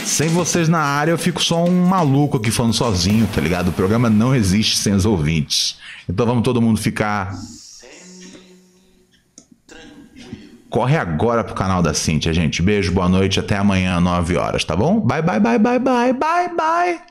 Sem 0.04 0.28
vocês 0.28 0.68
na 0.68 0.82
área, 0.82 1.12
eu 1.12 1.18
fico 1.18 1.42
só 1.42 1.64
um 1.64 1.86
maluco 1.86 2.36
aqui 2.36 2.52
falando 2.52 2.74
sozinho, 2.74 3.26
tá 3.34 3.40
ligado? 3.40 3.70
O 3.70 3.72
programa 3.72 4.10
não 4.10 4.36
existe 4.36 4.76
sem 4.76 4.92
os 4.94 5.06
ouvintes. 5.06 5.78
Então 6.10 6.26
vamos 6.26 6.44
todo 6.44 6.62
mundo 6.62 6.82
ficar. 6.82 7.34
Corre 10.70 10.98
agora 10.98 11.42
pro 11.42 11.56
canal 11.56 11.82
da 11.82 11.94
Cintia, 11.94 12.34
gente. 12.34 12.62
Beijo, 12.62 12.92
boa 12.92 13.08
noite, 13.08 13.40
até 13.40 13.56
amanhã, 13.56 14.02
9 14.02 14.36
horas, 14.36 14.66
tá 14.66 14.76
bom? 14.76 15.00
Bye, 15.00 15.22
bye, 15.22 15.40
bye, 15.40 15.58
bye, 15.58 15.80
bye, 15.80 16.12
bye, 16.12 16.50
bye. 16.54 17.00